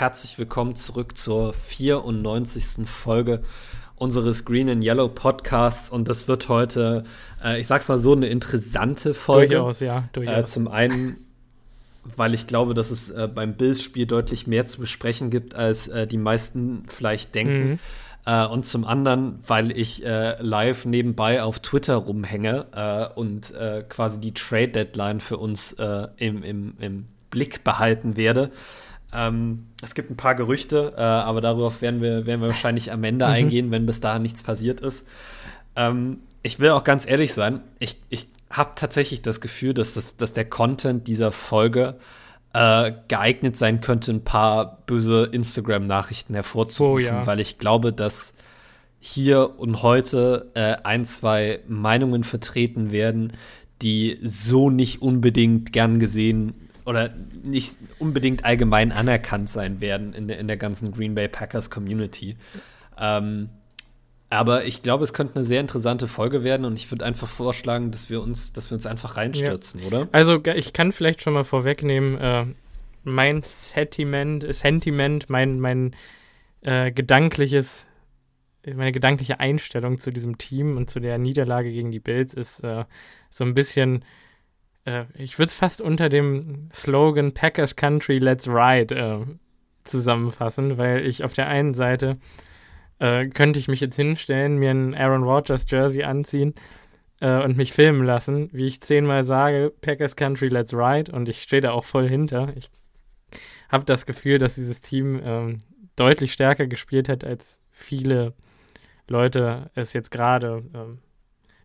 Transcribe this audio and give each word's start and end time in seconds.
herzlich 0.00 0.38
willkommen 0.38 0.76
zurück 0.76 1.18
zur 1.18 1.52
94. 1.52 2.88
Folge 2.88 3.42
unseres 3.96 4.46
Green 4.46 4.70
and 4.70 4.82
Yellow 4.82 5.08
Podcasts. 5.08 5.90
Und 5.90 6.08
das 6.08 6.26
wird 6.26 6.48
heute, 6.48 7.04
äh, 7.44 7.60
ich 7.60 7.66
sag's 7.66 7.86
mal 7.90 7.98
so, 7.98 8.12
eine 8.12 8.28
interessante 8.28 9.12
Folge. 9.12 9.56
Durchaus, 9.56 9.80
ja, 9.80 10.08
durchaus. 10.14 10.38
Äh, 10.38 10.44
zum 10.46 10.68
einen, 10.68 11.18
weil 12.16 12.32
ich 12.32 12.46
glaube, 12.46 12.72
dass 12.72 12.90
es 12.90 13.10
äh, 13.10 13.28
beim 13.28 13.52
Bills-Spiel 13.52 14.06
deutlich 14.06 14.46
mehr 14.46 14.66
zu 14.66 14.80
besprechen 14.80 15.28
gibt, 15.28 15.54
als 15.54 15.88
äh, 15.88 16.06
die 16.06 16.16
meisten 16.16 16.84
vielleicht 16.88 17.34
denken. 17.34 17.72
Mhm. 17.72 17.78
Äh, 18.24 18.46
und 18.46 18.64
zum 18.64 18.86
anderen, 18.86 19.40
weil 19.46 19.70
ich 19.70 20.02
äh, 20.02 20.40
live 20.40 20.86
nebenbei 20.86 21.42
auf 21.42 21.58
Twitter 21.58 21.96
rumhänge 21.96 22.64
äh, 22.72 23.18
und 23.18 23.52
quasi 23.90 24.18
die 24.18 24.32
Trade-Deadline 24.32 25.20
für 25.20 25.36
uns 25.36 25.76
im, 26.16 26.42
im, 26.42 26.72
im 26.80 27.04
Blick 27.28 27.64
behalten 27.64 28.16
werde. 28.16 28.50
Ähm, 29.12 29.66
es 29.82 29.94
gibt 29.94 30.10
ein 30.10 30.16
paar 30.16 30.34
Gerüchte, 30.34 30.94
äh, 30.96 31.00
aber 31.00 31.40
darauf 31.40 31.82
werden 31.82 32.00
wir, 32.00 32.26
werden 32.26 32.40
wir 32.40 32.48
wahrscheinlich 32.48 32.92
am 32.92 33.02
Ende 33.04 33.26
mhm. 33.26 33.32
eingehen, 33.32 33.70
wenn 33.70 33.86
bis 33.86 34.00
dahin 34.00 34.22
nichts 34.22 34.42
passiert 34.42 34.80
ist. 34.80 35.06
Ähm, 35.76 36.20
ich 36.42 36.60
will 36.60 36.70
auch 36.70 36.84
ganz 36.84 37.06
ehrlich 37.06 37.34
sein, 37.34 37.60
ich, 37.78 37.96
ich 38.08 38.28
habe 38.50 38.72
tatsächlich 38.74 39.22
das 39.22 39.40
Gefühl, 39.40 39.74
dass, 39.74 39.94
das, 39.94 40.16
dass 40.16 40.32
der 40.32 40.44
Content 40.44 41.06
dieser 41.06 41.32
Folge 41.32 41.96
äh, 42.52 42.92
geeignet 43.08 43.56
sein 43.56 43.80
könnte, 43.80 44.12
ein 44.12 44.24
paar 44.24 44.82
böse 44.86 45.28
Instagram-Nachrichten 45.30 46.34
hervorzurufen, 46.34 47.06
oh, 47.06 47.20
ja. 47.20 47.26
weil 47.26 47.40
ich 47.40 47.58
glaube, 47.58 47.92
dass 47.92 48.34
hier 48.98 49.58
und 49.58 49.82
heute 49.82 50.50
äh, 50.54 50.76
ein, 50.82 51.04
zwei 51.04 51.60
Meinungen 51.68 52.24
vertreten 52.24 52.92
werden, 52.92 53.32
die 53.82 54.18
so 54.22 54.68
nicht 54.68 55.00
unbedingt 55.00 55.72
gern 55.72 55.98
gesehen 55.98 56.69
oder 56.84 57.14
nicht 57.42 57.76
unbedingt 57.98 58.44
allgemein 58.44 58.92
anerkannt 58.92 59.48
sein 59.48 59.80
werden 59.80 60.12
in 60.12 60.28
der, 60.28 60.38
in 60.38 60.46
der 60.46 60.56
ganzen 60.56 60.92
Green 60.92 61.14
Bay 61.14 61.28
Packers 61.28 61.70
Community. 61.70 62.36
Ähm, 62.98 63.50
aber 64.30 64.64
ich 64.64 64.82
glaube, 64.82 65.02
es 65.02 65.12
könnte 65.12 65.34
eine 65.34 65.44
sehr 65.44 65.60
interessante 65.60 66.06
Folge 66.06 66.44
werden 66.44 66.64
und 66.64 66.76
ich 66.76 66.88
würde 66.90 67.04
einfach 67.04 67.26
vorschlagen, 67.26 67.90
dass 67.90 68.10
wir 68.10 68.22
uns, 68.22 68.52
dass 68.52 68.70
wir 68.70 68.76
uns 68.76 68.86
einfach 68.86 69.16
reinstürzen, 69.16 69.80
ja. 69.80 69.86
oder? 69.88 70.08
Also 70.12 70.40
ich 70.44 70.72
kann 70.72 70.92
vielleicht 70.92 71.20
schon 71.20 71.32
mal 71.32 71.44
vorwegnehmen, 71.44 72.16
äh, 72.18 72.46
mein 73.02 73.42
Sentiment, 73.42 74.46
Sentiment, 74.54 75.28
mein, 75.30 75.58
mein 75.58 75.96
äh, 76.60 76.92
gedankliches, 76.92 77.86
meine 78.64 78.92
gedankliche 78.92 79.40
Einstellung 79.40 79.98
zu 79.98 80.12
diesem 80.12 80.38
Team 80.38 80.76
und 80.76 80.90
zu 80.90 81.00
der 81.00 81.18
Niederlage 81.18 81.72
gegen 81.72 81.90
die 81.90 82.00
Bills 82.00 82.32
ist 82.32 82.62
äh, 82.62 82.84
so 83.30 83.44
ein 83.44 83.54
bisschen, 83.54 84.04
äh, 84.84 85.04
ich 85.14 85.38
würde 85.38 85.48
es 85.48 85.54
fast 85.54 85.80
unter 85.80 86.08
dem 86.08 86.68
Slogan 86.72 87.32
Packers 87.32 87.76
Country 87.76 88.18
Let's 88.18 88.48
Ride 88.48 88.94
äh, 88.94 89.18
zusammenfassen, 89.84 90.78
weil 90.78 91.06
ich 91.06 91.24
auf 91.24 91.32
der 91.32 91.48
einen 91.48 91.74
Seite 91.74 92.18
äh, 92.98 93.26
könnte 93.28 93.58
ich 93.58 93.68
mich 93.68 93.80
jetzt 93.80 93.96
hinstellen, 93.96 94.56
mir 94.56 94.70
ein 94.70 94.94
Aaron 94.94 95.22
Rodgers 95.22 95.64
Jersey 95.68 96.04
anziehen 96.04 96.54
äh, 97.20 97.42
und 97.42 97.56
mich 97.56 97.72
filmen 97.72 98.04
lassen, 98.04 98.50
wie 98.52 98.66
ich 98.66 98.80
zehnmal 98.82 99.22
sage, 99.22 99.72
Packers 99.80 100.16
Country, 100.16 100.48
let's 100.48 100.74
ride. 100.74 101.10
Und 101.12 101.28
ich 101.28 101.42
stehe 101.42 101.62
da 101.62 101.72
auch 101.72 101.84
voll 101.84 102.08
hinter. 102.08 102.52
Ich 102.56 102.70
habe 103.70 103.84
das 103.84 104.06
Gefühl, 104.06 104.38
dass 104.38 104.54
dieses 104.54 104.80
Team 104.80 105.20
ähm, 105.24 105.58
deutlich 105.96 106.32
stärker 106.32 106.66
gespielt 106.66 107.08
hat, 107.08 107.24
als 107.24 107.60
viele 107.70 108.34
Leute 109.08 109.70
es 109.74 109.92
jetzt 109.92 110.10
gerade 110.10 110.62
ähm, 110.74 110.98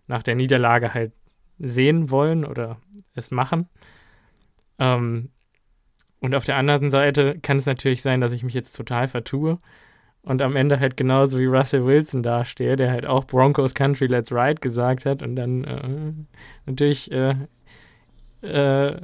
nach 0.08 0.24
der 0.24 0.36
Niederlage 0.36 0.94
halt 0.94 1.12
sehen 1.60 2.10
wollen 2.12 2.46
oder 2.46 2.78
es 3.14 3.32
machen. 3.32 3.70
Ähm, 4.80 5.30
und 6.20 6.36
auf 6.36 6.46
der 6.46 6.58
anderen 6.58 6.92
Seite 6.92 7.38
kann 7.42 7.58
es 7.58 7.66
natürlich 7.66 8.02
sein, 8.02 8.22
dass 8.22 8.32
ich 8.32 8.44
mich 8.44 8.54
jetzt 8.54 8.76
total 8.76 9.08
vertue 9.08 9.60
und 10.26 10.42
am 10.42 10.56
Ende 10.56 10.80
halt 10.80 10.98
genauso 10.98 11.38
wie 11.40 11.46
Russell 11.46 11.86
Wilson 11.86 12.24
dastehe, 12.24 12.76
der 12.76 12.92
halt 12.92 13.06
auch 13.06 13.26
Broncos 13.26 13.76
Country 13.76 14.08
Let's 14.08 14.32
Ride 14.32 14.60
gesagt 14.60 15.06
hat 15.06 15.22
und 15.22 15.36
dann 15.36 15.64
äh, 15.64 16.14
natürlich 16.66 17.12
äh, 17.12 17.36
äh, 18.42 18.98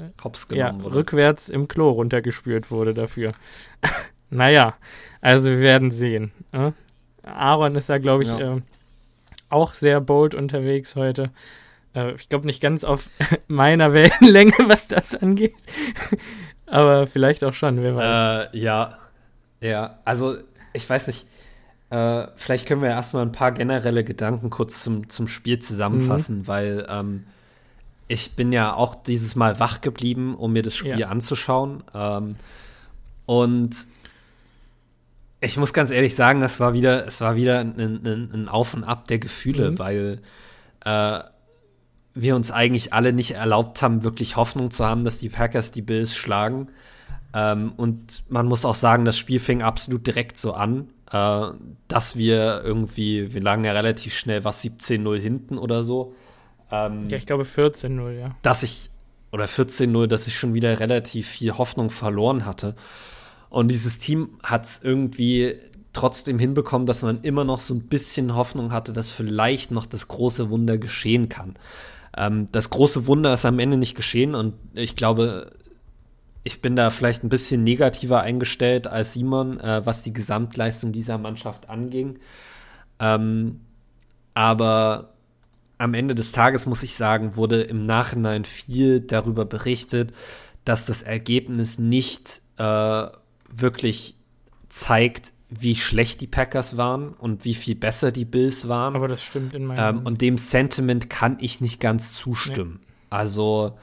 ja, 0.51 0.69
rückwärts 0.69 1.50
im 1.50 1.68
Klo 1.68 1.91
runtergespült 1.91 2.72
wurde 2.72 2.94
dafür. 2.94 3.31
naja, 4.29 4.75
also 5.22 5.50
wir 5.50 5.59
werden 5.59 5.91
sehen. 5.91 6.31
Äh? 6.51 6.72
Aaron 7.23 7.75
ist 7.75 7.89
da, 7.89 8.00
glaube 8.00 8.23
ich, 8.23 8.29
ja. 8.29 8.57
Äh, 8.57 8.62
auch 9.50 9.73
sehr 9.73 10.01
bold 10.01 10.33
unterwegs 10.33 10.95
heute. 10.95 11.29
Äh, 11.96 12.13
ich 12.13 12.29
glaube 12.29 12.46
nicht 12.46 12.62
ganz 12.62 12.84
auf 12.84 13.09
meiner 13.47 13.94
Wellenlänge, 13.94 14.53
was 14.68 14.88
das 14.88 15.16
angeht. 15.16 15.56
Aber 16.66 17.07
vielleicht 17.07 17.44
auch 17.44 17.53
schon, 17.53 17.81
wer 17.81 17.96
weiß. 17.96 18.50
Äh, 18.53 18.57
ja, 18.57 18.97
ja, 19.59 20.00
also 20.06 20.38
ich 20.74 20.90
weiß 20.90 21.07
nicht, 21.07 21.25
äh, 21.90 22.28
vielleicht 22.35 22.66
können 22.66 22.81
wir 22.81 22.90
erstmal 22.90 23.24
ein 23.24 23.34
paar 23.34 23.51
generelle 23.51 24.03
Gedanken 24.03 24.50
kurz 24.50 24.81
zum, 24.81 25.09
zum 25.09 25.28
Spiel 25.28 25.59
zusammenfassen, 25.59 26.40
mhm. 26.40 26.47
weil 26.47 26.88
ähm, 26.90 27.24
ich 28.07 28.35
bin 28.35 28.53
ja 28.53 28.74
auch 28.74 28.96
dieses 28.96 29.35
Mal 29.35 29.59
wach 29.59 29.81
geblieben, 29.81 30.35
um 30.35 30.53
mir 30.53 30.63
das 30.63 30.75
Spiel 30.75 30.97
ja. 30.97 31.09
anzuschauen. 31.09 31.84
Ähm, 31.94 32.35
und 33.25 33.75
ich 35.41 35.57
muss 35.57 35.74
ganz 35.74 35.91
ehrlich 35.91 36.16
sagen, 36.16 36.41
es 36.41 36.59
war 36.59 36.74
wieder, 36.74 37.06
es 37.07 37.19
war 37.22 37.35
wieder 37.35 37.59
ein, 37.59 37.80
ein, 37.80 38.30
ein 38.34 38.50
Auf 38.50 38.74
und 38.74 38.84
Ab 38.84 39.07
der 39.07 39.19
Gefühle, 39.19 39.72
mhm. 39.72 39.80
weil 39.80 40.22
äh, 40.85 41.19
wir 42.14 42.36
uns 42.36 42.52
eigentlich 42.52 42.94
alle 42.94 43.14
nicht 43.14 43.32
erlaubt 43.32 43.82
haben, 43.82 44.04
wirklich 44.04 44.36
Hoffnung 44.36 44.72
zu 44.72 44.86
haben, 44.86 45.04
dass 45.04 45.20
die 45.20 45.30
Packers 45.30 45.72
die 45.72 45.82
Bills 45.82 46.16
schlagen. 46.16 46.68
Ähm, 47.34 47.74
und 47.78 48.24
man 48.30 48.46
muss 48.46 48.66
auch 48.66 48.76
sagen, 48.76 49.06
das 49.06 49.18
Spiel 49.18 49.40
fing 49.40 49.62
absolut 49.62 50.06
direkt 50.06 50.38
so 50.38 50.54
an, 50.54 50.90
äh, 51.12 51.48
dass 51.88 52.16
wir 52.16 52.62
irgendwie, 52.64 53.34
wir 53.34 53.42
lagen 53.42 53.64
ja 53.64 53.72
relativ 53.72 54.14
schnell 54.14 54.44
was 54.44 54.64
17-0 54.64 55.20
hinten 55.20 55.58
oder 55.58 55.84
so. 55.84 56.16
Ähm, 56.72 57.08
ja, 57.08 57.18
ich 57.18 57.26
glaube 57.26 57.44
14-0, 57.44 58.12
ja. 58.12 58.36
Dass 58.42 58.64
ich, 58.64 58.90
oder 59.32 59.46
14-0, 59.46 60.08
dass 60.08 60.28
ich 60.28 60.38
schon 60.38 60.54
wieder 60.54 60.80
relativ 60.80 61.28
viel 61.28 61.58
Hoffnung 61.58 61.90
verloren 61.90 62.46
hatte. 62.46 62.76
Und 63.50 63.70
dieses 63.70 64.00
Team 64.00 64.40
hat 64.44 64.66
es 64.66 64.82
irgendwie 64.82 65.56
trotzdem 65.94 66.40
hinbekommen, 66.40 66.86
dass 66.86 67.04
man 67.04 67.22
immer 67.22 67.44
noch 67.44 67.60
so 67.60 67.74
ein 67.74 67.88
bisschen 67.88 68.36
Hoffnung 68.36 68.72
hatte, 68.72 68.94
dass 68.94 69.12
vielleicht 69.12 69.72
noch 69.72 69.86
das 69.86 70.08
große 70.08 70.50
Wunder 70.50 70.78
geschehen 70.78 71.28
kann. 71.28 71.56
Ähm, 72.16 72.48
das 72.52 72.70
große 72.70 73.08
Wunder 73.08 73.34
ist 73.34 73.46
am 73.46 73.60
Ende 73.60 73.78
nicht 73.78 73.96
geschehen 73.96 74.36
und 74.36 74.54
ich 74.74 74.96
glaube, 74.96 75.52
ich 76.44 76.62
bin 76.62 76.76
da 76.76 76.90
vielleicht 76.90 77.24
ein 77.24 77.30
bisschen 77.30 77.64
negativer 77.64 78.22
eingestellt 78.22 78.88
als 78.88 79.14
Simon, 79.14 79.60
äh, 79.60 79.86
was 79.86 80.02
die 80.02 80.14
Gesamtleistung 80.14 80.92
dieser 80.92 81.18
Mannschaft 81.18 81.70
anging. 81.70 82.20
Ähm, 83.00 83.62
aber 84.34 85.14
am 85.78 85.94
Ende 85.94 86.16
des 86.16 86.32
Tages, 86.32 86.66
muss 86.68 86.84
ich 86.84 86.96
sagen, 86.96 87.36
wurde 87.36 87.62
im 87.62 87.86
Nachhinein 87.86 88.46
viel 88.46 89.02
darüber 89.02 89.46
berichtet, 89.46 90.14
dass 90.66 90.86
das 90.86 91.02
Ergebnis 91.02 91.80
nicht 91.80 92.42
äh, 92.57 93.07
wirklich 93.50 94.16
zeigt, 94.69 95.34
wie 95.51 95.75
schlecht 95.75 96.21
die 96.21 96.27
Packers 96.27 96.77
waren 96.77 97.09
und 97.09 97.44
wie 97.44 97.53
viel 97.53 97.75
besser 97.75 98.12
die 98.12 98.25
Bills 98.25 98.68
waren. 98.69 98.95
Aber 98.95 99.07
das 99.07 99.21
stimmt 99.21 99.53
in 99.53 99.65
meinem. 99.65 99.98
Ähm, 99.98 100.06
und 100.06 100.21
dem 100.21 100.38
Sentiment 100.38 101.09
kann 101.09 101.38
ich 101.42 101.59
nicht 101.59 101.80
ganz 101.80 102.13
zustimmen. 102.13 102.80
Nee. 102.81 102.88
Also, 103.09 103.77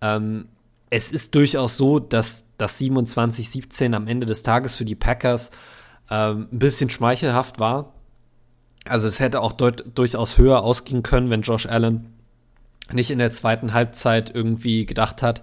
ähm, 0.00 0.48
es 0.88 1.12
ist 1.12 1.34
durchaus 1.34 1.76
so, 1.76 1.98
dass 1.98 2.46
das 2.56 2.80
27-17 2.80 3.94
am 3.94 4.06
Ende 4.06 4.26
des 4.26 4.42
Tages 4.42 4.76
für 4.76 4.84
die 4.84 4.94
Packers 4.94 5.50
ähm, 6.10 6.48
ein 6.50 6.58
bisschen 6.58 6.90
schmeichelhaft 6.90 7.58
war. 7.58 7.94
Also 8.84 9.06
es 9.06 9.20
hätte 9.20 9.40
auch 9.40 9.52
durchaus 9.52 10.38
höher 10.38 10.62
ausgehen 10.62 11.02
können, 11.02 11.30
wenn 11.30 11.42
Josh 11.42 11.66
Allen 11.66 12.12
nicht 12.92 13.10
in 13.10 13.18
der 13.18 13.30
zweiten 13.30 13.72
Halbzeit 13.72 14.34
irgendwie 14.34 14.84
gedacht 14.86 15.22
hat, 15.22 15.42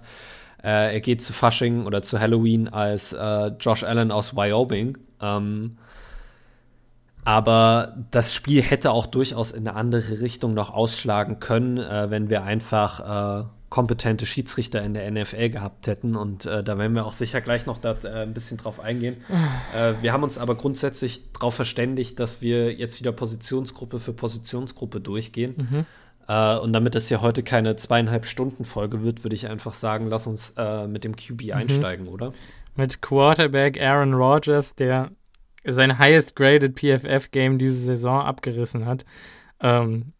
äh, 0.62 0.92
er 0.92 1.00
geht 1.00 1.22
zu 1.22 1.32
Fasching 1.32 1.86
oder 1.86 2.02
zu 2.02 2.20
Halloween 2.20 2.68
als 2.68 3.12
äh, 3.12 3.46
Josh 3.58 3.82
Allen 3.82 4.10
aus 4.10 4.36
Wyoming. 4.36 4.98
Ähm, 5.20 5.78
aber 7.24 7.96
das 8.10 8.34
Spiel 8.34 8.62
hätte 8.62 8.92
auch 8.92 9.06
durchaus 9.06 9.50
in 9.50 9.68
eine 9.68 9.76
andere 9.76 10.20
Richtung 10.20 10.54
noch 10.54 10.72
ausschlagen 10.72 11.38
können, 11.38 11.78
äh, 11.78 12.10
wenn 12.10 12.30
wir 12.30 12.44
einfach 12.44 13.42
äh, 13.42 13.44
kompetente 13.70 14.26
Schiedsrichter 14.26 14.82
in 14.82 14.94
der 14.94 15.08
NFL 15.10 15.48
gehabt 15.50 15.86
hätten. 15.86 16.16
Und 16.16 16.44
äh, 16.44 16.62
da 16.64 16.76
werden 16.76 16.94
wir 16.94 17.06
auch 17.06 17.12
sicher 17.12 17.40
gleich 17.40 17.66
noch 17.66 17.78
da, 17.78 17.94
äh, 18.02 18.22
ein 18.22 18.34
bisschen 18.34 18.56
drauf 18.56 18.80
eingehen. 18.80 19.18
äh, 19.74 19.94
wir 20.02 20.12
haben 20.12 20.24
uns 20.24 20.38
aber 20.38 20.56
grundsätzlich 20.56 21.32
darauf 21.32 21.54
verständigt, 21.54 22.18
dass 22.18 22.42
wir 22.42 22.74
jetzt 22.74 22.98
wieder 22.98 23.12
Positionsgruppe 23.12 24.00
für 24.00 24.12
Positionsgruppe 24.12 25.00
durchgehen. 25.00 25.54
Mhm. 25.56 25.86
Äh, 26.26 26.56
und 26.58 26.72
damit 26.72 26.96
es 26.96 27.08
ja 27.10 27.20
heute 27.20 27.44
keine 27.44 27.76
zweieinhalb 27.76 28.26
Stunden 28.26 28.64
Folge 28.64 29.04
wird, 29.04 29.24
würde 29.24 29.36
ich 29.36 29.48
einfach 29.48 29.74
sagen, 29.74 30.08
lass 30.08 30.26
uns 30.26 30.54
mit 30.88 31.04
dem 31.04 31.14
QB 31.14 31.44
mhm. 31.44 31.52
einsteigen, 31.52 32.08
oder? 32.08 32.32
Mit 32.76 33.02
Quarterback 33.02 33.80
Aaron 33.80 34.14
Rodgers, 34.14 34.74
der 34.74 35.10
sein 35.64 35.98
highest 35.98 36.36
graded 36.36 36.78
PFF-Game 36.78 37.58
diese 37.58 37.80
Saison 37.80 38.22
abgerissen 38.22 38.86
hat. 38.86 39.04
Ähm, 39.60 40.12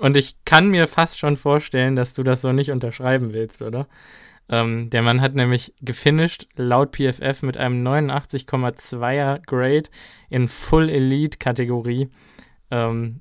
und 0.00 0.16
ich 0.16 0.36
kann 0.44 0.68
mir 0.68 0.86
fast 0.86 1.18
schon 1.18 1.36
vorstellen, 1.36 1.96
dass 1.96 2.14
du 2.14 2.22
das 2.22 2.42
so 2.42 2.52
nicht 2.52 2.70
unterschreiben 2.70 3.32
willst, 3.32 3.62
oder? 3.62 3.86
Ähm, 4.48 4.90
der 4.90 5.02
Mann 5.02 5.20
hat 5.20 5.34
nämlich 5.34 5.74
gefinisht 5.80 6.48
laut 6.56 6.94
PFF 6.94 7.42
mit 7.42 7.56
einem 7.56 7.86
89,2er 7.86 9.40
Grade 9.46 9.88
in 10.28 10.48
Full 10.48 10.90
Elite 10.90 11.38
Kategorie. 11.38 12.10
Ähm, 12.70 13.20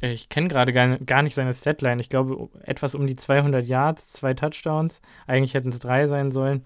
ich 0.00 0.28
kenne 0.28 0.48
gerade 0.48 0.72
gar, 0.72 0.98
gar 0.98 1.22
nicht 1.22 1.34
seine 1.34 1.52
Statline. 1.52 2.00
Ich 2.00 2.08
glaube, 2.08 2.48
etwas 2.62 2.94
um 2.94 3.06
die 3.06 3.16
200 3.16 3.66
Yards, 3.66 4.12
zwei 4.12 4.34
Touchdowns. 4.34 5.00
Eigentlich 5.26 5.54
hätten 5.54 5.70
es 5.70 5.78
drei 5.78 6.06
sein 6.06 6.30
sollen. 6.30 6.64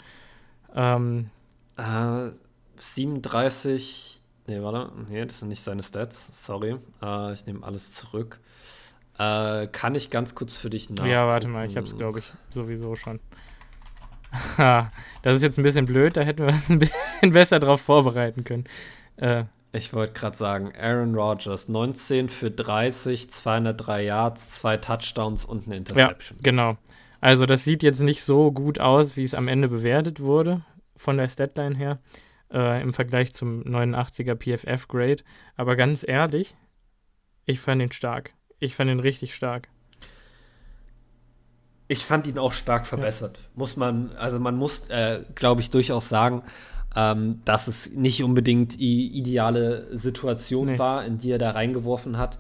Ähm, 0.75 1.31
äh, 1.77 2.31
37. 2.77 4.23
Nee, 4.47 4.63
warte. 4.63 4.93
Nee, 5.09 5.25
das 5.25 5.41
sind 5.41 5.49
nicht 5.49 5.63
seine 5.63 5.83
Stats. 5.83 6.45
Sorry. 6.45 6.77
Äh, 7.03 7.33
ich 7.33 7.47
nehme 7.47 7.65
alles 7.65 7.93
zurück. 7.93 8.41
Äh, 9.19 9.67
kann 9.69 9.95
ich 9.95 10.11
ganz 10.11 10.35
kurz 10.35 10.57
für 10.57 10.71
dich 10.71 10.89
nachgucken? 10.91 11.11
Ja, 11.11 11.27
warte 11.27 11.49
mal. 11.49 11.69
Ich 11.69 11.77
habe 11.77 11.87
es, 11.87 11.97
glaube 11.97 12.21
ich, 12.21 12.33
sowieso 12.51 12.97
schon. 12.97 13.21
das 14.57 15.37
ist 15.37 15.43
jetzt 15.43 15.59
ein 15.59 15.63
bisschen 15.63 15.87
blöd. 15.87 16.17
Da 16.17 16.23
hätten 16.23 16.47
wir 16.47 16.55
uns 16.55 16.69
ein 16.71 16.79
bisschen 16.79 17.33
besser 17.33 17.61
drauf 17.61 17.81
vorbereiten 17.81 18.45
können. 18.45 18.65
Äh, 19.17 19.45
ich 19.73 19.93
wollte 19.93 20.15
gerade 20.15 20.37
sagen, 20.37 20.73
Aaron 20.77 21.15
Rodgers, 21.15 21.69
19 21.69 22.29
für 22.29 22.51
30, 22.51 23.31
203 23.31 24.03
Yards, 24.05 24.51
zwei 24.51 24.77
Touchdowns 24.77 25.45
und 25.45 25.67
eine 25.67 25.77
Interception. 25.77 26.39
Ja, 26.39 26.43
genau. 26.43 26.77
Also 27.21 27.47
das 27.47 27.65
sieht 27.65 27.83
jetzt 27.83 28.01
nicht 28.01 28.25
so 28.25 28.51
gut 28.51 28.81
aus, 28.81 29.17
wie 29.17 29.25
es 29.25 29.35
am 29.35 29.47
Ende 29.47 29.69
bewertet 29.69 30.21
wurde, 30.21 30.65
von 30.97 31.19
der 31.19 31.29
Statline 31.29 31.77
her, 31.77 31.99
äh, 32.53 32.83
im 32.83 32.93
Vergleich 32.93 33.35
zum 33.35 33.63
89er 33.63 34.35
PFF-Grade. 34.35 35.23
Aber 35.57 35.77
ganz 35.77 36.07
ehrlich, 36.07 36.57
ich 37.45 37.61
fand 37.61 37.83
ihn 37.83 37.93
stark. 37.93 38.35
Ich 38.59 38.75
fand 38.75 38.91
ihn 38.91 39.01
richtig 39.01 39.35
stark. 39.35 39.69
Ich 41.89 42.05
fand 42.05 42.27
ihn 42.27 42.39
auch 42.39 42.53
stark 42.53 42.87
verbessert. 42.87 43.39
Ja. 43.39 43.49
Muss 43.55 43.77
man, 43.77 44.13
also 44.17 44.39
man 44.39 44.57
muss, 44.57 44.89
äh, 44.91 45.25
glaube 45.35 45.61
ich, 45.61 45.71
durchaus 45.71 46.09
sagen, 46.09 46.43
ähm, 46.97 47.41
dass 47.45 47.69
es 47.69 47.93
nicht 47.93 48.23
unbedingt 48.23 48.81
die 48.81 49.09
ideale 49.09 49.87
Situation 49.97 50.67
nee. 50.67 50.79
war, 50.79 51.05
in 51.05 51.19
die 51.19 51.31
er 51.31 51.39
da 51.39 51.53
reingeworfen 51.53 52.19
hat. 52.19 52.39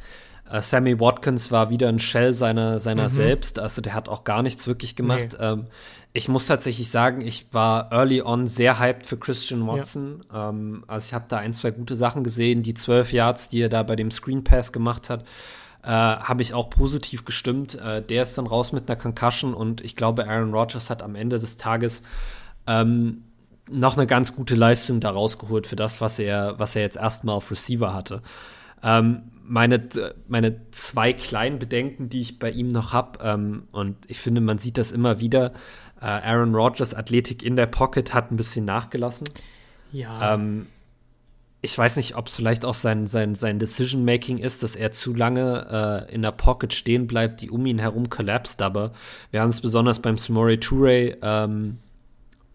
Äh, 0.51 0.61
Sammy 0.61 0.99
Watkins 0.99 1.51
war 1.51 1.71
wieder 1.71 1.89
ein 1.89 1.99
Shell 1.99 2.33
seiner, 2.33 2.81
seiner 2.81 3.05
mhm. 3.05 3.09
selbst, 3.09 3.59
also 3.59 3.81
der 3.81 3.95
hat 3.95 4.09
auch 4.09 4.25
gar 4.25 4.43
nichts 4.43 4.67
wirklich 4.67 4.97
gemacht. 4.97 5.37
Nee. 5.39 5.45
Ähm, 5.45 5.67
ich 6.13 6.29
muss 6.29 6.47
tatsächlich 6.47 6.91
sagen, 6.91 7.21
ich 7.21 7.47
war 7.53 7.93
early 7.93 8.21
on 8.23 8.49
sehr 8.49 8.81
hyped 8.81 9.07
für 9.07 9.17
Christian 9.17 9.65
Watson. 9.67 10.25
Ja. 10.33 10.49
Ähm, 10.49 10.85
also 10.89 11.07
ich 11.07 11.15
habe 11.15 11.27
da 11.29 11.37
ein, 11.37 11.55
zwei 11.55 11.71
gute 11.71 11.97
Sachen 11.97 12.25
gesehen. 12.25 12.65
Die 12.65 12.75
zwölf 12.75 13.13
Yards, 13.13 13.49
die 13.49 13.63
er 13.63 13.69
da 13.69 13.85
bei 13.85 13.95
dem 13.95 14.11
Screen 14.11 14.43
Pass 14.43 14.73
gemacht 14.73 15.09
hat, 15.09 15.23
äh, 15.85 15.89
habe 15.89 16.43
ich 16.43 16.53
auch 16.53 16.69
positiv 16.69 17.25
gestimmt. 17.25 17.77
Äh, 17.77 18.03
der 18.03 18.25
ist 18.25 18.37
dann 18.37 18.49
raus 18.49 18.73
mit 18.73 18.91
einer 18.91 18.99
Concussion 18.99 19.55
und 19.55 19.83
ich 19.83 19.95
glaube, 19.95 20.29
Aaron 20.29 20.53
Rodgers 20.53 20.91
hat 20.91 21.01
am 21.01 21.15
Ende 21.15 21.39
des 21.39 21.59
Tages 21.59 22.03
ähm, 22.67 23.23
noch 23.71 23.97
eine 23.97 24.07
ganz 24.07 24.35
gute 24.35 24.55
Leistung 24.55 25.01
da 25.01 25.11
rausgeholt 25.11 25.67
für 25.67 25.77
das, 25.77 26.01
was 26.01 26.19
er, 26.19 26.59
was 26.59 26.77
er 26.77 26.83
jetzt 26.83 26.97
erstmal 26.97 27.37
auf 27.37 27.51
Receiver 27.51 27.95
hatte. 27.95 28.23
Ähm, 28.83 29.23
meine, 29.43 29.89
meine 30.29 30.71
zwei 30.71 31.13
kleinen 31.13 31.59
Bedenken, 31.59 32.09
die 32.09 32.21
ich 32.21 32.39
bei 32.39 32.51
ihm 32.51 32.69
noch 32.69 32.93
habe, 32.93 33.19
ähm, 33.23 33.65
und 33.73 33.97
ich 34.07 34.19
finde, 34.19 34.41
man 34.41 34.59
sieht 34.59 34.79
das 34.79 34.93
immer 34.93 35.21
wieder, 35.21 35.53
äh, 36.01 36.07
Aaron 36.07 36.55
Rodgers 36.55 36.95
Athletik 36.95 37.43
in 37.43 37.57
der 37.57 37.67
Pocket 37.67 38.15
hat 38.15 38.31
ein 38.31 38.37
bisschen 38.37 38.65
nachgelassen. 38.65 39.29
Ja. 39.93 40.35
Ähm, 40.35 40.67
ich 41.63 41.77
weiß 41.77 41.97
nicht, 41.97 42.17
ob 42.17 42.29
es 42.29 42.37
vielleicht 42.37 42.65
auch 42.65 42.75
sein, 42.75 43.07
sein, 43.07 43.35
sein 43.35 43.59
Decision-Making 43.59 44.39
ist, 44.39 44.63
dass 44.63 44.77
er 44.77 44.93
zu 44.93 45.15
lange 45.15 46.07
äh, 46.09 46.15
in 46.15 46.23
der 46.23 46.33
Pocket 46.33 46.73
stehen 46.73 47.07
bleibt, 47.07 47.43
die 47.43 47.51
um 47.51 47.67
ihn 47.67 47.79
herum 47.79 48.09
collapsed, 48.09 48.63
aber 48.63 48.93
wir 49.31 49.43
haben 49.43 49.51
es 49.51 49.61
besonders 49.61 49.99
beim 49.99 50.17
Samori 50.17 50.59
Toure 50.59 51.19
ähm, 51.21 51.79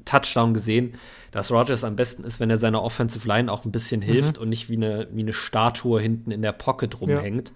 Touchdown 0.05 0.53
gesehen, 0.53 0.95
dass 1.31 1.51
Rogers 1.51 1.83
am 1.83 1.95
besten 1.95 2.23
ist, 2.23 2.39
wenn 2.39 2.49
er 2.49 2.57
seiner 2.57 2.81
Offensive 2.81 3.27
Line 3.27 3.51
auch 3.51 3.65
ein 3.65 3.71
bisschen 3.71 4.01
mhm. 4.01 4.05
hilft 4.05 4.37
und 4.37 4.49
nicht 4.49 4.69
wie 4.69 4.75
eine, 4.75 5.07
wie 5.11 5.21
eine 5.21 5.33
Statue 5.33 5.99
hinten 5.99 6.31
in 6.31 6.41
der 6.41 6.51
Pocket 6.51 7.01
rumhängt 7.01 7.51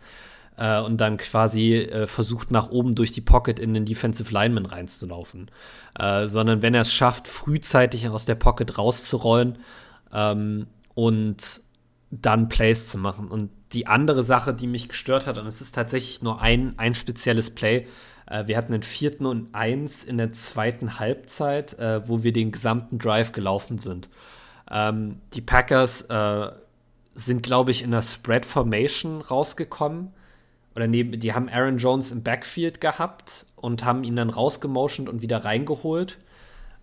ja. 0.57 0.79
äh, 0.79 0.83
und 0.83 0.97
dann 0.97 1.17
quasi 1.17 1.75
äh, 1.75 2.07
versucht, 2.07 2.51
nach 2.51 2.69
oben 2.69 2.95
durch 2.95 3.11
die 3.11 3.21
Pocket 3.21 3.59
in 3.59 3.73
den 3.73 3.85
Defensive 3.85 4.33
Lineman 4.33 4.65
reinzulaufen. 4.65 5.49
Äh, 5.97 6.27
sondern 6.27 6.61
wenn 6.61 6.73
er 6.73 6.81
es 6.81 6.93
schafft, 6.93 7.27
frühzeitig 7.27 8.09
aus 8.09 8.25
der 8.25 8.35
Pocket 8.35 8.77
rauszurollen 8.77 9.59
ähm, 10.11 10.67
und 10.95 11.61
dann 12.11 12.49
Plays 12.49 12.87
zu 12.87 12.97
machen. 12.97 13.27
Und 13.29 13.51
die 13.73 13.87
andere 13.87 14.23
Sache, 14.23 14.53
die 14.53 14.67
mich 14.67 14.89
gestört 14.89 15.27
hat, 15.27 15.37
und 15.37 15.45
es 15.45 15.61
ist 15.61 15.75
tatsächlich 15.75 16.21
nur 16.21 16.41
ein, 16.41 16.73
ein 16.77 16.95
spezielles 16.95 17.51
Play, 17.51 17.87
äh, 18.29 18.47
wir 18.47 18.57
hatten 18.57 18.73
einen 18.73 18.83
vierten 18.83 19.25
und 19.25 19.53
eins 19.53 20.03
in 20.03 20.17
der 20.17 20.29
zweiten 20.31 20.99
Halbzeit, 20.99 21.77
äh, 21.79 22.07
wo 22.07 22.23
wir 22.23 22.31
den 22.31 22.51
gesamten 22.51 22.99
Drive 22.99 23.31
gelaufen 23.31 23.79
sind. 23.79 24.09
Ähm, 24.69 25.19
die 25.33 25.41
Packers 25.41 26.03
äh, 26.03 26.51
sind, 27.15 27.43
glaube 27.43 27.71
ich, 27.71 27.83
in 27.83 27.91
der 27.91 28.03
Spread 28.03 28.45
Formation 28.45 29.21
rausgekommen. 29.21 30.13
Oder 30.75 30.87
neben, 30.87 31.19
die 31.19 31.33
haben 31.33 31.49
Aaron 31.49 31.79
Jones 31.79 32.11
im 32.11 32.23
Backfield 32.23 32.79
gehabt 32.79 33.45
und 33.55 33.83
haben 33.83 34.03
ihn 34.03 34.15
dann 34.15 34.29
rausgemotioned 34.29 35.09
und 35.09 35.21
wieder 35.21 35.43
reingeholt. 35.43 36.19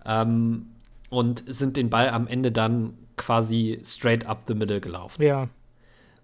Ähm, 0.04 0.66
und 1.08 1.44
sind 1.46 1.76
den 1.76 1.88
Ball 1.88 2.10
am 2.10 2.26
Ende 2.26 2.50
dann 2.50 2.98
quasi 3.16 3.80
straight 3.84 4.26
up 4.26 4.42
the 4.48 4.54
middle 4.54 4.80
gelaufen. 4.80 5.22
Ja. 5.22 5.48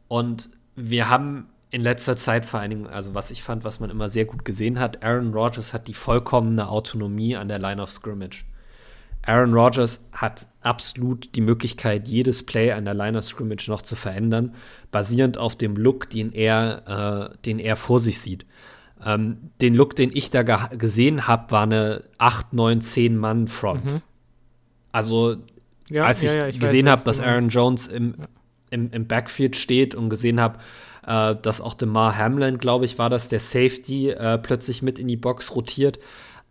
Und 0.08 0.50
wir 0.74 1.08
haben 1.08 1.48
in 1.72 1.82
letzter 1.82 2.19
Zeit 2.19 2.44
vor 2.44 2.60
allen 2.60 2.70
Dingen, 2.70 2.86
also 2.86 3.14
was 3.14 3.30
ich 3.30 3.42
fand, 3.42 3.64
was 3.64 3.80
man 3.80 3.88
immer 3.88 4.10
sehr 4.10 4.26
gut 4.26 4.44
gesehen 4.44 4.78
hat, 4.78 5.02
Aaron 5.02 5.32
Rodgers 5.32 5.72
hat 5.72 5.88
die 5.88 5.94
vollkommene 5.94 6.69
Autonomie 6.69 7.34
an 7.34 7.48
der 7.48 7.58
Line 7.58 7.82
of 7.82 7.90
Scrimmage. 7.90 8.44
Aaron 9.22 9.54
Rodgers 9.54 10.04
hat 10.12 10.46
absolut 10.60 11.34
die 11.34 11.41
Möglichkeit, 11.41 12.08
jedes 12.08 12.44
Play 12.44 12.72
an 12.72 12.84
der 12.84 12.93
Line 12.93 13.17
of 13.17 13.24
Scrimmage 13.24 13.69
noch 13.69 13.81
zu 13.81 13.96
verändern, 13.96 14.55
basierend 14.91 15.38
auf 15.38 15.56
dem 15.56 15.76
Look, 15.76 16.10
den 16.10 16.32
er, 16.32 17.31
äh, 17.32 17.38
den 17.46 17.58
er 17.58 17.76
vor 17.76 18.00
sich 18.00 18.20
sieht. 18.20 18.44
Ähm, 19.05 19.50
den 19.62 19.74
Look, 19.74 19.96
den 19.96 20.10
ich 20.12 20.29
da 20.29 20.43
ge 20.43 20.58
gesehen 20.76 21.26
habe, 21.26 21.50
war 21.52 21.62
eine 21.62 22.05
8, 22.19 22.52
9, 22.52 22.82
10 22.82 23.17
Mann 23.17 23.48
Front. 23.48 23.84
Mhm. 23.86 24.02
Also, 24.91 25.36
ja, 25.88 26.05
als 26.05 26.22
ich, 26.22 26.32
ja, 26.32 26.41
ja, 26.41 26.48
ich 26.48 26.60
gesehen 26.60 26.88
habe, 26.88 27.02
dass 27.02 27.20
Aaron 27.20 27.48
Jones 27.48 27.86
im, 27.86 28.14
im, 28.69 28.91
im 28.91 29.06
Backfield 29.06 29.56
steht 29.56 29.94
und 29.94 30.10
gesehen 30.10 30.38
habe, 30.38 30.58
äh, 31.06 31.35
dass 31.41 31.61
auch 31.61 31.75
DeMar 31.75 32.17
Hamlin, 32.17 32.59
glaube 32.59 32.85
ich, 32.85 32.99
war 32.99 33.11
das, 33.11 33.29
der 33.29 33.41
Safety, 33.41 34.11
äh, 34.11 34.39
plötzlich 34.39 34.82
mit 34.82 34.99
in 34.99 35.09
die 35.09 35.17
Box 35.17 35.55
rotiert, 35.55 35.99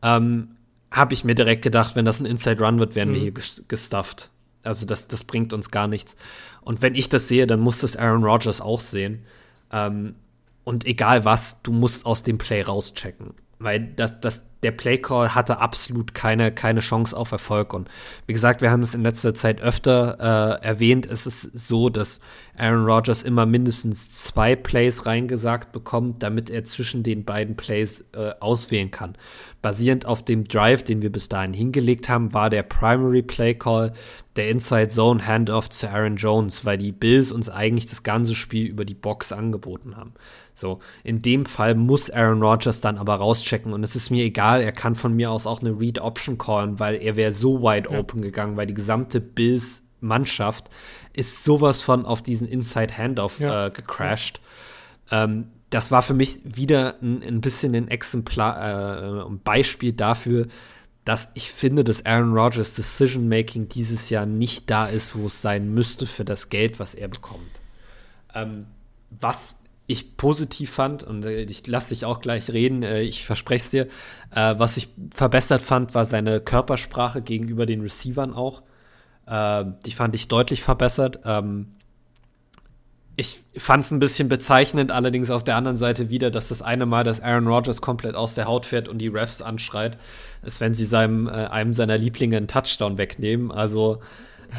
ähm, 0.01 0.55
habe 0.91 1.13
ich 1.13 1.23
mir 1.23 1.35
direkt 1.35 1.61
gedacht, 1.61 1.95
wenn 1.95 2.05
das 2.05 2.19
ein 2.19 2.25
Inside 2.25 2.63
Run 2.63 2.79
wird, 2.79 2.95
werden 2.95 3.11
mhm. 3.11 3.13
wir 3.13 3.21
hier 3.21 3.63
gestufft. 3.67 4.29
Also 4.63 4.85
das, 4.85 5.07
das 5.07 5.23
bringt 5.23 5.53
uns 5.53 5.71
gar 5.71 5.87
nichts. 5.87 6.15
Und 6.61 6.81
wenn 6.81 6.95
ich 6.95 7.09
das 7.09 7.27
sehe, 7.27 7.47
dann 7.47 7.59
muss 7.59 7.79
das 7.79 7.95
Aaron 7.95 8.23
Rodgers 8.23 8.61
auch 8.61 8.81
sehen. 8.81 9.25
Ähm, 9.71 10.15
und 10.63 10.85
egal 10.85 11.25
was, 11.25 11.61
du 11.63 11.71
musst 11.71 12.05
aus 12.05 12.23
dem 12.23 12.37
Play 12.37 12.61
rauschecken. 12.61 13.33
Weil 13.57 13.79
das, 13.95 14.19
das, 14.19 14.43
der 14.63 14.71
Playcall 14.71 15.33
hatte 15.33 15.59
absolut 15.59 16.13
keine, 16.13 16.51
keine 16.51 16.81
Chance 16.81 17.15
auf 17.15 17.31
Erfolg. 17.31 17.73
Und 17.73 17.89
wie 18.27 18.33
gesagt, 18.33 18.61
wir 18.61 18.71
haben 18.71 18.81
es 18.81 18.93
in 18.93 19.01
letzter 19.01 19.33
Zeit 19.33 19.61
öfter 19.61 20.59
äh, 20.61 20.65
erwähnt. 20.65 21.07
Es 21.07 21.25
ist 21.25 21.41
so, 21.57 21.89
dass 21.89 22.19
Aaron 22.57 22.85
Rodgers 22.85 23.23
immer 23.23 23.45
mindestens 23.45 24.11
zwei 24.11 24.55
Plays 24.55 25.05
reingesagt 25.05 25.71
bekommt, 25.71 26.21
damit 26.21 26.49
er 26.49 26.63
zwischen 26.63 27.01
den 27.01 27.25
beiden 27.25 27.55
Plays 27.55 28.05
äh, 28.13 28.33
auswählen 28.39 28.91
kann. 28.91 29.15
Basierend 29.61 30.05
auf 30.05 30.23
dem 30.23 30.43
Drive, 30.43 30.83
den 30.83 31.01
wir 31.01 31.11
bis 31.11 31.29
dahin 31.29 31.53
hingelegt 31.53 32.09
haben, 32.09 32.33
war 32.33 32.49
der 32.49 32.63
Primary 32.63 33.21
Play 33.21 33.53
Call 33.55 33.93
der 34.35 34.49
Inside 34.49 34.87
Zone 34.89 35.25
Handoff 35.25 35.69
zu 35.69 35.89
Aaron 35.89 36.15
Jones, 36.15 36.65
weil 36.65 36.77
die 36.77 36.91
Bills 36.91 37.31
uns 37.31 37.49
eigentlich 37.49 37.85
das 37.85 38.03
ganze 38.03 38.33
Spiel 38.33 38.67
über 38.67 38.85
die 38.85 38.93
Box 38.93 39.31
angeboten 39.31 39.97
haben. 39.97 40.13
So, 40.53 40.79
in 41.03 41.21
dem 41.21 41.45
Fall 41.45 41.75
muss 41.75 42.09
Aaron 42.09 42.41
Rodgers 42.41 42.81
dann 42.81 42.97
aber 42.97 43.15
rauschecken 43.15 43.73
und 43.73 43.83
es 43.83 43.95
ist 43.95 44.09
mir 44.09 44.23
egal, 44.23 44.50
er 44.59 44.71
kann 44.71 44.95
von 44.95 45.15
mir 45.15 45.31
aus 45.31 45.47
auch 45.47 45.61
eine 45.61 45.79
Read 45.79 45.99
Option 45.99 46.37
callen, 46.37 46.79
weil 46.79 46.95
er 46.95 47.15
wäre 47.15 47.31
so 47.31 47.61
wide 47.61 47.89
ja. 47.91 47.99
open 47.99 48.21
gegangen, 48.21 48.57
weil 48.57 48.67
die 48.67 48.73
gesamte 48.73 49.21
Bills 49.21 49.83
Mannschaft 50.01 50.69
ist 51.13 51.43
sowas 51.43 51.81
von 51.81 52.05
auf 52.05 52.21
diesen 52.21 52.47
Inside 52.47 52.97
Handoff 52.97 53.39
ja. 53.39 53.67
äh, 53.67 53.69
gecrashed. 53.69 54.41
Ähm, 55.11 55.47
das 55.69 55.91
war 55.91 56.01
für 56.01 56.13
mich 56.13 56.39
wieder 56.43 56.95
ein, 57.01 57.23
ein 57.23 57.41
bisschen 57.41 57.75
ein 57.75 57.87
Exemplar, 57.87 58.57
äh, 58.57 59.25
ein 59.25 59.39
Beispiel 59.39 59.93
dafür, 59.93 60.47
dass 61.05 61.29
ich 61.33 61.51
finde, 61.51 61.83
dass 61.83 62.05
Aaron 62.05 62.33
Rodgers 62.33 62.75
Decision 62.75 63.27
Making 63.27 63.69
dieses 63.69 64.09
Jahr 64.09 64.25
nicht 64.25 64.69
da 64.69 64.85
ist, 64.87 65.15
wo 65.15 65.25
es 65.25 65.41
sein 65.41 65.73
müsste 65.73 66.05
für 66.05 66.25
das 66.25 66.49
Geld, 66.49 66.79
was 66.79 66.93
er 66.93 67.07
bekommt. 67.07 67.61
Ähm, 68.35 68.67
was 69.09 69.55
ich 69.91 70.17
positiv 70.17 70.71
fand, 70.71 71.03
und 71.03 71.25
äh, 71.25 71.41
ich 71.43 71.67
lasse 71.67 71.89
dich 71.89 72.05
auch 72.05 72.21
gleich 72.21 72.49
reden, 72.51 72.83
äh, 72.83 73.01
ich 73.01 73.25
verspreche 73.25 73.63
es 73.63 73.69
dir, 73.69 73.87
äh, 74.33 74.55
was 74.57 74.77
ich 74.77 74.89
verbessert 75.13 75.61
fand, 75.61 75.93
war 75.93 76.05
seine 76.05 76.39
Körpersprache 76.39 77.21
gegenüber 77.21 77.65
den 77.65 77.81
Receivern 77.81 78.33
auch. 78.33 78.63
die 79.27 79.91
fand 79.91 80.15
ich 80.15 80.27
deutlich 80.27 80.61
verbessert. 80.61 81.19
Ähm, 81.23 81.67
ich 83.15 83.39
fand 83.55 83.85
es 83.85 83.91
ein 83.91 83.99
bisschen 83.99 84.27
bezeichnend, 84.27 84.91
allerdings 84.91 85.29
auf 85.29 85.43
der 85.43 85.55
anderen 85.55 85.77
Seite 85.77 86.09
wieder, 86.09 86.31
dass 86.31 86.49
das 86.49 86.61
eine 86.61 86.85
Mal, 86.85 87.03
dass 87.05 87.21
Aaron 87.21 87.47
Rodgers 87.47 87.79
komplett 87.81 88.15
aus 88.15 88.35
der 88.35 88.45
Haut 88.45 88.65
fährt 88.65 88.89
und 88.89 88.97
die 88.97 89.07
Refs 89.07 89.41
anschreit, 89.41 89.97
ist, 90.43 90.59
wenn 90.59 90.73
sie 90.73 90.85
seinem, 90.85 91.29
einem 91.29 91.71
seiner 91.71 91.97
Lieblinge 91.97 92.35
einen 92.35 92.47
Touchdown 92.47 92.97
wegnehmen. 92.97 93.51
Also 93.51 94.01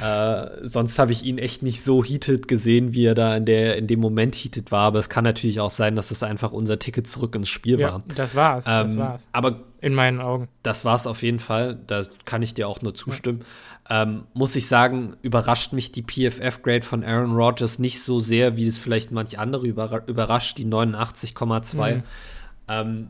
äh, 0.01 0.47
sonst 0.63 0.99
habe 0.99 1.13
ich 1.13 1.25
ihn 1.25 1.39
echt 1.39 1.63
nicht 1.63 1.83
so 1.83 2.03
heated 2.03 2.49
gesehen, 2.49 2.95
wie 2.95 3.05
er 3.05 3.15
da 3.15 3.37
in, 3.37 3.45
der, 3.45 3.77
in 3.77 3.87
dem 3.87 4.01
Moment 4.01 4.35
heated 4.35 4.73
war. 4.73 4.87
Aber 4.87 4.99
es 4.99 5.09
kann 5.09 5.25
natürlich 5.25 5.61
auch 5.61 5.71
sein, 5.71 5.97
dass 5.97 6.09
das 6.09 6.23
einfach 6.23 6.53
unser 6.53 6.79
Ticket 6.79 7.07
zurück 7.07 7.35
ins 7.35 7.49
Spiel 7.49 7.81
ja, 7.81 7.93
war. 7.93 8.03
Das 8.15 8.35
war's. 8.35 8.65
Ähm, 8.67 8.87
das 8.87 8.97
war's. 8.97 9.23
Aber 9.33 9.61
in 9.81 9.95
meinen 9.95 10.21
Augen. 10.21 10.49
Das 10.63 10.85
war's 10.85 11.07
auf 11.07 11.23
jeden 11.23 11.41
Fall. 11.41 11.79
Da 11.87 12.03
kann 12.25 12.41
ich 12.43 12.55
dir 12.55 12.69
auch 12.69 12.83
nur 12.83 12.95
zustimmen. 12.95 13.45
Ja. 13.91 14.03
Ähm, 14.03 14.23
muss 14.33 14.57
ich 14.57 14.69
sagen, 14.69 15.17
überrascht 15.23 15.73
mich 15.73 15.93
die 15.93 16.03
PFF-Grade 16.03 16.83
von 16.83 17.05
Aaron 17.05 17.33
Rodgers 17.33 17.79
nicht 17.79 18.01
so 18.03 18.21
sehr, 18.21 18.57
wie 18.57 18.69
es 18.69 18.79
vielleicht 18.79 19.11
manche 19.11 19.39
andere 19.39 19.67
überrascht, 19.67 20.57
die 20.57 20.67
89,2. 20.67 21.97
Mhm. 21.97 22.03
Ähm, 22.69 23.09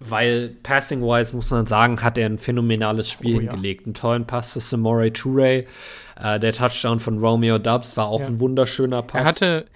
weil 0.00 0.56
passing-wise 0.62 1.36
muss 1.36 1.50
man 1.50 1.66
sagen, 1.66 2.02
hat 2.02 2.18
er 2.18 2.26
ein 2.26 2.38
phänomenales 2.38 3.08
Spiel 3.10 3.36
oh, 3.36 3.40
hingelegt. 3.40 3.82
Ja. 3.82 3.86
Einen 3.86 3.94
tollen 3.94 4.26
Pass 4.26 4.52
zu 4.52 4.60
Samore 4.60 5.12
Toure. 5.12 5.64
Äh, 6.20 6.38
der 6.38 6.52
Touchdown 6.52 7.00
von 7.00 7.18
Romeo 7.18 7.58
Dubs 7.58 7.96
war 7.96 8.08
auch 8.08 8.20
ja. 8.20 8.26
ein 8.26 8.40
wunderschöner 8.40 9.02
Pass. 9.02 9.20
Er 9.20 9.26
hatte, 9.26 9.66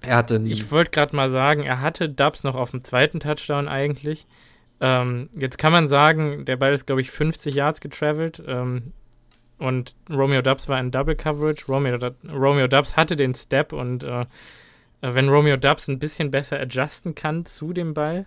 er 0.00 0.16
hatte 0.16 0.42
ich 0.44 0.70
wollte 0.70 0.90
gerade 0.90 1.14
mal 1.14 1.30
sagen, 1.30 1.62
er 1.62 1.80
hatte 1.80 2.08
Dubs 2.08 2.44
noch 2.44 2.54
auf 2.54 2.70
dem 2.70 2.84
zweiten 2.84 3.20
Touchdown 3.20 3.68
eigentlich. 3.68 4.26
Ähm, 4.80 5.28
jetzt 5.34 5.58
kann 5.58 5.72
man 5.72 5.88
sagen, 5.88 6.44
der 6.44 6.56
Ball 6.56 6.72
ist, 6.72 6.86
glaube 6.86 7.00
ich, 7.00 7.10
50 7.10 7.54
Yards 7.54 7.80
getravelt. 7.80 8.42
Ähm, 8.46 8.92
und 9.58 9.96
Romeo 10.08 10.40
Dubs 10.40 10.68
war 10.68 10.78
in 10.78 10.90
Double 10.90 11.16
Coverage. 11.16 11.66
Romeo, 11.66 11.98
Romeo 12.32 12.68
Dubs 12.68 12.96
hatte 12.96 13.16
den 13.16 13.34
Step 13.34 13.72
und 13.72 14.04
äh, 14.04 14.24
wenn 15.00 15.28
Romeo 15.28 15.56
Dubs 15.56 15.88
ein 15.88 15.98
bisschen 15.98 16.30
besser 16.30 16.60
adjusten 16.60 17.14
kann 17.14 17.44
zu 17.44 17.72
dem 17.72 17.94
Ball, 17.94 18.26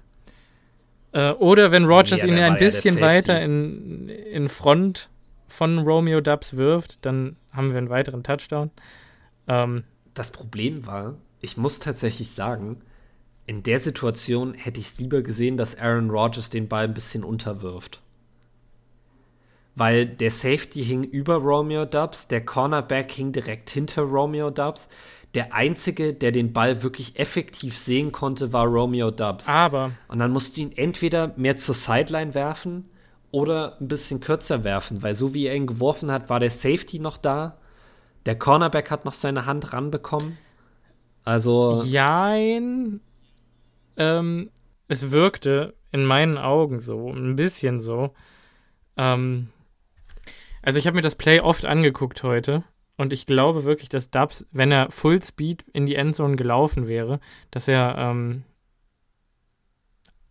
äh, 1.13 1.31
oder 1.31 1.71
wenn 1.71 1.85
Rogers 1.85 2.21
ja, 2.21 2.25
ihn 2.25 2.37
ein 2.37 2.57
bisschen 2.57 2.97
ja 2.97 3.01
weiter 3.01 3.41
in, 3.41 4.09
in 4.09 4.49
Front 4.49 5.09
von 5.47 5.79
Romeo 5.79 6.21
Dubs 6.21 6.55
wirft, 6.55 7.05
dann 7.05 7.35
haben 7.51 7.71
wir 7.71 7.77
einen 7.77 7.89
weiteren 7.89 8.23
Touchdown. 8.23 8.71
Ähm, 9.47 9.83
das 10.13 10.31
Problem 10.31 10.85
war, 10.85 11.15
ich 11.39 11.57
muss 11.57 11.79
tatsächlich 11.79 12.31
sagen, 12.31 12.81
in 13.45 13.63
der 13.63 13.79
Situation 13.79 14.53
hätte 14.53 14.79
ich 14.79 14.87
es 14.87 14.99
lieber 14.99 15.21
gesehen, 15.21 15.57
dass 15.57 15.77
Aaron 15.77 16.09
Rodgers 16.09 16.49
den 16.49 16.67
Ball 16.67 16.85
ein 16.85 16.93
bisschen 16.93 17.23
unterwirft. 17.23 18.01
Weil 19.75 20.05
der 20.05 20.31
Safety 20.31 20.83
hing 20.83 21.03
über 21.03 21.35
Romeo 21.35 21.85
Dubs, 21.85 22.27
der 22.27 22.45
Cornerback 22.45 23.11
hing 23.11 23.31
direkt 23.31 23.69
hinter 23.69 24.03
Romeo 24.03 24.49
Dubs. 24.49 24.89
Der 25.33 25.53
einzige, 25.53 26.13
der 26.13 26.33
den 26.33 26.51
Ball 26.51 26.83
wirklich 26.83 27.17
effektiv 27.17 27.77
sehen 27.77 28.11
konnte, 28.11 28.51
war 28.51 28.65
Romeo 28.65 29.11
Dubs. 29.11 29.47
Aber. 29.47 29.91
Und 30.09 30.19
dann 30.19 30.31
musst 30.31 30.57
du 30.57 30.61
ihn 30.61 30.73
entweder 30.73 31.33
mehr 31.37 31.55
zur 31.55 31.73
Sideline 31.73 32.33
werfen 32.33 32.89
oder 33.31 33.77
ein 33.79 33.87
bisschen 33.87 34.19
kürzer 34.19 34.63
werfen, 34.63 35.03
weil 35.03 35.15
so 35.15 35.33
wie 35.33 35.47
er 35.47 35.55
ihn 35.55 35.67
geworfen 35.67 36.11
hat, 36.11 36.29
war 36.29 36.39
der 36.39 36.49
Safety 36.49 36.99
noch 36.99 37.17
da. 37.17 37.57
Der 38.25 38.37
Cornerback 38.37 38.91
hat 38.91 39.05
noch 39.05 39.13
seine 39.13 39.45
Hand 39.45 39.73
ranbekommen. 39.73 40.37
Also. 41.23 41.83
Jein. 41.85 42.99
Ähm, 43.97 44.49
es 44.87 45.11
wirkte 45.11 45.73
in 45.91 46.05
meinen 46.05 46.37
Augen 46.37 46.79
so, 46.79 47.11
ein 47.11 47.35
bisschen 47.35 47.79
so. 47.79 48.13
Ähm, 48.97 49.49
also 50.61 50.79
ich 50.79 50.87
habe 50.87 50.95
mir 50.95 51.01
das 51.01 51.15
Play 51.15 51.39
oft 51.39 51.65
angeguckt 51.65 52.23
heute 52.23 52.63
und 52.97 53.13
ich 53.13 53.25
glaube 53.25 53.63
wirklich, 53.63 53.89
dass 53.89 54.11
Dubs, 54.11 54.45
wenn 54.51 54.71
er 54.71 54.91
Full 54.91 55.23
Speed 55.23 55.65
in 55.73 55.85
die 55.85 55.95
Endzone 55.95 56.35
gelaufen 56.35 56.87
wäre, 56.87 57.19
dass 57.49 57.67
er 57.67 57.95
ähm, 57.97 58.43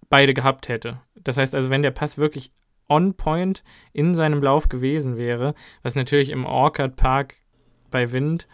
beide 0.08 0.34
gehabt 0.34 0.68
hätte. 0.68 1.00
Das 1.14 1.36
heißt 1.36 1.54
also, 1.54 1.70
wenn 1.70 1.82
der 1.82 1.90
Pass 1.90 2.18
wirklich 2.18 2.52
on 2.90 3.14
point 3.14 3.62
in 3.92 4.14
seinem 4.14 4.42
Lauf 4.42 4.68
gewesen 4.68 5.16
wäre, 5.16 5.54
was 5.82 5.94
natürlich 5.94 6.28
im 6.30 6.44
Orchard 6.44 6.96
Park 6.96 7.36
bei 7.90 8.12
Wind. 8.12 8.46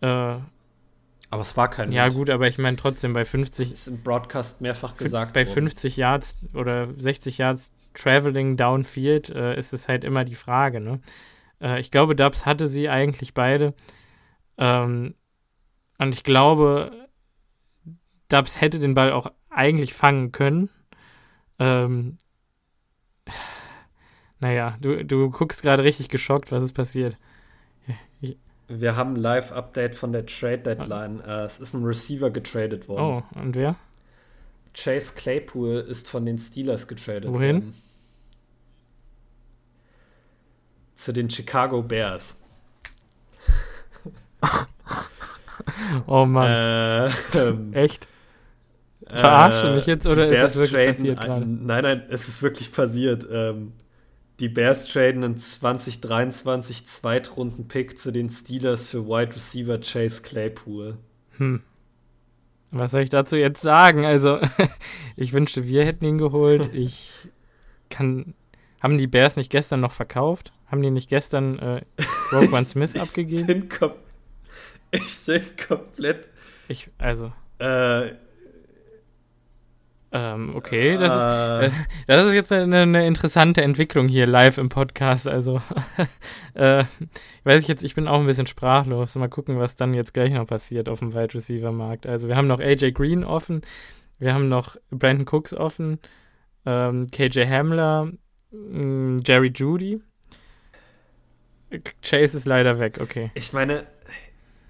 Äh, 0.00 0.06
aber 0.06 1.42
es 1.42 1.56
war 1.56 1.68
kein 1.68 1.92
Ja, 1.92 2.06
Wind. 2.06 2.14
gut, 2.14 2.30
aber 2.30 2.48
ich 2.48 2.58
meine 2.58 2.76
trotzdem 2.76 3.12
bei 3.12 3.24
50. 3.24 3.70
Das 3.70 3.80
ist 3.80 3.86
im 3.88 4.02
Broadcast 4.02 4.60
mehrfach 4.60 4.96
gesagt. 4.96 5.32
Bei 5.32 5.44
worden. 5.46 5.54
50 5.54 5.96
Yards 5.96 6.38
oder 6.54 6.88
60 6.96 7.38
Yards 7.38 7.72
Traveling 7.94 8.56
Downfield 8.56 9.30
äh, 9.30 9.56
ist 9.58 9.72
es 9.72 9.88
halt 9.88 10.04
immer 10.04 10.24
die 10.24 10.34
Frage, 10.34 10.80
ne? 10.80 11.00
Äh, 11.60 11.80
ich 11.80 11.90
glaube, 11.90 12.16
Dubs 12.16 12.46
hatte 12.46 12.66
sie 12.66 12.88
eigentlich 12.88 13.34
beide. 13.34 13.74
Ähm, 14.58 15.14
und 15.98 16.14
ich 16.14 16.24
glaube, 16.24 16.90
Dubs 18.28 18.60
hätte 18.60 18.78
den 18.78 18.94
Ball 18.94 19.12
auch 19.12 19.30
eigentlich 19.50 19.94
fangen 19.94 20.32
können. 20.32 20.70
Ähm, 21.58 22.18
naja, 24.44 24.76
du, 24.78 25.02
du 25.06 25.30
guckst 25.30 25.62
gerade 25.62 25.84
richtig 25.84 26.10
geschockt, 26.10 26.52
was 26.52 26.62
ist 26.62 26.74
passiert. 26.74 27.16
Wir 28.68 28.94
haben 28.94 29.14
ein 29.14 29.16
Live-Update 29.16 29.94
von 29.94 30.12
der 30.12 30.26
Trade-Deadline. 30.26 31.22
Ah. 31.22 31.44
Uh, 31.44 31.46
es 31.46 31.58
ist 31.58 31.72
ein 31.72 31.82
Receiver 31.82 32.28
getradet 32.28 32.86
worden. 32.86 33.24
Oh, 33.34 33.38
und 33.40 33.54
wer? 33.54 33.76
Chase 34.74 35.14
Claypool 35.14 35.78
ist 35.88 36.10
von 36.10 36.26
den 36.26 36.38
Steelers 36.38 36.86
getradet 36.86 37.32
Wohin? 37.32 37.54
worden 37.54 37.74
zu 40.94 41.12
den 41.12 41.30
Chicago 41.30 41.80
Bears. 41.80 42.38
oh 46.06 46.26
Mann. 46.26 46.50
Äh, 46.50 47.38
ähm, 47.38 47.72
Echt? 47.72 48.08
Verarsche 49.06 49.68
äh, 49.68 49.76
mich 49.76 49.86
jetzt 49.86 50.06
oder 50.06 50.26
ist 50.26 50.54
es 50.54 50.58
wirklich 50.58 50.88
passiert 50.88 51.20
gerade? 51.22 51.46
Nein, 51.46 51.82
nein, 51.82 52.02
es 52.10 52.28
ist 52.28 52.42
wirklich 52.42 52.70
passiert. 52.70 53.26
Ähm, 53.30 53.72
die 54.40 54.48
Bears 54.48 54.86
traden 54.86 55.22
einen 55.22 55.38
2023 55.38 56.86
Zweitrunden-Pick 56.86 57.98
zu 57.98 58.10
den 58.10 58.30
Steelers 58.30 58.88
für 58.88 59.06
Wide 59.06 59.34
Receiver 59.34 59.78
Chase 59.78 60.22
Claypool. 60.22 60.98
Hm. 61.36 61.62
Was 62.72 62.90
soll 62.90 63.02
ich 63.02 63.10
dazu 63.10 63.36
jetzt 63.36 63.62
sagen? 63.62 64.04
Also, 64.04 64.40
ich 65.16 65.32
wünschte, 65.32 65.64
wir 65.64 65.84
hätten 65.84 66.04
ihn 66.04 66.18
geholt. 66.18 66.70
Ich 66.74 67.10
kann. 67.90 68.34
Haben 68.80 68.98
die 68.98 69.06
Bears 69.06 69.36
nicht 69.36 69.50
gestern 69.50 69.80
noch 69.80 69.92
verkauft? 69.92 70.52
Haben 70.66 70.82
die 70.82 70.90
nicht 70.90 71.08
gestern 71.08 71.58
äh, 71.58 71.82
Roquan 72.32 72.66
Smith 72.66 72.94
ich 72.94 73.00
abgegeben? 73.00 73.46
Bin 73.46 73.68
ich 74.90 75.20
bin 75.20 75.42
komplett. 75.68 76.28
Ich, 76.68 76.90
also. 76.98 77.32
Äh, 77.58 78.12
ähm, 80.16 80.54
okay, 80.54 80.96
das, 80.96 81.12
äh, 81.12 81.66
ist, 81.66 81.72
äh, 81.72 81.76
das 82.06 82.26
ist 82.28 82.34
jetzt 82.34 82.52
eine, 82.52 82.82
eine, 82.82 83.04
interessante 83.04 83.62
Entwicklung 83.62 84.06
hier 84.06 84.28
live 84.28 84.58
im 84.58 84.68
Podcast. 84.68 85.26
Also, 85.26 85.60
äh, 86.54 86.84
weiß 87.42 87.60
ich 87.60 87.66
jetzt, 87.66 87.82
ich 87.82 87.96
bin 87.96 88.06
auch 88.06 88.20
ein 88.20 88.26
bisschen 88.26 88.46
sprachlos. 88.46 89.16
Mal 89.16 89.28
gucken, 89.28 89.58
was 89.58 89.74
dann 89.74 89.92
jetzt 89.92 90.14
gleich 90.14 90.32
noch 90.32 90.46
passiert 90.46 90.88
auf 90.88 91.00
dem 91.00 91.14
Wide 91.14 91.34
Receiver 91.34 91.72
Markt. 91.72 92.06
Also, 92.06 92.28
wir 92.28 92.36
haben 92.36 92.46
noch 92.46 92.60
AJ 92.60 92.92
Green 92.92 93.24
offen, 93.24 93.62
wir 94.20 94.32
haben 94.32 94.48
noch 94.48 94.76
Brandon 94.90 95.26
Cooks 95.26 95.52
offen, 95.52 95.98
ähm, 96.64 97.08
KJ 97.10 97.46
Hamler, 97.46 98.12
mh, 98.52 98.78
mm, 98.78 99.18
Jerry 99.26 99.52
Judy. 99.52 100.00
Chase 102.02 102.36
ist 102.36 102.46
leider 102.46 102.78
weg, 102.78 103.00
okay. 103.00 103.32
Ich 103.34 103.52
meine, 103.52 103.84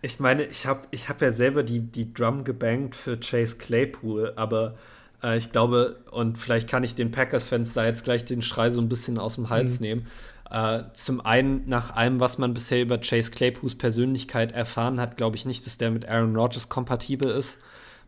ich 0.01 0.21
meine, 0.21 0.45
ich 0.45 0.67
habe 0.67 0.89
ich 0.91 1.11
hab 1.11 1.21
ja 1.21 1.33
selber 1.33 1.63
die, 1.63 1.81
die 1.81 2.15
Drum 2.15 2.45
gebankt 2.45 2.95
für 2.95 3.19
Chase 3.21 3.59
Claypool, 3.59 4.33
aber 4.37 4.79
äh, 5.25 5.39
ich 5.39 5.51
glaube, 5.51 5.97
und 6.11 6.39
vielleicht 6.39 6.69
kann 6.69 6.85
ich 6.85 6.95
den 6.95 7.11
Packers-Fans 7.11 7.73
da 7.73 7.85
jetzt 7.85 8.05
gleich 8.05 8.25
den 8.25 8.43
Schrei 8.43 8.71
so 8.71 8.81
ein 8.81 8.89
bisschen 8.89 9.19
aus 9.19 9.37
dem 9.37 9.49
Hals 9.49 9.81
mhm. 9.81 9.87
nehmen. 9.87 10.07
Äh, 10.51 10.85
zum 10.93 11.21
einen, 11.21 11.69
nach 11.69 11.95
allem, 11.95 12.21
was 12.21 12.39
man 12.39 12.55
bisher 12.55 12.83
über 12.83 12.99
Chase 12.99 13.31
Claypools 13.31 13.75
Persönlichkeit 13.77 14.53
erfahren 14.53 15.01
hat, 15.01 15.17
glaube 15.17 15.37
ich 15.37 15.47
nicht, 15.47 15.67
dass 15.67 15.79
der 15.79 15.91
mit 15.91 16.07
Aaron 16.07 16.37
Rodgers 16.37 16.69
kompatibel 16.69 17.31
ist, 17.31 17.59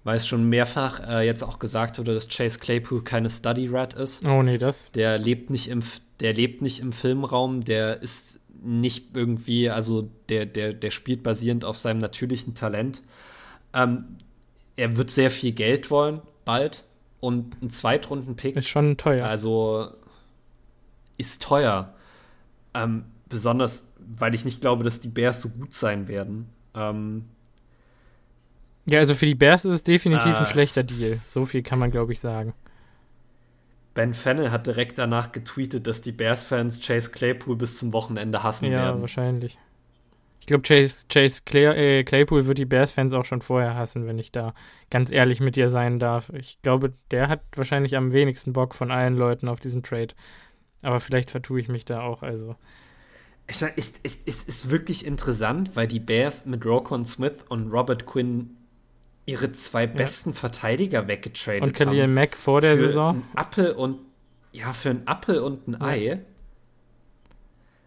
weil 0.05 0.19
es 0.19 0.27
schon 0.27 0.49
mehrfach 0.49 1.01
äh, 1.09 1.27
jetzt 1.27 1.43
auch 1.43 1.59
gesagt 1.59 1.99
wurde, 1.99 2.15
dass 2.15 2.29
Chase 2.29 2.59
Claypool 2.59 3.03
keine 3.03 3.31
Study 3.31 3.69
Rat 3.69 3.95
ist. 3.95 4.25
Oh 4.25 4.43
nee, 4.43 4.59
das. 4.59 4.93
Der 4.93 5.19
lebt 5.19 5.51
nicht 5.51 5.69
im, 5.69 5.83
der 6.21 6.35
lebt 6.35 6.63
nicht 6.63 6.81
im 6.81 6.93
Filmraum, 6.93 7.65
der 7.65 8.03
ist 8.03 8.41
nicht 8.63 9.17
irgendwie, 9.17 9.71
also 9.71 10.09
der, 10.29 10.47
der, 10.47 10.73
der 10.73 10.91
spielt 10.91 11.23
basierend 11.23 11.65
auf 11.65 11.79
seinem 11.79 11.99
natürlichen 11.99 12.55
Talent. 12.55 13.03
Ähm, 13.75 14.19
er 14.77 14.97
wird 14.97 15.11
sehr 15.11 15.31
viel 15.31 15.53
Geld 15.53 15.91
wollen, 15.91 16.21
bald. 16.45 16.85
Und 17.21 17.61
ein 17.63 17.71
Zweitrunden-Pick. 17.71 18.57
Ist 18.57 18.69
schon 18.69 18.97
teuer. 18.97 19.27
Also 19.27 19.91
ist 21.17 21.43
teuer. 21.43 21.95
Ähm, 22.75 23.05
besonders, 23.29 23.91
weil 23.99 24.35
ich 24.35 24.45
nicht 24.45 24.61
glaube, 24.61 24.85
dass 24.85 25.01
die 25.01 25.09
Bears 25.09 25.41
so 25.41 25.49
gut 25.49 25.73
sein 25.75 26.09
werden. 26.09 26.49
Ähm, 26.75 27.25
ja, 28.85 29.01
also 29.01 29.15
für 29.15 29.27
die 29.27 29.35
Bears 29.35 29.65
ist 29.65 29.75
es 29.75 29.83
definitiv 29.83 30.35
äh, 30.35 30.37
ein 30.37 30.47
schlechter 30.47 30.85
Deal. 30.85 31.15
So 31.17 31.45
viel 31.45 31.63
kann 31.63 31.79
man, 31.79 31.91
glaube 31.91 32.13
ich, 32.13 32.21
sagen. 32.21 32.55
Ben 33.95 34.15
Fennel 34.15 34.53
hat 34.53 34.67
direkt 34.67 34.99
danach 34.99 35.33
getweetet, 35.33 35.87
dass 35.87 36.03
die 36.03 36.13
Bears-Fans 36.13 36.81
Chase 36.87 37.11
Claypool 37.11 37.57
bis 37.57 37.79
zum 37.79 37.93
Wochenende 37.93 38.43
hassen 38.43 38.67
ja, 38.67 38.73
werden. 38.73 38.97
Ja, 38.97 39.01
wahrscheinlich. 39.01 39.59
Ich 40.47 40.49
glaube, 40.49 40.63
Chase, 40.63 41.07
Chase 41.09 41.43
Clay, 41.45 41.99
äh, 41.99 42.05
Claypool 42.05 42.47
wird 42.47 42.59
die 42.59 42.67
Bears-Fans 42.67 43.13
auch 43.15 43.25
schon 43.25 43.43
vorher 43.43 43.75
hassen, 43.75 44.07
wenn 44.07 44.17
ich 44.17 44.31
da 44.31 44.55
ganz 44.91 45.11
ehrlich 45.11 45.41
mit 45.41 45.57
dir 45.57 45.69
sein 45.69 45.99
darf. 45.99 46.31
Ich 46.35 46.63
glaube, 46.63 46.93
der 47.11 47.27
hat 47.27 47.41
wahrscheinlich 47.57 47.97
am 47.97 48.13
wenigsten 48.13 48.53
Bock 48.53 48.77
von 48.77 48.93
allen 48.93 49.17
Leuten 49.17 49.49
auf 49.49 49.59
diesen 49.59 49.83
Trade. 49.83 50.15
Aber 50.83 51.01
vielleicht 51.01 51.33
vertue 51.33 51.59
ich 51.59 51.67
mich 51.67 51.85
da 51.85 52.03
auch. 52.03 52.23
Also. 52.23 52.55
Ich, 53.49 53.61
ich, 53.75 53.95
ich, 54.05 54.19
es 54.25 54.45
ist 54.45 54.71
wirklich 54.71 55.05
interessant, 55.05 55.75
weil 55.75 55.89
die 55.89 55.99
Bears 55.99 56.47
mit 56.47 56.65
Rokon 56.65 57.07
Smith 57.07 57.45
und 57.49 57.73
Robert 57.73 58.07
Quinn 58.07 58.51
ihre 59.25 59.51
zwei 59.51 59.87
ja. 59.87 59.93
besten 59.93 60.33
Verteidiger 60.33 61.09
weggetradet 61.09 61.63
haben. 61.63 61.71
Und 61.71 61.77
Khalil 61.77 62.07
Mack 62.07 62.37
vor 62.37 62.61
der 62.61 62.77
für 62.77 62.87
Saison. 62.87 63.25
Ein 63.35 63.43
Apple 63.43 63.75
und 63.75 63.99
ja, 64.53 64.73
für 64.73 64.91
ein 64.91 65.09
Apple 65.09 65.43
und 65.43 65.67
ein 65.67 65.73
ja. 65.73 65.87
Ei. 65.87 66.21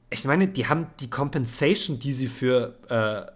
Ich 0.10 0.25
meine, 0.25 0.48
die 0.48 0.68
haben 0.68 0.88
die 1.00 1.10
Compensation, 1.10 2.00
die 2.00 2.13
sie 2.13 2.28
für 2.28 2.75
äh, 2.89 3.32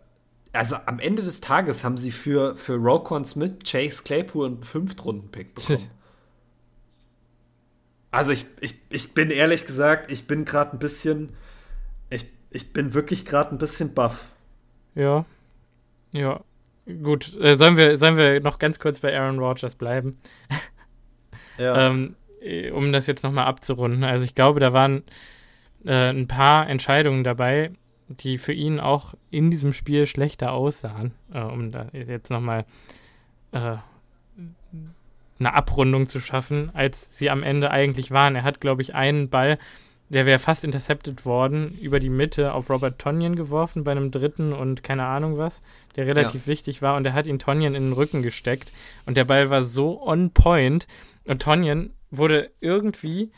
also 0.54 0.76
am 0.86 1.00
Ende 1.00 1.24
des 1.24 1.42
Tages 1.42 1.84
haben 1.84 1.98
sie 1.98 2.12
für, 2.12 2.56
für 2.56 2.76
Roquan 2.76 3.26
Smith, 3.26 3.56
Chase 3.66 4.04
Claypool 4.04 4.46
einen 4.46 4.64
Fünftrunden-Pick 4.64 5.56
bekommen. 5.56 5.90
also 8.12 8.32
ich, 8.32 8.46
ich, 8.62 8.76
ich 8.90 9.14
bin 9.16 9.32
ehrlich 9.32 9.66
gesagt, 9.66 10.12
ich 10.12 10.28
bin 10.28 10.46
gerade 10.46 10.74
ein 10.74 10.80
bisschen, 10.80 11.36
ich, 12.12 12.28
ich 12.52 12.72
bin 12.72 12.94
wirklich 12.94 13.26
gerade 13.26 13.52
ein 13.52 13.58
bisschen 13.58 13.96
baff. 13.96 14.28
Ja, 14.94 15.26
ja. 16.12 16.40
Gut, 16.86 17.36
äh, 17.40 17.56
sollen, 17.56 17.78
wir, 17.78 17.98
sollen 17.98 18.18
wir 18.18 18.40
noch 18.42 18.60
ganz 18.60 18.78
kurz 18.78 19.00
bei 19.00 19.18
Aaron 19.18 19.40
Rodgers 19.40 19.76
bleiben? 19.76 20.18
Ja. 21.58 21.88
ähm, 21.90 22.16
äh, 22.42 22.70
um 22.72 22.92
das 22.92 23.08
jetzt 23.08 23.24
nochmal 23.24 23.46
abzurunden. 23.46 24.04
Also 24.04 24.26
ich 24.26 24.36
glaube, 24.36 24.60
da 24.60 24.74
waren 24.74 25.04
äh, 25.86 26.10
ein 26.10 26.28
paar 26.28 26.70
Entscheidungen 26.70 27.24
dabei, 27.24 27.72
die 28.08 28.38
für 28.38 28.54
ihn 28.54 28.80
auch 28.80 29.14
in 29.30 29.52
diesem 29.52 29.74
Spiel 29.74 30.06
schlechter 30.06 30.52
aussahen, 30.52 31.14
äh, 31.34 31.42
um 31.42 31.72
da 31.72 31.88
jetzt 31.94 32.30
nochmal 32.30 32.66
äh, 33.52 33.78
eine 35.40 35.54
Abrundung 35.54 36.08
zu 36.08 36.20
schaffen, 36.20 36.70
als 36.74 37.18
sie 37.18 37.30
am 37.30 37.44
Ende 37.44 37.72
eigentlich 37.72 38.12
waren. 38.12 38.36
Er 38.36 38.44
hat, 38.44 38.62
glaube 38.62 38.82
ich, 38.82 38.96
einen 38.96 39.30
Ball 39.30 39.58
der 40.14 40.26
wäre 40.26 40.40
fast 40.40 40.64
intercepted 40.64 41.26
worden, 41.26 41.78
über 41.80 42.00
die 42.00 42.10
Mitte 42.10 42.54
auf 42.54 42.70
Robert 42.70 43.00
Tonyan 43.00 43.36
geworfen 43.36 43.84
bei 43.84 43.92
einem 43.92 44.12
dritten 44.12 44.54
und 44.54 44.84
keine 44.84 45.06
Ahnung 45.06 45.38
was, 45.38 45.62
der 45.96 46.06
relativ 46.06 46.42
ja. 46.42 46.48
wichtig 46.48 46.82
war 46.82 46.96
und 46.96 47.06
er 47.06 47.14
hat 47.14 47.26
ihn 47.26 47.40
Tonyan 47.40 47.76
in 47.76 47.86
den 47.86 47.94
Rücken 47.94 48.22
gesteckt 48.22 48.72
und 49.06 49.18
der 49.18 49.26
Ball 49.26 49.50
war 49.50 49.64
so 49.64 50.02
on 50.06 50.32
point 50.32 50.88
und 51.26 51.42
Tonyan 51.42 51.92
wurde 52.12 52.52
irgendwie 52.60 53.32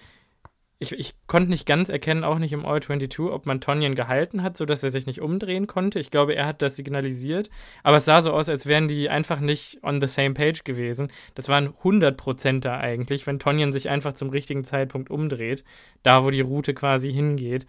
ich, 0.77 0.91
ich 0.91 1.15
konnte 1.27 1.49
nicht 1.49 1.65
ganz 1.65 1.87
erkennen, 1.87 2.25
auch 2.25 2.37
nicht 2.37 2.51
im 2.51 2.65
All-22, 2.65 3.31
ob 3.31 3.45
man 3.45 3.61
Tonyan 3.61 3.95
gehalten 3.95 4.43
hat, 4.43 4.57
sodass 4.57 4.83
er 4.83 4.89
sich 4.89 5.05
nicht 5.05 5.21
umdrehen 5.21 5.67
konnte. 5.67 5.99
Ich 5.99 6.11
glaube, 6.11 6.35
er 6.35 6.45
hat 6.45 6.61
das 6.61 6.75
signalisiert. 6.75 7.49
Aber 7.83 7.97
es 7.97 8.05
sah 8.05 8.21
so 8.21 8.33
aus, 8.33 8.49
als 8.49 8.65
wären 8.65 8.89
die 8.89 9.09
einfach 9.09 9.39
nicht 9.39 9.79
on 9.83 10.01
the 10.01 10.07
same 10.07 10.33
page 10.33 10.65
gewesen. 10.65 11.11
Das 11.33 11.47
waren 11.47 11.69
100% 11.69 12.59
da 12.59 12.77
eigentlich, 12.77 13.25
wenn 13.25 13.39
Tonyan 13.39 13.71
sich 13.71 13.89
einfach 13.89 14.13
zum 14.13 14.29
richtigen 14.29 14.65
Zeitpunkt 14.65 15.09
umdreht, 15.09 15.63
da 16.03 16.25
wo 16.25 16.29
die 16.29 16.41
Route 16.41 16.73
quasi 16.73 17.11
hingeht. 17.11 17.65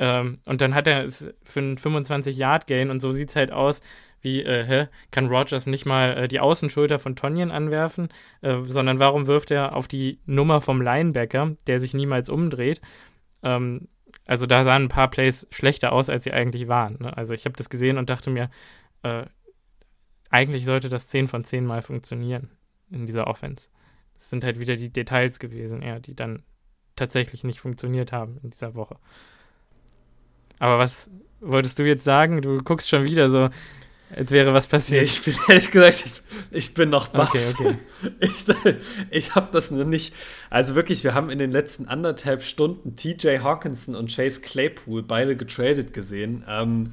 Ähm, 0.00 0.38
und 0.44 0.60
dann 0.62 0.74
hat 0.74 0.88
er 0.88 1.04
es 1.04 1.32
für 1.44 1.60
einen 1.60 1.78
25-Yard-Gain 1.78 2.90
und 2.90 3.00
so 3.00 3.12
sieht 3.12 3.28
es 3.28 3.36
halt 3.36 3.52
aus, 3.52 3.80
wie, 4.22 4.42
äh, 4.42 4.64
hä, 4.64 4.88
kann 5.10 5.28
Rogers 5.28 5.66
nicht 5.66 5.84
mal 5.84 6.16
äh, 6.16 6.28
die 6.28 6.40
Außenschulter 6.40 6.98
von 6.98 7.16
Tonyan 7.16 7.50
anwerfen, 7.50 8.08
äh, 8.40 8.62
sondern 8.62 8.98
warum 8.98 9.26
wirft 9.26 9.50
er 9.50 9.76
auf 9.76 9.88
die 9.88 10.20
Nummer 10.26 10.60
vom 10.60 10.80
Linebacker, 10.80 11.56
der 11.66 11.80
sich 11.80 11.94
niemals 11.94 12.28
umdreht? 12.28 12.80
Ähm, 13.42 13.88
also 14.26 14.46
da 14.46 14.64
sahen 14.64 14.84
ein 14.84 14.88
paar 14.88 15.10
Plays 15.10 15.46
schlechter 15.50 15.92
aus, 15.92 16.08
als 16.08 16.24
sie 16.24 16.32
eigentlich 16.32 16.68
waren. 16.68 16.96
Ne? 17.00 17.16
Also 17.16 17.34
ich 17.34 17.44
habe 17.44 17.56
das 17.56 17.70
gesehen 17.70 17.98
und 17.98 18.08
dachte 18.08 18.30
mir, 18.30 18.50
äh, 19.02 19.24
eigentlich 20.30 20.64
sollte 20.64 20.88
das 20.88 21.08
10 21.08 21.28
von 21.28 21.44
10 21.44 21.66
Mal 21.66 21.82
funktionieren 21.82 22.50
in 22.90 23.06
dieser 23.06 23.26
Offense. 23.26 23.68
Es 24.16 24.30
sind 24.30 24.44
halt 24.44 24.58
wieder 24.58 24.76
die 24.76 24.90
Details 24.90 25.38
gewesen, 25.38 25.82
eher, 25.82 26.00
die 26.00 26.14
dann 26.14 26.42
tatsächlich 26.96 27.44
nicht 27.44 27.60
funktioniert 27.60 28.12
haben 28.12 28.38
in 28.42 28.50
dieser 28.50 28.74
Woche. 28.74 28.96
Aber 30.58 30.78
was 30.78 31.10
wolltest 31.40 31.78
du 31.78 31.84
jetzt 31.84 32.04
sagen? 32.04 32.40
Du 32.40 32.62
guckst 32.62 32.88
schon 32.88 33.04
wieder 33.04 33.28
so, 33.30 33.50
als 34.14 34.30
wäre 34.30 34.52
was 34.52 34.66
passiert. 34.66 35.04
Ich 35.04 35.22
bin 35.22 35.34
ehrlich 35.48 35.70
gesagt, 35.70 36.04
ich, 36.04 36.12
ich 36.50 36.74
bin 36.74 36.90
noch 36.90 37.08
baff. 37.08 37.30
Okay, 37.30 37.44
okay. 37.52 37.76
Ich, 38.20 38.44
ich 39.10 39.34
habe 39.34 39.48
das 39.52 39.70
noch 39.70 39.84
nicht. 39.84 40.14
Also 40.50 40.74
wirklich, 40.74 41.04
wir 41.04 41.14
haben 41.14 41.30
in 41.30 41.38
den 41.38 41.50
letzten 41.50 41.86
anderthalb 41.86 42.42
Stunden 42.42 42.96
TJ 42.96 43.38
Hawkinson 43.38 43.94
und 43.94 44.14
Chase 44.14 44.40
Claypool 44.40 45.02
beide 45.02 45.36
getradet 45.36 45.92
gesehen. 45.92 46.44
Ähm, 46.48 46.92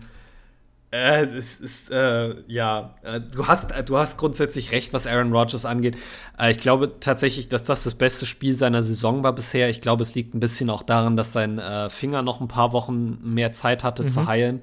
äh, 0.91 1.25
es 1.25 1.59
ist, 1.59 1.91
äh, 1.91 2.35
ja, 2.47 2.95
äh, 3.03 3.19
du 3.19 3.47
hast, 3.47 3.73
du 3.87 3.97
hast 3.97 4.17
grundsätzlich 4.17 4.71
recht, 4.71 4.91
was 4.91 5.05
Aaron 5.05 5.31
Rodgers 5.31 5.65
angeht. 5.65 5.97
Äh, 6.39 6.51
ich 6.51 6.57
glaube 6.57 6.99
tatsächlich, 6.99 7.47
dass 7.49 7.63
das 7.63 7.83
das 7.83 7.93
beste 7.93 8.25
Spiel 8.25 8.55
seiner 8.55 8.81
Saison 8.81 9.21
war 9.23 9.33
bisher. 9.33 9.69
Ich 9.69 9.81
glaube, 9.81 10.01
es 10.01 10.15
liegt 10.15 10.33
ein 10.33 10.39
bisschen 10.39 10.69
auch 10.69 10.81
daran, 10.81 11.15
dass 11.15 11.31
sein 11.31 11.59
äh, 11.59 11.89
Finger 11.89 12.23
noch 12.23 12.41
ein 12.41 12.47
paar 12.47 12.71
Wochen 12.71 13.19
mehr 13.21 13.53
Zeit 13.53 13.83
hatte 13.83 14.03
mhm. 14.03 14.09
zu 14.09 14.25
heilen 14.25 14.61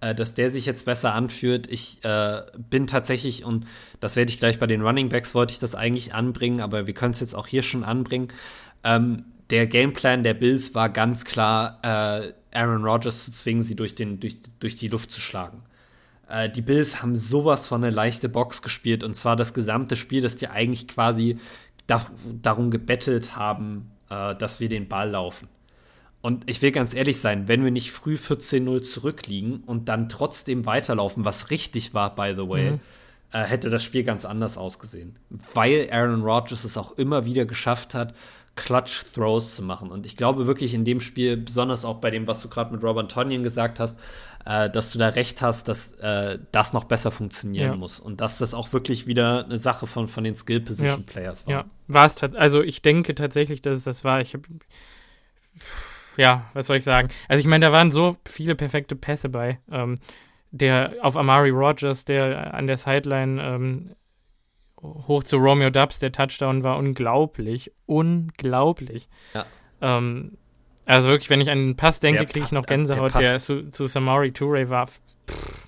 äh, 0.00 0.14
dass 0.14 0.34
der 0.34 0.50
sich 0.50 0.66
jetzt 0.66 0.84
besser 0.84 1.14
anfühlt. 1.14 1.66
Ich 1.70 2.04
äh, 2.04 2.42
bin 2.70 2.86
tatsächlich, 2.86 3.44
und 3.44 3.66
das 4.00 4.16
werde 4.16 4.30
ich 4.30 4.38
gleich 4.38 4.58
bei 4.58 4.66
den 4.66 4.82
Running 4.82 5.08
Backs, 5.08 5.34
wollte 5.34 5.52
ich 5.52 5.58
das 5.58 5.74
eigentlich 5.74 6.14
anbringen, 6.14 6.60
aber 6.60 6.86
wir 6.86 6.94
können 6.94 7.12
es 7.12 7.20
jetzt 7.20 7.34
auch 7.34 7.46
hier 7.46 7.62
schon 7.62 7.84
anbringen. 7.84 8.28
Ähm, 8.84 9.24
der 9.50 9.66
Gameplan 9.66 10.22
der 10.22 10.34
Bills 10.34 10.74
war 10.74 10.88
ganz 10.88 11.24
klar, 11.24 11.78
äh, 11.82 12.32
Aaron 12.52 12.84
Rodgers 12.84 13.24
zu 13.24 13.32
zwingen, 13.32 13.62
sie 13.62 13.76
durch, 13.76 13.94
den, 13.94 14.20
durch, 14.20 14.38
durch 14.60 14.76
die 14.76 14.88
Luft 14.88 15.10
zu 15.10 15.20
schlagen. 15.20 15.62
Äh, 16.28 16.50
die 16.50 16.62
Bills 16.62 17.02
haben 17.02 17.16
sowas 17.16 17.66
von 17.66 17.82
eine 17.82 17.94
leichte 17.94 18.28
Box 18.28 18.62
gespielt 18.62 19.02
und 19.04 19.14
zwar 19.14 19.36
das 19.36 19.54
gesamte 19.54 19.96
Spiel, 19.96 20.22
dass 20.22 20.36
die 20.36 20.48
eigentlich 20.48 20.88
quasi 20.88 21.38
da, 21.86 22.06
darum 22.42 22.70
gebettelt 22.70 23.36
haben, 23.36 23.90
äh, 24.10 24.34
dass 24.36 24.60
wir 24.60 24.68
den 24.68 24.88
Ball 24.88 25.10
laufen. 25.10 25.48
Und 26.28 26.42
ich 26.44 26.60
will 26.60 26.72
ganz 26.72 26.92
ehrlich 26.92 27.20
sein, 27.20 27.48
wenn 27.48 27.64
wir 27.64 27.70
nicht 27.70 27.90
früh 27.90 28.16
14-0 28.16 28.82
zurückliegen 28.82 29.62
und 29.64 29.88
dann 29.88 30.10
trotzdem 30.10 30.66
weiterlaufen, 30.66 31.24
was 31.24 31.48
richtig 31.50 31.94
war, 31.94 32.14
by 32.14 32.34
the 32.36 32.46
way, 32.46 32.72
mhm. 32.72 32.80
äh, 33.32 33.44
hätte 33.44 33.70
das 33.70 33.82
Spiel 33.82 34.04
ganz 34.04 34.26
anders 34.26 34.58
ausgesehen. 34.58 35.16
Weil 35.54 35.88
Aaron 35.90 36.20
Rodgers 36.20 36.64
es 36.64 36.76
auch 36.76 36.98
immer 36.98 37.24
wieder 37.24 37.46
geschafft 37.46 37.94
hat, 37.94 38.12
Clutch 38.56 39.06
Throws 39.14 39.56
zu 39.56 39.62
machen. 39.62 39.90
Und 39.90 40.04
ich 40.04 40.18
glaube 40.18 40.46
wirklich 40.46 40.74
in 40.74 40.84
dem 40.84 41.00
Spiel, 41.00 41.38
besonders 41.38 41.86
auch 41.86 41.96
bei 41.96 42.10
dem, 42.10 42.26
was 42.26 42.42
du 42.42 42.50
gerade 42.50 42.74
mit 42.74 42.84
Robert 42.84 43.10
Tonyan 43.10 43.42
gesagt 43.42 43.80
hast, 43.80 43.98
äh, 44.44 44.68
dass 44.68 44.90
du 44.90 44.98
da 44.98 45.08
recht 45.08 45.40
hast, 45.40 45.66
dass 45.66 45.92
äh, 45.92 46.38
das 46.52 46.74
noch 46.74 46.84
besser 46.84 47.10
funktionieren 47.10 47.70
ja. 47.70 47.76
muss. 47.76 48.00
Und 48.00 48.20
dass 48.20 48.36
das 48.36 48.52
auch 48.52 48.74
wirklich 48.74 49.06
wieder 49.06 49.46
eine 49.46 49.56
Sache 49.56 49.86
von, 49.86 50.08
von 50.08 50.24
den 50.24 50.34
Skill-Position-Players 50.34 51.46
ja. 51.46 51.46
war. 51.46 51.54
Ja, 51.54 51.70
war 51.86 52.04
es 52.04 52.16
tatsächlich. 52.16 52.42
Also 52.42 52.60
ich 52.60 52.82
denke 52.82 53.14
tatsächlich, 53.14 53.62
dass 53.62 53.78
es 53.78 53.84
das 53.84 54.04
war. 54.04 54.20
Ich 54.20 54.34
habe 54.34 54.46
ja, 56.18 56.50
was 56.52 56.66
soll 56.66 56.76
ich 56.76 56.84
sagen? 56.84 57.08
Also 57.28 57.40
ich 57.40 57.46
meine, 57.46 57.64
da 57.64 57.72
waren 57.72 57.92
so 57.92 58.16
viele 58.26 58.54
perfekte 58.54 58.96
Pässe 58.96 59.28
bei. 59.28 59.58
Ähm, 59.70 59.94
der 60.50 60.94
auf 61.02 61.16
Amari 61.16 61.50
Rogers, 61.50 62.04
der 62.04 62.54
an 62.54 62.66
der 62.66 62.76
Sideline 62.76 63.42
ähm, 63.42 63.90
hoch 64.82 65.22
zu 65.22 65.36
Romeo 65.36 65.70
Dubs, 65.70 65.98
der 65.98 66.10
Touchdown 66.10 66.64
war 66.64 66.76
unglaublich. 66.78 67.72
Unglaublich. 67.86 69.08
Ja. 69.32 69.46
Ähm, 69.80 70.36
also 70.86 71.08
wirklich, 71.08 71.30
wenn 71.30 71.40
ich 71.40 71.50
an 71.50 71.58
den 71.58 71.76
Pass 71.76 72.00
denke, 72.00 72.26
kriege 72.26 72.46
ich 72.46 72.52
noch 72.52 72.66
Gänsehaut. 72.66 73.14
Also 73.14 73.18
der, 73.18 73.30
der 73.32 73.40
zu, 73.40 73.70
zu 73.70 73.86
Samari 73.86 74.32
Toure 74.32 74.70
war. 74.70 74.86
Pff, 74.86 75.67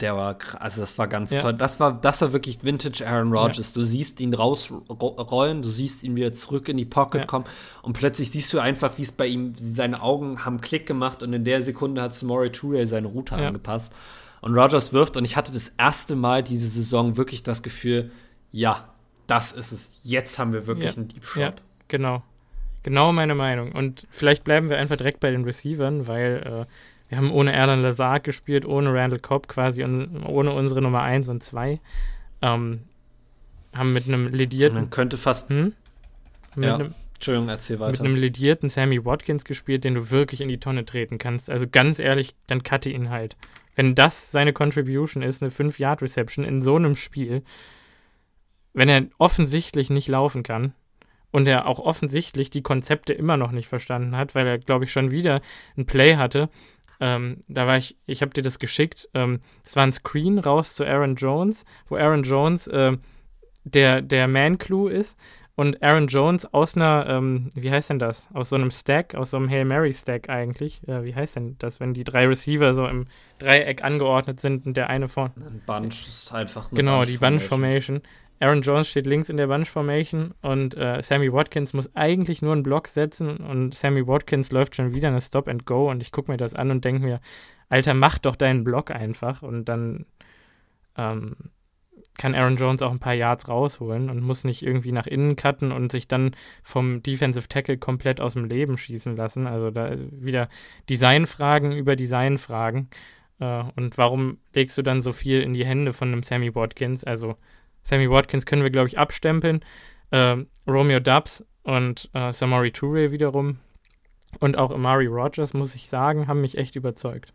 der 0.00 0.16
war, 0.16 0.36
also 0.60 0.80
das 0.80 0.96
war 0.96 1.08
ganz 1.08 1.32
ja. 1.32 1.40
toll. 1.40 1.54
Das 1.54 1.80
war, 1.80 1.92
das 1.92 2.22
war 2.22 2.32
wirklich 2.32 2.62
Vintage 2.62 3.06
Aaron 3.06 3.32
Rodgers. 3.32 3.74
Ja. 3.74 3.80
Du 3.80 3.86
siehst 3.86 4.20
ihn 4.20 4.32
rausrollen, 4.32 5.62
du 5.62 5.70
siehst 5.70 6.04
ihn 6.04 6.14
wieder 6.14 6.32
zurück 6.32 6.68
in 6.68 6.76
die 6.76 6.84
Pocket 6.84 7.22
ja. 7.22 7.26
kommen 7.26 7.46
und 7.82 7.94
plötzlich 7.94 8.30
siehst 8.30 8.52
du 8.52 8.60
einfach, 8.60 8.96
wie 8.98 9.02
es 9.02 9.12
bei 9.12 9.26
ihm, 9.26 9.54
seine 9.56 10.00
Augen 10.00 10.44
haben 10.44 10.60
Klick 10.60 10.86
gemacht 10.86 11.22
und 11.22 11.32
in 11.32 11.44
der 11.44 11.62
Sekunde 11.62 12.00
hat 12.00 12.14
Samori 12.14 12.52
Toure 12.52 12.86
seine 12.86 13.08
Route 13.08 13.34
angepasst. 13.34 13.92
Und 14.40 14.54
Rodgers 14.54 14.92
wirft 14.92 15.16
und 15.16 15.24
ich 15.24 15.36
hatte 15.36 15.52
das 15.52 15.72
erste 15.78 16.14
Mal 16.14 16.44
diese 16.44 16.68
Saison 16.68 17.16
wirklich 17.16 17.42
das 17.42 17.64
Gefühl, 17.64 18.12
ja, 18.52 18.88
das 19.26 19.52
ist 19.52 19.72
es. 19.72 19.92
Jetzt 20.02 20.38
haben 20.38 20.52
wir 20.52 20.66
wirklich 20.68 20.96
einen 20.96 21.08
Deep 21.08 21.24
Shot. 21.24 21.54
Genau. 21.88 22.22
Genau 22.84 23.12
meine 23.12 23.34
Meinung. 23.34 23.72
Und 23.72 24.06
vielleicht 24.10 24.44
bleiben 24.44 24.70
wir 24.70 24.78
einfach 24.78 24.96
direkt 24.96 25.20
bei 25.20 25.30
den 25.30 25.44
Receivern, 25.44 26.06
weil 26.06 26.66
äh, 26.66 26.72
wir 27.08 27.18
haben 27.18 27.30
ohne 27.30 27.52
Erlan 27.52 27.82
Lazard 27.82 28.24
gespielt, 28.24 28.66
ohne 28.66 28.92
Randall 28.92 29.18
Cobb 29.18 29.48
quasi 29.48 29.82
und 29.82 30.24
ohne 30.26 30.52
unsere 30.52 30.82
Nummer 30.82 31.02
1 31.02 31.28
und 31.28 31.42
2. 31.42 31.80
Ähm, 32.42 32.80
haben 33.74 33.92
mit 33.92 34.06
einem 34.06 34.28
ledierten. 34.28 34.78
Man 34.78 34.90
könnte 34.90 35.16
fast. 35.16 35.48
Hm? 35.50 35.72
ja. 36.56 36.74
Einem, 36.74 36.94
Entschuldigung, 37.14 37.48
erzähl 37.48 37.80
weiter. 37.80 37.92
Mit 37.92 38.00
einem 38.00 38.16
ledierten 38.16 38.68
Sammy 38.68 39.04
Watkins 39.04 39.44
gespielt, 39.44 39.84
den 39.84 39.94
du 39.94 40.10
wirklich 40.10 40.40
in 40.40 40.48
die 40.48 40.60
Tonne 40.60 40.84
treten 40.84 41.18
kannst. 41.18 41.50
Also 41.50 41.66
ganz 41.66 41.98
ehrlich, 41.98 42.34
dann 42.46 42.62
cutte 42.62 42.90
ihn 42.90 43.10
halt. 43.10 43.36
Wenn 43.74 43.94
das 43.94 44.30
seine 44.30 44.52
Contribution 44.52 45.22
ist, 45.22 45.42
eine 45.42 45.50
5-Yard-Reception 45.50 46.44
in 46.44 46.62
so 46.62 46.76
einem 46.76 46.96
Spiel, 46.96 47.42
wenn 48.72 48.88
er 48.88 49.06
offensichtlich 49.18 49.90
nicht 49.90 50.08
laufen 50.08 50.42
kann 50.42 50.74
und 51.30 51.48
er 51.48 51.66
auch 51.66 51.78
offensichtlich 51.78 52.50
die 52.50 52.62
Konzepte 52.62 53.12
immer 53.12 53.36
noch 53.36 53.50
nicht 53.50 53.68
verstanden 53.68 54.16
hat, 54.16 54.34
weil 54.34 54.46
er, 54.46 54.58
glaube 54.58 54.84
ich, 54.84 54.92
schon 54.92 55.10
wieder 55.10 55.40
ein 55.76 55.86
Play 55.86 56.16
hatte, 56.16 56.48
Ähm, 57.00 57.40
da 57.48 57.66
war 57.66 57.76
ich, 57.76 57.96
ich 58.06 58.22
habe 58.22 58.32
dir 58.32 58.42
das 58.42 58.58
geschickt. 58.58 59.08
Ähm, 59.14 59.40
das 59.64 59.76
war 59.76 59.84
ein 59.84 59.92
Screen 59.92 60.38
raus 60.38 60.74
zu 60.74 60.84
Aaron 60.84 61.14
Jones, 61.14 61.64
wo 61.88 61.96
Aaron 61.96 62.22
Jones 62.22 62.66
äh, 62.66 62.96
der, 63.64 64.02
der 64.02 64.28
Man-Clue 64.28 64.90
ist 64.90 65.16
und 65.58 65.82
Aaron 65.82 66.06
Jones 66.06 66.46
aus 66.54 66.76
einer, 66.76 67.06
ähm, 67.08 67.50
wie 67.54 67.72
heißt 67.72 67.90
denn 67.90 67.98
das? 67.98 68.28
Aus 68.32 68.50
so 68.50 68.54
einem 68.54 68.70
Stack, 68.70 69.16
aus 69.16 69.32
so 69.32 69.38
einem 69.38 69.50
Hail 69.50 69.64
Mary 69.64 69.92
Stack 69.92 70.28
eigentlich. 70.28 70.86
Äh, 70.86 71.02
wie 71.02 71.16
heißt 71.16 71.34
denn 71.34 71.56
das, 71.58 71.80
wenn 71.80 71.94
die 71.94 72.04
drei 72.04 72.28
Receiver 72.28 72.72
so 72.74 72.86
im 72.86 73.06
Dreieck 73.40 73.82
angeordnet 73.82 74.38
sind 74.38 74.66
und 74.66 74.76
der 74.76 74.88
eine 74.88 75.08
vorne. 75.08 75.32
Ein 75.40 75.60
Bunch 75.66 76.06
ist 76.06 76.32
einfach 76.32 76.70
eine 76.70 76.76
Genau, 76.76 76.98
Bunch 76.98 77.08
die 77.08 77.18
Bunch 77.18 77.42
Formation. 77.42 78.02
Aaron 78.40 78.62
Jones 78.62 78.88
steht 78.88 79.06
links 79.06 79.30
in 79.30 79.36
der 79.36 79.48
Bunch 79.48 79.68
Formation 79.68 80.34
und 80.42 80.76
äh, 80.76 81.02
Sammy 81.02 81.32
Watkins 81.32 81.72
muss 81.72 81.94
eigentlich 81.96 82.42
nur 82.42 82.52
einen 82.52 82.62
Block 82.62 82.88
setzen 82.88 83.38
und 83.38 83.74
Sammy 83.74 84.06
Watkins 84.06 84.52
läuft 84.52 84.76
schon 84.76 84.94
wieder 84.94 85.08
eine 85.08 85.20
Stop 85.20 85.48
and 85.48 85.66
Go 85.66 85.90
und 85.90 86.02
ich 86.02 86.12
gucke 86.12 86.30
mir 86.30 86.36
das 86.36 86.54
an 86.54 86.70
und 86.70 86.84
denke 86.84 87.02
mir, 87.02 87.20
Alter, 87.68 87.94
mach 87.94 88.18
doch 88.18 88.36
deinen 88.36 88.64
Block 88.64 88.90
einfach 88.90 89.42
und 89.42 89.64
dann 89.66 90.06
ähm, 90.96 91.36
kann 92.18 92.34
Aaron 92.34 92.56
Jones 92.56 92.82
auch 92.82 92.90
ein 92.90 92.98
paar 92.98 93.14
Yards 93.14 93.48
rausholen 93.48 94.10
und 94.10 94.20
muss 94.20 94.44
nicht 94.44 94.62
irgendwie 94.62 94.92
nach 94.92 95.06
innen 95.06 95.36
cutten 95.36 95.72
und 95.72 95.90
sich 95.90 96.08
dann 96.08 96.34
vom 96.62 97.02
Defensive 97.02 97.48
Tackle 97.48 97.78
komplett 97.78 98.20
aus 98.20 98.34
dem 98.34 98.44
Leben 98.44 98.76
schießen 98.76 99.16
lassen. 99.16 99.46
Also 99.46 99.70
da 99.70 99.96
wieder 100.10 100.48
Designfragen 100.88 101.72
über 101.72 101.96
Designfragen. 101.96 102.88
Äh, 103.40 103.64
und 103.76 103.96
warum 103.96 104.38
legst 104.52 104.76
du 104.76 104.82
dann 104.82 105.00
so 105.00 105.12
viel 105.12 105.40
in 105.40 105.54
die 105.54 105.64
Hände 105.64 105.92
von 105.92 106.08
einem 106.08 106.22
Sammy 106.22 106.54
Watkins? 106.54 107.04
Also 107.04 107.36
Sammy 107.88 108.10
Watkins 108.10 108.44
können 108.44 108.62
wir, 108.62 108.70
glaube 108.70 108.88
ich, 108.88 108.98
abstempeln. 108.98 109.64
Äh, 110.10 110.36
Romeo 110.66 111.00
Dubs 111.00 111.42
und 111.62 112.10
äh, 112.12 112.32
Samari 112.34 112.70
Toure 112.70 113.12
wiederum 113.12 113.60
und 114.40 114.58
auch 114.58 114.70
Amari 114.70 115.06
Rogers, 115.06 115.54
muss 115.54 115.74
ich 115.74 115.88
sagen, 115.88 116.28
haben 116.28 116.42
mich 116.42 116.58
echt 116.58 116.76
überzeugt. 116.76 117.32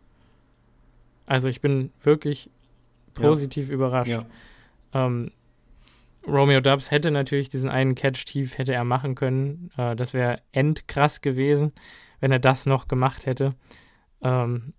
Also 1.26 1.48
ich 1.48 1.60
bin 1.60 1.90
wirklich 2.00 2.50
positiv 3.14 3.68
ja. 3.68 3.74
überrascht. 3.74 4.10
Ja. 4.10 4.26
Ähm, 4.92 5.32
Romeo 6.24 6.60
Dubs 6.60 6.92
hätte 6.92 7.10
natürlich 7.10 7.48
diesen 7.48 7.68
einen 7.68 7.96
Catch 7.96 8.24
tief 8.24 8.56
hätte 8.56 8.74
er 8.74 8.84
machen 8.84 9.16
können. 9.16 9.70
Äh, 9.76 9.96
das 9.96 10.14
wäre 10.14 10.40
endkrass 10.52 11.20
gewesen, 11.20 11.72
wenn 12.20 12.30
er 12.30 12.38
das 12.38 12.64
noch 12.64 12.86
gemacht 12.86 13.26
hätte. 13.26 13.54
Ähm, 14.22 14.72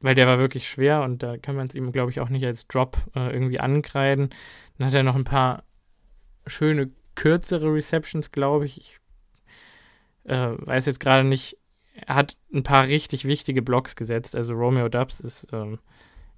weil 0.00 0.14
der 0.14 0.26
war 0.26 0.38
wirklich 0.38 0.68
schwer 0.68 1.02
und 1.02 1.22
da 1.22 1.36
kann 1.38 1.56
man 1.56 1.66
es 1.66 1.74
ihm, 1.74 1.92
glaube 1.92 2.10
ich, 2.10 2.20
auch 2.20 2.28
nicht 2.28 2.46
als 2.46 2.66
Drop 2.66 2.96
äh, 3.14 3.32
irgendwie 3.32 3.60
ankreiden. 3.60 4.30
Dann 4.78 4.86
hat 4.86 4.94
er 4.94 5.02
noch 5.02 5.16
ein 5.16 5.24
paar 5.24 5.64
schöne, 6.46 6.90
kürzere 7.14 7.72
Receptions, 7.74 8.30
glaube 8.30 8.66
ich. 8.66 8.78
Ich 8.78 9.00
äh, 10.24 10.54
weiß 10.58 10.86
jetzt 10.86 11.00
gerade 11.00 11.24
nicht. 11.24 11.56
Er 11.94 12.14
hat 12.14 12.36
ein 12.54 12.62
paar 12.62 12.86
richtig 12.86 13.24
wichtige 13.24 13.60
Blocks 13.60 13.96
gesetzt. 13.96 14.36
Also 14.36 14.54
Romeo 14.54 14.88
Dubs 14.88 15.18
ist 15.20 15.48
ähm, 15.52 15.80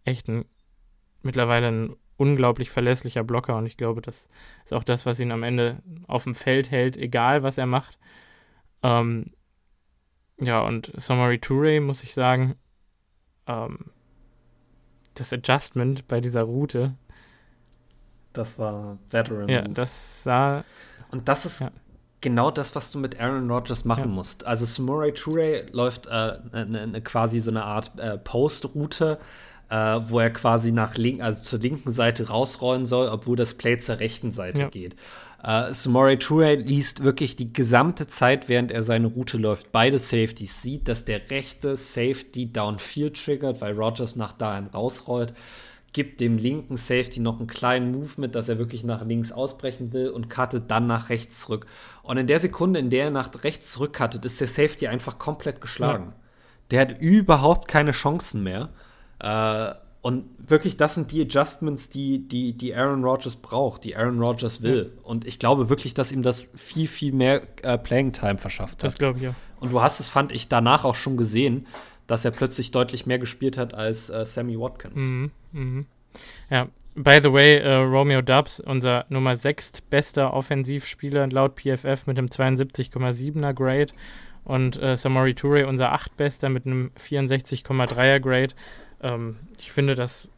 echt 0.05 0.29
ein, 0.29 0.47
mittlerweile 1.23 1.69
ein 1.69 1.97
unglaublich 2.17 2.71
verlässlicher 2.71 3.25
Blocker 3.25 3.57
und 3.57 3.65
ich 3.65 3.79
glaube, 3.79 4.03
das 4.03 4.29
ist 4.65 4.75
auch 4.75 4.85
das, 4.85 5.07
was 5.07 5.21
ihn 5.21 5.33
am 5.33 5.43
Ende 5.43 5.83
auf 6.07 6.25
dem 6.25 6.35
Feld 6.35 6.71
hält, 6.71 6.99
egal 6.99 7.43
was 7.43 7.57
er 7.57 7.65
macht. 7.65 7.99
Ähm, 8.83 9.33
ja, 10.39 10.61
und 10.61 10.93
Somari 10.97 11.39
Toure, 11.39 11.81
muss 11.81 12.03
ich 12.03 12.13
sagen, 12.13 12.57
ähm, 13.47 13.91
das 15.15 15.33
Adjustment 15.33 16.09
bei 16.09 16.21
dieser 16.21 16.43
Route. 16.43 16.95
Das 18.33 18.59
war 18.59 18.99
Veteran. 19.11 19.49
Ja, 19.49 19.63
das 19.63 20.23
sah. 20.23 20.65
Und 21.11 21.29
das 21.29 21.47
ist 21.47 21.61
ja. 21.61 21.71
genau 22.21 22.51
das, 22.51 22.75
was 22.77 22.91
du 22.91 22.99
mit 22.99 23.21
Aaron 23.21 23.51
Rodgers 23.51 23.85
machen 23.85 24.11
ja. 24.11 24.15
musst. 24.15 24.47
Also 24.47 24.65
Samurai 24.65 25.11
Toure 25.11 25.67
läuft 25.73 26.07
äh, 26.07 26.39
ne, 26.53 26.87
ne, 26.87 27.01
quasi 27.03 27.41
so 27.41 27.51
eine 27.51 27.65
Art 27.65 27.99
äh, 27.99 28.19
Post-Route 28.19 29.19
äh, 29.71 30.01
wo 30.07 30.19
er 30.19 30.31
quasi 30.31 30.73
nach 30.73 30.97
link, 30.97 31.23
also 31.23 31.41
zur 31.41 31.61
linken 31.61 31.93
Seite 31.93 32.29
rausrollen 32.29 32.87
soll, 32.87 33.09
obwohl 33.09 33.37
das 33.37 33.55
Play 33.55 33.79
zur 33.79 34.01
rechten 34.01 34.33
Seite 34.33 34.63
ja. 34.63 34.69
geht. 34.69 34.97
Äh, 35.43 35.73
Samori 35.73 36.19
Toure 36.19 36.57
liest 36.57 37.03
wirklich 37.05 37.37
die 37.37 37.53
gesamte 37.53 38.07
Zeit, 38.07 38.49
während 38.49 38.73
er 38.73 38.83
seine 38.83 39.07
Route 39.07 39.39
läuft, 39.39 39.73
beide 39.73 39.99
Safeties, 39.99 40.61
sieht, 40.61 40.89
dass 40.89 41.05
der 41.05 41.31
rechte 41.31 41.77
Safety 41.77 42.53
downfield 42.53 43.25
triggert, 43.25 43.61
weil 43.61 43.75
Rogers 43.75 44.17
nach 44.17 44.33
dahin 44.33 44.67
rausrollt 44.67 45.33
gibt 45.93 46.21
dem 46.21 46.39
linken 46.39 46.77
Safety 46.77 47.21
noch 47.21 47.39
einen 47.39 47.49
kleinen 47.49 47.91
Move 47.91 48.13
mit, 48.17 48.35
dass 48.35 48.49
er 48.49 48.59
wirklich 48.59 48.85
nach 48.85 49.05
links 49.05 49.33
ausbrechen 49.33 49.93
will 49.93 50.11
und 50.11 50.31
cuttet 50.31 50.71
dann 50.71 50.87
nach 50.87 51.09
rechts 51.09 51.41
zurück. 51.41 51.67
Und 52.03 52.17
in 52.17 52.27
der 52.27 52.41
Sekunde, 52.41 52.79
in 52.79 52.91
der 52.91 53.05
er 53.05 53.11
nach 53.11 53.31
rechts 53.43 53.73
zurückcuttet, 53.73 54.25
ist 54.25 54.41
der 54.41 54.49
Safety 54.49 54.87
einfach 54.87 55.19
komplett 55.19 55.61
geschlagen. 55.61 56.07
Ja. 56.07 56.15
Der 56.71 56.81
hat 56.81 57.01
überhaupt 57.01 57.67
keine 57.67 57.91
Chancen 57.91 58.45
mehr. 58.45 58.69
Äh, 59.19 59.73
und 60.03 60.25
wirklich, 60.39 60.77
das 60.79 60.95
sind 60.95 61.13
die 61.13 61.21
Adjustments, 61.23 61.91
die, 61.91 62.27
die, 62.27 62.57
die 62.57 62.75
Aaron 62.75 63.05
Rodgers 63.05 63.37
braucht, 63.37 63.85
die 63.85 63.97
Aaron 63.97 64.19
Rodgers 64.19 64.63
will. 64.63 64.93
Ja. 64.95 65.03
Und 65.03 65.27
ich 65.27 65.39
glaube 65.39 65.69
wirklich, 65.69 65.93
dass 65.93 66.11
ihm 66.11 66.23
das 66.23 66.49
viel, 66.55 66.89
viel 66.89 67.13
mehr 67.13 67.43
äh, 67.63 67.77
Playing 67.77 68.13
Time 68.13 68.39
verschafft 68.39 68.83
hat. 68.83 68.93
Das 68.93 68.95
glaube 68.95 69.19
ich 69.19 69.25
ja. 69.25 69.35
Und 69.59 69.73
du 69.73 69.83
hast 69.83 70.01
es, 70.01 70.09
fand 70.09 70.33
ich, 70.33 70.49
danach 70.49 70.85
auch 70.85 70.95
schon 70.95 71.19
gesehen, 71.19 71.67
dass 72.11 72.25
er 72.25 72.33
plötzlich 72.33 72.73
deutlich 72.73 73.07
mehr 73.07 73.21
gespielt 73.21 73.57
hat 73.57 73.73
als 73.75 74.11
äh, 74.11 74.25
Sammy 74.25 74.59
Watkins. 74.59 75.03
Mhm, 75.03 75.31
mhm. 75.53 75.87
Ja, 76.51 76.69
by 76.97 77.21
the 77.23 77.33
way, 77.33 77.59
äh, 77.59 77.75
Romeo 77.77 78.21
Dubs, 78.21 78.59
unser 78.59 79.07
Nummer 79.09 79.37
6 79.37 79.83
bester 79.83 80.35
Offensivspieler 80.35 81.29
laut 81.29 81.55
PFF 81.55 82.07
mit 82.07 82.19
einem 82.19 82.27
72,7er 82.27 83.53
Grade. 83.53 83.93
Und 84.43 84.83
äh, 84.83 84.97
Samori 84.97 85.35
Toure, 85.35 85.69
unser 85.69 85.93
8 85.93 86.17
bester 86.17 86.49
mit 86.49 86.67
einem 86.67 86.91
64,3er 86.99 88.19
Grade. 88.19 88.55
Ähm, 89.03 89.37
ich 89.61 89.71
finde 89.71 89.95
das 89.95 90.29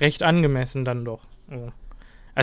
recht 0.00 0.24
angemessen 0.24 0.84
dann 0.84 1.04
doch. 1.04 1.20
Also 1.48 1.70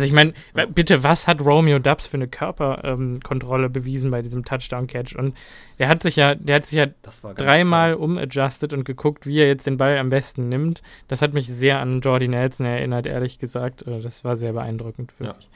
ich 0.06 0.14
meine, 0.14 0.34
bitte, 0.74 1.04
was 1.04 1.28
hat 1.28 1.42
Romeo 1.42 1.80
Dubs 1.80 2.08
für 2.08 2.18
eine 2.18 2.28
Körperkontrolle 2.28 3.66
ähm, 3.66 3.74
bewiesen 3.74 4.10
bei 4.10 4.22
diesem 4.22 4.46
Touchdown-Catch? 4.46 5.16
Und 5.16 5.36
der 5.80 5.90
hat 5.90 6.02
sich 6.02 6.16
ja, 6.16 6.36
der 6.36 6.56
hat 6.58 6.66
sich 6.66 6.78
ja 6.78 6.88
dreimal 7.36 7.96
umadjusted 7.96 8.74
und 8.74 8.86
geguckt, 8.86 9.28
wie 9.28 9.40
er 9.40 9.48
jetzt 9.48 9.68
den 9.68 9.78
Ball 9.78 9.98
am 9.98 10.10
besten 10.10 10.48
nimmt. 10.48 10.82
Das 11.08 11.22
hat 11.22 11.34
mich 11.34 11.48
sehr 11.48 11.80
an 11.80 12.00
Jordy 12.00 12.30
Nelson 12.30 12.66
erinnert, 12.66 13.06
ehrlich 13.06 13.40
gesagt. 13.40 13.86
Äh, 13.86 14.02
das 14.02 14.24
war 14.24 14.38
sehr 14.38 14.54
beeindruckend 14.54 15.12
für 15.12 15.26
ja. 15.26 15.34
mich. 15.34 15.50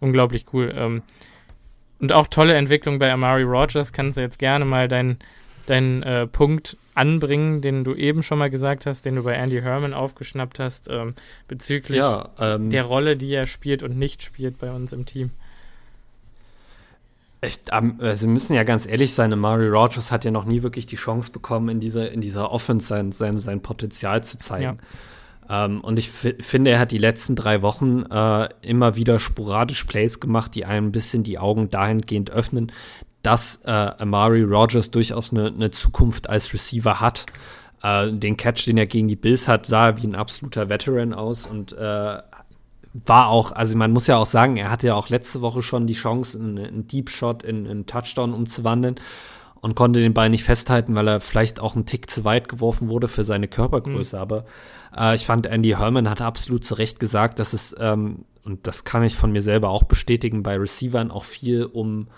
Unglaublich 0.00 0.46
cool. 0.52 0.72
Ähm, 0.74 1.02
und 2.00 2.12
auch 2.12 2.28
tolle 2.28 2.54
Entwicklung 2.54 2.98
bei 2.98 3.12
Amari 3.12 3.42
Rogers. 3.42 3.92
Kannst 3.92 4.16
du 4.16 4.22
jetzt 4.22 4.38
gerne 4.38 4.64
mal 4.64 4.88
deinen 4.88 5.18
deinen 5.70 6.02
äh, 6.02 6.26
Punkt 6.26 6.76
anbringen, 6.94 7.62
den 7.62 7.84
du 7.84 7.94
eben 7.94 8.22
schon 8.22 8.38
mal 8.38 8.50
gesagt 8.50 8.86
hast, 8.86 9.04
den 9.04 9.16
du 9.16 9.22
bei 9.22 9.34
Andy 9.34 9.60
Herman 9.60 9.94
aufgeschnappt 9.94 10.58
hast, 10.58 10.88
ähm, 10.90 11.14
bezüglich 11.46 11.98
ja, 11.98 12.30
ähm, 12.38 12.70
der 12.70 12.84
Rolle, 12.84 13.16
die 13.16 13.32
er 13.32 13.46
spielt 13.46 13.82
und 13.82 13.98
nicht 13.98 14.22
spielt 14.22 14.58
bei 14.58 14.72
uns 14.72 14.92
im 14.92 15.06
Team. 15.06 15.30
Ich, 17.40 17.60
ähm, 17.70 17.98
also 18.00 18.26
wir 18.26 18.32
müssen 18.32 18.54
ja 18.54 18.64
ganz 18.64 18.86
ehrlich 18.86 19.14
sein, 19.14 19.38
Mari 19.38 19.68
Rogers 19.68 20.10
hat 20.10 20.24
ja 20.24 20.30
noch 20.30 20.44
nie 20.44 20.62
wirklich 20.62 20.86
die 20.86 20.96
Chance 20.96 21.30
bekommen, 21.30 21.68
in 21.68 21.80
dieser, 21.80 22.10
in 22.10 22.20
dieser 22.20 22.50
Offense 22.50 22.86
sein, 22.86 23.12
sein, 23.12 23.36
sein 23.36 23.60
Potenzial 23.60 24.24
zu 24.24 24.38
zeigen. 24.38 24.78
Ja. 25.48 25.64
Ähm, 25.66 25.80
und 25.80 25.98
ich 25.98 26.10
finde, 26.10 26.72
er 26.72 26.78
hat 26.78 26.90
die 26.90 26.98
letzten 26.98 27.36
drei 27.36 27.62
Wochen 27.62 28.02
äh, 28.10 28.48
immer 28.62 28.96
wieder 28.96 29.20
sporadisch 29.20 29.84
Plays 29.84 30.20
gemacht, 30.20 30.54
die 30.54 30.64
einem 30.64 30.88
ein 30.88 30.92
bisschen 30.92 31.22
die 31.22 31.38
Augen 31.38 31.70
dahingehend 31.70 32.30
öffnen, 32.30 32.72
dass 33.22 33.60
äh, 33.64 33.70
Amari 33.70 34.42
Rogers 34.42 34.90
durchaus 34.90 35.32
eine, 35.32 35.46
eine 35.46 35.70
Zukunft 35.70 36.28
als 36.28 36.52
Receiver 36.52 37.00
hat. 37.00 37.26
Äh, 37.82 38.12
den 38.12 38.36
Catch, 38.36 38.66
den 38.66 38.78
er 38.78 38.86
gegen 38.86 39.08
die 39.08 39.16
Bills 39.16 39.48
hat, 39.48 39.66
sah 39.66 39.96
wie 39.96 40.06
ein 40.06 40.14
absoluter 40.14 40.68
Veteran 40.68 41.14
aus 41.14 41.46
und 41.46 41.72
äh, 41.72 42.18
war 43.06 43.28
auch, 43.28 43.52
also 43.52 43.76
man 43.76 43.92
muss 43.92 44.06
ja 44.06 44.16
auch 44.16 44.26
sagen, 44.26 44.56
er 44.56 44.70
hatte 44.70 44.88
ja 44.88 44.94
auch 44.94 45.08
letzte 45.08 45.40
Woche 45.40 45.62
schon 45.62 45.86
die 45.86 45.94
Chance, 45.94 46.38
einen, 46.38 46.58
einen 46.58 46.88
Deep 46.88 47.10
Shot 47.10 47.42
in 47.42 47.66
einen 47.66 47.86
Touchdown 47.86 48.32
umzuwandeln 48.32 48.96
und 49.60 49.74
konnte 49.74 50.00
den 50.00 50.14
Ball 50.14 50.30
nicht 50.30 50.44
festhalten, 50.44 50.94
weil 50.94 51.08
er 51.08 51.20
vielleicht 51.20 51.60
auch 51.60 51.74
einen 51.74 51.86
Tick 51.86 52.08
zu 52.08 52.24
weit 52.24 52.48
geworfen 52.48 52.88
wurde 52.88 53.08
für 53.08 53.24
seine 53.24 53.48
Körpergröße. 53.48 54.16
Mhm. 54.16 54.22
Aber 54.22 54.44
äh, 54.96 55.14
ich 55.14 55.26
fand, 55.26 55.46
Andy 55.46 55.70
Herman 55.70 56.08
hat 56.08 56.20
absolut 56.20 56.64
zu 56.64 56.74
Recht 56.74 57.00
gesagt, 57.00 57.38
dass 57.38 57.52
es, 57.52 57.74
ähm, 57.78 58.24
und 58.44 58.66
das 58.66 58.84
kann 58.84 59.02
ich 59.02 59.16
von 59.16 59.32
mir 59.32 59.42
selber 59.42 59.68
auch 59.70 59.84
bestätigen, 59.84 60.42
bei 60.42 60.56
Receivern 60.56 61.10
auch 61.10 61.24
viel 61.24 61.64
um 61.64 62.08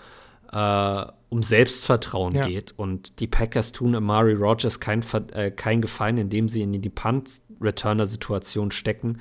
äh, 0.51 1.05
um 1.29 1.43
Selbstvertrauen 1.43 2.35
ja. 2.35 2.45
geht. 2.45 2.73
Und 2.77 3.19
die 3.19 3.27
Packers 3.27 3.71
tun 3.71 3.95
Amari 3.95 4.33
Rogers 4.33 4.79
kein, 4.79 5.01
äh, 5.33 5.51
kein 5.51 5.81
Gefallen, 5.81 6.17
indem 6.17 6.47
sie 6.47 6.61
ihn 6.61 6.73
in 6.73 6.81
die 6.81 6.89
Punt-Returner-Situation 6.89 8.71
stecken, 8.71 9.19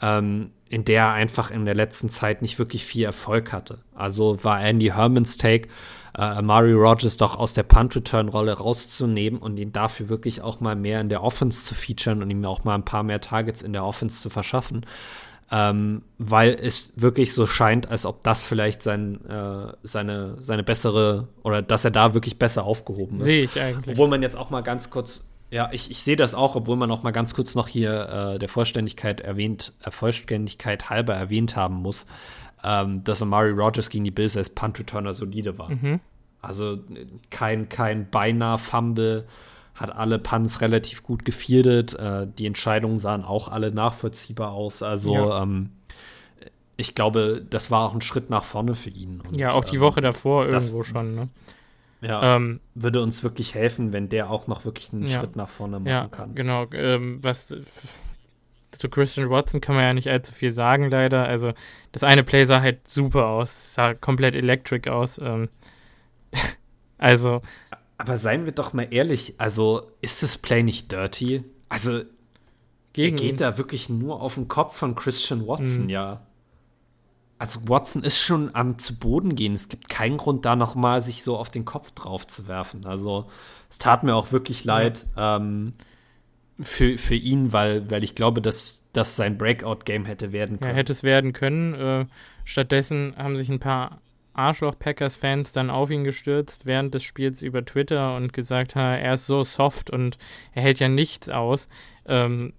ähm, 0.00 0.50
in 0.68 0.84
der 0.84 1.02
er 1.02 1.12
einfach 1.12 1.50
in 1.50 1.66
der 1.66 1.74
letzten 1.74 2.08
Zeit 2.08 2.40
nicht 2.40 2.58
wirklich 2.58 2.84
viel 2.84 3.04
Erfolg 3.04 3.52
hatte. 3.52 3.80
Also 3.94 4.42
war 4.42 4.62
Andy 4.62 4.86
Hermans 4.86 5.36
Take, 5.36 5.68
äh, 6.14 6.22
Amari 6.22 6.72
Rogers 6.72 7.18
doch 7.18 7.36
aus 7.36 7.52
der 7.52 7.64
Punt-Return-Rolle 7.64 8.54
rauszunehmen 8.54 9.38
und 9.38 9.58
ihn 9.58 9.72
dafür 9.72 10.08
wirklich 10.08 10.40
auch 10.40 10.60
mal 10.60 10.74
mehr 10.74 11.02
in 11.02 11.10
der 11.10 11.22
Offense 11.22 11.64
zu 11.64 11.74
featuren 11.74 12.22
und 12.22 12.30
ihm 12.30 12.44
auch 12.46 12.64
mal 12.64 12.74
ein 12.74 12.84
paar 12.86 13.02
mehr 13.02 13.20
Targets 13.20 13.60
in 13.60 13.74
der 13.74 13.84
Offense 13.84 14.22
zu 14.22 14.30
verschaffen 14.30 14.86
ähm, 15.52 16.02
weil 16.18 16.54
es 16.54 16.92
wirklich 16.96 17.34
so 17.34 17.46
scheint, 17.46 17.88
als 17.90 18.06
ob 18.06 18.22
das 18.24 18.42
vielleicht 18.42 18.82
sein, 18.82 19.24
äh, 19.28 19.74
seine, 19.82 20.36
seine 20.40 20.62
bessere 20.62 21.28
oder 21.42 21.60
dass 21.60 21.84
er 21.84 21.90
da 21.90 22.14
wirklich 22.14 22.38
besser 22.38 22.64
aufgehoben 22.64 23.16
ist. 23.16 23.22
Sehe 23.22 23.44
ich 23.44 23.60
eigentlich. 23.60 23.94
Obwohl 23.94 24.08
man 24.08 24.22
jetzt 24.22 24.36
auch 24.36 24.50
mal 24.50 24.62
ganz 24.62 24.88
kurz 24.88 25.24
Ja, 25.50 25.68
ich, 25.70 25.90
ich 25.90 26.02
sehe 26.02 26.16
das 26.16 26.34
auch, 26.34 26.56
obwohl 26.56 26.76
man 26.76 26.90
auch 26.90 27.02
mal 27.02 27.10
ganz 27.10 27.34
kurz 27.34 27.54
noch 27.54 27.68
hier 27.68 28.34
äh, 28.34 28.38
der 28.38 28.48
Vollständigkeit 28.48 29.20
erwähnt, 29.20 29.74
äh, 29.84 29.90
Vollständigkeit 29.90 30.88
halber 30.88 31.12
erwähnt 31.12 31.54
haben 31.54 31.82
muss, 31.82 32.06
ähm, 32.64 33.04
dass 33.04 33.20
Amari 33.20 33.50
Rogers 33.50 33.90
gegen 33.90 34.04
die 34.04 34.10
Bills 34.10 34.34
als 34.38 34.48
Punt-Returner 34.48 35.12
solide 35.12 35.58
war. 35.58 35.68
Mhm. 35.68 36.00
Also 36.40 36.78
kein, 37.30 37.68
kein 37.68 38.08
beinahe 38.08 38.56
Fumble, 38.56 39.26
hat 39.74 39.94
alle 39.94 40.18
Punts 40.18 40.60
relativ 40.60 41.02
gut 41.02 41.24
gefierdet. 41.24 41.94
Äh, 41.94 42.26
die 42.38 42.46
Entscheidungen 42.46 42.98
sahen 42.98 43.24
auch 43.24 43.48
alle 43.48 43.72
nachvollziehbar 43.72 44.52
aus. 44.52 44.82
Also 44.82 45.14
ja. 45.14 45.42
ähm, 45.42 45.70
ich 46.76 46.94
glaube, 46.94 47.44
das 47.48 47.70
war 47.70 47.86
auch 47.86 47.94
ein 47.94 48.00
Schritt 48.00 48.30
nach 48.30 48.44
vorne 48.44 48.74
für 48.74 48.90
ihn. 48.90 49.20
Und, 49.20 49.36
ja, 49.36 49.52
auch 49.52 49.64
die 49.64 49.80
Woche 49.80 50.00
ähm, 50.00 50.04
davor 50.04 50.46
irgendwo 50.46 50.78
das, 50.78 50.86
schon. 50.88 51.14
Ne? 51.14 51.28
Ja, 52.00 52.36
ähm, 52.36 52.60
würde 52.74 53.00
uns 53.00 53.22
wirklich 53.22 53.54
helfen, 53.54 53.92
wenn 53.92 54.08
der 54.08 54.28
auch 54.30 54.48
noch 54.48 54.64
wirklich 54.64 54.92
einen 54.92 55.06
ja, 55.06 55.20
Schritt 55.20 55.36
nach 55.36 55.48
vorne 55.48 55.78
machen 55.78 55.88
ja, 55.88 56.08
kann. 56.08 56.34
Genau, 56.34 56.66
ähm, 56.72 57.18
was 57.22 57.54
zu 58.72 58.88
Christian 58.88 59.30
Watson 59.30 59.60
kann 59.60 59.76
man 59.76 59.84
ja 59.84 59.94
nicht 59.94 60.08
allzu 60.08 60.32
viel 60.32 60.50
sagen, 60.50 60.90
leider. 60.90 61.26
Also, 61.26 61.52
das 61.92 62.02
eine 62.02 62.24
Play 62.24 62.44
sah 62.44 62.60
halt 62.60 62.88
super 62.88 63.26
aus, 63.26 63.74
sah 63.74 63.94
komplett 63.94 64.34
electric 64.34 64.90
aus. 64.90 65.18
Ähm, 65.18 65.48
also. 66.98 67.42
Aber 68.02 68.18
seien 68.18 68.44
wir 68.44 68.52
doch 68.52 68.72
mal 68.72 68.88
ehrlich, 68.90 69.34
also 69.38 69.92
ist 70.00 70.22
das 70.24 70.36
Play 70.36 70.62
nicht 70.62 70.90
dirty? 70.90 71.44
Also, 71.68 72.02
er 72.94 73.10
geht 73.12 73.40
da 73.40 73.58
wirklich 73.58 73.88
nur 73.88 74.20
auf 74.20 74.34
den 74.34 74.48
Kopf 74.48 74.76
von 74.76 74.96
Christian 74.96 75.46
Watson, 75.46 75.84
mhm. 75.84 75.88
ja 75.88 76.26
also 77.42 77.68
Watson 77.68 78.04
ist 78.04 78.20
schon 78.20 78.54
am 78.54 78.78
zu 78.78 78.96
Boden 78.96 79.34
gehen. 79.34 79.56
Es 79.56 79.68
gibt 79.68 79.88
keinen 79.88 80.16
Grund, 80.16 80.44
da 80.44 80.54
noch 80.54 80.76
mal 80.76 81.02
sich 81.02 81.24
so 81.24 81.36
auf 81.36 81.50
den 81.50 81.64
Kopf 81.64 81.90
drauf 81.90 82.24
zu 82.24 82.46
werfen. 82.46 82.86
Also 82.86 83.26
es 83.68 83.78
tat 83.78 84.04
mir 84.04 84.14
auch 84.14 84.30
wirklich 84.30 84.62
leid 84.62 85.06
ja. 85.16 85.38
ähm, 85.38 85.72
für, 86.60 86.96
für 86.96 87.16
ihn, 87.16 87.52
weil, 87.52 87.90
weil 87.90 88.04
ich 88.04 88.14
glaube, 88.14 88.42
dass 88.42 88.84
das 88.92 89.16
sein 89.16 89.38
Breakout-Game 89.38 90.04
hätte 90.04 90.30
werden 90.30 90.60
können. 90.60 90.70
Ja, 90.70 90.76
hätte 90.76 90.92
es 90.92 91.02
werden 91.02 91.32
können. 91.32 91.74
Äh, 91.74 92.06
stattdessen 92.44 93.12
haben 93.16 93.36
sich 93.36 93.48
ein 93.48 93.58
paar 93.58 94.00
Arschloch-Packers-Fans 94.34 95.52
dann 95.52 95.70
auf 95.70 95.90
ihn 95.90 96.04
gestürzt 96.04 96.66
während 96.66 96.94
des 96.94 97.02
Spiels 97.02 97.42
über 97.42 97.64
Twitter 97.64 98.16
und 98.16 98.32
gesagt, 98.32 98.76
er 98.76 99.14
ist 99.14 99.26
so 99.26 99.44
soft 99.44 99.90
und 99.90 100.18
er 100.52 100.62
hält 100.62 100.80
ja 100.80 100.88
nichts 100.88 101.28
aus. 101.28 101.68
Ähm, 102.06 102.52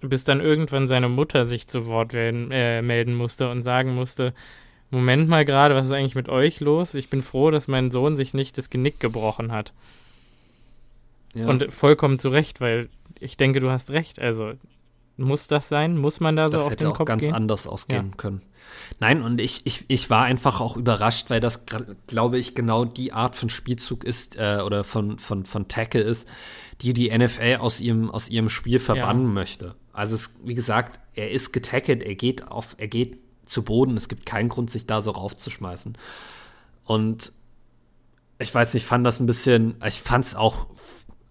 bis 0.00 0.24
dann 0.24 0.40
irgendwann 0.40 0.88
seine 0.88 1.08
Mutter 1.08 1.46
sich 1.46 1.68
zu 1.68 1.86
Wort 1.86 2.12
werden, 2.12 2.50
äh, 2.50 2.82
melden 2.82 3.14
musste 3.14 3.50
und 3.50 3.62
sagen 3.62 3.94
musste, 3.94 4.34
Moment 4.90 5.28
mal 5.28 5.44
gerade, 5.44 5.74
was 5.74 5.86
ist 5.86 5.92
eigentlich 5.92 6.14
mit 6.14 6.28
euch 6.28 6.60
los? 6.60 6.94
Ich 6.94 7.10
bin 7.10 7.22
froh, 7.22 7.50
dass 7.50 7.66
mein 7.66 7.90
Sohn 7.90 8.16
sich 8.16 8.34
nicht 8.34 8.56
das 8.56 8.70
Genick 8.70 9.00
gebrochen 9.00 9.50
hat. 9.50 9.72
Ja. 11.34 11.48
Und 11.48 11.72
vollkommen 11.72 12.18
zu 12.18 12.28
Recht, 12.28 12.60
weil 12.60 12.88
ich 13.18 13.36
denke, 13.36 13.60
du 13.60 13.70
hast 13.70 13.90
recht. 13.90 14.20
Also 14.20 14.52
muss 15.16 15.48
das 15.48 15.68
sein? 15.68 15.96
Muss 15.96 16.20
man 16.20 16.36
da 16.36 16.48
so 16.48 16.58
das 16.58 16.66
auf 16.66 16.76
den 16.76 16.92
Kopf 16.92 16.98
gehen? 16.98 17.06
Das 17.06 17.16
hätte 17.16 17.26
auch 17.26 17.28
ganz 17.28 17.36
anders 17.36 17.66
ausgehen 17.66 18.10
ja. 18.10 18.16
können. 18.16 18.42
Nein, 19.00 19.22
und 19.22 19.40
ich, 19.40 19.62
ich, 19.64 19.84
ich 19.88 20.10
war 20.10 20.24
einfach 20.24 20.60
auch 20.60 20.76
überrascht, 20.76 21.30
weil 21.30 21.40
das, 21.40 21.64
glaube 22.06 22.38
ich, 22.38 22.54
genau 22.54 22.84
die 22.84 23.12
Art 23.12 23.36
von 23.36 23.48
Spielzug 23.48 24.04
ist 24.04 24.36
äh, 24.36 24.60
oder 24.64 24.84
von, 24.84 25.18
von, 25.18 25.44
von 25.44 25.68
Tackle 25.68 26.02
ist, 26.02 26.28
die 26.82 26.92
die 26.92 27.16
NFL 27.16 27.58
aus 27.60 27.80
ihrem, 27.80 28.10
aus 28.10 28.28
ihrem 28.28 28.48
Spiel 28.48 28.78
verbannen 28.78 29.26
ja. 29.26 29.32
möchte. 29.32 29.74
Also 29.92 30.14
es, 30.14 30.30
wie 30.44 30.54
gesagt, 30.54 31.00
er 31.14 31.30
ist 31.30 31.52
getackelt, 31.52 32.02
er 32.02 32.14
geht 32.14 32.48
auf, 32.48 32.74
er 32.78 32.88
geht 32.88 33.18
zu 33.46 33.62
Boden. 33.62 33.96
Es 33.96 34.08
gibt 34.08 34.26
keinen 34.26 34.48
Grund, 34.48 34.70
sich 34.70 34.86
da 34.86 35.00
so 35.02 35.12
raufzuschmeißen. 35.12 35.96
Und 36.84 37.32
ich 38.38 38.54
weiß 38.54 38.74
nicht, 38.74 38.82
ich 38.82 38.88
fand 38.88 39.06
das 39.06 39.20
ein 39.20 39.26
bisschen, 39.26 39.76
ich 39.86 40.00
fand 40.00 40.24
es 40.24 40.34
auch 40.34 40.68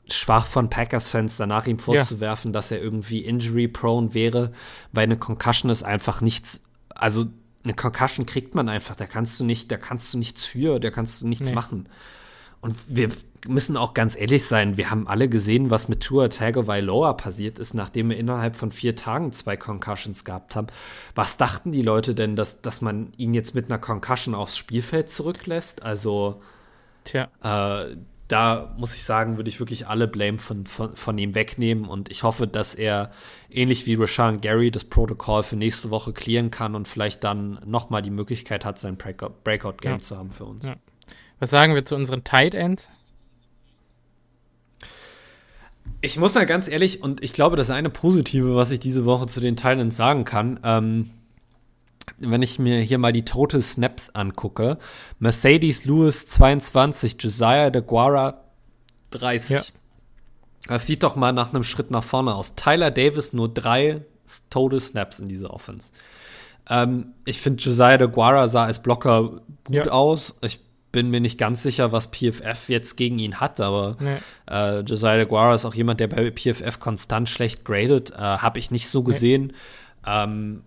schwach 0.07 0.47
von 0.47 0.69
Packers-Fans 0.69 1.37
danach 1.37 1.67
ihm 1.67 1.79
vorzuwerfen, 1.79 2.51
ja. 2.51 2.53
dass 2.53 2.71
er 2.71 2.81
irgendwie 2.81 3.19
injury-prone 3.19 4.13
wäre, 4.13 4.51
weil 4.91 5.03
eine 5.03 5.17
Concussion 5.17 5.71
ist 5.71 5.83
einfach 5.83 6.21
nichts, 6.21 6.63
also 6.89 7.25
eine 7.63 7.73
Concussion 7.73 8.25
kriegt 8.25 8.55
man 8.55 8.69
einfach, 8.69 8.95
da 8.95 9.05
kannst 9.05 9.39
du 9.39 9.45
nicht, 9.45 9.71
da 9.71 9.77
kannst 9.77 10.13
du 10.13 10.17
nichts 10.17 10.45
für, 10.45 10.79
da 10.79 10.91
kannst 10.91 11.21
du 11.21 11.27
nichts 11.27 11.49
nee. 11.49 11.55
machen. 11.55 11.89
Und 12.61 12.75
wir 12.87 13.09
müssen 13.47 13.77
auch 13.77 13.93
ganz 13.93 14.15
ehrlich 14.15 14.45
sein, 14.45 14.77
wir 14.77 14.89
haben 14.89 15.07
alle 15.07 15.29
gesehen, 15.29 15.69
was 15.69 15.87
mit 15.87 16.01
Tua 16.01 16.29
Tagovailoa 16.29 17.13
passiert 17.13 17.59
ist, 17.59 17.73
nachdem 17.73 18.11
er 18.11 18.17
innerhalb 18.17 18.55
von 18.55 18.71
vier 18.71 18.95
Tagen 18.95 19.31
zwei 19.33 19.55
Concussions 19.55 20.25
gehabt 20.25 20.55
hat. 20.55 20.71
Was 21.13 21.37
dachten 21.37 21.71
die 21.71 21.83
Leute 21.83 22.15
denn, 22.15 22.35
dass, 22.35 22.61
dass 22.61 22.81
man 22.81 23.13
ihn 23.17 23.33
jetzt 23.33 23.53
mit 23.53 23.65
einer 23.65 23.79
Concussion 23.79 24.33
aufs 24.33 24.57
Spielfeld 24.57 25.09
zurücklässt? 25.09 25.83
Also, 25.83 26.41
Tja. 27.03 27.29
Äh, 27.43 27.97
da 28.27 28.73
muss 28.77 28.95
ich 28.95 29.03
sagen, 29.03 29.37
würde 29.37 29.49
ich 29.49 29.59
wirklich 29.59 29.87
alle 29.87 30.07
Blame 30.07 30.39
von, 30.39 30.65
von, 30.65 30.95
von, 30.95 31.17
ihm 31.17 31.35
wegnehmen 31.35 31.85
und 31.85 32.09
ich 32.09 32.23
hoffe, 32.23 32.47
dass 32.47 32.73
er 32.73 33.11
ähnlich 33.49 33.85
wie 33.85 33.95
Rashawn 33.95 34.41
Gary 34.41 34.71
das 34.71 34.83
Protokoll 34.83 35.43
für 35.43 35.55
nächste 35.55 35.91
Woche 35.91 36.11
klären 36.11 36.49
kann 36.49 36.73
und 36.73 36.87
vielleicht 36.87 37.23
dann 37.23 37.59
nochmal 37.65 38.01
die 38.01 38.09
Möglichkeit 38.09 38.65
hat, 38.65 38.79
sein 38.79 38.97
Breakout-Game 38.97 39.91
ja. 39.93 39.99
zu 39.99 40.17
haben 40.17 40.31
für 40.31 40.45
uns. 40.45 40.65
Ja. 40.65 40.75
Was 41.39 41.51
sagen 41.51 41.75
wir 41.75 41.85
zu 41.85 41.95
unseren 41.95 42.23
Tight 42.23 42.55
Ends? 42.55 42.89
Ich 46.01 46.17
muss 46.17 46.33
mal 46.33 46.45
ganz 46.45 46.67
ehrlich, 46.67 47.01
und 47.01 47.23
ich 47.23 47.33
glaube, 47.33 47.57
das 47.57 47.69
eine 47.69 47.89
Positive, 47.89 48.55
was 48.55 48.71
ich 48.71 48.79
diese 48.79 49.05
Woche 49.05 49.27
zu 49.27 49.39
den 49.39 49.55
Tight 49.55 49.79
Ends 49.79 49.95
sagen 49.95 50.25
kann, 50.25 50.59
ähm, 50.63 51.11
wenn 52.17 52.41
ich 52.41 52.59
mir 52.59 52.79
hier 52.79 52.97
mal 52.97 53.11
die 53.11 53.25
Total 53.25 53.61
Snaps 53.61 54.09
angucke, 54.09 54.77
Mercedes 55.19 55.85
Lewis 55.85 56.27
22, 56.27 57.15
Josiah 57.19 57.69
DeGuara 57.69 58.41
30. 59.11 59.51
Ja. 59.51 59.63
Das 60.67 60.87
sieht 60.87 61.03
doch 61.03 61.15
mal 61.15 61.31
nach 61.31 61.53
einem 61.53 61.63
Schritt 61.63 61.91
nach 61.91 62.03
vorne 62.03 62.33
aus. 62.33 62.55
Tyler 62.55 62.91
Davis 62.91 63.33
nur 63.33 63.53
drei 63.53 64.01
Total 64.49 64.79
Snaps 64.79 65.19
in 65.19 65.27
dieser 65.27 65.51
Offense. 65.53 65.91
Ähm, 66.69 67.13
ich 67.25 67.41
finde, 67.41 67.61
Josiah 67.61 67.97
DeGuara 67.97 68.47
sah 68.47 68.65
als 68.65 68.81
Blocker 68.81 69.41
gut 69.63 69.75
ja. 69.75 69.87
aus. 69.91 70.35
Ich 70.41 70.59
bin 70.91 71.09
mir 71.09 71.19
nicht 71.19 71.37
ganz 71.37 71.61
sicher, 71.61 71.91
was 71.91 72.07
PFF 72.07 72.69
jetzt 72.69 72.95
gegen 72.95 73.19
ihn 73.19 73.39
hat, 73.39 73.59
aber 73.59 73.97
nee. 73.99 74.17
äh, 74.49 74.79
Josiah 74.79 75.17
DeGuara 75.17 75.53
ist 75.53 75.65
auch 75.65 75.75
jemand, 75.75 75.99
der 75.99 76.07
bei 76.07 76.31
PFF 76.31 76.79
konstant 76.79 77.29
schlecht 77.29 77.65
gradet. 77.65 78.11
Äh, 78.11 78.17
Habe 78.17 78.59
ich 78.59 78.71
nicht 78.71 78.87
so 78.87 79.03
gesehen. 79.03 79.47
Nee. 79.47 79.53
Ähm, 80.07 80.63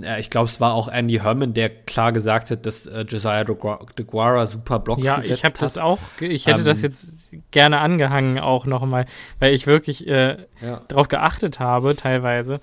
ja, 0.00 0.18
ich 0.18 0.30
glaube, 0.30 0.46
es 0.46 0.60
war 0.60 0.74
auch 0.74 0.88
Andy 0.88 1.18
Herman, 1.18 1.54
der 1.54 1.70
klar 1.70 2.12
gesagt 2.12 2.50
hat, 2.50 2.66
dass 2.66 2.86
äh, 2.86 3.02
Josiah 3.02 3.44
DeGuara 3.44 4.46
super 4.46 4.78
Blocks 4.78 5.06
ja, 5.06 5.16
gesetzt 5.16 5.32
ich 5.32 5.44
habe 5.44 5.58
das 5.58 5.78
auch, 5.78 5.98
ich 6.20 6.46
hätte 6.46 6.60
ähm, 6.60 6.66
das 6.66 6.82
jetzt 6.82 7.30
gerne 7.50 7.78
angehangen 7.78 8.38
auch 8.38 8.66
nochmal, 8.66 9.06
weil 9.38 9.54
ich 9.54 9.66
wirklich 9.66 10.06
äh, 10.06 10.38
ja. 10.60 10.82
darauf 10.88 11.08
geachtet 11.08 11.60
habe 11.60 11.96
teilweise. 11.96 12.60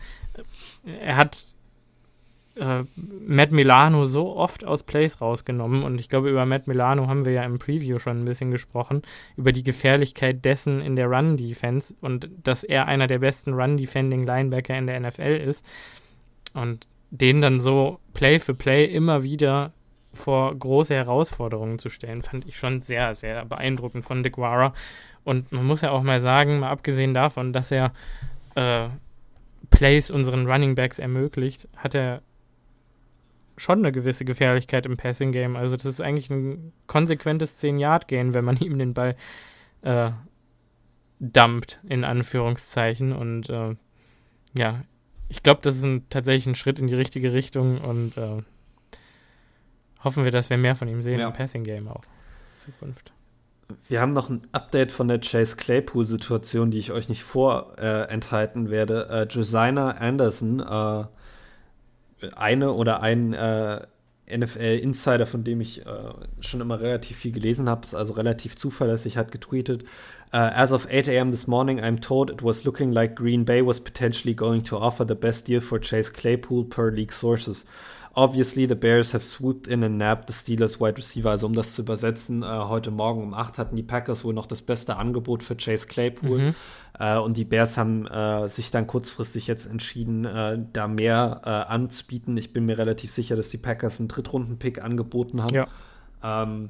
Er 0.85 1.15
hat 1.15 1.45
äh, 2.55 2.83
Matt 2.95 3.51
Milano 3.51 4.05
so 4.05 4.35
oft 4.35 4.63
aus 4.63 4.83
Plays 4.83 5.19
rausgenommen 5.19 5.83
und 5.83 5.99
ich 5.99 6.09
glaube, 6.09 6.29
über 6.29 6.45
Matt 6.45 6.67
Milano 6.67 7.07
haben 7.07 7.25
wir 7.25 7.33
ja 7.33 7.43
im 7.43 7.57
Preview 7.57 7.97
schon 7.97 8.21
ein 8.21 8.25
bisschen 8.25 8.51
gesprochen, 8.51 9.01
über 9.37 9.51
die 9.51 9.63
Gefährlichkeit 9.63 10.45
dessen 10.45 10.81
in 10.81 10.95
der 10.95 11.07
Run-Defense 11.07 11.95
und 12.01 12.29
dass 12.43 12.63
er 12.63 12.87
einer 12.87 13.07
der 13.07 13.19
besten 13.19 13.53
Run-Defending-Linebacker 13.53 14.77
in 14.77 14.85
der 14.85 14.99
NFL 14.99 15.41
ist 15.43 15.65
und 16.53 16.85
den 17.13 17.41
dann 17.41 17.59
so 17.59 17.99
Play 18.13 18.39
für 18.39 18.55
Play 18.55 18.85
immer 18.85 19.21
wieder 19.21 19.71
vor 20.13 20.53
große 20.55 20.95
Herausforderungen 20.95 21.77
zu 21.77 21.89
stellen, 21.89 22.23
fand 22.23 22.47
ich 22.47 22.57
schon 22.57 22.81
sehr, 22.81 23.13
sehr 23.13 23.45
beeindruckend 23.45 24.03
von 24.03 24.23
DeGuara. 24.23 24.73
Und 25.23 25.51
man 25.51 25.63
muss 25.63 25.81
ja 25.81 25.91
auch 25.91 26.01
mal 26.01 26.21
sagen, 26.21 26.59
mal 26.59 26.71
abgesehen 26.71 27.13
davon, 27.13 27.53
dass 27.53 27.71
er 27.71 27.93
äh, 28.55 28.89
Plays 29.69 30.09
unseren 30.09 30.47
Running 30.47 30.73
Backs 30.73 30.97
ermöglicht, 30.97 31.67
hat 31.77 31.93
er 31.93 32.23
schon 33.57 33.79
eine 33.79 33.91
gewisse 33.91 34.25
Gefährlichkeit 34.25 34.87
im 34.87 34.97
Passing 34.97 35.31
Game. 35.31 35.55
Also 35.55 35.77
das 35.77 35.85
ist 35.85 36.01
eigentlich 36.01 36.31
ein 36.31 36.73
konsequentes 36.87 37.61
10-Yard-Gain, 37.63 38.33
wenn 38.33 38.45
man 38.45 38.57
ihm 38.59 38.79
den 38.79 38.95
Ball 38.95 39.15
äh, 39.83 40.09
dumpt, 41.19 41.79
in 41.87 42.03
Anführungszeichen. 42.03 43.13
Und 43.13 43.51
äh, 43.51 43.75
ja, 44.57 44.81
ich 45.33 45.41
glaube, 45.41 45.61
das 45.63 45.75
ist 45.75 45.83
ein, 45.83 46.07
tatsächlich 46.09 46.45
ein 46.45 46.53
Schritt 46.53 46.77
in 46.77 46.85
die 46.85 46.93
richtige 46.93 47.33
Richtung 47.33 47.81
und 47.81 48.15
äh, 48.17 48.43
hoffen 50.03 50.25
wir, 50.25 50.31
dass 50.31 50.51
wir 50.51 50.57
mehr 50.57 50.75
von 50.75 50.87
ihm 50.87 51.01
sehen 51.01 51.19
ja. 51.19 51.27
im 51.27 51.33
Passing 51.33 51.63
Game 51.63 51.87
auch 51.87 52.03
in 52.03 52.73
Zukunft. 52.73 53.11
Wir 53.89 53.99
haben 53.99 54.11
noch 54.11 54.29
ein 54.29 54.41
Update 54.51 54.91
von 54.91 55.07
der 55.07 55.19
Chase 55.21 55.55
Claypool-Situation, 55.55 56.69
die 56.69 56.77
ich 56.77 56.91
euch 56.91 57.09
nicht 57.09 57.23
vorenthalten 57.23 58.69
werde. 58.69 59.09
Äh, 59.09 59.23
Josiah 59.33 59.89
Anderson 59.89 60.59
äh, 60.59 61.05
eine 62.35 62.73
oder 62.73 63.01
ein 63.01 63.33
äh, 63.33 63.87
NFL-Insider, 64.29 65.25
von 65.25 65.43
dem 65.43 65.61
ich 65.61 65.83
äh, 65.83 66.13
schon 66.41 66.61
immer 66.61 66.79
relativ 66.79 67.17
viel 67.17 67.31
gelesen 67.31 67.67
habe, 67.67 67.85
ist 67.85 67.95
also 67.95 68.13
relativ 68.13 68.55
zuverlässig, 68.55 69.17
hat 69.17 69.31
getweetet. 69.31 69.83
Uh, 70.33 70.49
as 70.55 70.71
of 70.71 70.87
8 70.89 71.07
a.m. 71.09 71.29
this 71.29 71.47
morning, 71.47 71.79
I'm 71.79 71.99
told 71.99 72.31
it 72.31 72.41
was 72.41 72.65
looking 72.65 72.91
like 72.91 73.13
Green 73.13 73.43
Bay 73.43 73.61
was 73.61 73.79
potentially 73.79 74.33
going 74.33 74.63
to 74.63 74.77
offer 74.79 75.05
the 75.05 75.13
best 75.13 75.45
deal 75.45 75.61
for 75.61 75.77
Chase 75.77 76.09
Claypool 76.09 76.63
per 76.63 76.89
league 76.89 77.13
sources. 77.13 77.65
Obviously, 78.15 78.65
the 78.65 78.75
Bears 78.75 79.11
have 79.11 79.23
swooped 79.23 79.67
in 79.67 79.83
and 79.83 79.99
nabbed 79.99 80.27
the 80.27 80.33
Steelers 80.33 80.79
wide 80.79 80.97
receiver. 80.97 81.29
Also, 81.29 81.45
um 81.45 81.53
das 81.53 81.75
zu 81.75 81.83
übersetzen, 81.83 82.41
äh, 82.41 82.45
heute 82.47 82.89
Morgen 82.89 83.21
um 83.21 83.35
8 83.35 83.59
hatten 83.59 83.75
die 83.75 83.83
Packers 83.83 84.23
wohl 84.23 84.33
noch 84.33 84.47
das 84.47 84.63
beste 84.63 84.97
Angebot 84.97 85.43
für 85.43 85.55
Chase 85.55 85.85
Claypool. 85.85 86.39
Mhm. 86.39 86.55
Äh, 86.99 87.17
und 87.17 87.37
die 87.37 87.45
Bears 87.45 87.77
haben 87.77 88.07
äh, 88.07 88.47
sich 88.47 88.71
dann 88.71 88.87
kurzfristig 88.87 89.45
jetzt 89.45 89.67
entschieden, 89.67 90.25
äh, 90.25 90.57
da 90.73 90.87
mehr 90.87 91.41
äh, 91.45 91.49
anzubieten. 91.49 92.37
Ich 92.37 92.53
bin 92.53 92.65
mir 92.65 92.79
relativ 92.79 93.11
sicher, 93.11 93.35
dass 93.35 93.49
die 93.49 93.57
Packers 93.57 93.99
einen 93.99 94.09
Drittrunden-Pick 94.09 94.83
angeboten 94.83 95.43
haben. 95.43 95.53
Ja. 95.53 95.67
Ähm, 96.23 96.69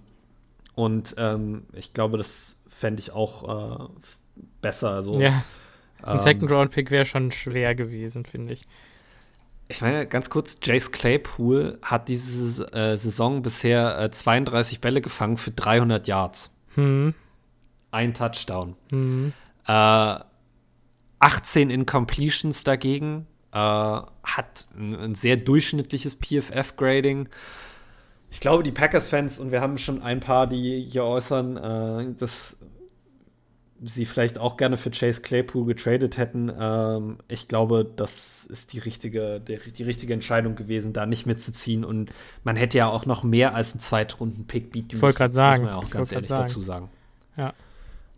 und 0.75 1.15
ähm, 1.17 1.63
ich 1.73 1.93
glaube, 1.93 2.17
das 2.17 2.59
fände 2.67 2.99
ich 2.99 3.11
auch 3.11 3.81
äh, 3.81 3.87
besser. 4.61 4.91
Also, 4.91 5.19
ja. 5.19 5.43
Ein 6.01 6.17
ähm, 6.17 6.19
Second-Round-Pick 6.19 6.91
wäre 6.91 7.05
schon 7.05 7.31
schwer 7.31 7.75
gewesen, 7.75 8.25
finde 8.25 8.53
ich. 8.53 8.67
Ich 9.69 9.81
meine, 9.81 10.05
ganz 10.05 10.29
kurz, 10.29 10.57
Jace 10.61 10.91
Claypool 10.91 11.79
hat 11.81 12.09
diese 12.09 12.71
äh, 12.73 12.97
Saison 12.97 13.41
bisher 13.41 13.97
äh, 13.99 14.11
32 14.11 14.81
Bälle 14.81 15.01
gefangen 15.01 15.37
für 15.37 15.51
300 15.51 16.07
Yards. 16.07 16.55
Hm. 16.75 17.13
Ein 17.91 18.13
Touchdown. 18.13 18.75
Hm. 18.91 19.33
Äh, 19.65 20.15
18 21.19 21.69
Incompletions 21.69 22.63
dagegen. 22.63 23.27
Äh, 23.51 23.57
hat 23.57 24.67
ein, 24.77 24.95
ein, 24.95 25.15
sehr 25.15 25.37
durchschnittliches 25.37 26.15
PFF-Grading. 26.15 27.29
Ich 28.33 28.39
glaube, 28.39 28.63
die 28.63 28.71
Packers-Fans, 28.71 29.39
und 29.39 29.51
wir 29.51 29.61
haben 29.61 29.77
schon 29.77 30.01
ein 30.01 30.19
paar, 30.19 30.47
die 30.47 30.81
hier 30.81 31.03
äußern, 31.03 31.55
äh, 31.55 32.13
dass 32.19 32.57
sie 33.79 34.07
vielleicht 34.07 34.39
auch 34.39 34.57
gerne 34.57 34.75
für 34.75 34.89
Chase 34.89 35.21
Claypool 35.21 35.65
getradet 35.67 36.17
hätten. 36.17 36.51
Ähm, 36.59 37.17
ich 37.27 37.47
glaube, 37.47 37.85
das 37.95 38.43
ist 38.45 38.73
die 38.73 38.79
richtige, 38.79 39.39
die, 39.39 39.59
die, 39.71 39.83
richtige 39.83 40.15
Entscheidung 40.15 40.55
gewesen, 40.55 40.93
da 40.93 41.05
nicht 41.05 41.27
mitzuziehen. 41.27 41.85
Und 41.85 42.11
man 42.43 42.55
hätte 42.55 42.79
ja 42.79 42.87
auch 42.87 43.05
noch 43.05 43.21
mehr 43.21 43.53
als 43.53 43.73
einen 43.73 43.81
Zweitrunden-Pick 43.81 44.71
bieten 44.71 44.87
müssen. 44.87 44.95
Ich 44.95 45.01
wollte 45.03 45.17
gerade 45.19 45.33
sagen. 45.35 45.61
Muss 45.65 45.71
man 45.71 45.79
ja 45.79 45.85
auch 45.85 45.91
ganz 45.91 46.11
ehrlich 46.11 46.29
sagen. 46.29 46.41
dazu 46.41 46.61
sagen. 46.63 46.89
Ja. 47.37 47.53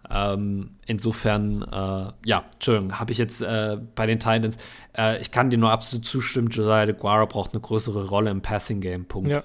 Ähm, 0.10 0.70
insofern, 0.86 1.62
äh, 1.64 2.14
ja, 2.26 2.46
Entschuldigung, 2.54 2.98
habe 3.00 3.12
ich 3.12 3.18
jetzt 3.18 3.42
äh, 3.42 3.78
bei 3.96 4.06
den 4.06 4.22
Titans. 4.22 4.58
Äh, 4.98 5.20
ich 5.20 5.32
kann 5.32 5.50
dir 5.50 5.58
nur 5.58 5.72
absolut 5.72 6.06
zustimmen, 6.06 6.48
Josiah 6.52 6.86
DeGuara 6.86 7.26
braucht 7.26 7.52
eine 7.52 7.60
größere 7.60 8.08
Rolle 8.08 8.32
im 8.32 8.42
Passing-Game. 8.42 9.08
Punkt. 9.08 9.30
Ja. 9.30 9.44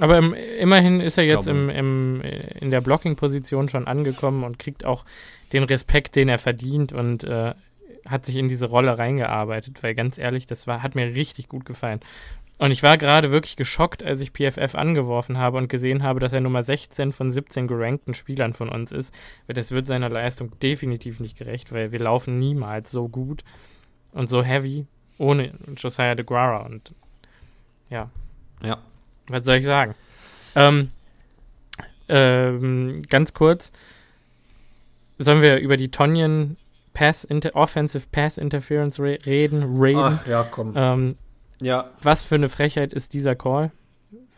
Aber 0.00 0.18
im, 0.18 0.32
immerhin 0.34 1.00
ist 1.00 1.18
er 1.18 1.24
jetzt 1.24 1.48
im, 1.48 1.68
im, 1.68 2.22
in 2.22 2.70
der 2.70 2.80
Blocking-Position 2.80 3.68
schon 3.68 3.86
angekommen 3.86 4.42
und 4.42 4.58
kriegt 4.58 4.84
auch 4.84 5.04
den 5.52 5.64
Respekt, 5.64 6.16
den 6.16 6.28
er 6.28 6.38
verdient 6.38 6.92
und 6.92 7.24
äh, 7.24 7.54
hat 8.06 8.26
sich 8.26 8.36
in 8.36 8.48
diese 8.48 8.66
Rolle 8.66 8.98
reingearbeitet, 8.98 9.82
weil 9.82 9.94
ganz 9.94 10.18
ehrlich, 10.18 10.46
das 10.46 10.66
war, 10.66 10.82
hat 10.82 10.94
mir 10.94 11.14
richtig 11.14 11.48
gut 11.48 11.64
gefallen. 11.64 12.00
Und 12.58 12.70
ich 12.70 12.82
war 12.82 12.96
gerade 12.96 13.32
wirklich 13.32 13.56
geschockt, 13.56 14.02
als 14.02 14.20
ich 14.20 14.32
PFF 14.32 14.74
angeworfen 14.74 15.36
habe 15.36 15.58
und 15.58 15.68
gesehen 15.68 16.02
habe, 16.02 16.20
dass 16.20 16.32
er 16.32 16.40
Nummer 16.40 16.62
16 16.62 17.12
von 17.12 17.30
17 17.30 17.66
gerankten 17.66 18.14
Spielern 18.14 18.54
von 18.54 18.68
uns 18.68 18.92
ist. 18.92 19.12
Weil 19.46 19.54
das 19.54 19.72
wird 19.72 19.88
seiner 19.88 20.08
Leistung 20.08 20.58
definitiv 20.60 21.18
nicht 21.18 21.36
gerecht, 21.36 21.72
weil 21.72 21.90
wir 21.90 21.98
laufen 21.98 22.38
niemals 22.38 22.92
so 22.92 23.08
gut 23.08 23.42
und 24.12 24.28
so 24.28 24.44
heavy 24.44 24.86
ohne 25.18 25.52
Josiah 25.76 26.14
DeGuara. 26.14 26.58
Und 26.58 26.94
ja. 27.90 28.10
Ja, 28.62 28.78
was 29.32 29.44
soll 29.44 29.56
ich 29.56 29.64
sagen? 29.64 29.94
Ähm, 30.54 30.90
ähm, 32.08 33.02
ganz 33.08 33.34
kurz. 33.34 33.72
Sollen 35.18 35.42
wir 35.42 35.58
über 35.58 35.76
die 35.76 35.90
Tonyan 35.90 36.56
Pass 36.94 37.24
Inter 37.24 37.54
Offensive 37.54 38.06
Pass 38.12 38.38
Interference 38.38 39.00
re 39.00 39.18
reden? 39.24 39.80
reden? 39.80 40.00
Ach 40.00 40.26
ja, 40.26 40.44
komm. 40.44 40.74
Ähm, 40.76 41.14
ja. 41.60 41.90
Was 42.02 42.22
für 42.22 42.34
eine 42.34 42.48
Frechheit 42.48 42.92
ist 42.92 43.14
dieser 43.14 43.34
Call? 43.34 43.70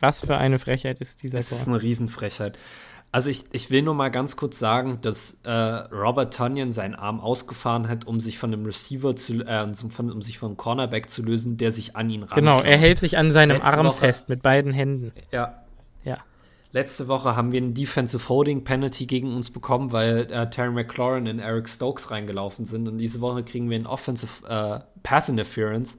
Was 0.00 0.20
für 0.20 0.36
eine 0.36 0.58
Frechheit 0.58 1.00
ist 1.00 1.22
dieser 1.22 1.38
es 1.38 1.48
Call? 1.48 1.58
Das 1.58 1.66
ist 1.66 1.68
eine 1.68 1.82
Riesenfrechheit. 1.82 2.58
Also 3.14 3.30
ich, 3.30 3.44
ich 3.52 3.70
will 3.70 3.82
nur 3.82 3.94
mal 3.94 4.10
ganz 4.10 4.34
kurz 4.34 4.58
sagen, 4.58 4.98
dass 5.00 5.38
äh, 5.44 5.52
Robert 5.52 6.34
Tunyon 6.34 6.72
seinen 6.72 6.96
Arm 6.96 7.20
ausgefahren 7.20 7.88
hat, 7.88 8.08
um 8.08 8.18
sich 8.18 8.38
von 8.38 8.52
einem 8.52 8.66
Receiver 8.66 9.14
zu, 9.14 9.34
äh, 9.34 9.62
um, 9.62 10.10
um 10.10 10.20
sich 10.20 10.40
vom 10.40 10.56
Cornerback 10.56 11.08
zu 11.08 11.22
lösen, 11.22 11.56
der 11.56 11.70
sich 11.70 11.94
an 11.94 12.10
ihn 12.10 12.24
ran. 12.24 12.34
Genau, 12.34 12.60
er 12.60 12.76
hält 12.76 12.98
sich 12.98 13.16
an 13.16 13.30
seinem 13.30 13.58
Letzte 13.58 13.68
Arm 13.68 13.86
Woche, 13.86 13.98
fest 13.98 14.28
mit 14.28 14.42
beiden 14.42 14.72
Händen. 14.72 15.12
Ja. 15.30 15.62
Ja. 16.02 16.18
Letzte 16.72 17.06
Woche 17.06 17.36
haben 17.36 17.52
wir 17.52 17.58
einen 17.58 17.72
Defensive 17.72 18.28
Holding 18.28 18.64
Penalty 18.64 19.06
gegen 19.06 19.32
uns 19.32 19.48
bekommen, 19.48 19.92
weil 19.92 20.26
äh, 20.32 20.50
Terry 20.50 20.72
McLaurin 20.72 21.28
und 21.28 21.38
Eric 21.38 21.68
Stokes 21.68 22.10
reingelaufen 22.10 22.64
sind. 22.64 22.88
Und 22.88 22.98
diese 22.98 23.20
Woche 23.20 23.44
kriegen 23.44 23.70
wir 23.70 23.76
einen 23.76 23.86
Offensive 23.86 24.44
äh, 24.48 24.80
Pass 25.04 25.28
Interference 25.28 25.98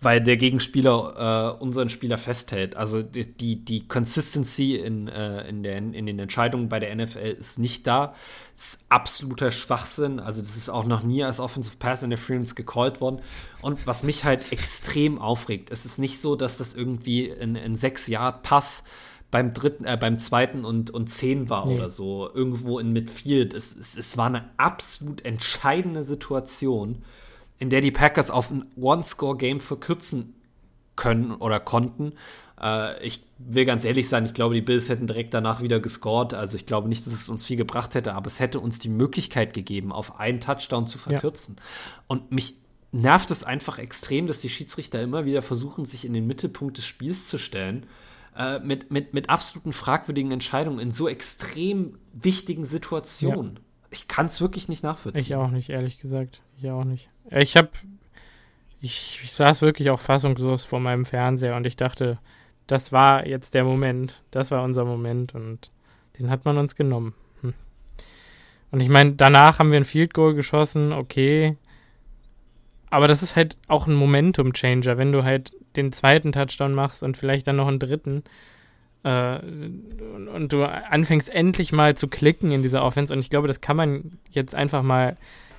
weil 0.00 0.20
der 0.20 0.36
Gegenspieler 0.36 1.56
äh, 1.58 1.62
unseren 1.62 1.88
Spieler 1.88 2.18
festhält. 2.18 2.76
Also 2.76 3.02
die, 3.02 3.64
die, 3.64 3.88
Consistency 3.88 4.76
in, 4.76 5.08
äh, 5.08 5.48
in, 5.48 5.62
der, 5.62 5.76
in 5.78 6.06
den 6.06 6.18
Entscheidungen 6.18 6.68
bei 6.68 6.78
der 6.78 6.94
NFL 6.94 7.36
ist 7.38 7.58
nicht 7.58 7.86
da. 7.86 8.14
Das 8.52 8.64
ist 8.64 8.78
absoluter 8.90 9.50
Schwachsinn. 9.50 10.20
Also 10.20 10.42
das 10.42 10.54
ist 10.54 10.68
auch 10.68 10.84
noch 10.84 11.02
nie 11.02 11.24
als 11.24 11.40
Offensive 11.40 11.76
Pass 11.78 12.02
Interference 12.02 12.54
gecallt 12.54 13.00
worden. 13.00 13.20
Und 13.62 13.86
was 13.86 14.02
mich 14.02 14.24
halt 14.24 14.52
extrem 14.52 15.18
aufregt, 15.18 15.70
es 15.70 15.86
ist 15.86 15.98
nicht 15.98 16.20
so, 16.20 16.36
dass 16.36 16.58
das 16.58 16.74
irgendwie 16.74 17.32
ein, 17.32 17.56
ein 17.56 17.74
sechs 17.74 18.06
Yard 18.06 18.42
Pass 18.42 18.84
beim 19.30 19.54
dritten, 19.54 19.84
äh, 19.86 19.96
beim 19.98 20.18
zweiten 20.18 20.66
und, 20.66 20.90
und 20.90 21.08
zehn 21.08 21.48
war 21.48 21.66
nee. 21.66 21.76
oder 21.76 21.88
so, 21.88 22.30
irgendwo 22.32 22.78
in 22.78 22.92
Midfield. 22.92 23.54
Es, 23.54 23.74
es, 23.74 23.96
es 23.96 24.16
war 24.18 24.26
eine 24.26 24.50
absolut 24.58 25.24
entscheidende 25.24 26.04
Situation 26.04 27.02
in 27.58 27.70
der 27.70 27.80
die 27.80 27.90
Packers 27.90 28.30
auf 28.30 28.50
ein 28.50 28.66
One-Score-Game 28.76 29.60
verkürzen 29.60 30.34
können 30.94 31.32
oder 31.32 31.60
konnten. 31.60 32.14
Äh, 32.60 33.04
ich 33.04 33.22
will 33.38 33.64
ganz 33.64 33.84
ehrlich 33.84 34.08
sein, 34.08 34.26
ich 34.26 34.34
glaube, 34.34 34.54
die 34.54 34.62
Bills 34.62 34.88
hätten 34.88 35.06
direkt 35.06 35.34
danach 35.34 35.62
wieder 35.62 35.80
gescored. 35.80 36.34
Also 36.34 36.56
ich 36.56 36.66
glaube 36.66 36.88
nicht, 36.88 37.06
dass 37.06 37.14
es 37.14 37.28
uns 37.28 37.46
viel 37.46 37.56
gebracht 37.56 37.94
hätte, 37.94 38.14
aber 38.14 38.26
es 38.26 38.40
hätte 38.40 38.60
uns 38.60 38.78
die 38.78 38.88
Möglichkeit 38.88 39.54
gegeben, 39.54 39.92
auf 39.92 40.18
einen 40.18 40.40
Touchdown 40.40 40.86
zu 40.86 40.98
verkürzen. 40.98 41.56
Ja. 41.58 41.62
Und 42.08 42.32
mich 42.32 42.54
nervt 42.92 43.30
es 43.30 43.44
einfach 43.44 43.78
extrem, 43.78 44.26
dass 44.26 44.40
die 44.40 44.48
Schiedsrichter 44.48 45.00
immer 45.02 45.24
wieder 45.24 45.42
versuchen, 45.42 45.84
sich 45.84 46.04
in 46.04 46.14
den 46.14 46.26
Mittelpunkt 46.26 46.78
des 46.78 46.86
Spiels 46.86 47.28
zu 47.28 47.38
stellen. 47.38 47.86
Äh, 48.36 48.58
mit, 48.60 48.90
mit, 48.90 49.14
mit 49.14 49.30
absoluten 49.30 49.72
fragwürdigen 49.72 50.30
Entscheidungen 50.30 50.78
in 50.78 50.92
so 50.92 51.08
extrem 51.08 51.98
wichtigen 52.12 52.66
Situationen. 52.66 53.56
Ja. 53.56 53.60
Ich 53.90 54.08
kann 54.08 54.26
es 54.26 54.42
wirklich 54.42 54.68
nicht 54.68 54.82
nachvollziehen. 54.82 55.22
Ich 55.22 55.34
auch 55.34 55.50
nicht, 55.50 55.70
ehrlich 55.70 55.98
gesagt. 55.98 56.42
Ich 56.58 56.70
auch 56.70 56.84
nicht. 56.84 57.08
Ich 57.30 57.56
habe, 57.56 57.70
ich, 58.80 59.20
ich, 59.22 59.32
saß 59.32 59.62
wirklich 59.62 59.90
auch 59.90 60.00
fassungslos 60.00 60.64
vor 60.64 60.80
meinem 60.80 61.04
Fernseher 61.04 61.56
und 61.56 61.66
ich 61.66 61.76
dachte, 61.76 62.18
das 62.66 62.92
war 62.92 63.26
jetzt 63.26 63.54
der 63.54 63.64
Moment, 63.64 64.22
das 64.30 64.50
war 64.50 64.62
unser 64.62 64.84
Moment 64.84 65.34
und 65.34 65.70
den 66.18 66.30
hat 66.30 66.44
man 66.44 66.58
uns 66.58 66.74
genommen. 66.76 67.14
Hm. 67.42 67.54
Und 68.70 68.80
ich 68.80 68.88
meine, 68.88 69.12
danach 69.12 69.58
haben 69.58 69.70
wir 69.70 69.78
ein 69.78 69.84
Field 69.84 70.14
Goal 70.14 70.34
geschossen, 70.34 70.92
okay. 70.92 71.56
Aber 72.90 73.08
das 73.08 73.22
ist 73.22 73.36
halt 73.36 73.56
auch 73.68 73.86
ein 73.86 73.94
Momentum-Changer, 73.94 74.96
wenn 74.98 75.12
du 75.12 75.24
halt 75.24 75.52
den 75.76 75.92
zweiten 75.92 76.32
Touchdown 76.32 76.74
machst 76.74 77.02
und 77.02 77.16
vielleicht 77.16 77.46
dann 77.46 77.56
noch 77.56 77.68
einen 77.68 77.78
dritten 77.78 78.22
äh, 79.06 79.38
und, 79.38 80.28
und 80.28 80.52
du 80.52 80.64
anfängst 80.64 81.30
endlich 81.30 81.72
mal 81.72 81.96
zu 81.96 82.08
klicken 82.08 82.50
in 82.50 82.62
dieser 82.62 82.82
Offense. 82.84 83.14
Und 83.14 83.20
ich 83.20 83.30
glaube, 83.30 83.48
das 83.48 83.60
kann 83.60 83.76
man 83.76 84.18
jetzt 84.30 84.54
einfach 84.54 84.82
mal 84.82 85.16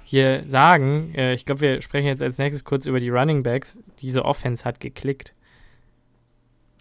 hier 0.09 0.45
sagen, 0.47 1.13
äh, 1.15 1.33
ich 1.33 1.45
glaube, 1.45 1.59
wir 1.59 1.81
sprechen 1.81 2.07
jetzt 2.07 2.23
als 2.23 2.37
nächstes 2.37 2.63
kurz 2.63 2.85
über 2.85 3.01
die 3.01 3.09
Running 3.09 3.43
Backs. 3.43 3.81
Diese 3.99 4.23
Offense 4.23 4.63
hat 4.63 4.79
geklickt. 4.79 5.33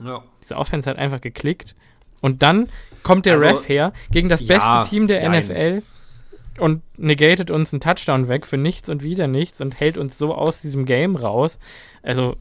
Ja. 0.00 0.22
Diese 0.40 0.56
Offense 0.56 0.88
hat 0.88 0.96
einfach 0.96 1.20
geklickt. 1.20 1.74
Und 2.20 2.44
dann 2.44 2.68
kommt 3.02 3.27
der 3.27 3.35
also, 3.35 3.46
Ref 3.46 3.68
her 3.68 3.92
gegen 4.12 4.29
das 4.29 4.46
ja, 4.46 4.54
beste 4.54 4.90
Team 4.90 5.08
der 5.08 5.29
nein. 5.29 5.44
NFL 5.44 5.83
und 6.60 6.83
negatet 6.96 7.50
uns 7.50 7.72
einen 7.72 7.81
Touchdown 7.81 8.29
weg 8.29 8.46
für 8.46 8.58
nichts 8.58 8.88
und 8.88 9.02
wieder 9.02 9.27
nichts 9.27 9.60
und 9.60 9.81
hält 9.81 9.98
uns 9.98 10.18
so 10.18 10.33
aus 10.33 10.62
diesem 10.62 10.85
Game 10.85 11.16
raus. 11.16 11.58
Also, 12.04 12.37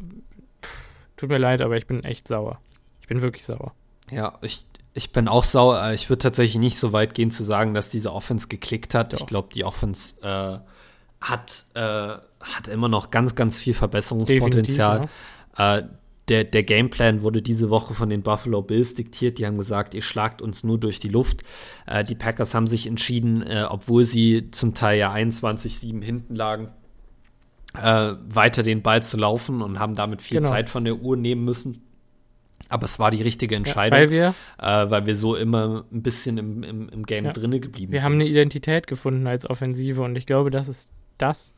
pff, 0.61 0.83
tut 1.17 1.29
mir 1.29 1.39
leid, 1.39 1.63
aber 1.63 1.77
ich 1.77 1.87
bin 1.87 2.03
echt 2.03 2.27
sauer. 2.27 2.59
Ich 3.01 3.07
bin 3.07 3.23
wirklich 3.23 3.43
sauer. 3.43 3.73
Ja, 4.11 4.37
ich, 4.43 4.63
ich 4.93 5.11
bin 5.11 5.27
auch 5.27 5.45
sauer. 5.45 5.93
Ich 5.93 6.11
würde 6.11 6.21
tatsächlich 6.21 6.59
nicht 6.59 6.77
so 6.77 6.93
weit 6.93 7.15
gehen 7.15 7.31
zu 7.31 7.43
sagen, 7.43 7.73
dass 7.73 7.89
diese 7.89 8.13
Offense 8.13 8.49
geklickt 8.49 8.93
hat. 8.93 9.13
Doch. 9.13 9.21
Ich 9.21 9.25
glaube, 9.25 9.49
die 9.51 9.63
Offense 9.63 10.21
äh, 10.21 10.59
hat, 11.29 11.65
äh, 11.73 11.79
hat 11.79 12.67
immer 12.71 12.87
noch 12.87 13.11
ganz, 13.11 13.35
ganz 13.35 13.57
viel 13.57 13.73
Verbesserungspotenzial. 13.73 15.07
Ja. 15.57 15.77
Äh, 15.77 15.83
der, 16.27 16.43
der 16.43 16.63
Gameplan 16.63 17.21
wurde 17.21 17.41
diese 17.41 17.69
Woche 17.69 17.93
von 17.93 18.09
den 18.09 18.23
Buffalo 18.23 18.61
Bills 18.61 18.95
diktiert. 18.95 19.37
Die 19.37 19.45
haben 19.45 19.57
gesagt, 19.57 19.93
ihr 19.93 20.01
schlagt 20.01 20.41
uns 20.41 20.63
nur 20.63 20.79
durch 20.79 20.99
die 20.99 21.09
Luft. 21.09 21.43
Äh, 21.85 22.03
die 22.03 22.15
Packers 22.15 22.55
haben 22.55 22.67
sich 22.67 22.87
entschieden, 22.87 23.43
äh, 23.43 23.65
obwohl 23.69 24.05
sie 24.05 24.49
zum 24.51 24.73
Teil 24.73 24.97
ja 24.97 25.13
21-7 25.13 26.03
hinten 26.03 26.35
lagen, 26.35 26.69
äh, 27.75 28.13
weiter 28.27 28.63
den 28.63 28.81
Ball 28.81 29.03
zu 29.03 29.17
laufen 29.17 29.61
und 29.61 29.79
haben 29.79 29.93
damit 29.93 30.21
viel 30.21 30.37
genau. 30.37 30.49
Zeit 30.49 30.69
von 30.69 30.83
der 30.83 30.95
Uhr 30.95 31.15
nehmen 31.15 31.43
müssen. 31.43 31.81
Aber 32.69 32.85
es 32.85 32.97
war 32.97 33.11
die 33.11 33.21
richtige 33.21 33.55
Entscheidung, 33.55 33.99
ja, 33.99 34.05
weil, 34.05 34.09
wir, 34.09 34.33
äh, 34.57 34.89
weil 34.89 35.05
wir 35.05 35.15
so 35.15 35.35
immer 35.35 35.85
ein 35.91 36.01
bisschen 36.01 36.39
im, 36.39 36.63
im, 36.63 36.89
im 36.89 37.05
Game 37.05 37.25
ja, 37.25 37.33
drinne 37.33 37.59
geblieben 37.59 37.91
wir 37.91 37.99
sind. 37.99 38.03
Wir 38.03 38.05
haben 38.05 38.19
eine 38.19 38.27
Identität 38.27 38.87
gefunden 38.87 39.27
als 39.27 39.47
Offensive 39.47 40.01
und 40.01 40.15
ich 40.15 40.25
glaube, 40.25 40.49
das 40.49 40.67
ist 40.67 40.89
das 41.17 41.53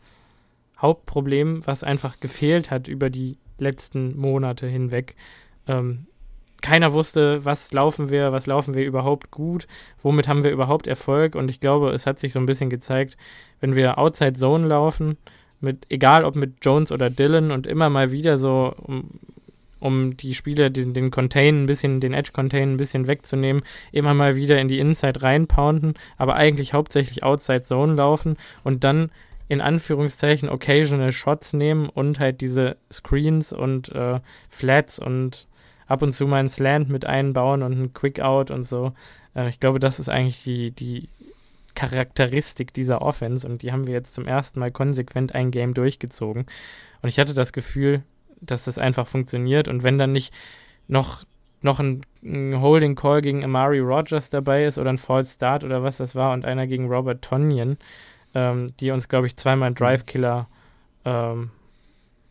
Hauptproblem, 0.80 1.66
was 1.66 1.84
einfach 1.84 2.20
gefehlt 2.20 2.70
hat 2.72 2.88
über 2.88 3.10
die 3.10 3.38
letzten 3.58 4.18
Monate 4.18 4.68
hinweg. 4.68 5.16
Ähm, 5.68 6.06
keiner 6.62 6.94
wusste, 6.94 7.46
was 7.46 7.72
laufen 7.72 8.10
wir, 8.10 8.32
was 8.32 8.48
laufen 8.48 8.74
wir 8.74 8.86
überhaupt 8.86 9.32
gut, 9.32 9.68
womit 10.02 10.28
haben 10.28 10.44
wir 10.44 10.52
überhaupt 10.52 10.88
Erfolg. 10.88 11.36
Und 11.36 11.50
ich 11.50 11.60
glaube, 11.60 11.92
es 11.92 12.06
hat 12.06 12.20
sich 12.20 12.34
so 12.34 12.40
ein 12.40 12.46
bisschen 12.46 12.70
gezeigt, 12.70 13.18
wenn 13.60 13.76
wir 13.76 13.98
Outside 13.98 14.34
Zone 14.34 14.68
laufen, 14.68 15.18
mit, 15.60 15.86
egal 15.90 16.24
ob 16.26 16.36
mit 16.36 16.56
Jones 16.64 16.92
oder 16.92 17.10
Dylan 17.10 17.52
und 17.52 17.68
immer 17.68 17.90
mal 17.90 18.12
wieder 18.12 18.38
so, 18.38 18.74
um, 18.78 19.20
um 19.80 20.18
die 20.18 20.34
Spieler, 20.34 20.70
den, 20.70 20.94
den 20.94 21.12
Contain 21.12 21.64
ein 21.64 21.66
bisschen, 21.68 22.00
den 22.00 22.14
Edge-Contain 22.14 22.74
ein 22.74 22.78
bisschen 22.78 23.08
wegzunehmen, 23.08 23.64
immer 23.92 24.14
mal 24.14 24.36
wieder 24.36 24.60
in 24.60 24.68
die 24.68 24.80
Inside 24.80 25.22
reinpounden, 25.22 25.94
aber 26.18 26.36
eigentlich 26.36 26.74
hauptsächlich 26.74 27.24
Outside 27.24 27.62
Zone 27.62 27.94
laufen 27.94 28.38
und 28.64 28.84
dann 28.84 29.12
in 29.48 29.62
Anführungszeichen 29.62 30.50
occasional 30.50 31.12
Shots 31.12 31.54
nehmen 31.54 31.90
und 31.90 32.20
halt 32.20 32.42
diese 32.42 32.78
Screens 32.92 33.54
und 33.54 33.90
äh, 33.90 34.20
Flats 34.50 35.00
und 35.00 35.48
ab 35.88 36.02
und 36.02 36.14
zu 36.14 36.28
mal 36.28 36.38
ein 36.38 36.50
Slant 36.50 36.90
mit 36.90 37.06
einbauen 37.06 37.64
und 37.64 37.72
ein 37.72 37.94
Quick 37.94 38.20
Out 38.20 38.52
und 38.52 38.64
so. 38.64 38.94
Äh, 39.36 39.50
ich 39.50 39.60
glaube, 39.60 39.80
das 39.80 40.00
ist 40.00 40.10
eigentlich 40.10 40.44
die, 40.44 40.72
die 40.72 41.10
Charakteristik 41.76 42.74
dieser 42.74 43.02
Offense 43.02 43.48
und 43.48 43.62
die 43.62 43.72
haben 43.72 43.88
wir 43.88 43.94
jetzt 43.94 44.14
zum 44.14 44.26
ersten 44.26 44.60
Mal 44.60 44.72
konsequent 44.72 45.34
ein 45.34 45.52
Game 45.52 45.74
durchgezogen. 45.74 46.46
Und 47.02 47.10
ich 47.10 47.20
hatte 47.20 47.34
das 47.34 47.54
Gefühl, 47.54 48.04
dass 48.42 48.66
das 48.66 48.78
einfach 48.78 49.08
funktioniert 49.08 49.68
und 49.68 49.84
wenn 49.84 49.98
dann 49.98 50.12
nicht 50.12 50.34
noch, 50.88 51.24
noch 51.62 51.80
ein, 51.80 52.02
ein 52.24 52.60
Holding 52.62 52.96
Call 52.96 53.22
gegen 53.22 53.44
Amari 53.44 53.80
Rogers 53.80 54.30
dabei 54.30 54.66
ist 54.66 54.78
oder 54.78 54.90
ein 54.90 54.98
False 54.98 55.34
Start 55.34 55.64
oder 55.64 55.84
was 55.84 55.98
das 55.98 56.16
war 56.16 56.34
und 56.34 56.46
einer 56.46 56.68
gegen 56.68 56.88
Robert 56.88 57.24
Tonyan, 57.24 57.78
ähm, 58.38 58.68
die 58.80 58.92
uns, 58.92 59.10
glaube 59.10 59.28
ich, 59.28 59.36
zweimal 59.36 59.74
Drive 59.74 60.06
Killer 60.06 60.48
ähm, 61.06 61.50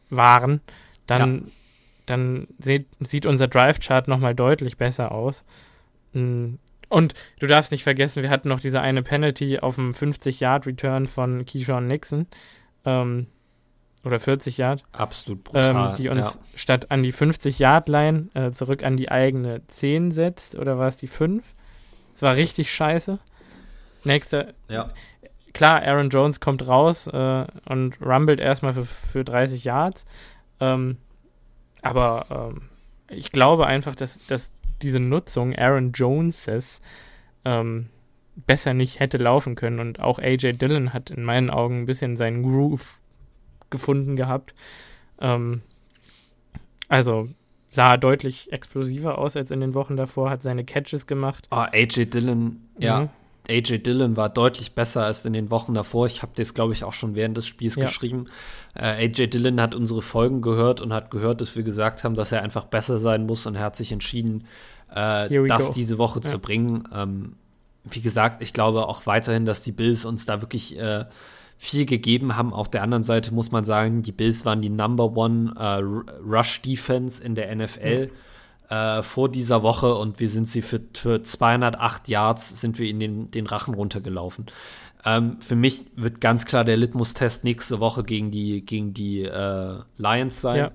waren, 0.09 0.61
dann 1.07 1.35
ja 1.35 1.53
dann 2.07 2.47
sieht, 2.59 2.87
sieht 3.01 3.27
unser 3.27 3.49
Drive-Chart 3.49 4.09
nochmal 4.09 4.35
deutlich 4.35 4.77
besser 4.77 5.13
aus. 5.13 5.45
Mm. 6.13 6.55
Und 6.89 7.15
du 7.41 7.49
darfst 7.49 7.73
nicht 7.73 7.83
vergessen, 7.83 8.23
wir 8.23 8.31
hatten 8.31 8.49
noch 8.49 8.61
diese 8.61 8.81
eine 8.81 9.03
Penalty 9.03 9.59
auf 9.59 9.75
dem 9.75 9.91
50-Yard-Return 9.91 11.09
von 11.09 11.45
Keyshawn 11.45 11.89
Nixon. 11.89 12.27
Ähm, 12.85 13.27
oder 14.05 14.21
40 14.21 14.57
Yard. 14.59 14.85
Absolut 14.93 15.43
brutal. 15.43 15.91
Ähm, 15.91 15.95
die 15.97 16.09
uns 16.09 16.37
ja. 16.37 16.41
statt 16.55 16.93
an 16.93 17.03
die 17.03 17.13
50-Yard-Line 17.13 18.29
äh, 18.35 18.53
zurück 18.53 18.85
an 18.85 18.97
die 18.97 19.11
eigene 19.11 19.67
10 19.67 20.13
setzt. 20.13 20.55
Oder 20.55 20.79
war 20.79 20.87
es 20.87 20.97
die 20.97 21.09
5? 21.09 21.55
Es 22.15 22.23
war 22.23 22.37
richtig 22.37 22.73
scheiße. 22.73 23.19
Nächster. 24.05 24.55
Ja. 24.69 24.91
Klar, 25.57 25.83
Aaron 25.85 26.11
Jones 26.11 26.41
kommt 26.41 26.69
raus 26.69 27.07
äh, 27.07 27.47
und 27.67 27.99
rumbelt 28.03 28.41
erstmal 28.41 28.75
für, 28.75 28.85
für 28.85 29.25
30 29.25 29.65
Yards. 29.65 30.05
Ähm, 30.61 30.99
aber 31.81 32.53
ähm, 32.55 32.69
ich 33.09 33.33
glaube 33.33 33.67
einfach, 33.67 33.95
dass, 33.95 34.19
dass 34.27 34.53
diese 34.83 35.01
Nutzung 35.01 35.57
Aaron 35.57 35.93
Joneses 35.93 36.83
ähm, 37.47 37.87
besser 38.35 38.75
nicht 38.75 39.01
hätte 39.01 39.17
laufen 39.17 39.55
können. 39.55 39.81
Und 39.81 39.99
auch 39.99 40.19
AJ 40.19 40.59
Dillon 40.59 40.93
hat 40.93 41.11
in 41.11 41.25
meinen 41.25 41.49
Augen 41.49 41.81
ein 41.81 41.87
bisschen 41.87 42.19
seinen 42.19 42.43
Groove 42.43 43.01
gefunden 43.71 44.15
gehabt. 44.15 44.55
Ähm, 45.23 45.63
also 46.89 47.31
sah 47.71 47.97
deutlich 47.97 48.53
explosiver 48.53 49.17
aus 49.17 49.37
als 49.37 49.51
in 49.51 49.61
den 49.61 49.73
Wochen 49.73 49.97
davor, 49.97 50.29
hat 50.29 50.43
seine 50.43 50.67
Catches 50.67 51.07
gemacht. 51.07 51.49
Oh, 51.51 51.65
AJ 51.73 52.11
Dillon, 52.11 52.61
ja. 52.79 53.01
Mhm. 53.01 53.09
AJ 53.49 53.79
Dillon 53.79 54.17
war 54.17 54.29
deutlich 54.29 54.75
besser 54.75 55.05
als 55.05 55.25
in 55.25 55.33
den 55.33 55.51
Wochen 55.51 55.75
davor. 55.75 56.07
Ich 56.07 56.23
habe 56.23 56.33
das, 56.35 56.55
glaube 56.55 56.73
ich, 56.73 56.85
auch 56.85 56.93
schon 56.93 57.15
während 57.15 57.37
des 57.37 57.47
Spiels 57.47 57.77
ja. 57.77 57.87
geschrieben. 57.87 58.27
Äh, 58.75 59.07
AJ 59.07 59.29
Dillon 59.29 59.61
hat 59.61 59.75
unsere 59.75 60.03
Folgen 60.03 60.43
gehört 60.43 60.81
und 60.81 60.93
hat 60.93 61.11
gehört, 61.11 61.41
dass 61.41 61.57
wir 61.57 61.63
gesagt 61.63 62.05
haben, 62.05 62.15
dass 62.15 62.33
er 62.33 62.43
einfach 62.43 62.65
besser 62.65 62.99
sein 62.99 63.27
muss 63.27 63.47
und 63.47 63.55
er 63.55 63.63
hat 63.63 63.77
sich 63.77 63.93
entschieden, 63.93 64.45
äh, 64.91 65.47
das 65.47 65.69
go. 65.69 65.73
diese 65.75 65.99
Woche 65.99 66.21
ja. 66.23 66.29
zu 66.29 66.39
bringen. 66.39 66.89
Ähm, 66.93 67.37
wie 67.85 68.01
gesagt, 68.01 68.43
ich 68.43 68.53
glaube 68.53 68.87
auch 68.89 69.07
weiterhin, 69.07 69.45
dass 69.45 69.63
die 69.63 69.73
Bills 69.73 70.05
uns 70.05 70.27
da 70.27 70.41
wirklich 70.41 70.79
äh, 70.79 71.05
viel 71.57 71.87
gegeben 71.87 72.37
haben. 72.37 72.53
Auf 72.53 72.69
der 72.69 72.83
anderen 72.83 73.05
Seite 73.05 73.33
muss 73.33 73.53
man 73.53 73.65
sagen, 73.65 74.03
die 74.03 74.13
Bills 74.13 74.45
waren 74.45 74.61
die 74.61 74.71
Number 74.71 75.17
One 75.17 75.55
äh, 75.57 75.81
Rush 76.23 76.63
Defense 76.63 77.23
in 77.23 77.35
der 77.35 77.55
NFL. 77.55 78.07
Mhm 78.07 78.11
äh, 78.69 79.03
vor 79.03 79.31
dieser 79.31 79.63
Woche 79.63 79.95
und 79.95 80.21
wir 80.21 80.29
sind 80.29 80.49
sie 80.49 80.63
für, 80.63 80.81
für 80.95 81.23
208 81.23 82.09
Yards 82.09 82.61
sind 82.61 82.79
wir 82.79 82.89
in 82.89 83.01
den, 83.01 83.31
den 83.31 83.47
Rachen 83.47 83.75
runtergelaufen. 83.75 84.47
Ähm, 85.05 85.41
für 85.41 85.57
mich 85.57 85.87
wird 85.95 86.21
ganz 86.21 86.47
klar 86.47 86.65
der 86.65 86.77
Litmus-Test 86.77 87.45
nächste 87.45 87.79
Woche 87.79 88.03
gegen 88.03 88.31
die, 88.31 88.65
gegen 88.65 88.93
die 88.93 89.23
äh, 89.23 89.79
Lions 89.99 90.41
sein. 90.41 90.73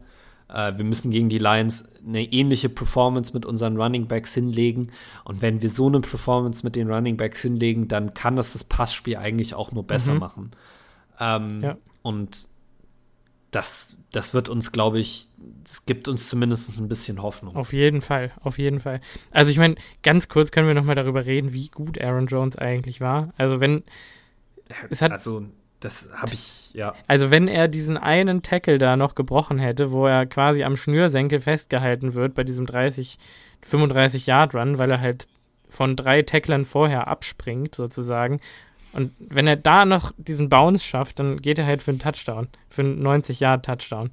Ja. 0.50 0.70
Äh, 0.70 0.78
wir 0.78 0.86
müssen 0.86 1.12
gegen 1.12 1.28
die 1.28 1.38
Lions 1.38 1.84
eine 2.06 2.24
ähnliche 2.24 2.70
Performance 2.70 3.34
mit 3.34 3.46
unseren 3.46 3.76
Running 3.76 4.08
Backs 4.08 4.34
hinlegen. 4.34 4.92
Und 5.26 5.42
wenn 5.42 5.62
wir 5.62 5.70
so 5.70 5.88
eine 5.88 6.00
Performance 6.00 6.66
mit 6.66 6.78
den 6.78 6.89
Running 6.89 7.18
Backs 7.18 7.42
hinlegen, 7.42 7.89
dann 7.89 8.14
kann 8.14 8.38
das 8.38 8.54
das 8.54 8.64
Passspiel 8.64 9.18
eigentlich 9.18 9.54
auch 9.54 9.74
nur 9.74 9.86
besser 9.86 10.14
mhm. 10.14 10.20
machen. 10.20 10.52
Ähm, 11.20 11.62
ja. 11.62 11.78
Und 12.02 12.48
das, 13.52 13.97
das 14.12 14.34
wird 14.34 14.49
uns, 14.49 14.72
glaube 14.72 14.99
ich, 14.99 15.28
es 15.66 15.86
gibt 15.86 16.08
uns 16.08 16.30
zumindest 16.30 16.80
ein 16.80 16.88
bisschen 16.88 17.22
Hoffnung. 17.22 17.56
Auf 17.56 17.74
jeden 17.74 18.02
Fall, 18.02 18.32
auf 18.41 18.58
jeden 18.58 18.80
Fall. 18.80 19.02
Also 19.32 19.52
ich 19.52 19.58
meine, 19.58 19.76
ganz 20.04 20.30
kurz 20.30 20.52
können 20.52 20.68
wir 20.68 20.74
noch 20.74 20.86
mal 20.86 20.95
darüber 20.95 21.26
reden, 21.26 21.54
wie 21.54 21.68
gut 21.68 22.02
Aaron 22.02 22.28
Jones 22.28 22.56
eigentlich 22.56 23.02
war. 23.02 23.34
Also 23.38 23.60
wenn 23.60 23.84
es 24.89 25.02
hat 25.02 25.12
also 25.12 25.45
das 25.82 26.10
habe 26.14 26.34
ich 26.34 26.74
ja. 26.74 26.93
Also 27.08 27.32
wenn 27.32 27.47
er 27.47 27.68
diesen 27.68 27.97
einen 27.97 28.41
Tackle 28.41 28.78
da 28.78 28.95
noch 28.95 29.16
gebrochen 29.16 29.60
hätte, 29.60 29.91
wo 29.91 30.06
er 30.06 30.26
quasi 30.26 30.64
am 30.64 30.78
Schnürsenkel 30.78 31.41
festgehalten 31.41 32.14
wird 32.14 32.36
bei 32.36 32.43
diesem 32.43 32.66
30 32.66 33.18
35 33.64 34.28
Yard 34.28 34.56
Run, 34.56 34.80
weil 34.80 34.89
er 34.91 35.02
halt 35.02 35.28
von 35.70 35.95
drei 35.95 36.22
Tacklern 36.22 36.66
vorher 36.66 37.08
abspringt 37.08 37.76
sozusagen 37.76 38.39
und 38.94 39.14
wenn 39.20 39.48
er 39.48 39.56
da 39.56 39.86
noch 39.86 40.12
diesen 40.18 40.50
Bounce 40.50 40.86
schafft, 40.86 41.20
dann 41.20 41.42
geht 41.42 41.60
er 41.60 41.66
halt 41.66 41.82
für 41.82 41.92
einen 41.92 42.00
Touchdown, 42.00 42.48
für 42.70 42.82
einen 42.82 43.06
90-Yard-Touchdown. 43.06 44.12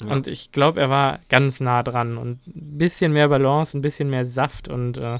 Ja. 0.00 0.12
Und 0.12 0.26
ich 0.26 0.52
glaube, 0.52 0.80
er 0.80 0.90
war 0.90 1.20
ganz 1.28 1.60
nah 1.60 1.82
dran 1.82 2.16
und 2.16 2.46
ein 2.46 2.78
bisschen 2.78 3.12
mehr 3.12 3.28
Balance, 3.28 3.76
ein 3.76 3.82
bisschen 3.82 4.10
mehr 4.10 4.24
Saft 4.24 4.68
und, 4.68 4.98
äh, 4.98 5.18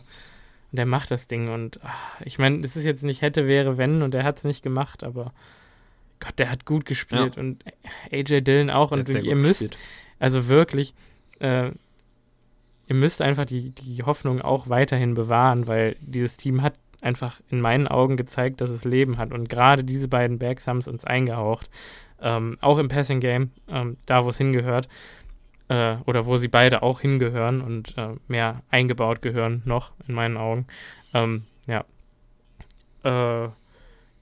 und 0.72 0.78
er 0.78 0.86
macht 0.86 1.10
das 1.10 1.26
Ding. 1.26 1.48
Und 1.52 1.80
ach, 1.84 2.20
ich 2.24 2.38
meine, 2.38 2.64
es 2.64 2.76
ist 2.76 2.84
jetzt 2.84 3.04
nicht 3.04 3.22
hätte, 3.22 3.46
wäre, 3.46 3.78
wenn 3.78 4.02
und 4.02 4.14
er 4.14 4.24
hat 4.24 4.38
es 4.38 4.44
nicht 4.44 4.62
gemacht, 4.62 5.04
aber 5.04 5.32
Gott, 6.20 6.38
der 6.38 6.50
hat 6.50 6.64
gut 6.64 6.86
gespielt 6.86 7.36
ja. 7.36 7.42
und 7.42 7.64
AJ 8.12 8.42
Dillon 8.42 8.70
auch. 8.70 8.90
Der 8.90 8.98
und 8.98 9.08
ihr 9.08 9.36
müsst, 9.36 9.60
gespielt. 9.60 9.78
also 10.18 10.48
wirklich, 10.48 10.94
äh, 11.38 11.70
ihr 12.86 12.94
müsst 12.94 13.22
einfach 13.22 13.46
die, 13.46 13.70
die 13.70 14.02
Hoffnung 14.02 14.40
auch 14.40 14.68
weiterhin 14.68 15.14
bewahren, 15.14 15.66
weil 15.66 15.96
dieses 16.00 16.36
Team 16.36 16.62
hat 16.62 16.74
einfach 17.04 17.40
in 17.50 17.60
meinen 17.60 17.86
Augen 17.86 18.16
gezeigt, 18.16 18.60
dass 18.60 18.70
es 18.70 18.84
Leben 18.84 19.18
hat. 19.18 19.32
Und 19.32 19.48
gerade 19.48 19.84
diese 19.84 20.08
beiden 20.08 20.38
Backs 20.38 20.66
haben 20.66 20.78
es 20.78 20.88
uns 20.88 21.04
eingehaucht. 21.04 21.70
Ähm, 22.20 22.56
auch 22.60 22.78
im 22.78 22.88
Passing 22.88 23.20
Game, 23.20 23.50
ähm, 23.68 23.96
da 24.06 24.24
wo 24.24 24.30
es 24.30 24.38
hingehört. 24.38 24.88
Äh, 25.68 25.96
oder 26.06 26.26
wo 26.26 26.36
sie 26.36 26.48
beide 26.48 26.82
auch 26.82 27.00
hingehören 27.00 27.60
und 27.60 27.96
äh, 27.96 28.14
mehr 28.28 28.62
eingebaut 28.70 29.22
gehören 29.22 29.62
noch, 29.64 29.92
in 30.06 30.14
meinen 30.14 30.36
Augen. 30.36 30.66
Ähm, 31.14 31.44
ja. 31.66 31.84
Äh, 33.02 33.48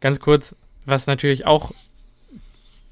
ganz 0.01 0.21
kurz, 0.21 0.55
was 0.85 1.07
natürlich 1.07 1.47
auch 1.47 1.73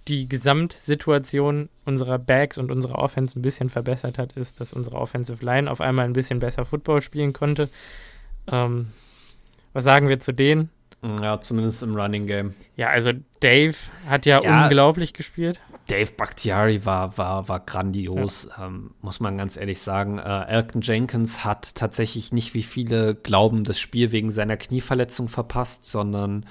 die 0.09 0.29
Gesamtsituation 0.29 1.69
unserer 1.85 2.19
Backs 2.19 2.59
und 2.59 2.73
unserer 2.73 2.99
Offense 2.99 3.39
ein 3.39 3.43
bisschen 3.43 3.71
verbessert 3.71 4.19
hat, 4.19 4.33
ist, 4.33 4.61
dass 4.61 4.73
unsere 4.73 4.97
Offensive 4.97 5.45
Line 5.45 5.71
auf 5.71 5.81
einmal 5.81 6.05
ein 6.05 6.13
bisschen 6.13 6.41
besser 6.41 6.65
Football 6.65 7.03
spielen 7.03 7.33
konnte. 7.33 7.69
Ähm, 8.49 8.89
was 9.73 9.85
sagen 9.85 10.09
wir 10.09 10.21
zu 10.21 10.33
denen? 10.33 10.71
Ja, 11.03 11.41
zumindest 11.41 11.83
im 11.83 11.97
Running 11.97 12.27
Game. 12.27 12.55
Ja, 12.77 12.89
also 12.89 13.13
Dave 13.41 13.75
hat 14.07 14.27
ja, 14.27 14.43
ja 14.43 14.65
unglaublich 14.65 15.15
gespielt. 15.15 15.59
Dave 15.87 16.13
Bakhtiari 16.13 16.85
war, 16.85 17.17
war, 17.17 17.49
war 17.49 17.61
grandios, 17.61 18.49
ja. 18.51 18.67
ähm, 18.67 18.93
muss 19.01 19.19
man 19.19 19.39
ganz 19.39 19.57
ehrlich 19.57 19.81
sagen. 19.81 20.19
Äh, 20.19 20.45
Elton 20.45 20.83
Jenkins 20.83 21.45
hat 21.45 21.75
tatsächlich 21.75 22.33
nicht, 22.33 22.53
wie 22.55 22.63
viele 22.63 23.15
glauben, 23.15 23.65
das 23.65 23.81
Spiel 23.81 24.13
wegen 24.13 24.31
seiner 24.31 24.57
Knieverletzung 24.57 25.27
verpasst, 25.27 25.87
sondern 25.87 26.45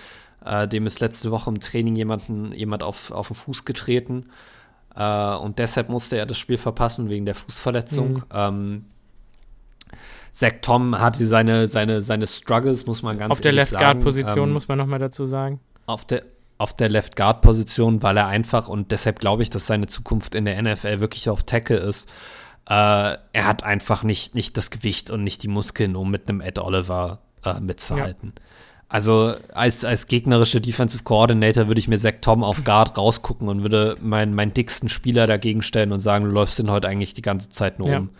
äh, 0.43 0.67
dem 0.67 0.87
ist 0.87 0.99
letzte 0.99 1.31
Woche 1.31 1.49
im 1.51 1.59
Training 1.59 1.95
jemanden, 1.95 2.51
jemand 2.51 2.81
auf, 2.81 3.11
auf 3.11 3.27
den 3.27 3.35
Fuß 3.35 3.65
getreten. 3.65 4.29
Äh, 4.95 5.35
und 5.35 5.59
deshalb 5.59 5.89
musste 5.89 6.17
er 6.17 6.25
das 6.25 6.39
Spiel 6.39 6.57
verpassen 6.57 7.09
wegen 7.09 7.25
der 7.25 7.35
Fußverletzung. 7.35 8.13
Mhm. 8.13 8.23
Ähm, 8.33 8.85
Zach 10.39 10.53
Tom 10.61 10.97
hatte 10.97 11.25
seine, 11.25 11.67
seine, 11.67 12.01
seine 12.01 12.25
Struggles, 12.25 12.85
muss 12.85 13.03
man 13.03 13.17
ganz 13.17 13.29
Auf 13.29 13.41
der 13.41 13.51
Left 13.51 13.73
Guard 13.73 13.99
Position 13.99 14.47
ähm, 14.47 14.53
muss 14.53 14.69
man 14.69 14.77
nochmal 14.77 14.97
dazu 14.97 15.25
sagen. 15.25 15.59
Auf 15.85 16.05
der, 16.05 16.23
auf 16.57 16.73
der 16.77 16.87
Left 16.87 17.17
Guard 17.17 17.41
Position, 17.41 18.01
weil 18.03 18.15
er 18.15 18.27
einfach 18.27 18.69
und 18.69 18.91
deshalb 18.91 19.19
glaube 19.19 19.43
ich, 19.43 19.49
dass 19.49 19.67
seine 19.67 19.87
Zukunft 19.87 20.35
in 20.35 20.45
der 20.45 20.61
NFL 20.61 21.01
wirklich 21.01 21.29
auf 21.29 21.43
Tackle 21.43 21.75
ist. 21.75 22.07
Äh, 22.69 22.71
er 22.71 23.47
hat 23.47 23.63
einfach 23.63 24.03
nicht, 24.03 24.33
nicht 24.33 24.55
das 24.55 24.71
Gewicht 24.71 25.11
und 25.11 25.25
nicht 25.25 25.43
die 25.43 25.49
Muskeln, 25.49 25.97
um 25.97 26.09
mit 26.09 26.29
einem 26.29 26.39
Ed 26.39 26.57
Oliver 26.57 27.19
äh, 27.43 27.59
mitzuhalten. 27.59 28.31
Also 28.87 29.33
als, 29.53 29.83
als 29.83 30.07
gegnerische 30.07 30.61
Defensive 30.61 31.03
Coordinator 31.03 31.67
würde 31.67 31.79
ich 31.79 31.89
mir 31.89 31.97
Zach 31.97 32.13
Tom 32.21 32.45
auf 32.45 32.63
Guard 32.63 32.97
rausgucken 32.97 33.49
und 33.49 33.61
würde 33.63 33.97
meinen, 33.99 34.33
meinen 34.33 34.53
dicksten 34.53 34.87
Spieler 34.87 35.27
dagegen 35.27 35.63
stellen 35.63 35.91
und 35.91 35.99
sagen, 35.99 36.23
du 36.23 36.31
läufst 36.31 36.59
den 36.59 36.71
heute 36.71 36.87
eigentlich 36.87 37.13
die 37.13 37.21
ganze 37.21 37.49
Zeit 37.49 37.77
nur 37.77 37.89
ja. 37.89 37.97
um. 37.97 38.11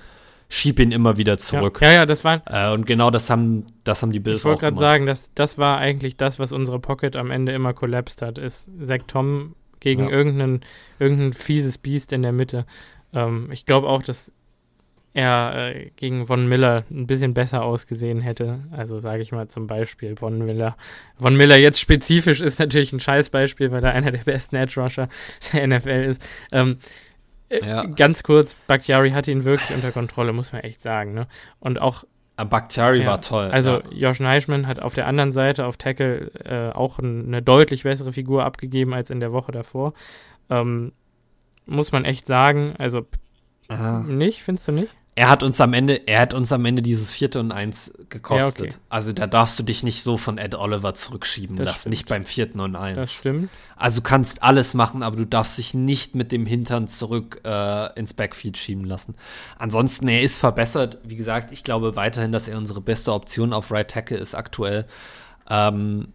Schieb 0.52 0.80
ihn 0.80 0.92
immer 0.92 1.18
wieder 1.18 1.38
zurück. 1.38 1.80
Ja, 1.82 1.88
ja, 1.88 1.94
ja 1.94 2.06
das 2.08 2.24
war. 2.24 2.42
Äh, 2.48 2.74
und 2.74 2.88
genau 2.88 3.12
das 3.12 3.30
haben, 3.30 3.68
das 3.84 4.02
haben 4.02 4.12
die 4.12 4.20
Bills 4.20 4.40
Ich 4.40 4.46
wollte 4.46 4.62
gerade 4.62 4.78
sagen, 4.78 5.06
das, 5.06 5.32
das 5.36 5.60
war 5.60 5.78
eigentlich 5.78 6.18
das, 6.18 6.40
was 6.40 6.52
unsere 6.52 6.80
Pocket 6.80 7.16
am 7.16 7.30
Ende 7.30 7.52
immer 7.52 7.74
kollapst 7.74 8.24
hat, 8.24 8.40
ist 8.40 8.68
Zach 8.82 9.04
Tom 9.06 9.56
gegen 9.80 10.06
ja. 10.06 10.10
irgendein, 10.10 10.62
irgendein 10.98 11.34
fieses 11.34 11.78
Biest 11.78 12.14
in 12.14 12.24
der 12.24 12.32
Mitte. 12.32 12.66
Ähm, 13.14 13.50
ich 13.52 13.66
glaube 13.66 13.88
auch, 13.88 14.02
dass 14.02 14.32
er 15.14 15.76
äh, 15.76 15.92
gegen 15.96 16.28
Von 16.28 16.48
Miller 16.48 16.84
ein 16.90 17.08
bisschen 17.08 17.34
besser 17.34 17.64
ausgesehen 17.64 18.22
hätte. 18.22 18.64
Also 18.72 19.00
sage 19.00 19.22
ich 19.22 19.32
mal 19.32 19.48
zum 19.48 19.68
Beispiel 19.68 20.16
Von 20.16 20.46
Miller. 20.46 20.78
Von 21.20 21.36
Miller 21.36 21.58
jetzt 21.58 21.80
spezifisch 21.80 22.42
ist 22.42 22.60
natürlich 22.60 22.94
ein 22.94 23.00
Scheißbeispiel, 23.00 23.72
weil 23.72 23.84
er 23.84 23.92
einer 23.92 24.12
der 24.12 24.24
besten 24.24 24.56
Edge 24.56 24.80
Rusher 24.80 25.10
der 25.54 25.68
NFL 25.68 26.06
ist. 26.10 26.26
Ähm, 26.52 26.72
äh, 26.72 26.76
ja. 27.50 27.84
Ganz 27.86 28.24
kurz, 28.24 28.56
Bakhtiari 28.68 29.12
hatte 29.12 29.32
ihn 29.32 29.46
wirklich 29.46 29.76
unter 29.76 29.92
Kontrolle, 29.92 30.34
muss 30.34 30.52
man 30.52 30.62
echt 30.62 30.82
sagen. 30.82 31.14
Ne? 31.14 31.28
Und 31.60 31.80
auch 31.82 32.04
ah, 32.36 32.44
Bakhtiari 32.44 33.02
ja, 33.02 33.08
war 33.08 33.22
toll. 33.22 33.50
Also 33.52 33.82
ja. 33.92 34.10
Josh 34.10 34.20
Neischmann 34.20 34.68
hat 34.68 34.80
auf 34.80 34.94
der 34.94 35.08
anderen 35.08 35.32
Seite 35.32 35.66
auf 35.66 35.78
Tackle 35.78 36.32
äh, 36.46 36.76
auch 36.76 37.00
ein, 37.00 37.28
eine 37.28 37.42
deutlich 37.42 37.84
bessere 37.84 38.14
Figur 38.14 38.46
abgegeben 38.46 38.94
als 38.94 39.10
in 39.10 39.20
der 39.20 39.32
Woche 39.32 39.52
davor. 39.52 39.94
Ähm, 40.50 40.94
muss 41.66 41.92
man 41.92 42.06
echt 42.06 42.28
sagen. 42.28 42.74
Also 42.78 43.06
Aha. 43.68 44.00
nicht, 44.02 44.44
findest 44.44 44.68
du 44.68 44.72
nicht? 44.72 44.96
Er 45.20 45.28
hat 45.28 45.44
uns 45.44 45.60
am 45.60 45.74
Ende, 45.74 46.08
er 46.08 46.22
hat 46.22 46.34
uns 46.34 46.54
am 46.54 46.64
Ende 46.64 46.82
dieses 46.82 47.12
vierte 47.12 47.42
und 47.42 47.52
eins 47.52 47.94
gekostet. 48.08 48.60
Ja, 48.60 48.66
okay. 48.68 48.78
Also 48.88 49.12
da 49.12 49.28
darfst 49.28 49.60
du 49.60 49.64
dich 49.64 49.84
nicht 49.84 50.02
so 50.02 50.16
von 50.16 50.38
Ed 50.38 50.56
Oliver 50.56 50.94
zurückschieben 50.94 51.58
das 51.58 51.66
lassen, 51.66 51.80
stimmt. 51.80 51.92
nicht 51.92 52.08
beim 52.08 52.24
vierten 52.24 52.62
und 52.62 52.78
eins. 52.78 52.96
Das 52.96 53.12
stimmt. 53.12 53.50
Also 53.76 54.00
du 54.00 54.08
kannst 54.08 54.44
alles 54.44 54.74
machen, 54.76 55.04
aber 55.04 55.18
du 55.18 55.26
darfst 55.26 55.58
dich 55.58 55.74
nicht 55.74 56.16
mit 56.16 56.32
dem 56.32 56.46
Hintern 56.46 56.88
zurück 56.88 57.42
äh, 57.44 58.00
ins 58.00 58.14
Backfield 58.14 58.58
schieben 58.58 58.86
lassen. 58.86 59.14
Ansonsten, 59.58 60.08
er 60.08 60.22
ist 60.22 60.40
verbessert. 60.40 61.00
Wie 61.04 61.18
gesagt, 61.18 61.52
ich 61.52 61.66
glaube 61.66 61.98
weiterhin, 61.98 62.32
dass 62.32 62.48
er 62.48 62.58
unsere 62.58 62.80
beste 62.80 63.12
Option 63.12 63.52
auf 63.52 63.74
Right 63.74 63.92
Tackle 63.92 64.20
ist 64.20 64.36
aktuell. 64.36 64.86
Ähm, 65.50 66.14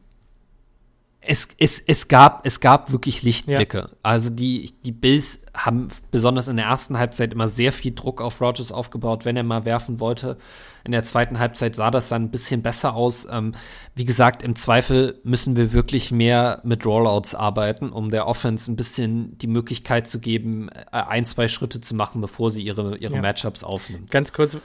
es, 1.26 1.48
es, 1.58 1.82
es, 1.86 2.08
gab, 2.08 2.46
es 2.46 2.60
gab 2.60 2.92
wirklich 2.92 3.22
Lichtblicke. 3.22 3.78
Ja. 3.78 3.88
Also 4.02 4.30
die, 4.30 4.72
die 4.84 4.92
Bills 4.92 5.42
haben 5.54 5.88
besonders 6.10 6.48
in 6.48 6.56
der 6.56 6.66
ersten 6.66 6.98
Halbzeit 6.98 7.32
immer 7.32 7.48
sehr 7.48 7.72
viel 7.72 7.94
Druck 7.94 8.20
auf 8.20 8.40
Rogers 8.40 8.72
aufgebaut, 8.72 9.24
wenn 9.24 9.36
er 9.36 9.42
mal 9.42 9.64
werfen 9.64 10.00
wollte. 10.00 10.36
In 10.84 10.92
der 10.92 11.02
zweiten 11.02 11.38
Halbzeit 11.38 11.74
sah 11.76 11.90
das 11.90 12.08
dann 12.08 12.24
ein 12.24 12.30
bisschen 12.30 12.62
besser 12.62 12.94
aus. 12.94 13.26
Ähm, 13.30 13.54
wie 13.94 14.04
gesagt, 14.04 14.42
im 14.42 14.54
Zweifel 14.54 15.20
müssen 15.24 15.56
wir 15.56 15.72
wirklich 15.72 16.10
mehr 16.10 16.60
mit 16.64 16.84
Rollouts 16.84 17.34
arbeiten, 17.34 17.90
um 17.90 18.10
der 18.10 18.26
Offense 18.26 18.70
ein 18.70 18.76
bisschen 18.76 19.38
die 19.38 19.46
Möglichkeit 19.46 20.08
zu 20.08 20.20
geben, 20.20 20.68
äh, 20.68 20.82
ein, 20.90 21.24
zwei 21.24 21.48
Schritte 21.48 21.80
zu 21.80 21.94
machen, 21.94 22.20
bevor 22.20 22.50
sie 22.50 22.62
ihre, 22.62 22.96
ihre 22.98 23.14
ja. 23.14 23.22
Matchups 23.22 23.64
aufnimmt. 23.64 24.10
Ganz 24.10 24.32
kurz, 24.32 24.58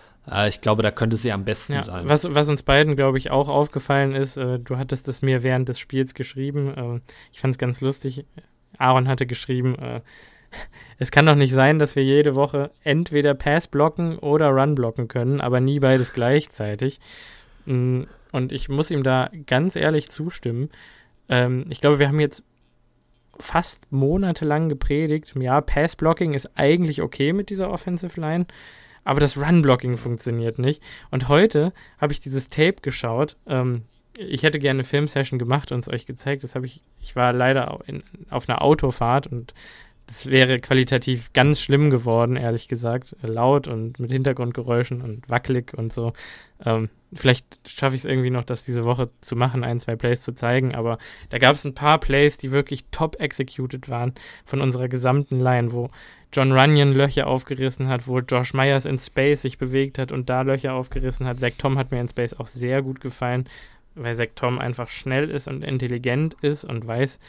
ich 0.48 0.62
glaube, 0.62 0.84
da 0.84 0.92
könnte 0.92 1.18
sie 1.18 1.32
am 1.32 1.46
besten 1.46 1.74
ja, 1.74 1.84
sein. 1.84 2.08
Was, 2.08 2.34
was, 2.34 2.50
uns 2.50 2.64
beiden, 2.64 2.96
glaube 2.96 3.18
ich, 3.18 3.32
auch 3.32 3.48
aufgefallen 3.48 4.14
ist, 4.14 4.38
äh, 4.38 4.60
du 4.60 4.78
hattest 4.78 5.08
es 5.08 5.22
mir 5.22 5.44
während 5.44 5.70
des 5.70 5.80
Spiels 5.80 6.14
geschrieben. 6.14 6.74
Äh, 6.76 7.02
ich 7.32 7.40
fand 7.40 7.56
es 7.56 7.58
ganz 7.58 7.82
lustig. 7.82 8.26
Aaron 8.78 9.08
hatte 9.08 9.26
geschrieben, 9.26 9.76
äh, 9.80 10.02
es 10.98 11.12
kann 11.12 11.26
doch 11.26 11.36
nicht 11.36 11.54
sein, 11.54 11.80
dass 11.80 11.96
wir 11.96 12.04
jede 12.04 12.36
Woche 12.36 12.72
entweder 12.84 13.34
Pass 13.34 13.68
blocken 13.68 14.18
oder 14.18 14.50
Run 14.50 14.76
blocken 14.76 15.08
können, 15.08 15.42
aber 15.42 15.60
nie 15.60 15.80
beides 15.80 16.14
gleichzeitig. 16.14 17.00
Mm, 17.66 18.04
und 18.32 18.52
ich 18.52 18.70
muss 18.70 18.92
ihm 18.92 19.04
da 19.04 19.30
ganz 19.46 19.76
ehrlich 19.76 20.10
zustimmen. 20.10 20.70
Ähm, 21.30 21.66
ich 21.70 21.82
glaube, 21.82 22.00
wir 22.00 22.08
haben 22.08 22.20
jetzt 22.20 22.44
fast 23.40 23.92
monatelang 23.92 24.70
gepredigt, 24.70 25.34
ja, 25.40 25.62
Pass-Blocking 25.62 26.34
ist 26.34 26.52
eigentlich 26.56 27.02
okay 27.02 27.32
mit 27.32 27.50
dieser 27.50 27.72
Offensive 27.72 28.20
Line 28.20 28.46
aber 29.10 29.20
das 29.20 29.42
Run-Blocking 29.42 29.98
funktioniert 29.98 30.60
nicht. 30.60 30.84
Und 31.10 31.30
heute 31.30 31.74
habe 31.98 32.14
ich 32.14 32.20
dieses 32.20 32.48
Tape 32.48 32.76
geschaut. 32.84 33.38
Ähm, 33.48 33.86
ich 34.16 34.44
hätte 34.44 34.60
gerne 34.60 34.82
eine 34.82 34.84
Filmsession 34.84 35.40
gemacht 35.40 35.72
und 35.72 35.80
es 35.80 35.90
euch 35.92 36.06
gezeigt. 36.06 36.44
Das 36.44 36.54
habe 36.54 36.68
ich, 36.68 36.84
ich 37.02 37.16
war 37.16 37.34
leider 37.34 37.80
in, 37.88 38.04
auf 38.30 38.48
einer 38.48 38.62
Autofahrt 38.62 39.26
und 39.26 39.56
das 40.06 40.28
wäre 40.28 40.60
qualitativ 40.60 41.34
ganz 41.34 41.60
schlimm 41.60 41.90
geworden, 41.90 42.36
ehrlich 42.36 42.68
gesagt. 42.68 43.16
Laut 43.24 43.68
und 43.68 44.00
mit 44.00 44.12
Hintergrundgeräuschen 44.12 45.02
und 45.02 45.28
wackelig 45.28 45.74
und 45.76 45.92
so. 45.92 46.14
Ähm, 46.64 46.90
vielleicht 47.12 47.68
schaffe 47.68 47.96
ich 47.96 48.04
es 48.04 48.10
irgendwie 48.10 48.30
noch, 48.30 48.44
das 48.44 48.62
diese 48.62 48.84
Woche 48.84 49.10
zu 49.22 49.36
machen, 49.36 49.64
ein, 49.64 49.80
zwei 49.80 49.96
Plays 49.96 50.22
zu 50.22 50.36
zeigen. 50.36 50.76
Aber 50.76 51.00
da 51.30 51.40
gab 51.40 51.56
es 51.56 51.66
ein 51.66 51.74
paar 51.74 52.00
Plays, 52.00 52.38
die 52.38 52.52
wirklich 52.52 52.86
top 52.92 53.20
executed 53.20 53.90
waren 53.90 54.14
von 54.46 54.62
unserer 54.62 54.88
gesamten 54.88 55.40
Line, 55.40 55.72
wo 55.72 55.90
John 56.32 56.52
Runyon 56.52 56.94
Löcher 56.94 57.28
aufgerissen 57.28 57.88
hat, 57.88 58.08
wo 58.08 58.20
Josh 58.20 58.54
Myers 58.54 58.86
in 58.86 59.00
Space 59.00 59.42
sich 59.42 59.58
bewegt 59.58 59.98
hat 59.98 60.12
und 60.12 60.30
da 60.30 60.42
Löcher 60.42 60.74
aufgerissen 60.74 61.26
hat. 61.26 61.40
Zach 61.40 61.54
Tom 61.58 61.78
hat 61.78 61.92
mir 61.92 62.02
in 62.02 62.08
Space 62.08 62.34
auch 62.34 62.48
sehr 62.48 62.82
gut 62.82 63.02
gefallen, 63.02 63.48
weil 63.96 64.16
Zach 64.16 64.28
Tom 64.36 64.60
einfach 64.60 64.90
schnell 64.90 65.30
ist 65.30 65.48
und 65.48 65.64
intelligent 65.64 66.36
ist 66.42 66.66
und 66.66 66.86
weiß, 66.86 67.20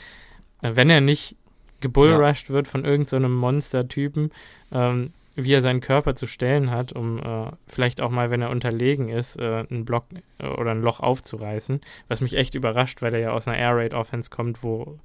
wenn 0.60 0.90
er 0.90 1.00
nicht 1.00 1.36
gebullrushed 1.80 2.48
ja. 2.48 2.54
wird 2.54 2.68
von 2.68 2.84
irgendeinem 2.84 3.32
so 3.32 3.40
Monster-Typen, 3.40 4.30
ähm, 4.72 5.06
wie 5.34 5.52
er 5.52 5.62
seinen 5.62 5.80
Körper 5.80 6.14
zu 6.14 6.26
stellen 6.26 6.70
hat, 6.70 6.92
um 6.92 7.18
äh, 7.18 7.50
vielleicht 7.66 8.00
auch 8.00 8.10
mal, 8.10 8.30
wenn 8.30 8.42
er 8.42 8.50
unterlegen 8.50 9.08
ist, 9.08 9.38
äh, 9.38 9.64
einen 9.70 9.84
Block 9.84 10.04
äh, 10.38 10.46
oder 10.46 10.72
ein 10.72 10.82
Loch 10.82 11.00
aufzureißen. 11.00 11.80
Was 12.08 12.20
mich 12.20 12.36
echt 12.36 12.54
überrascht, 12.54 13.00
weil 13.00 13.14
er 13.14 13.20
ja 13.20 13.32
aus 13.32 13.48
einer 13.48 13.56
Air 13.56 13.76
Raid 13.76 13.94
Offense 13.94 14.28
kommt, 14.28 14.62
wo 14.62 14.98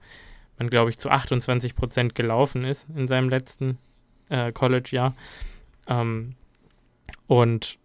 man, 0.57 0.69
glaube 0.69 0.89
ich, 0.89 0.97
zu 0.97 1.09
28 1.09 1.75
Prozent 1.75 2.15
gelaufen 2.15 2.63
ist 2.63 2.87
in 2.95 3.07
seinem 3.07 3.29
letzten 3.29 3.77
äh, 4.29 4.51
College-Jahr. 4.51 5.15
Ähm, 5.87 6.35
und 7.27 7.77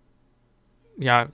ja, 0.98 1.28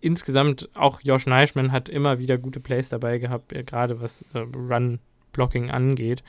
insgesamt 0.00 0.68
auch 0.74 1.00
Josh 1.02 1.26
Neischmann 1.26 1.72
hat 1.72 1.88
immer 1.88 2.18
wieder 2.18 2.38
gute 2.38 2.60
Plays 2.60 2.88
dabei 2.88 3.18
gehabt, 3.18 3.52
äh, 3.52 3.64
gerade 3.64 4.00
was 4.00 4.24
äh, 4.34 4.38
Run-Blocking 4.38 5.70
angeht. 5.70 6.22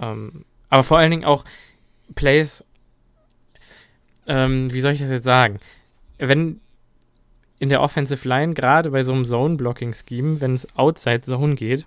Ähm, 0.00 0.44
aber 0.68 0.82
vor 0.82 0.98
allen 0.98 1.10
Dingen 1.10 1.24
auch 1.24 1.44
Plays, 2.14 2.64
ähm, 4.26 4.72
wie 4.72 4.80
soll 4.80 4.92
ich 4.92 5.00
das 5.00 5.10
jetzt 5.10 5.24
sagen? 5.24 5.58
Wenn 6.18 6.60
in 7.58 7.68
der 7.68 7.82
Offensive 7.82 8.26
Line, 8.26 8.54
gerade 8.54 8.90
bei 8.90 9.04
so 9.04 9.12
einem 9.12 9.24
Zone-Blocking-Scheme, 9.24 10.40
wenn 10.40 10.54
es 10.54 10.66
Outside 10.76 11.20
Zone 11.22 11.54
geht, 11.54 11.86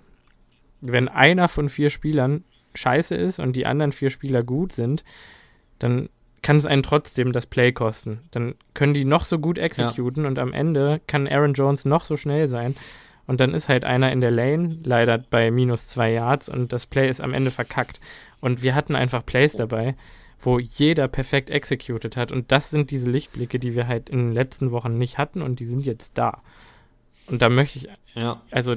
wenn 0.84 1.08
einer 1.08 1.48
von 1.48 1.68
vier 1.68 1.90
Spielern 1.90 2.44
scheiße 2.74 3.14
ist 3.14 3.38
und 3.38 3.54
die 3.54 3.66
anderen 3.66 3.92
vier 3.92 4.10
Spieler 4.10 4.42
gut 4.42 4.72
sind, 4.72 5.04
dann 5.78 6.08
kann 6.42 6.58
es 6.58 6.66
einen 6.66 6.82
trotzdem 6.82 7.32
das 7.32 7.46
Play 7.46 7.72
kosten. 7.72 8.20
Dann 8.30 8.54
können 8.74 8.94
die 8.94 9.04
noch 9.04 9.24
so 9.24 9.38
gut 9.38 9.56
exekuten 9.56 10.24
ja. 10.24 10.28
und 10.28 10.38
am 10.38 10.52
Ende 10.52 11.00
kann 11.06 11.26
Aaron 11.26 11.54
Jones 11.54 11.84
noch 11.84 12.04
so 12.04 12.16
schnell 12.16 12.46
sein. 12.46 12.76
Und 13.26 13.40
dann 13.40 13.54
ist 13.54 13.70
halt 13.70 13.86
einer 13.86 14.12
in 14.12 14.20
der 14.20 14.30
Lane, 14.30 14.78
leider 14.84 15.16
bei 15.16 15.50
minus 15.50 15.86
zwei 15.86 16.12
Yards, 16.12 16.50
und 16.50 16.74
das 16.74 16.86
Play 16.86 17.08
ist 17.08 17.22
am 17.22 17.32
Ende 17.32 17.50
verkackt. 17.50 17.98
Und 18.40 18.62
wir 18.62 18.74
hatten 18.74 18.94
einfach 18.94 19.24
Plays 19.24 19.56
dabei, 19.56 19.96
wo 20.38 20.58
jeder 20.58 21.08
perfekt 21.08 21.48
executed 21.48 22.18
hat. 22.18 22.30
Und 22.30 22.52
das 22.52 22.68
sind 22.68 22.90
diese 22.90 23.10
Lichtblicke, 23.10 23.58
die 23.58 23.74
wir 23.74 23.88
halt 23.88 24.10
in 24.10 24.18
den 24.18 24.32
letzten 24.32 24.70
Wochen 24.70 24.98
nicht 24.98 25.16
hatten 25.16 25.40
und 25.40 25.60
die 25.60 25.64
sind 25.64 25.86
jetzt 25.86 26.18
da. 26.18 26.42
Und 27.26 27.40
da 27.40 27.48
möchte 27.48 27.78
ich, 27.78 27.88
ja. 28.14 28.42
also 28.50 28.76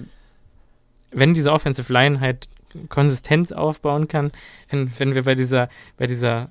wenn 1.12 1.34
diese 1.34 1.51
Offensive 1.51 1.91
Line 1.91 2.20
halt 2.20 2.47
Konsistenz 2.89 3.51
aufbauen 3.51 4.08
kann, 4.08 4.32
wenn, 4.70 4.91
wenn 4.97 5.16
wir 5.16 5.24
bei 5.24 5.36
dieser, 5.36 5.70
bei 5.97 6.08
dieser 6.08 6.49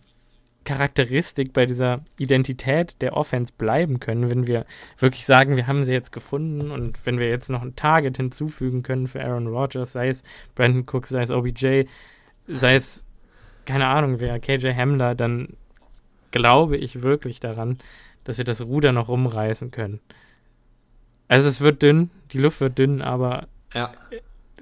Charakteristik, 0.64 1.52
bei 1.52 1.66
dieser 1.66 2.00
Identität 2.18 3.00
der 3.00 3.16
Offense 3.16 3.52
bleiben 3.56 4.00
können, 4.00 4.30
wenn 4.30 4.46
wir 4.46 4.66
wirklich 4.98 5.24
sagen, 5.24 5.56
wir 5.56 5.66
haben 5.66 5.84
sie 5.84 5.92
jetzt 5.92 6.12
gefunden 6.12 6.70
und 6.70 7.06
wenn 7.06 7.18
wir 7.18 7.28
jetzt 7.28 7.48
noch 7.48 7.62
ein 7.62 7.76
Target 7.76 8.16
hinzufügen 8.16 8.82
können 8.82 9.06
für 9.06 9.22
Aaron 9.22 9.46
Rodgers, 9.46 9.92
sei 9.92 10.08
es 10.08 10.24
Brandon 10.54 10.84
Cook, 10.90 11.06
sei 11.06 11.22
es 11.22 11.30
OBJ, 11.30 11.84
sei 12.48 12.74
es, 12.74 13.06
keine 13.64 13.86
Ahnung, 13.86 14.18
wer, 14.18 14.40
KJ 14.40 14.72
Hamler, 14.74 15.14
dann 15.14 15.56
glaube 16.32 16.76
ich 16.76 17.02
wirklich 17.02 17.38
daran, 17.38 17.78
dass 18.24 18.38
wir 18.38 18.44
das 18.44 18.60
Ruder 18.60 18.92
noch 18.92 19.08
rumreißen 19.08 19.70
können. 19.70 20.00
Also 21.28 21.48
es 21.48 21.60
wird 21.60 21.82
dünn, 21.82 22.10
die 22.32 22.38
Luft 22.38 22.60
wird 22.60 22.78
dünn, 22.78 23.02
aber 23.02 23.46
ja 23.72 23.92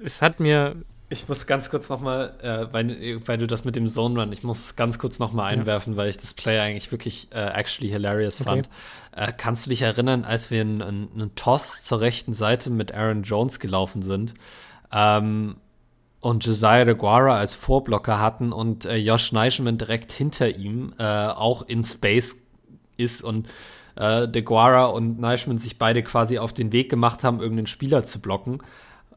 es 0.03 0.21
hat 0.21 0.39
mir. 0.39 0.75
Ich 1.07 1.29
muss 1.29 1.45
ganz 1.45 1.69
kurz 1.69 1.87
nochmal, 1.89 2.33
äh, 2.41 2.73
weil, 2.73 3.21
weil 3.27 3.37
du 3.37 3.45
das 3.45 3.63
mit 3.63 3.75
dem 3.75 3.87
Zone 3.87 4.19
Run, 4.19 4.31
ich 4.31 4.41
muss 4.41 4.75
ganz 4.75 4.97
kurz 4.97 5.19
nochmal 5.19 5.53
einwerfen, 5.53 5.93
ja. 5.93 5.97
weil 5.97 6.09
ich 6.09 6.17
das 6.17 6.33
Play 6.33 6.59
eigentlich 6.59 6.91
wirklich 6.91 7.27
äh, 7.31 7.45
actually 7.45 7.89
hilarious 7.91 8.41
okay. 8.41 8.49
fand. 8.49 8.69
Äh, 9.15 9.31
kannst 9.37 9.65
du 9.65 9.69
dich 9.69 9.83
erinnern, 9.83 10.25
als 10.25 10.49
wir 10.49 10.61
einen, 10.61 10.81
einen 10.81 11.35
Toss 11.35 11.83
zur 11.83 12.01
rechten 12.01 12.33
Seite 12.33 12.71
mit 12.71 12.91
Aaron 12.91 13.21
Jones 13.21 13.59
gelaufen 13.59 14.01
sind 14.01 14.33
ähm, 14.91 15.57
und 16.21 16.43
Josiah 16.43 16.85
DeGuara 16.85 17.37
als 17.37 17.53
Vorblocker 17.53 18.19
hatten 18.19 18.51
und 18.51 18.85
äh, 18.85 18.95
Josh 18.95 19.31
Neischmann 19.31 19.77
direkt 19.77 20.11
hinter 20.11 20.55
ihm 20.55 20.93
äh, 20.97 21.03
auch 21.03 21.61
in 21.61 21.83
Space 21.83 22.35
ist 22.97 23.23
und 23.23 23.47
äh, 23.95 24.27
DeGuara 24.27 24.85
und 24.85 25.19
Neischmann 25.19 25.59
sich 25.59 25.77
beide 25.77 26.01
quasi 26.01 26.39
auf 26.39 26.51
den 26.51 26.71
Weg 26.71 26.89
gemacht 26.89 27.23
haben, 27.23 27.39
irgendeinen 27.39 27.67
Spieler 27.67 28.05
zu 28.07 28.19
blocken. 28.19 28.61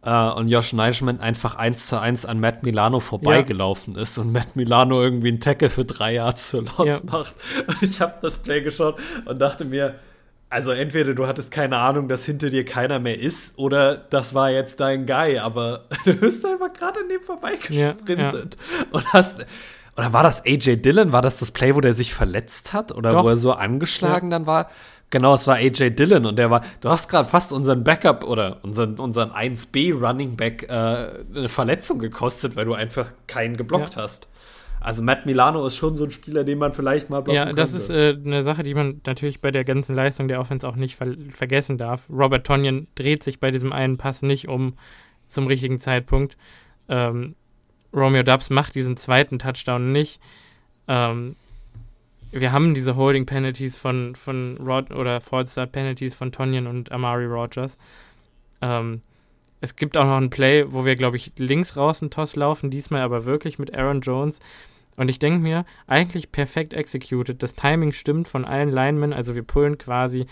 Uh, 0.07 0.33
und 0.37 0.47
Josh 0.47 0.73
Neischmann 0.73 1.19
einfach 1.19 1.57
eins 1.57 1.89
zu 1.89 2.01
eins 2.01 2.25
an 2.25 2.39
Matt 2.39 2.63
Milano 2.63 3.01
vorbeigelaufen 3.01 3.97
ja. 3.97 4.03
ist 4.03 4.17
und 4.17 4.31
Matt 4.33 4.55
Milano 4.55 5.03
irgendwie 5.03 5.29
einen 5.29 5.41
Tackle 5.41 5.71
für 5.71 5.85
drei 5.85 6.15
Yards 6.15 6.51
für 6.51 6.61
Loss 6.61 6.87
ja. 6.87 6.99
macht. 7.11 7.35
Und 7.67 7.83
ich 7.83 8.01
habe 8.01 8.15
das 8.23 8.39
Play 8.39 8.61
geschaut 8.61 9.01
und 9.25 9.41
dachte 9.41 9.65
mir, 9.65 9.97
also 10.51 10.71
entweder 10.71 11.15
du 11.15 11.27
hattest 11.27 11.51
keine 11.51 11.79
Ahnung, 11.79 12.09
dass 12.09 12.25
hinter 12.25 12.49
dir 12.49 12.65
keiner 12.65 13.01
mehr 13.01 13.19
ist, 13.19 13.59
oder 13.59 13.97
das 13.97 14.35
war 14.35 14.51
jetzt 14.51 14.81
dein 14.81 15.05
Guy, 15.05 15.39
aber 15.39 15.85
du 16.05 16.15
bist 16.15 16.47
einfach 16.47 16.73
gerade 16.73 17.01
an 17.01 17.09
dem 17.09 17.23
vorbeigesprintet 17.23 18.57
ja, 18.57 18.87
und 18.93 19.13
hast. 19.13 19.47
Oder 19.97 20.13
war 20.13 20.23
das 20.23 20.47
AJ 20.47 20.77
Dillon? 20.77 21.13
War 21.13 21.23
das 21.23 21.41
das 21.41 21.51
Play, 21.51 21.75
wo 21.75 21.81
der 21.81 21.93
sich 21.93 22.15
verletzt 22.15 22.73
hat? 22.73 22.93
Oder 22.93 23.11
Doch. 23.11 23.25
wo 23.25 23.31
er 23.31 23.37
so 23.37 23.53
angeschlagen 23.53 24.31
dann 24.31 24.47
war? 24.47 24.71
Genau, 25.11 25.35
es 25.35 25.47
war 25.47 25.57
AJ 25.57 25.91
Dillon 25.91 26.27
und 26.27 26.37
der 26.37 26.51
war, 26.51 26.63
du 26.81 26.91
hast 26.91 27.09
gerade 27.09 27.29
fast 27.29 27.53
unseren 27.53 27.83
Backup 27.83 28.25
oder 28.25 28.59
unseren, 28.63 28.99
unseren 28.99 29.31
1B 29.31 29.95
Running 29.95 30.37
Back 30.37 30.65
äh, 30.65 30.73
eine 30.73 31.49
Verletzung 31.49 31.99
gekostet, 31.99 32.57
weil 32.57 32.67
du 32.67 32.75
einfach 32.75 33.13
keinen 33.27 33.57
geblockt 33.57 33.97
ja. 33.97 34.03
hast. 34.03 34.29
Also 34.81 35.03
Matt 35.03 35.27
Milano 35.27 35.67
ist 35.67 35.77
schon 35.77 35.97
so 35.97 36.05
ein 36.05 36.11
Spieler, 36.11 36.45
den 36.45 36.59
man 36.59 36.73
vielleicht 36.73 37.11
mal 37.11 37.21
blocken 37.23 37.37
Ja, 37.37 37.53
das 37.53 37.73
könnte. 37.73 37.85
ist 37.85 37.91
äh, 37.91 38.17
eine 38.25 38.43
Sache, 38.43 38.63
die 38.63 38.75
man 38.75 39.01
natürlich 39.07 39.41
bei 39.41 39.51
der 39.51 39.65
ganzen 39.65 39.97
Leistung 39.97 40.29
der 40.29 40.41
Offense 40.41 40.69
auch 40.69 40.77
nicht 40.77 40.95
ver 40.95 41.15
vergessen 41.33 41.79
darf. 41.79 42.09
Robert 42.11 42.47
Tonyan 42.47 42.87
dreht 42.95 43.23
sich 43.23 43.41
bei 43.41 43.51
diesem 43.51 43.73
einen 43.73 43.97
Pass 43.97 44.23
nicht 44.23 44.47
um 44.49 44.75
zum 45.27 45.47
richtigen 45.47 45.79
Zeitpunkt. 45.79 46.37
Ähm, 46.89 47.35
Romeo 47.93 48.23
Dubs 48.23 48.51
macht 48.51 48.75
diesen 48.75 48.97
zweiten 48.97 49.39
Touchdown 49.39 49.91
nicht. 49.91 50.21
Ähm, 50.87 51.37
wir 52.31 52.53
haben 52.53 52.75
diese 52.75 52.97
Holding 52.97 53.27
Penalties 53.27 53.77
von, 53.77 54.15
von 54.15 54.59
Rod 54.59 54.91
oder 54.91 55.21
False 55.21 55.53
Start 55.53 55.73
Penalties 55.73 56.15
von 56.15 56.33
Tonyan 56.33 56.67
und 56.67 56.93
Amari 56.93 57.27
Rogers. 57.27 57.79
Ähm, 58.61 59.03
es 59.61 59.77
gibt 59.77 59.97
auch 59.97 60.05
noch 60.05 60.19
ein 60.19 60.31
Play, 60.31 60.67
wo 60.69 60.85
wir, 60.85 60.95
glaube 60.95 61.17
ich, 61.17 61.33
links 61.37 61.77
raus 61.77 62.03
einen 62.03 62.11
Toss 62.11 62.37
laufen, 62.37 62.71
diesmal 62.71 63.03
aber 63.03 63.25
wirklich 63.25 63.59
mit 63.59 63.75
Aaron 63.75 64.01
Jones. 64.03 64.41
Und 64.97 65.09
ich 65.09 65.19
denke 65.19 65.41
mir, 65.41 65.65
eigentlich 65.87 66.33
perfekt 66.33 66.75
executed. 66.75 67.43
Das 67.43 67.55
Timing 67.55 67.93
stimmt 67.93 68.29
von 68.29 68.45
allen 68.45 68.69
Linemen. 68.69 69.13
Also 69.13 69.35
wir 69.35 69.43
pullen 69.43 69.79
quasi 69.79 70.27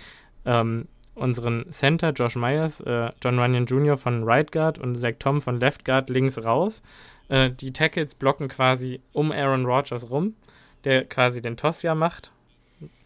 ähm, 0.45 0.87
unseren 1.15 1.71
Center, 1.73 2.11
Josh 2.11 2.37
Myers, 2.37 2.81
äh, 2.81 3.11
John 3.23 3.39
Runyon 3.39 3.67
Jr. 3.67 3.97
von 3.97 4.25
Right 4.25 4.53
Guard 4.53 4.79
und 4.79 5.01
Zach 5.01 5.15
Tom 5.19 5.41
von 5.41 5.59
Left 5.59 5.85
Guard 5.85 6.11
links 6.11 6.43
raus. 6.45 6.83
Äh, 7.29 7.51
die 7.51 7.73
Tackles 7.73 8.15
blocken 8.15 8.49
quasi 8.49 9.01
um 9.13 9.33
Aaron 9.33 9.67
Rodgers 9.67 10.11
rum 10.11 10.35
der 10.87 11.05
quasi 11.05 11.43
den 11.43 11.57
Toss 11.57 11.83
ja 11.83 11.95
macht, 11.95 12.33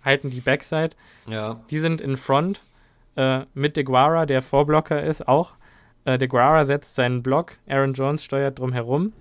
halten 0.05 0.31
die 0.31 0.41
Backside. 0.41 0.91
Ja. 1.29 1.61
Die 1.71 1.79
sind 1.79 2.01
in 2.01 2.17
Front 2.17 2.63
äh, 3.17 3.41
mit 3.55 3.77
DeGuara, 3.77 4.27
der 4.27 4.43
Vorblocker 4.43 5.03
ist, 5.03 5.27
auch. 5.27 5.55
Äh, 6.05 6.19
DeGuara 6.19 6.65
setzt 6.65 6.95
seinen 6.95 7.23
Block, 7.23 7.57
Aaron 7.67 7.95
Jones 7.95 8.23
steuert 8.23 8.59
drum 8.59 8.73
herum. 8.73 9.13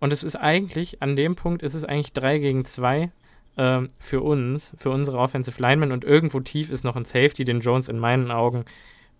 Und 0.00 0.12
es 0.12 0.24
ist 0.24 0.36
eigentlich, 0.36 1.00
an 1.00 1.14
dem 1.14 1.36
Punkt 1.36 1.62
ist 1.62 1.74
es 1.74 1.84
eigentlich 1.84 2.12
3 2.12 2.38
gegen 2.40 2.64
2 2.64 3.12
äh, 3.56 3.80
für 4.00 4.20
uns, 4.20 4.74
für 4.76 4.90
unsere 4.90 5.18
Offensive 5.18 5.62
Linemen. 5.62 5.92
Und 5.92 6.04
irgendwo 6.04 6.40
tief 6.40 6.70
ist 6.70 6.84
noch 6.84 6.96
ein 6.96 7.04
Safety, 7.04 7.44
den 7.44 7.60
Jones 7.60 7.88
in 7.88 8.00
meinen 8.00 8.32
Augen 8.32 8.64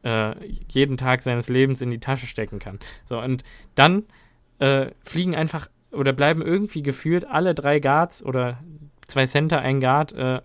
äh, 0.02 0.34
jeden 0.68 0.96
Tag 0.96 1.22
seines 1.22 1.48
Lebens 1.48 1.80
in 1.80 1.92
die 1.92 2.00
Tasche 2.00 2.26
stecken 2.26 2.58
kann. 2.58 2.80
So, 3.04 3.20
und 3.20 3.44
dann 3.76 4.04
äh, 4.58 4.86
fliegen 5.04 5.36
einfach 5.36 5.68
oder 5.92 6.12
bleiben 6.12 6.42
irgendwie 6.42 6.82
gefühlt 6.82 7.26
alle 7.26 7.54
drei 7.54 7.80
Guards 7.80 8.22
oder 8.22 8.58
zwei 9.06 9.26
Center, 9.26 9.60
ein 9.60 9.80
Guard, 9.80 10.12
äh, 10.12 10.40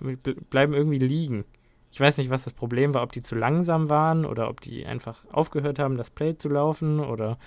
bleiben 0.50 0.74
irgendwie 0.74 1.00
liegen. 1.00 1.46
Ich 1.92 2.00
weiß 2.00 2.18
nicht, 2.18 2.30
was 2.30 2.44
das 2.44 2.54
Problem 2.54 2.94
war, 2.94 3.02
ob 3.02 3.14
die 3.14 3.24
zu 3.24 3.36
langsam 3.36 3.90
waren 3.90 4.26
oder 4.26 4.50
ob 4.50 4.62
die 4.62 4.86
einfach 4.86 5.24
aufgehört 5.32 5.80
haben, 5.80 5.98
das 5.98 6.10
Play 6.10 6.38
zu 6.38 6.50
laufen 6.50 7.00
oder 7.00 7.38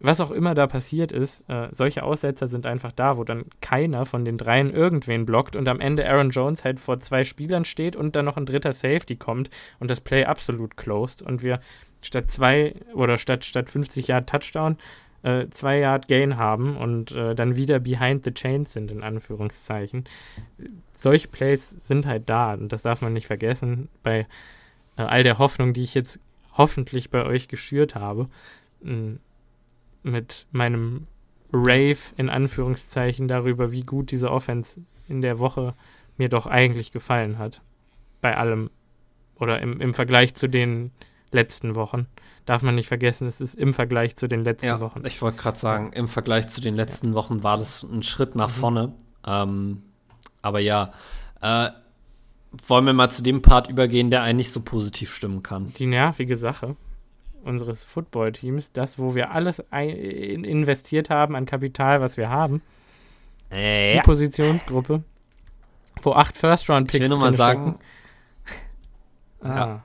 was 0.00 0.20
auch 0.20 0.30
immer 0.30 0.54
da 0.54 0.66
passiert 0.66 1.12
ist. 1.12 1.48
Äh, 1.48 1.68
solche 1.72 2.02
Aussetzer 2.02 2.46
sind 2.46 2.66
einfach 2.66 2.92
da, 2.92 3.16
wo 3.16 3.24
dann 3.24 3.46
keiner 3.60 4.06
von 4.06 4.24
den 4.24 4.38
dreien 4.38 4.72
irgendwen 4.72 5.24
blockt 5.24 5.56
und 5.56 5.68
am 5.68 5.80
Ende 5.80 6.08
Aaron 6.08 6.30
Jones 6.30 6.64
halt 6.64 6.78
vor 6.78 7.00
zwei 7.00 7.24
Spielern 7.24 7.64
steht 7.64 7.96
und 7.96 8.14
dann 8.14 8.24
noch 8.24 8.36
ein 8.36 8.46
dritter 8.46 8.72
Safety 8.72 9.16
kommt 9.16 9.50
und 9.80 9.90
das 9.90 10.00
Play 10.00 10.24
absolut 10.24 10.76
closed 10.76 11.22
und 11.22 11.42
wir 11.42 11.60
statt 12.00 12.30
zwei 12.30 12.74
oder 12.94 13.18
statt, 13.18 13.44
statt 13.44 13.70
50 13.70 14.08
Jahre 14.08 14.26
Touchdown 14.26 14.76
äh, 15.22 15.46
zwei 15.50 15.78
Yard 15.78 16.08
Gain 16.08 16.36
haben 16.36 16.76
und 16.76 17.12
äh, 17.12 17.34
dann 17.34 17.56
wieder 17.56 17.80
behind 17.80 18.24
the 18.24 18.32
chains 18.32 18.72
sind, 18.72 18.90
in 18.90 19.02
Anführungszeichen. 19.02 20.04
Solche 20.94 21.28
Plays 21.28 21.70
sind 21.70 22.06
halt 22.06 22.28
da 22.28 22.54
und 22.54 22.72
das 22.72 22.82
darf 22.82 23.02
man 23.02 23.12
nicht 23.12 23.26
vergessen 23.26 23.88
bei 24.02 24.26
äh, 24.96 25.02
all 25.02 25.22
der 25.22 25.38
Hoffnung, 25.38 25.72
die 25.72 25.82
ich 25.82 25.94
jetzt 25.94 26.20
hoffentlich 26.52 27.10
bei 27.10 27.24
euch 27.24 27.46
geschürt 27.46 27.94
habe, 27.94 28.28
mit 30.02 30.46
meinem 30.50 31.06
Rave 31.52 31.98
in 32.16 32.28
Anführungszeichen 32.28 33.28
darüber, 33.28 33.70
wie 33.72 33.82
gut 33.82 34.10
diese 34.10 34.30
Offense 34.30 34.82
in 35.08 35.20
der 35.20 35.38
Woche 35.38 35.74
mir 36.16 36.28
doch 36.28 36.46
eigentlich 36.46 36.92
gefallen 36.92 37.38
hat. 37.38 37.62
Bei 38.20 38.36
allem 38.36 38.70
oder 39.38 39.60
im, 39.60 39.80
im 39.80 39.94
Vergleich 39.94 40.34
zu 40.34 40.48
den 40.48 40.90
letzten 41.32 41.74
Wochen. 41.74 42.06
Darf 42.46 42.62
man 42.62 42.74
nicht 42.74 42.88
vergessen, 42.88 43.26
es 43.26 43.40
ist 43.40 43.54
im 43.54 43.74
Vergleich 43.74 44.16
zu 44.16 44.28
den 44.28 44.44
letzten 44.44 44.66
ja, 44.66 44.80
Wochen. 44.80 45.02
Ich 45.04 45.20
wollte 45.20 45.38
gerade 45.38 45.58
sagen, 45.58 45.92
im 45.92 46.08
Vergleich 46.08 46.48
zu 46.48 46.60
den 46.60 46.74
letzten 46.74 47.08
ja. 47.08 47.14
Wochen 47.14 47.42
war 47.42 47.58
das 47.58 47.82
ein 47.82 48.02
Schritt 48.02 48.34
nach 48.34 48.48
mhm. 48.48 48.60
vorne. 48.60 48.92
Ähm, 49.26 49.82
aber 50.42 50.60
ja, 50.60 50.92
äh, 51.40 51.68
wollen 52.66 52.86
wir 52.86 52.92
mal 52.92 53.10
zu 53.10 53.22
dem 53.22 53.42
Part 53.42 53.68
übergehen, 53.68 54.10
der 54.10 54.22
eigentlich 54.22 54.50
so 54.50 54.62
positiv 54.62 55.14
stimmen 55.14 55.42
kann. 55.42 55.72
Die 55.74 55.86
nervige 55.86 56.36
Sache 56.36 56.76
unseres 57.42 57.84
Football-Teams, 57.84 58.72
das, 58.72 58.98
wo 58.98 59.14
wir 59.14 59.30
alles 59.30 59.62
investiert 59.70 61.10
haben 61.10 61.34
an 61.36 61.46
Kapital, 61.46 62.00
was 62.00 62.16
wir 62.16 62.28
haben. 62.28 62.62
Äh, 63.50 63.94
die 63.94 64.02
Positionsgruppe, 64.02 65.02
wo 66.02 66.12
acht 66.12 66.36
First-Round-Picks 66.36 66.94
Ich 66.94 67.00
will 67.02 67.08
nur 67.08 67.20
mal 67.20 67.32
sagen, 67.32 67.78
ah. 69.40 69.48
ja. 69.48 69.82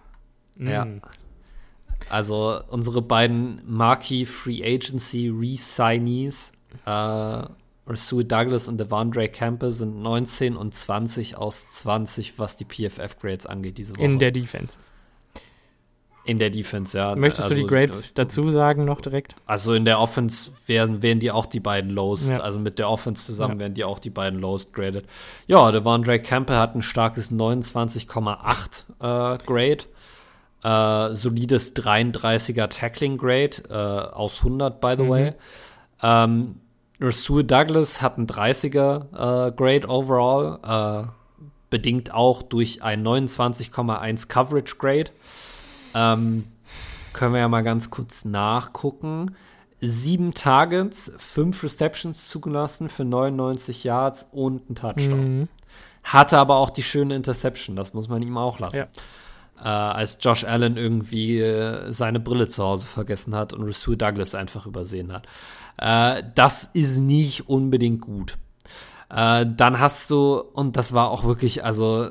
Ja. 0.58 0.88
Also 2.10 2.60
unsere 2.70 3.02
beiden 3.02 3.62
Marquee 3.66 4.26
Free 4.26 4.64
Agency 4.64 5.30
Resignees, 5.30 6.52
äh, 6.86 7.44
Sue 7.96 8.26
Douglas 8.26 8.68
und 8.68 8.78
Devondre 8.78 9.28
Campbell, 9.28 9.72
sind 9.72 10.02
19 10.02 10.56
und 10.56 10.74
20 10.74 11.38
aus 11.38 11.70
20, 11.70 12.40
was 12.40 12.56
die 12.56 12.66
PFF-Grades 12.66 13.46
angeht 13.46 13.78
diese 13.78 13.96
Woche. 13.96 14.06
In 14.06 14.20
der 14.20 14.32
Defense. 14.32 14.78
In 16.26 16.40
der 16.40 16.50
Defense, 16.50 16.98
ja. 16.98 17.16
Möchtest 17.16 17.44
also, 17.44 17.56
du 17.56 17.62
die 17.62 17.68
Grades 17.68 18.06
äh, 18.06 18.10
dazu 18.16 18.50
sagen 18.50 18.86
noch 18.86 19.02
direkt? 19.02 19.36
Also 19.46 19.74
in 19.74 19.84
der 19.84 20.00
Offense 20.00 20.52
werden, 20.68 21.02
werden 21.02 21.20
die 21.20 21.32
auch 21.32 21.46
die 21.46 21.60
beiden 21.60 21.92
Lowest. 21.92 22.30
Ja. 22.30 22.38
Also 22.38 22.60
mit 22.60 22.80
der 22.80 22.90
Offense 22.90 23.26
zusammen 23.26 23.56
ja. 23.56 23.60
werden 23.62 23.74
die 23.74 23.84
auch 23.84 24.00
die 24.00 24.10
beiden 24.10 24.40
Lowest 24.40 24.72
graded. 24.72 25.06
Ja, 25.48 25.70
Devondre 25.74 26.22
Campbell 26.22 26.56
hat 26.56 26.76
ein 26.76 26.82
starkes 26.82 27.30
29,8 27.30 28.86
äh, 29.00 29.38
Grade. 29.46 29.84
Äh, 30.64 31.14
solides 31.14 31.76
33er 31.76 32.70
Tackling 32.70 33.18
Grade 33.18 33.64
äh, 33.70 34.16
aus 34.16 34.38
100, 34.40 34.80
by 34.80 34.96
the 34.98 35.04
mhm. 35.04 35.10
way. 35.10 35.34
Ähm, 36.02 36.56
Rasul 37.02 37.44
Douglas 37.44 38.02
hat 38.02 38.18
ein 38.18 38.28
30er 38.28 39.48
äh, 39.48 39.52
Grade 39.52 39.90
overall, 39.90 40.60
äh, 40.64 41.48
bedingt 41.70 42.14
auch 42.14 42.42
durch 42.44 42.82
ein 42.82 43.06
29,1 43.06 44.30
Coverage 44.30 44.76
Grade. 44.78 45.12
Ähm, 45.96 46.48
können 47.12 47.34
wir 47.34 47.42
ja 47.42 47.50
mal 47.50 47.64
ganz 47.64 47.90
kurz 47.90 48.24
nachgucken. 48.24 49.36
Sieben 49.82 50.34
Targets, 50.34 51.12
fünf 51.18 51.62
Receptions 51.62 52.30
zugelassen 52.30 52.88
für 52.88 53.04
99 53.04 53.84
Yards 53.84 54.30
und 54.32 54.70
ein 54.70 54.76
Touchdown. 54.76 55.40
Mhm. 55.40 55.48
Hatte 56.06 56.38
aber 56.38 56.56
auch 56.56 56.70
die 56.70 56.84
schöne 56.84 57.16
Interception, 57.16 57.76
das 57.76 57.94
muss 57.94 58.08
man 58.08 58.22
ihm 58.22 58.38
auch 58.38 58.60
lassen. 58.60 58.78
Ja 58.78 58.88
äh, 59.60 59.68
als 59.68 60.18
Josh 60.22 60.44
Allen 60.44 60.78
irgendwie 60.78 61.40
äh, 61.40 61.92
seine 61.92 62.20
Brille 62.20 62.48
zu 62.48 62.64
Hause 62.64 62.88
vergessen 62.88 63.36
hat 63.36 63.54
und 63.54 63.64
Rasul 63.64 63.98
Douglas 63.98 64.36
einfach 64.36 64.66
übersehen 64.66 65.12
hat. 65.14 65.28
Äh, 65.78 66.24
das 66.36 66.70
ist 66.74 66.98
nicht 66.98 67.50
unbedingt 67.50 68.02
gut. 68.02 68.38
Äh, 69.10 69.46
dann 69.56 69.80
hast 69.80 70.10
du, 70.10 70.40
und 70.40 70.76
das 70.76 70.94
war 70.94 71.10
auch 71.10 71.24
wirklich, 71.24 71.64
also 71.64 72.10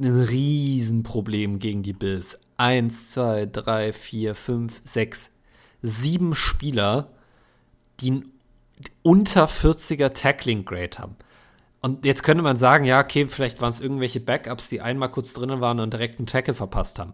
ein 0.00 0.22
Riesenproblem 0.22 1.58
gegen 1.58 1.82
die 1.82 1.92
Bills. 1.92 2.38
Eins, 2.56 3.12
zwei, 3.12 3.46
drei, 3.46 3.92
vier, 3.92 4.34
fünf, 4.34 4.80
sechs, 4.84 5.30
sieben 5.82 6.34
Spieler, 6.34 7.10
die 8.00 8.22
unter 9.02 9.46
40er 9.46 10.12
Tackling 10.12 10.64
Grade 10.64 10.98
haben. 10.98 11.16
Und 11.80 12.04
jetzt 12.04 12.24
könnte 12.24 12.42
man 12.42 12.56
sagen, 12.56 12.84
ja, 12.84 13.00
okay, 13.00 13.26
vielleicht 13.28 13.60
waren 13.60 13.70
es 13.70 13.80
irgendwelche 13.80 14.18
Backups, 14.18 14.68
die 14.68 14.80
einmal 14.80 15.10
kurz 15.10 15.32
drinnen 15.32 15.60
waren 15.60 15.78
und 15.78 15.92
direkt 15.92 16.18
einen 16.18 16.26
Tackle 16.26 16.54
verpasst 16.54 16.98
haben. 16.98 17.12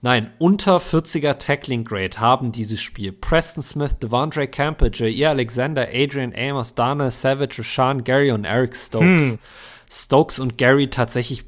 Nein, 0.00 0.30
unter 0.38 0.78
40er 0.78 1.38
Tackling 1.38 1.84
Grade 1.84 2.18
haben 2.18 2.50
dieses 2.50 2.80
Spiel 2.80 3.12
Preston 3.12 3.62
Smith, 3.62 3.98
Devondre 3.98 4.48
Camper, 4.48 4.90
Jair 4.90 5.30
Alexander, 5.30 5.88
Adrian 5.92 6.32
Amos, 6.34 6.74
Dana 6.74 7.10
Savage, 7.10 7.58
Rashawn 7.58 8.04
Gary 8.04 8.32
und 8.32 8.44
Eric 8.44 8.74
Stokes. 8.74 9.22
Hm. 9.22 9.38
Stokes 9.90 10.38
und 10.38 10.58
Gary 10.58 10.88
tatsächlich 10.88 11.44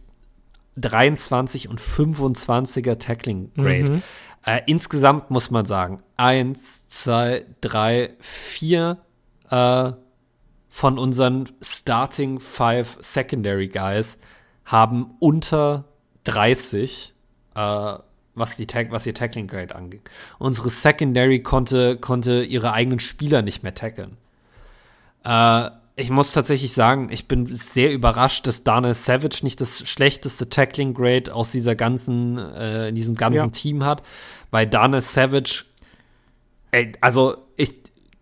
23 0.77 1.69
und 1.69 1.81
25er 1.81 2.99
Tackling 2.99 3.51
Grade. 3.57 3.91
Mhm. 3.93 4.03
Äh, 4.45 4.61
insgesamt 4.67 5.31
muss 5.31 5.51
man 5.51 5.67
sagen, 5.67 6.03
eins, 6.17 6.87
zwei, 6.87 7.45
drei, 7.61 8.11
vier 8.21 8.99
äh, 9.51 9.93
von 10.79 10.97
unseren 10.97 11.49
Starting 11.61 12.39
Five 12.39 12.99
Secondary 13.01 13.67
Guys 13.67 14.17
haben 14.65 15.17
unter 15.19 15.87
30, 16.23 17.15
äh, 17.57 17.95
was, 18.37 18.57
die 18.57 18.69
was 18.91 19.05
ihr 19.05 19.13
Tackling 19.13 19.49
Grade 19.49 19.75
angeht. 19.75 20.03
Unsere 20.39 20.71
Secondary 20.71 21.43
konnte, 21.43 21.97
konnte 21.97 22.45
ihre 22.45 22.75
eigenen 22.75 23.01
Spieler 23.01 23.43
nicht 23.43 23.65
mehr 23.65 23.75
tackeln. 23.75 24.19
Äh, 25.25 25.71
ich 25.97 26.11
muss 26.11 26.31
tatsächlich 26.31 26.73
sagen, 26.73 27.09
ich 27.11 27.27
bin 27.27 27.53
sehr 27.57 27.93
überrascht, 27.93 28.47
dass 28.47 28.63
Daniel 28.63 28.95
Savage 28.95 29.41
nicht 29.43 29.61
das 29.61 29.81
schlechteste 29.89 30.49
Tackling 30.49 30.95
Grade 30.95 31.35
aus 31.35 31.51
dieser 31.51 31.75
ganzen, 31.75 32.39
äh, 32.39 32.91
in 32.91 32.95
diesem 32.95 33.17
ganzen 33.17 33.37
ja. 33.37 33.49
Team 33.49 33.85
hat, 33.85 34.05
weil 34.53 34.69
Daniel 34.69 35.01
Savage, 35.01 35.65
ey, 36.71 36.93
also 37.01 37.49
ich, 37.57 37.75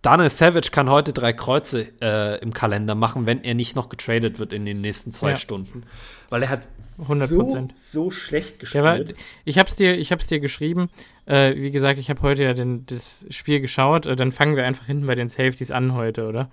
Daniel 0.07 0.28
Savage 0.28 0.70
kann 0.70 0.88
heute 0.88 1.12
drei 1.12 1.32
Kreuze 1.32 1.88
äh, 2.00 2.38
im 2.38 2.52
Kalender 2.52 2.94
machen, 2.94 3.26
wenn 3.26 3.42
er 3.42 3.54
nicht 3.54 3.74
noch 3.74 3.88
getradet 3.88 4.38
wird 4.38 4.52
in 4.52 4.64
den 4.64 4.80
nächsten 4.80 5.11
zwei 5.11 5.30
ja. 5.30 5.36
Stunden, 5.36 5.82
weil 6.30 6.44
er 6.44 6.48
hat 6.48 6.68
100 6.96 7.28
So, 7.28 7.68
so 7.74 8.11
schlecht 8.12 8.61
gespielt. 8.61 8.84
War, 8.84 9.00
ich 9.44 9.59
hab's 9.59 9.74
dir, 9.74 9.98
ich 9.98 10.12
hab's 10.12 10.28
dir 10.28 10.38
geschrieben. 10.38 10.90
Äh, 11.24 11.57
wie 11.57 11.72
gesagt, 11.72 11.98
ich 11.98 12.09
habe 12.09 12.22
heute 12.22 12.44
ja 12.44 12.54
den, 12.54 12.86
das 12.86 13.26
Spiel 13.30 13.59
geschaut. 13.59 14.07
Äh, 14.07 14.14
dann 14.14 14.30
fangen 14.30 14.54
wir 14.54 14.64
einfach 14.64 14.86
hinten 14.86 15.09
bei 15.09 15.16
den 15.16 15.28
Safeties 15.28 15.72
an 15.72 15.94
heute, 15.94 16.28
oder? 16.28 16.50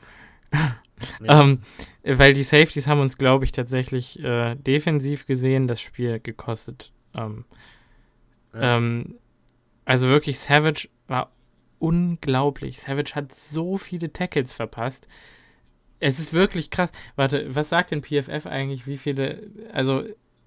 ähm, 1.24 1.60
weil 2.04 2.34
die 2.34 2.41
Safeties 2.41 2.88
haben 2.88 3.01
uns, 3.01 3.20
glaube 3.20 3.45
ich, 3.45 3.51
tatsächlich 3.51 4.20
äh, 4.24 4.56
defensiv 4.56 5.28
gesehen 5.28 5.68
das 5.68 5.80
Spiel 5.80 6.20
gekostet. 6.20 6.91
Ähm, 7.14 7.45
ja. 8.56 8.78
ähm, 8.78 9.14
also 9.86 10.10
wirklich, 10.10 10.39
Savage 10.39 10.89
war 11.08 11.33
unglaublich. 11.84 12.80
Savage 12.80 13.14
hat 13.14 13.36
so 13.36 13.78
viele 13.78 14.14
Tackles 14.14 14.54
verpasst. 14.54 15.06
Es 16.00 16.18
ist 16.18 16.34
wirklich 16.34 16.70
krass. 16.70 16.92
Warte, 17.18 17.54
was 17.54 17.68
sagt 17.68 17.92
denn 17.92 18.02
PFF 18.02 18.48
eigentlich? 18.48 18.88
Wie 18.88 18.98
viele, 18.98 19.50
also 19.74 20.04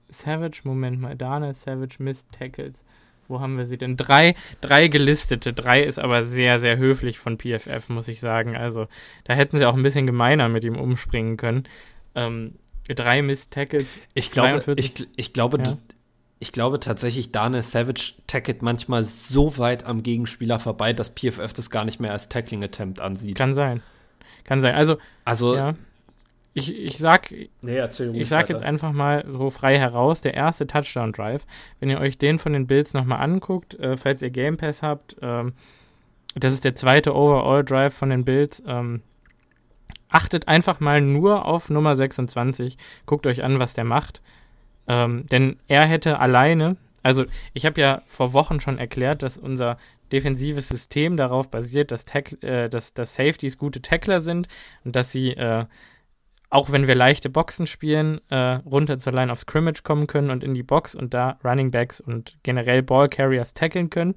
Savage, 0.09 0.62
Moment 0.64 0.99
mal, 0.99 1.14
Dana 1.14 1.53
Savage 1.53 1.97
Missed 1.99 2.32
Tackles. 2.32 2.82
Wo 3.28 3.41
haben 3.41 3.59
wir 3.59 3.66
sie 3.66 3.76
denn? 3.76 3.99
Drei, 3.99 4.34
drei 4.62 4.89
gelistete. 4.89 5.53
Drei 5.53 5.82
ist 5.82 5.99
aber 5.99 6.22
sehr, 6.22 6.59
sehr 6.59 6.78
höflich 6.78 7.18
von 7.18 7.37
PFF, 7.37 7.91
muss 7.91 8.09
ich 8.09 8.20
sagen. 8.20 8.57
Also, 8.57 8.87
da 9.24 9.34
hätten 9.34 9.59
sie 9.59 9.66
auch 9.66 9.74
ein 9.74 9.82
bisschen 9.82 10.07
gemeiner 10.07 10.49
mit 10.49 10.64
ihm 10.64 10.76
umspringen 10.76 11.37
können. 11.37 11.64
Ähm, 12.14 12.55
drei 12.89 13.20
Missed 13.20 13.51
Tackles. 13.51 13.99
Ich 14.14 14.30
glaube, 14.30 14.74
ich, 14.76 15.07
ich, 15.16 15.32
glaube, 15.34 15.59
ja. 15.62 15.76
Ich 16.39 16.53
glaube 16.53 16.80
tatsächlich, 16.80 17.32
Daniel 17.32 17.62
Savage 17.62 18.14
tackelt 18.26 18.62
manchmal 18.62 19.05
so 19.05 19.57
weit 19.59 19.84
am 19.84 20.03
Gegenspieler 20.03 20.59
vorbei, 20.59 20.93
dass 20.93 21.14
PFF 21.14 21.53
das 21.53 21.70
gar 21.70 21.84
nicht 21.84 22.01
mehr 22.01 22.12
als 22.12 22.28
Tackling-Attempt 22.28 23.01
ansieht. 23.01 23.37
Kann 23.37 23.55
sein. 23.55 23.82
Kann 24.45 24.61
sein. 24.61 24.74
Also, 24.74 24.99
also 25.24 25.57
ja 25.57 25.74
ich, 26.57 26.74
ich 26.74 26.97
sag, 26.97 27.32
nee, 27.61 27.84
ich 28.14 28.28
sag 28.30 28.49
jetzt 28.49 28.62
einfach 28.62 28.93
mal 28.93 29.26
so 29.30 29.51
frei 29.51 29.78
heraus, 29.78 30.22
der 30.22 30.32
erste 30.32 30.66
Touchdown-Drive, 30.66 31.45
wenn 31.80 31.91
ihr 31.91 32.01
euch 32.01 32.16
den 32.16 32.39
von 32.39 32.55
den 32.55 32.66
Bills 32.66 32.95
nochmal 32.95 33.20
anguckt, 33.20 33.74
äh, 33.74 33.99
falls 33.99 34.22
ihr 34.22 34.30
Game 34.30 34.57
Pass 34.57 34.82
habt, 34.82 35.16
ähm, 35.20 35.53
das 36.34 36.55
ist 36.55 36.64
der 36.64 36.74
zweite 36.74 37.14
Overall-Drive 37.14 37.93
von 37.93 38.09
den 38.09 38.24
Bills, 38.24 38.62
ähm, 38.66 39.03
achtet 40.09 40.49
einfach 40.49 40.80
mal 40.80 41.03
nur 41.03 41.45
auf 41.45 41.68
Nummer 41.68 41.95
26, 41.95 42.78
guckt 43.05 43.26
euch 43.26 43.45
an, 43.45 43.59
was 43.59 43.74
der 43.74 43.84
macht, 43.84 44.22
ähm, 44.89 45.26
denn 45.26 45.59
er 45.68 45.84
hätte 45.84 46.18
alleine, 46.18 46.76
also 47.03 47.24
ich 47.55 47.66
habe 47.66 47.80
ja 47.80 48.03
vor 48.07 48.32
Wochen 48.32 48.61
schon 48.61 48.78
erklärt, 48.78 49.22
dass 49.22 49.39
unser 49.39 49.78
defensives 50.12 50.68
System 50.68 51.16
darauf 51.16 51.51
basiert, 51.51 51.91
dass, 51.91 52.05
Tack, 52.05 52.43
äh, 52.43 52.68
dass, 52.68 52.95
dass 52.95 53.14
Safeties 53.14 53.59
gute 53.59 53.82
Tackler 53.82 54.20
sind 54.20 54.49
und 54.84 54.95
dass 54.95 55.12
sie 55.12 55.30
äh, 55.30 55.66
auch 56.49 56.70
wenn 56.70 56.87
wir 56.87 56.95
leichte 56.95 57.28
Boxen 57.28 57.66
spielen, 57.66 58.20
äh, 58.30 58.37
runter 58.64 58.99
zur 58.99 59.12
Line 59.12 59.32
of 59.32 59.39
Scrimmage 59.41 59.82
kommen 59.82 60.07
können 60.07 60.30
und 60.30 60.45
in 60.45 60.55
die 60.55 60.62
Box 60.62 60.95
und 60.95 61.12
da 61.12 61.39
Running 61.45 61.70
Backs 61.70 62.01
und 62.01 62.39
generell 62.43 62.82
Ball 62.82 63.09
Carriers 63.09 63.53
tackeln 63.53 63.91
können. 63.91 64.14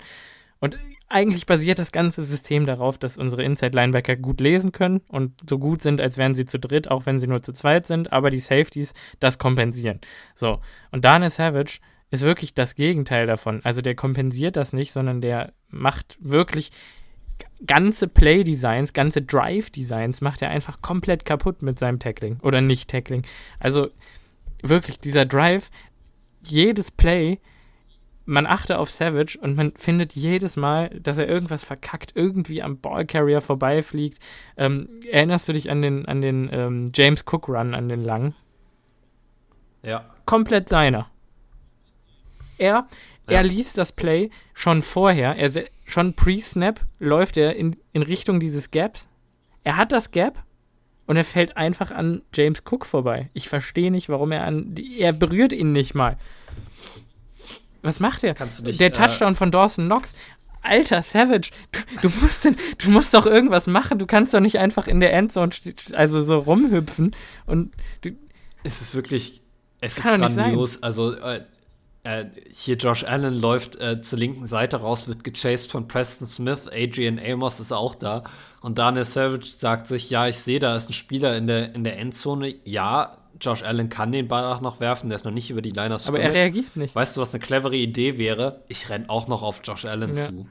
Und 0.60 0.78
eigentlich 1.10 1.46
basiert 1.46 1.80
das 1.80 1.92
ganze 1.92 2.22
System 2.22 2.66
darauf, 2.66 2.98
dass 2.98 3.18
unsere 3.18 3.44
Inside 3.44 3.76
Linebacker 3.76 4.16
gut 4.16 4.40
lesen 4.40 4.72
können 4.72 5.02
und 5.10 5.34
so 5.50 5.58
gut 5.58 5.82
sind, 5.82 6.00
als 6.00 6.18
wären 6.18 6.36
sie 6.36 6.46
zu 6.46 6.60
dritt, 6.60 6.90
auch 6.90 7.06
wenn 7.06 7.20
sie 7.20 7.28
nur 7.28 7.42
zu 7.42 7.52
zweit 7.52 7.88
sind, 7.88 8.14
aber 8.14 8.30
die 8.30 8.40
Safeties 8.40 8.94
das 9.20 9.40
kompensieren. 9.40 10.00
So, 10.36 10.62
und 10.92 11.06
Daniel 11.06 11.32
Savage 11.32 11.80
ist 12.12 12.22
wirklich 12.22 12.54
das 12.54 12.76
Gegenteil 12.76 13.28
davon. 13.28 13.62
Also 13.64 13.82
der 13.82 13.96
kompensiert 13.96 14.56
das 14.56 14.72
nicht, 14.72 14.92
sondern 14.92 15.22
der 15.22 15.54
macht 15.70 16.18
wirklich 16.22 16.72
ganze 17.66 18.08
Play-Designs, 18.08 18.94
ganze 18.94 19.22
Drive-Designs 19.22 20.22
macht 20.22 20.42
er 20.42 20.50
einfach 20.50 20.82
komplett 20.82 21.26
kaputt 21.26 21.62
mit 21.62 21.80
seinem 21.80 22.00
Tackling 22.00 22.40
oder 22.42 22.62
nicht 22.62 22.90
Tackling. 22.90 23.24
Also 23.60 23.90
wirklich, 24.62 25.00
dieser 25.00 25.26
Drive, 25.26 25.70
jedes 26.44 26.92
Play, 26.92 27.40
man 28.30 28.46
achte 28.46 28.78
auf 28.78 28.92
Savage 28.92 29.40
und 29.42 29.58
man 29.58 29.74
findet 29.76 30.14
jedes 30.14 30.56
Mal, 30.56 30.90
dass 30.90 31.18
er 31.18 31.28
irgendwas 31.28 31.64
verkackt, 31.64 32.12
irgendwie 32.14 32.62
am 32.62 32.80
Ballcarrier 32.80 33.42
vorbeifliegt. 33.42 34.20
Ähm, 34.56 34.88
erinnerst 35.12 35.50
du 35.50 35.54
dich 35.54 35.72
an 35.72 35.82
den, 35.82 36.06
an 36.06 36.22
den 36.22 36.48
ähm, 36.52 36.92
James 36.94 37.26
Cook 37.26 37.50
Run, 37.50 37.74
an 37.74 37.90
den 37.90 38.04
langen? 38.04 38.36
Ja. 39.82 40.06
Komplett 40.26 40.70
seiner. 40.70 41.10
Er, 42.60 42.68
ja. 42.68 42.88
er 43.28 43.44
liest 43.44 43.80
das 43.80 43.94
Play 43.94 44.30
schon 44.54 44.84
vorher, 44.84 45.36
er 45.36 45.66
schon 45.86 46.14
pre-Snap 46.14 46.82
läuft 47.00 47.36
er 47.36 47.56
in, 47.56 47.78
in 47.94 48.04
Richtung 48.04 48.40
dieses 48.40 48.70
Gaps. 48.70 49.10
Er 49.64 49.76
hat 49.76 49.92
das 49.92 50.12
Gap 50.12 50.44
und 51.08 51.18
er 51.18 51.26
fällt 51.26 51.58
einfach 51.58 51.90
an 51.90 52.22
James 52.32 52.62
Cook 52.70 52.86
vorbei. 52.86 53.32
Ich 53.34 53.50
verstehe 53.50 53.90
nicht, 53.90 54.08
warum 54.08 54.32
er 54.32 54.44
an. 54.44 54.76
Er 55.00 55.14
berührt 55.14 55.52
ihn 55.52 55.72
nicht 55.72 55.96
mal. 55.96 56.18
Was 57.82 58.00
macht 58.00 58.24
er? 58.24 58.36
Nicht, 58.64 58.80
Der 58.80 58.88
äh, 58.88 58.92
Touchdown 58.92 59.34
äh, 59.34 59.36
von 59.36 59.52
Dawson 59.52 59.86
Knox. 59.86 60.14
Alter, 60.62 61.02
Savage, 61.02 61.52
du, 61.72 61.80
du, 62.02 62.16
musst, 62.20 62.46
du 62.46 62.90
musst 62.90 63.14
doch 63.14 63.26
irgendwas 63.26 63.68
machen. 63.68 63.98
Du 63.98 64.06
kannst 64.06 64.34
doch 64.34 64.42
nicht 64.42 64.60
einfach 64.60 64.88
in 64.88 65.00
der 65.00 65.14
Endzone 65.14 65.52
also 65.94 66.20
so 66.22 66.40
rumhüpfen 66.40 67.16
und 67.46 67.74
du, 68.02 68.12
Es 68.64 68.82
ist 68.82 68.94
wirklich, 68.94 69.42
es 69.80 69.98
ist 69.98 70.04
grandios. 70.04 70.84
Also 70.84 71.14
äh, 71.14 71.44
äh, 72.04 72.26
hier 72.54 72.76
Josh 72.76 73.04
Allen 73.04 73.36
läuft 73.36 73.80
äh, 73.80 74.02
zur 74.02 74.20
linken 74.20 74.48
Seite 74.48 74.78
raus, 74.78 75.08
wird 75.08 75.24
gechased 75.24 75.72
von 75.72 75.88
Preston 75.88 76.28
Smith, 76.28 76.68
Adrian 76.68 77.20
Amos 77.20 77.60
ist 77.60 77.72
auch 77.72 77.96
da. 77.96 78.24
Und 78.62 78.78
Daniel 78.78 79.06
Savage 79.06 79.46
sagt 79.46 79.88
sich, 79.88 80.10
ja, 80.10 80.28
ich 80.28 80.38
sehe, 80.38 80.60
da 80.60 80.76
ist 80.76 80.90
ein 80.90 80.94
Spieler 80.94 81.38
in 81.38 81.48
der, 81.48 81.74
in 81.74 81.84
der 81.84 81.98
Endzone. 81.98 82.56
Ja, 82.66 83.19
Josh 83.42 83.64
Allen 83.64 83.90
kann 83.90 84.12
den 84.12 84.28
Ball 84.28 84.46
auch 84.46 84.62
noch 84.62 84.80
werfen, 84.80 85.10
der 85.10 85.16
ist 85.16 85.26
noch 85.26 85.32
nicht 85.32 85.50
über 85.50 85.62
die 85.62 85.72
Liners. 85.72 86.08
Aber 86.08 86.20
er 86.20 86.34
reagiert 86.34 86.76
nicht. 86.76 86.96
Weißt 86.96 87.16
du, 87.16 87.22
was 87.22 87.34
eine 87.34 87.44
clevere 87.44 87.76
Idee 87.76 88.18
wäre? 88.18 88.64
Ich 88.68 88.90
renne 88.90 89.10
auch 89.10 89.28
noch 89.28 89.44
auf 89.44 89.62
Josh 89.64 89.86
Allen 89.86 90.14
ja. 90.14 90.28
zu. 90.28 90.48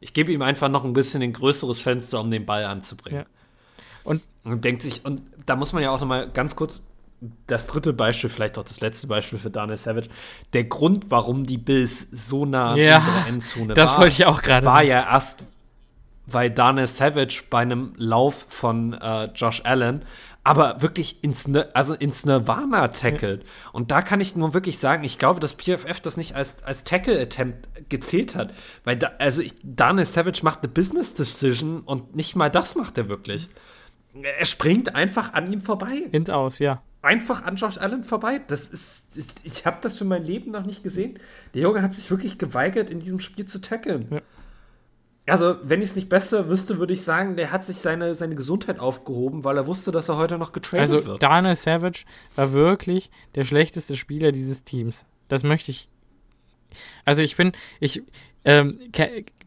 Ich 0.00 0.12
gebe 0.12 0.32
ihm 0.32 0.42
einfach 0.42 0.68
noch 0.68 0.84
ein 0.84 0.92
bisschen 0.92 1.22
ein 1.22 1.32
größeres 1.32 1.80
Fenster, 1.80 2.20
um 2.20 2.30
den 2.30 2.44
Ball 2.44 2.64
anzubringen. 2.64 3.20
Ja. 3.20 3.26
Und, 4.04 4.22
und 4.44 4.64
denkt 4.64 4.82
sich, 4.82 5.04
und 5.04 5.22
da 5.46 5.56
muss 5.56 5.72
man 5.72 5.82
ja 5.82 5.90
auch 5.90 6.00
noch 6.00 6.06
mal 6.06 6.28
ganz 6.30 6.54
kurz 6.54 6.82
das 7.46 7.66
dritte 7.66 7.92
Beispiel, 7.92 8.28
vielleicht 8.28 8.58
auch 8.58 8.64
das 8.64 8.80
letzte 8.80 9.06
Beispiel 9.06 9.38
für 9.38 9.50
Daniel 9.50 9.78
Savage. 9.78 10.08
Der 10.52 10.64
Grund, 10.64 11.06
warum 11.10 11.46
die 11.46 11.58
Bills 11.58 12.06
so 12.10 12.44
nah 12.44 12.72
an 12.72 12.78
ja, 12.78 12.98
unserer 12.98 13.26
Endzone 13.28 13.74
das 13.74 13.92
war, 13.92 14.00
wollte 14.00 14.14
ich 14.14 14.26
auch 14.26 14.42
gerade 14.42 14.66
war 14.66 14.76
sagen. 14.76 14.88
ja 14.88 15.00
erst, 15.10 15.44
weil 16.26 16.50
Daniel 16.50 16.86
Savage 16.86 17.44
bei 17.48 17.60
einem 17.60 17.94
Lauf 17.96 18.46
von 18.48 18.92
äh, 18.92 19.26
Josh 19.34 19.62
Allen 19.64 20.04
aber 20.46 20.80
wirklich 20.80 21.24
ins, 21.24 21.50
also 21.74 21.94
ins 21.94 22.24
Nirvana 22.24 22.86
tackelt. 22.88 23.42
Ja. 23.42 23.70
Und 23.72 23.90
da 23.90 24.00
kann 24.00 24.20
ich 24.20 24.36
nur 24.36 24.54
wirklich 24.54 24.78
sagen, 24.78 25.02
ich 25.02 25.18
glaube, 25.18 25.40
dass 25.40 25.54
PFF 25.54 25.98
das 26.00 26.16
nicht 26.16 26.36
als, 26.36 26.62
als 26.62 26.84
Tackle-Attempt 26.84 27.68
gezählt 27.88 28.36
hat. 28.36 28.54
Weil, 28.84 28.94
da, 28.96 29.10
also 29.18 29.42
ich, 29.42 29.54
Daniel 29.64 30.04
Savage 30.04 30.40
macht 30.44 30.60
eine 30.62 30.68
Business-Decision 30.68 31.80
und 31.80 32.14
nicht 32.14 32.36
mal 32.36 32.48
das 32.48 32.76
macht 32.76 32.96
er 32.96 33.08
wirklich. 33.08 33.48
Er 34.14 34.44
springt 34.44 34.94
einfach 34.94 35.32
an 35.32 35.52
ihm 35.52 35.60
vorbei. 35.60 36.04
Ins 36.12 36.30
Aus, 36.30 36.60
ja 36.60 36.80
einfach 37.02 37.44
an 37.44 37.54
Josh 37.54 37.78
Allen 37.78 38.02
vorbei. 38.02 38.40
Das 38.48 38.66
ist, 38.66 39.16
ist 39.16 39.46
ich 39.46 39.64
habe 39.64 39.76
das 39.80 39.96
für 39.96 40.04
mein 40.04 40.24
Leben 40.24 40.50
noch 40.50 40.66
nicht 40.66 40.82
gesehen. 40.82 41.20
Der 41.54 41.62
Junge 41.62 41.80
hat 41.80 41.94
sich 41.94 42.10
wirklich 42.10 42.36
geweigert, 42.36 42.90
in 42.90 42.98
diesem 42.98 43.20
Spiel 43.20 43.46
zu 43.46 43.60
tackeln. 43.60 44.08
Ja. 44.10 44.20
Also, 45.28 45.56
wenn 45.62 45.82
ich 45.82 45.90
es 45.90 45.96
nicht 45.96 46.08
besser 46.08 46.48
wüsste, 46.48 46.78
würde 46.78 46.92
ich 46.92 47.02
sagen, 47.02 47.36
der 47.36 47.50
hat 47.50 47.64
sich 47.64 47.78
seine, 47.78 48.14
seine 48.14 48.36
Gesundheit 48.36 48.78
aufgehoben, 48.78 49.42
weil 49.42 49.56
er 49.56 49.66
wusste, 49.66 49.90
dass 49.90 50.08
er 50.08 50.16
heute 50.16 50.38
noch 50.38 50.52
getradet 50.52 50.82
also, 50.82 50.94
wird. 50.94 51.06
Also, 51.06 51.18
Daniel 51.18 51.56
Savage 51.56 52.04
war 52.36 52.52
wirklich 52.52 53.10
der 53.34 53.44
schlechteste 53.44 53.96
Spieler 53.96 54.30
dieses 54.30 54.62
Teams. 54.62 55.04
Das 55.28 55.42
möchte 55.42 55.72
ich. 55.72 55.88
Also, 57.04 57.22
ich 57.22 57.36
bin, 57.36 57.52
ich, 57.80 58.02
ähm, 58.44 58.78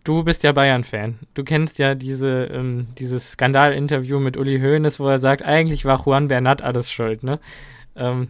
du 0.03 0.23
bist 0.23 0.43
ja 0.43 0.51
Bayern-Fan. 0.51 1.19
Du 1.33 1.45
kennst 1.45 1.79
ja 1.79 1.95
diese, 1.95 2.49
ähm, 2.51 2.87
dieses 2.97 3.31
Skandal-Interview 3.31 4.19
mit 4.19 4.35
Uli 4.35 4.59
Hoeneß, 4.59 4.99
wo 4.99 5.07
er 5.07 5.19
sagt, 5.19 5.43
eigentlich 5.43 5.85
war 5.85 6.03
Juan 6.05 6.27
Bernat 6.27 6.61
alles 6.61 6.91
schuld, 6.91 7.23
ne? 7.23 7.39
Ähm, 7.95 8.27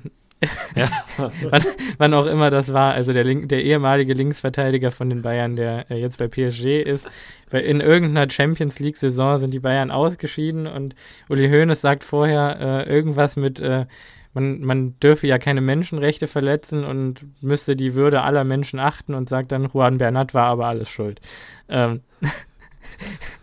ja. 0.75 0.87
wann, 1.49 1.63
wann, 1.97 2.13
auch 2.13 2.25
immer 2.25 2.49
das 2.49 2.73
war, 2.73 2.93
also 2.93 3.13
der, 3.13 3.23
Link, 3.23 3.49
der 3.49 3.63
ehemalige 3.63 4.13
Linksverteidiger 4.13 4.91
von 4.91 5.09
den 5.09 5.21
Bayern, 5.21 5.55
der 5.55 5.89
äh, 5.91 5.95
jetzt 5.95 6.17
bei 6.17 6.27
PSG 6.27 6.81
ist, 6.81 7.09
weil 7.49 7.63
in 7.63 7.81
irgendeiner 7.81 8.29
Champions 8.29 8.79
League-Saison 8.79 9.37
sind 9.37 9.51
die 9.51 9.59
Bayern 9.59 9.91
ausgeschieden 9.91 10.67
und 10.67 10.95
Uli 11.27 11.49
Hoeneß 11.49 11.81
sagt 11.81 12.03
vorher 12.03 12.85
äh, 12.87 12.89
irgendwas 12.89 13.35
mit, 13.35 13.59
äh, 13.59 13.85
man, 14.33 14.61
man 14.61 14.99
dürfe 14.99 15.27
ja 15.27 15.37
keine 15.37 15.61
Menschenrechte 15.61 16.27
verletzen 16.27 16.85
und 16.85 17.25
müsste 17.41 17.75
die 17.75 17.95
Würde 17.95 18.21
aller 18.21 18.43
Menschen 18.43 18.79
achten 18.79 19.13
und 19.13 19.27
sagt 19.27 19.51
dann, 19.51 19.69
Juan 19.73 19.97
Bernat 19.97 20.33
war 20.33 20.47
aber 20.47 20.67
alles 20.67 20.89
schuld. 20.89 21.19
Ähm, 21.67 22.01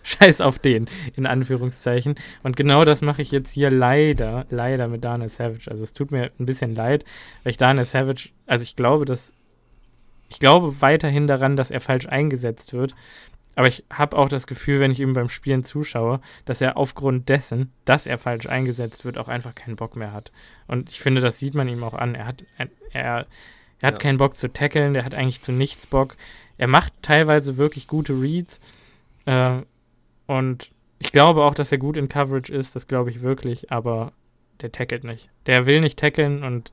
Scheiß 0.07 0.41
auf 0.41 0.59
den, 0.59 0.89
in 1.17 1.27
Anführungszeichen. 1.27 2.15
Und 2.45 2.57
genau 2.57 2.85
das 2.85 3.03
mache 3.03 3.23
ich 3.23 3.33
jetzt 3.33 3.51
hier 3.51 3.71
leider, 3.71 4.47
leider 4.51 4.87
mit 4.87 5.03
Daniel 5.05 5.29
Savage. 5.29 5.69
Also 5.71 5.83
es 5.83 5.93
tut 5.93 6.13
mir 6.13 6.31
ein 6.39 6.47
bisschen 6.47 6.75
leid, 6.75 7.05
weil 7.43 7.51
ich 7.51 7.57
Daniel 7.57 7.85
Savage, 7.85 8.31
also 8.47 8.63
ich 8.63 8.77
glaube, 8.77 9.05
dass, 9.05 9.33
ich 10.29 10.39
glaube 10.39 10.81
weiterhin 10.81 11.27
daran, 11.27 11.57
dass 11.57 11.73
er 11.73 11.81
falsch 11.81 12.07
eingesetzt 12.07 12.73
wird. 12.73 12.95
Aber 13.57 13.67
ich 13.67 13.85
habe 13.91 14.17
auch 14.17 14.29
das 14.29 14.47
Gefühl, 14.47 14.81
wenn 14.81 14.91
ich 14.93 15.01
ihm 15.01 15.15
beim 15.15 15.31
Spielen 15.31 15.65
zuschaue, 15.65 16.21
dass 16.45 16.61
er 16.61 16.77
aufgrund 16.77 17.29
dessen, 17.29 17.73
dass 17.87 18.07
er 18.07 18.19
falsch 18.19 18.47
eingesetzt 18.47 19.05
wird, 19.05 19.19
auch 19.19 19.29
einfach 19.29 19.55
keinen 19.55 19.77
Bock 19.77 19.97
mehr 19.97 20.13
hat. 20.13 20.31
Und 20.69 20.91
ich 20.91 21.01
finde, 21.01 21.23
das 21.23 21.39
sieht 21.39 21.55
man 21.55 21.67
ihm 21.67 21.83
auch 21.83 21.95
an. 21.95 22.15
Er 22.15 22.27
hat, 22.27 22.45
er, 22.59 22.69
er, 22.93 23.27
er 23.81 23.87
hat 23.87 23.95
ja. 23.95 23.99
keinen 23.99 24.19
Bock 24.19 24.37
zu 24.37 24.53
tackeln, 24.53 24.93
der 24.93 25.05
hat 25.05 25.15
eigentlich 25.15 25.43
zu 25.43 25.53
nichts 25.53 25.87
Bock. 25.87 26.17
Er 26.59 26.69
macht 26.69 26.93
teilweise 27.01 27.57
wirklich 27.57 27.89
gute 27.89 28.13
Reads, 28.13 28.61
äh, 29.25 29.63
und 30.27 30.71
ich 30.99 31.13
glaube 31.13 31.45
auch, 31.45 31.55
dass 31.55 31.73
er 31.73 31.79
gut 31.79 31.97
in 31.97 32.09
Coverage 32.09 32.53
ist, 32.53 32.75
das 32.75 32.89
glaube 32.89 33.11
ich 33.11 33.23
wirklich, 33.23 33.71
aber 33.71 34.13
der 34.61 34.73
tackelt 34.73 35.05
nicht. 35.05 35.29
Der 35.47 35.67
will 35.67 35.81
nicht 35.81 35.99
tackeln 35.99 36.43
und 36.43 36.73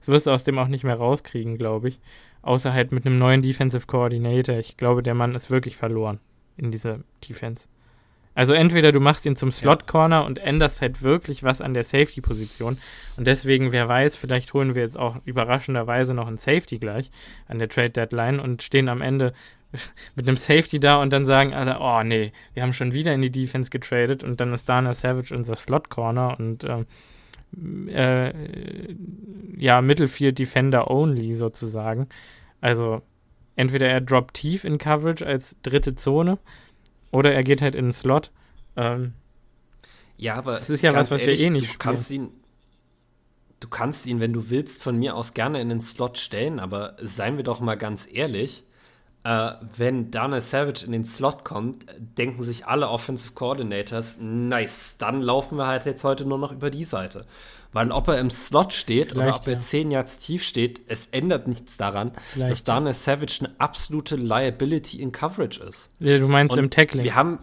das 0.00 0.08
wirst 0.08 0.26
du 0.26 0.30
aus 0.30 0.44
dem 0.44 0.58
auch 0.58 0.68
nicht 0.68 0.84
mehr 0.84 0.96
rauskriegen, 0.96 1.56
glaube 1.56 1.88
ich. 1.88 2.00
Außer 2.42 2.72
halt 2.72 2.92
mit 2.92 3.06
einem 3.06 3.18
neuen 3.18 3.40
Defensive 3.40 3.86
Coordinator. 3.86 4.56
Ich 4.56 4.76
glaube, 4.76 5.02
der 5.02 5.14
Mann 5.14 5.34
ist 5.34 5.50
wirklich 5.50 5.76
verloren 5.76 6.18
in 6.56 6.70
dieser 6.70 7.00
Defense. 7.26 7.68
Also 8.34 8.54
entweder 8.54 8.92
du 8.92 9.00
machst 9.00 9.26
ihn 9.26 9.36
zum 9.36 9.52
Slot 9.52 9.86
Corner 9.86 10.20
ja. 10.20 10.26
und 10.26 10.38
änderst 10.38 10.80
halt 10.80 11.02
wirklich 11.02 11.42
was 11.42 11.60
an 11.60 11.74
der 11.74 11.84
Safety 11.84 12.20
Position 12.20 12.78
und 13.16 13.26
deswegen 13.26 13.72
wer 13.72 13.88
weiß, 13.88 14.16
vielleicht 14.16 14.54
holen 14.54 14.74
wir 14.74 14.82
jetzt 14.82 14.98
auch 14.98 15.16
überraschenderweise 15.24 16.14
noch 16.14 16.26
einen 16.26 16.38
Safety 16.38 16.78
gleich 16.78 17.10
an 17.46 17.58
der 17.58 17.68
Trade 17.68 17.90
Deadline 17.90 18.40
und 18.40 18.62
stehen 18.62 18.88
am 18.88 19.02
Ende 19.02 19.34
mit 20.14 20.26
einem 20.26 20.36
Safety 20.36 20.80
da 20.80 21.00
und 21.00 21.12
dann 21.12 21.26
sagen 21.26 21.52
alle, 21.52 21.78
oh 21.80 22.02
nee, 22.02 22.32
wir 22.54 22.62
haben 22.62 22.72
schon 22.72 22.94
wieder 22.94 23.12
in 23.12 23.22
die 23.22 23.30
Defense 23.30 23.70
getradet 23.70 24.24
und 24.24 24.40
dann 24.40 24.52
ist 24.52 24.68
Dana 24.68 24.94
Savage 24.94 25.34
unser 25.34 25.56
Slot 25.56 25.90
Corner 25.90 26.36
und 26.38 26.64
ähm, 26.64 26.86
äh, 27.88 28.32
ja, 29.56 29.82
Middlefield 29.82 30.38
Defender 30.38 30.90
only 30.90 31.34
sozusagen. 31.34 32.08
Also 32.60 33.02
entweder 33.56 33.88
er 33.88 34.00
droppt 34.00 34.34
tief 34.34 34.64
in 34.64 34.78
Coverage 34.78 35.26
als 35.26 35.56
dritte 35.62 35.94
Zone 35.94 36.38
oder 37.12 37.32
er 37.32 37.44
geht 37.44 37.62
halt 37.62 37.76
in 37.76 37.86
den 37.86 37.92
Slot. 37.92 38.32
Ähm, 38.76 39.14
ja, 40.16 40.34
aber 40.36 40.52
das 40.52 40.70
ist 40.70 40.82
ja 40.82 40.94
was, 40.94 41.10
was 41.10 41.22
ehrlich, 41.22 41.40
wir 41.40 41.46
eh 41.46 41.50
nicht 41.50 41.68
du 41.68 41.72
spielen. 41.74 41.78
kannst 41.78 42.10
ihn 42.10 42.30
Du 43.60 43.68
kannst 43.68 44.06
ihn, 44.06 44.18
wenn 44.18 44.32
du 44.32 44.50
willst, 44.50 44.82
von 44.82 44.98
mir 44.98 45.14
aus 45.14 45.34
gerne 45.34 45.60
in 45.60 45.68
den 45.68 45.80
Slot 45.80 46.18
stellen, 46.18 46.58
aber 46.58 46.96
seien 47.00 47.36
wir 47.36 47.44
doch 47.44 47.60
mal 47.60 47.76
ganz 47.76 48.08
ehrlich, 48.12 48.64
äh, 49.22 49.52
wenn 49.76 50.10
Daniel 50.10 50.40
Savage 50.40 50.84
in 50.84 50.90
den 50.90 51.04
Slot 51.04 51.44
kommt, 51.44 51.86
denken 51.96 52.42
sich 52.42 52.66
alle 52.66 52.88
Offensive 52.88 53.34
Coordinators, 53.34 54.16
nice, 54.18 54.98
dann 54.98 55.22
laufen 55.22 55.58
wir 55.58 55.68
halt 55.68 55.86
jetzt 55.86 56.02
heute 56.02 56.24
nur 56.24 56.38
noch 56.38 56.50
über 56.50 56.70
die 56.70 56.84
Seite. 56.84 57.24
Weil 57.72 57.90
ob 57.90 58.08
er 58.08 58.18
im 58.18 58.30
Slot 58.30 58.72
steht 58.72 59.10
Vielleicht, 59.10 59.28
oder 59.28 59.36
ob 59.36 59.46
er 59.46 59.54
ja. 59.54 59.58
10 59.58 59.90
Yards 59.90 60.18
tief 60.18 60.44
steht, 60.44 60.82
es 60.88 61.06
ändert 61.06 61.48
nichts 61.48 61.76
daran, 61.76 62.12
Vielleicht, 62.32 62.50
dass 62.50 62.64
Daniel 62.64 62.92
Savage 62.92 63.38
eine 63.40 63.54
absolute 63.58 64.16
Liability 64.16 65.00
in 65.00 65.10
Coverage 65.10 65.62
ist. 65.62 65.90
Ja, 65.98 66.18
du 66.18 66.28
meinst 66.28 66.52
Und 66.52 66.58
im 66.58 66.70
Tackling? 66.70 67.04
Wir 67.04 67.14
haben 67.14 67.38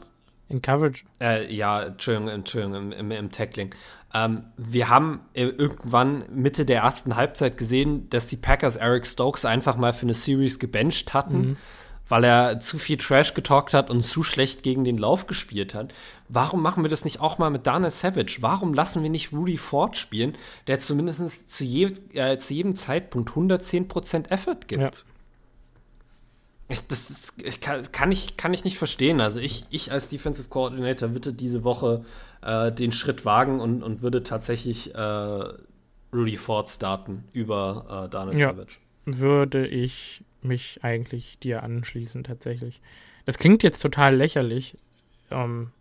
in 0.48 0.62
Coverage? 0.62 1.04
Äh, 1.20 1.54
ja, 1.54 1.84
Entschuldigung, 1.84 2.30
Entschuldigung, 2.30 2.76
im, 2.76 2.92
im, 2.92 3.12
im 3.12 3.32
Tackling. 3.32 3.74
Ähm, 4.14 4.44
wir 4.58 4.90
haben 4.90 5.22
äh, 5.34 5.44
irgendwann 5.44 6.26
Mitte 6.34 6.66
der 6.66 6.82
ersten 6.82 7.16
Halbzeit 7.16 7.58
gesehen, 7.58 8.10
dass 8.10 8.28
die 8.28 8.38
Packers 8.38 8.76
Eric 8.76 9.06
Stokes 9.06 9.46
einfach 9.46 9.78
mal 9.78 9.94
für 9.94 10.04
eine 10.04 10.16
Series 10.16 10.58
gebencht 10.58 11.14
hatten, 11.14 11.40
mhm. 11.40 11.58
weil 12.08 12.24
er 12.24 12.60
zu 12.60 12.80
viel 12.80 12.98
Trash 12.98 13.36
getalkt 13.36 13.74
hat 13.74 13.90
und 13.90 14.04
zu 14.04 14.24
schlecht 14.24 14.64
gegen 14.64 14.84
den 14.84 14.98
Lauf 14.98 15.28
gespielt 15.28 15.76
hat. 15.76 15.94
Warum 16.30 16.62
machen 16.62 16.84
wir 16.84 16.90
das 16.90 17.04
nicht 17.04 17.20
auch 17.22 17.40
mal 17.40 17.50
mit 17.50 17.66
Daniel 17.66 17.90
Savage? 17.90 18.38
Warum 18.42 18.76
lassen 18.76 19.02
wir 19.02 19.10
nicht 19.10 19.34
Rudy 19.34 19.58
Ford 19.58 19.98
spielen, 19.98 20.38
der 20.68 20.80
zumindest 20.80 21.52
zu, 21.52 21.64
je, 21.64 21.92
äh, 22.14 22.38
zu 22.38 22.54
jedem 22.54 22.76
Zeitpunkt 22.76 23.32
110% 23.32 24.30
Effort 24.30 24.68
gibt? 24.68 24.82
Ja. 24.82 24.92
Ich, 26.68 26.88
das 26.88 27.10
ist, 27.10 27.34
ich 27.42 27.62
kann, 27.62 27.92
kann, 27.92 28.12
ich, 28.12 28.38
kann 28.38 28.54
ich 28.54 28.64
nicht 28.64 28.78
verstehen. 28.78 29.22
Also 29.22 29.40
ich, 29.40 29.66
ich 29.72 29.92
als 29.92 30.08
Defensive 30.10 30.50
Coordinator 30.50 31.14
würde 31.14 31.34
diese 31.34 31.64
Woche 31.64 32.06
äh, 32.44 32.72
den 32.72 32.92
Schritt 32.92 33.26
wagen 33.26 33.60
und, 33.60 33.82
und 33.82 34.04
würde 34.04 34.22
tatsächlich 34.22 34.94
äh, 34.94 35.44
Rudy 36.14 36.38
Ford 36.38 36.70
starten 36.70 37.24
über 37.34 38.06
äh, 38.06 38.10
Daniel 38.10 38.38
ja, 38.38 38.50
Savage. 38.50 38.78
Würde 39.06 39.68
ich 39.68 40.24
mich 40.44 40.84
eigentlich 40.84 41.40
dir 41.40 41.64
anschließen, 41.64 42.24
tatsächlich. 42.24 42.82
Das 43.26 43.40
klingt 43.40 43.64
jetzt 43.64 43.80
total 43.80 44.16
lächerlich, 44.16 44.78
ähm, 45.32 45.72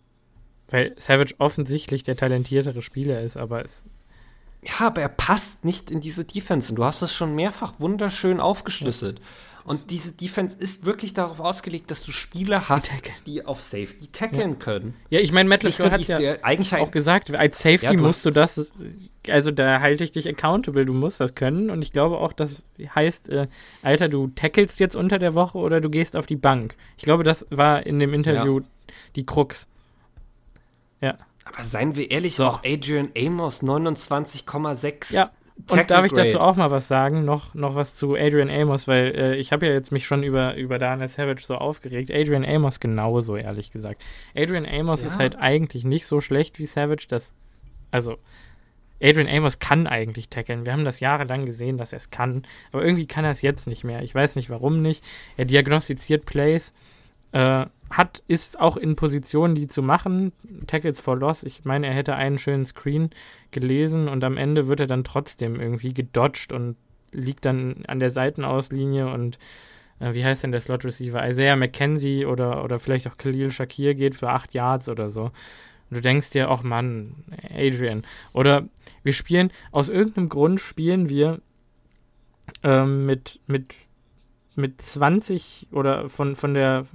weil 0.70 0.94
Savage 0.98 1.34
offensichtlich 1.38 2.02
der 2.02 2.16
talentiertere 2.16 2.82
Spieler 2.82 3.20
ist, 3.22 3.36
aber 3.36 3.64
es 3.64 3.84
ja, 4.62 4.86
aber 4.86 5.02
er 5.02 5.08
passt 5.08 5.64
nicht 5.64 5.90
in 5.90 6.00
diese 6.00 6.24
Defense. 6.24 6.72
Und 6.72 6.76
du 6.76 6.84
hast 6.84 7.00
das 7.00 7.14
schon 7.14 7.34
mehrfach 7.34 7.74
wunderschön 7.78 8.40
aufgeschlüsselt. 8.40 9.20
Ja. 9.20 9.24
Und 9.64 9.90
diese 9.90 10.12
Defense 10.12 10.56
ist 10.58 10.86
wirklich 10.86 11.12
darauf 11.12 11.40
ausgelegt, 11.40 11.90
dass 11.90 12.02
du 12.02 12.10
Spieler 12.10 12.70
hast, 12.70 12.90
die, 13.26 13.32
die 13.32 13.44
auf 13.44 13.60
Safety 13.60 14.08
tackeln 14.10 14.52
ja. 14.52 14.56
können. 14.56 14.94
Ja, 15.10 15.20
ich 15.20 15.30
meine, 15.30 15.48
Matt 15.48 15.62
LeFleur 15.62 15.90
hat 15.90 16.00
ja 16.00 16.36
eigentlich 16.42 16.74
auch 16.74 16.90
gesagt, 16.90 17.34
als 17.34 17.58
Safety 17.58 17.84
ja, 17.84 17.92
musst 17.92 18.24
du 18.24 18.30
das, 18.30 18.72
also 19.28 19.50
da 19.50 19.80
halte 19.80 20.04
ich 20.04 20.10
dich 20.10 20.26
accountable, 20.26 20.86
du 20.86 20.94
musst 20.94 21.20
das 21.20 21.34
können. 21.34 21.68
Und 21.68 21.82
ich 21.82 21.92
glaube 21.92 22.16
auch, 22.16 22.32
das 22.32 22.62
heißt, 22.78 23.28
äh, 23.28 23.46
Alter, 23.82 24.08
du 24.08 24.28
tackelst 24.28 24.80
jetzt 24.80 24.96
unter 24.96 25.18
der 25.18 25.34
Woche 25.34 25.58
oder 25.58 25.82
du 25.82 25.90
gehst 25.90 26.16
auf 26.16 26.24
die 26.24 26.36
Bank. 26.36 26.74
Ich 26.96 27.04
glaube, 27.04 27.22
das 27.22 27.46
war 27.50 27.84
in 27.84 27.98
dem 27.98 28.14
Interview 28.14 28.62
die 29.16 29.26
Krux. 29.26 29.68
Ja. 31.01 31.18
Aber 31.44 31.64
seien 31.64 31.96
wir 31.96 32.11
ehrlich, 32.11 32.36
so. 32.36 32.46
auch 32.46 32.62
Adrian 32.64 33.11
Amos 33.16 33.62
29,6 33.62 35.14
ja. 35.14 35.30
Und 35.70 35.90
darf 35.90 36.05
ich 36.05 36.12
dazu 36.12 36.40
auch 36.40 36.57
mal 36.57 36.70
was 36.70 36.86
sagen? 36.86 37.24
Noch, 37.24 37.55
noch 37.55 37.74
was 37.74 37.94
zu 37.96 38.14
Adrian 38.14 38.49
Amos, 38.49 38.86
weil 38.86 39.14
äh, 39.14 39.34
ich 39.36 39.53
habe 39.53 39.66
ja 39.66 39.72
jetzt 39.72 39.90
mich 39.90 40.07
schon 40.07 40.22
über, 40.22 40.55
über 40.55 40.78
Daniel 40.78 41.09
Savage 41.09 41.42
so 41.44 41.57
aufgeregt. 41.57 42.11
Adrian 42.12 42.44
Amos 42.44 42.78
genauso, 42.80 43.36
ehrlich 43.36 43.72
gesagt. 43.72 44.03
Adrian 44.36 44.66
Amos 44.66 45.03
ja. 45.03 45.09
ist 45.09 45.18
halt 45.18 45.36
eigentlich 45.36 45.84
nicht 45.84 46.07
so 46.07 46.20
schlecht 46.20 46.59
wie 46.59 46.66
Savage. 46.66 47.07
Das, 47.09 47.34
also, 47.90 48.18
Adrian 49.03 49.28
Amos 49.28 49.59
kann 49.59 49.86
eigentlich 49.86 50.28
tackeln. 50.28 50.64
Wir 50.64 50.72
haben 50.72 50.84
das 50.84 51.01
jahrelang 51.01 51.44
gesehen, 51.44 51.76
dass 51.76 51.92
er 51.92 51.99
es 51.99 52.11
kann. 52.11 52.46
Aber 52.72 52.84
irgendwie 52.84 53.07
kann 53.07 53.24
er 53.24 53.32
es 53.32 53.42
jetzt 53.42 53.66
nicht 53.66 53.84
mehr. 53.84 54.03
Ich 54.03 54.14
weiß 54.14 54.36
nicht, 54.36 54.51
warum 54.51 54.80
nicht. 54.80 55.03
Er 55.36 55.44
diagnostiziert 55.44 56.24
Plays. 56.24 56.72
Äh, 57.32 57.66
hat, 57.90 58.22
ist 58.28 58.60
auch 58.60 58.76
in 58.76 58.96
Positionen, 58.96 59.54
die 59.54 59.66
zu 59.66 59.82
machen. 59.82 60.32
Tackles 60.66 61.00
for 61.00 61.16
Loss. 61.16 61.42
Ich 61.42 61.64
meine, 61.64 61.86
er 61.86 61.94
hätte 61.94 62.14
einen 62.14 62.38
schönen 62.38 62.66
Screen 62.66 63.10
gelesen 63.50 64.08
und 64.08 64.24
am 64.24 64.36
Ende 64.36 64.66
wird 64.68 64.80
er 64.80 64.86
dann 64.86 65.04
trotzdem 65.04 65.58
irgendwie 65.58 65.94
gedodged 65.94 66.52
und 66.52 66.76
liegt 67.12 67.46
dann 67.46 67.84
an 67.86 67.98
der 67.98 68.10
Seitenauslinie 68.10 69.10
und 69.10 69.38
äh, 70.00 70.14
wie 70.14 70.24
heißt 70.24 70.44
denn 70.44 70.52
der 70.52 70.60
Slot 70.60 70.84
Receiver? 70.84 71.26
Isaiah 71.26 71.56
McKenzie 71.56 72.26
oder, 72.26 72.62
oder 72.62 72.78
vielleicht 72.78 73.08
auch 73.08 73.16
Khalil 73.16 73.50
Shakir 73.50 73.94
geht 73.94 74.14
für 74.14 74.28
acht 74.28 74.52
Yards 74.54 74.88
oder 74.88 75.08
so. 75.08 75.24
Und 75.90 75.96
du 75.96 76.00
denkst 76.02 76.30
dir, 76.30 76.50
ach 76.50 76.62
Mann, 76.62 77.24
Adrian. 77.50 78.04
Oder 78.34 78.68
wir 79.02 79.14
spielen, 79.14 79.50
aus 79.72 79.88
irgendeinem 79.88 80.28
Grund 80.28 80.60
spielen 80.60 81.08
wir 81.08 81.40
ähm, 82.62 83.06
mit, 83.06 83.40
mit, 83.46 83.74
mit 84.54 84.82
20 84.82 85.68
oder 85.72 86.10
von, 86.10 86.36
von 86.36 86.52
der 86.52 86.86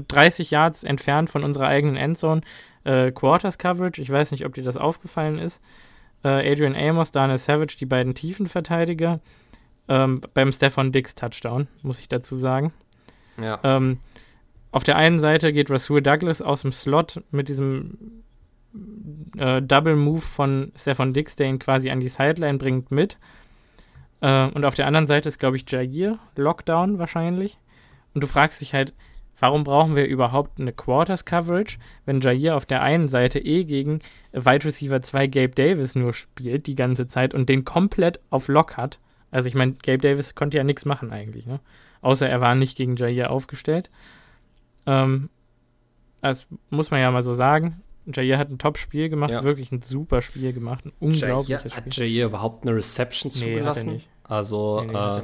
30 0.00 0.50
Yards 0.50 0.84
entfernt 0.84 1.30
von 1.30 1.44
unserer 1.44 1.68
eigenen 1.68 1.96
Endzone 1.96 2.42
äh, 2.84 3.10
Quarters 3.12 3.58
Coverage. 3.58 4.00
Ich 4.00 4.10
weiß 4.10 4.30
nicht, 4.30 4.46
ob 4.46 4.54
dir 4.54 4.64
das 4.64 4.76
aufgefallen 4.76 5.38
ist. 5.38 5.62
Äh, 6.24 6.52
Adrian 6.52 6.74
Amos, 6.74 7.10
Daniel 7.10 7.38
Savage, 7.38 7.76
die 7.78 7.86
beiden 7.86 8.14
Tiefenverteidiger. 8.14 9.20
Ähm, 9.88 10.20
beim 10.34 10.52
Stefan 10.52 10.92
Dix 10.92 11.14
Touchdown, 11.14 11.68
muss 11.82 12.00
ich 12.00 12.08
dazu 12.08 12.36
sagen. 12.36 12.72
Ja. 13.40 13.60
Ähm, 13.62 13.98
auf 14.72 14.84
der 14.84 14.96
einen 14.96 15.20
Seite 15.20 15.52
geht 15.52 15.70
Rasul 15.70 16.02
Douglas 16.02 16.42
aus 16.42 16.62
dem 16.62 16.72
Slot 16.72 17.22
mit 17.30 17.48
diesem 17.48 18.22
äh, 19.38 19.62
Double 19.62 19.96
Move 19.96 20.20
von 20.20 20.72
Stefan 20.76 21.12
Dix, 21.12 21.36
der 21.36 21.48
ihn 21.48 21.58
quasi 21.58 21.90
an 21.90 22.00
die 22.00 22.08
Sideline 22.08 22.58
bringt, 22.58 22.90
mit. 22.90 23.18
Äh, 24.20 24.48
und 24.48 24.64
auf 24.64 24.74
der 24.74 24.86
anderen 24.86 25.06
Seite 25.06 25.28
ist, 25.28 25.38
glaube 25.38 25.56
ich, 25.56 25.70
Jair, 25.70 26.18
Lockdown 26.36 26.98
wahrscheinlich. 26.98 27.58
Und 28.14 28.22
du 28.22 28.26
fragst 28.26 28.60
dich 28.60 28.74
halt, 28.74 28.92
Warum 29.38 29.64
brauchen 29.64 29.96
wir 29.96 30.06
überhaupt 30.06 30.60
eine 30.60 30.72
Quarters 30.72 31.24
Coverage, 31.24 31.78
wenn 32.06 32.20
Jair 32.20 32.56
auf 32.56 32.64
der 32.64 32.82
einen 32.82 33.08
Seite 33.08 33.38
eh 33.38 33.64
gegen 33.64 34.00
Wide 34.32 34.64
Receiver 34.64 35.02
2 35.02 35.26
Gabe 35.26 35.54
Davis 35.54 35.94
nur 35.94 36.14
spielt 36.14 36.66
die 36.66 36.74
ganze 36.74 37.06
Zeit 37.06 37.34
und 37.34 37.48
den 37.48 37.64
komplett 37.64 38.20
auf 38.30 38.48
Lock 38.48 38.76
hat? 38.76 38.98
Also 39.30 39.48
ich 39.48 39.54
meine, 39.54 39.72
Gabe 39.74 39.98
Davis 39.98 40.34
konnte 40.34 40.56
ja 40.56 40.64
nichts 40.64 40.84
machen 40.84 41.12
eigentlich, 41.12 41.46
ne? 41.46 41.60
Außer 42.00 42.28
er 42.28 42.40
war 42.40 42.54
nicht 42.54 42.76
gegen 42.76 42.96
Jair 42.96 43.30
aufgestellt. 43.30 43.90
Ähm, 44.86 45.28
das 46.22 46.46
muss 46.70 46.90
man 46.90 47.00
ja 47.00 47.10
mal 47.10 47.22
so 47.22 47.34
sagen. 47.34 47.82
Jair 48.06 48.38
hat 48.38 48.50
ein 48.50 48.58
Top-Spiel 48.58 49.08
gemacht, 49.08 49.30
ja. 49.30 49.44
wirklich 49.44 49.72
ein 49.72 49.82
super 49.82 50.22
Spiel 50.22 50.52
gemacht, 50.52 50.86
ein 50.86 50.92
unglaubliches 51.00 51.48
Jair, 51.48 51.70
Spiel. 51.70 51.92
Hat 51.92 51.96
Jair 51.96 52.26
überhaupt 52.26 52.64
eine 52.64 52.76
Reception 52.76 53.32
nee, 53.34 53.40
zugelassen? 53.40 54.02
Also, 54.24 54.82
nee, 54.82 54.92
nee, 54.92 55.18
äh, 55.18 55.22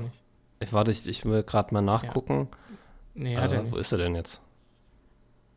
ich 0.61 0.73
warte, 0.73 0.91
ich, 0.91 1.07
ich 1.09 1.25
will 1.25 1.43
gerade 1.45 1.73
mal 1.73 1.83
nachgucken. 1.83 2.49
Ja. 2.51 2.59
Nee, 3.15 3.37
hat 3.37 3.53
äh, 3.53 3.57
er 3.57 3.63
nicht. 3.63 3.73
Wo 3.73 3.77
ist 3.77 3.93
er 3.93 3.99
denn 3.99 4.15
jetzt? 4.15 4.43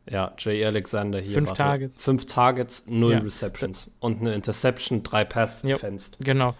Ja, 0.08 0.32
Jay 0.38 0.64
Alexander 0.64 1.20
hier. 1.20 1.34
Fünf 1.34 1.48
warte. 1.48 1.62
Targets. 1.62 2.04
Fünf 2.04 2.26
Targets, 2.26 2.84
null 2.86 3.12
ja. 3.12 3.18
Receptions. 3.18 3.90
Und 3.98 4.20
eine 4.20 4.34
Interception, 4.34 5.02
drei 5.02 5.24
Pass 5.24 5.62
defensed. 5.62 6.18
Genau. 6.20 6.54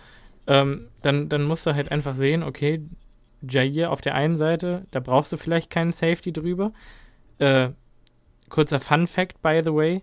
Ähm, 0.49 0.89
dann, 1.03 1.29
dann 1.29 1.45
musst 1.45 1.67
du 1.67 1.75
halt 1.75 1.91
einfach 1.93 2.17
sehen, 2.17 2.43
okay, 2.43 2.83
Jair 3.43 3.91
auf 3.91 4.01
der 4.01 4.15
einen 4.15 4.37
Seite, 4.37 4.87
da 4.91 5.01
brauchst 5.01 5.33
du 5.33 5.37
vielleicht 5.37 5.71
keinen 5.71 5.93
Safety 5.93 6.33
drüber. 6.33 6.73
Äh, 7.39 7.71
kurzer 8.49 8.81
Fun 8.81 9.07
Fact, 9.07 9.43
by 9.43 9.63
the 9.65 9.73
way: 9.73 10.03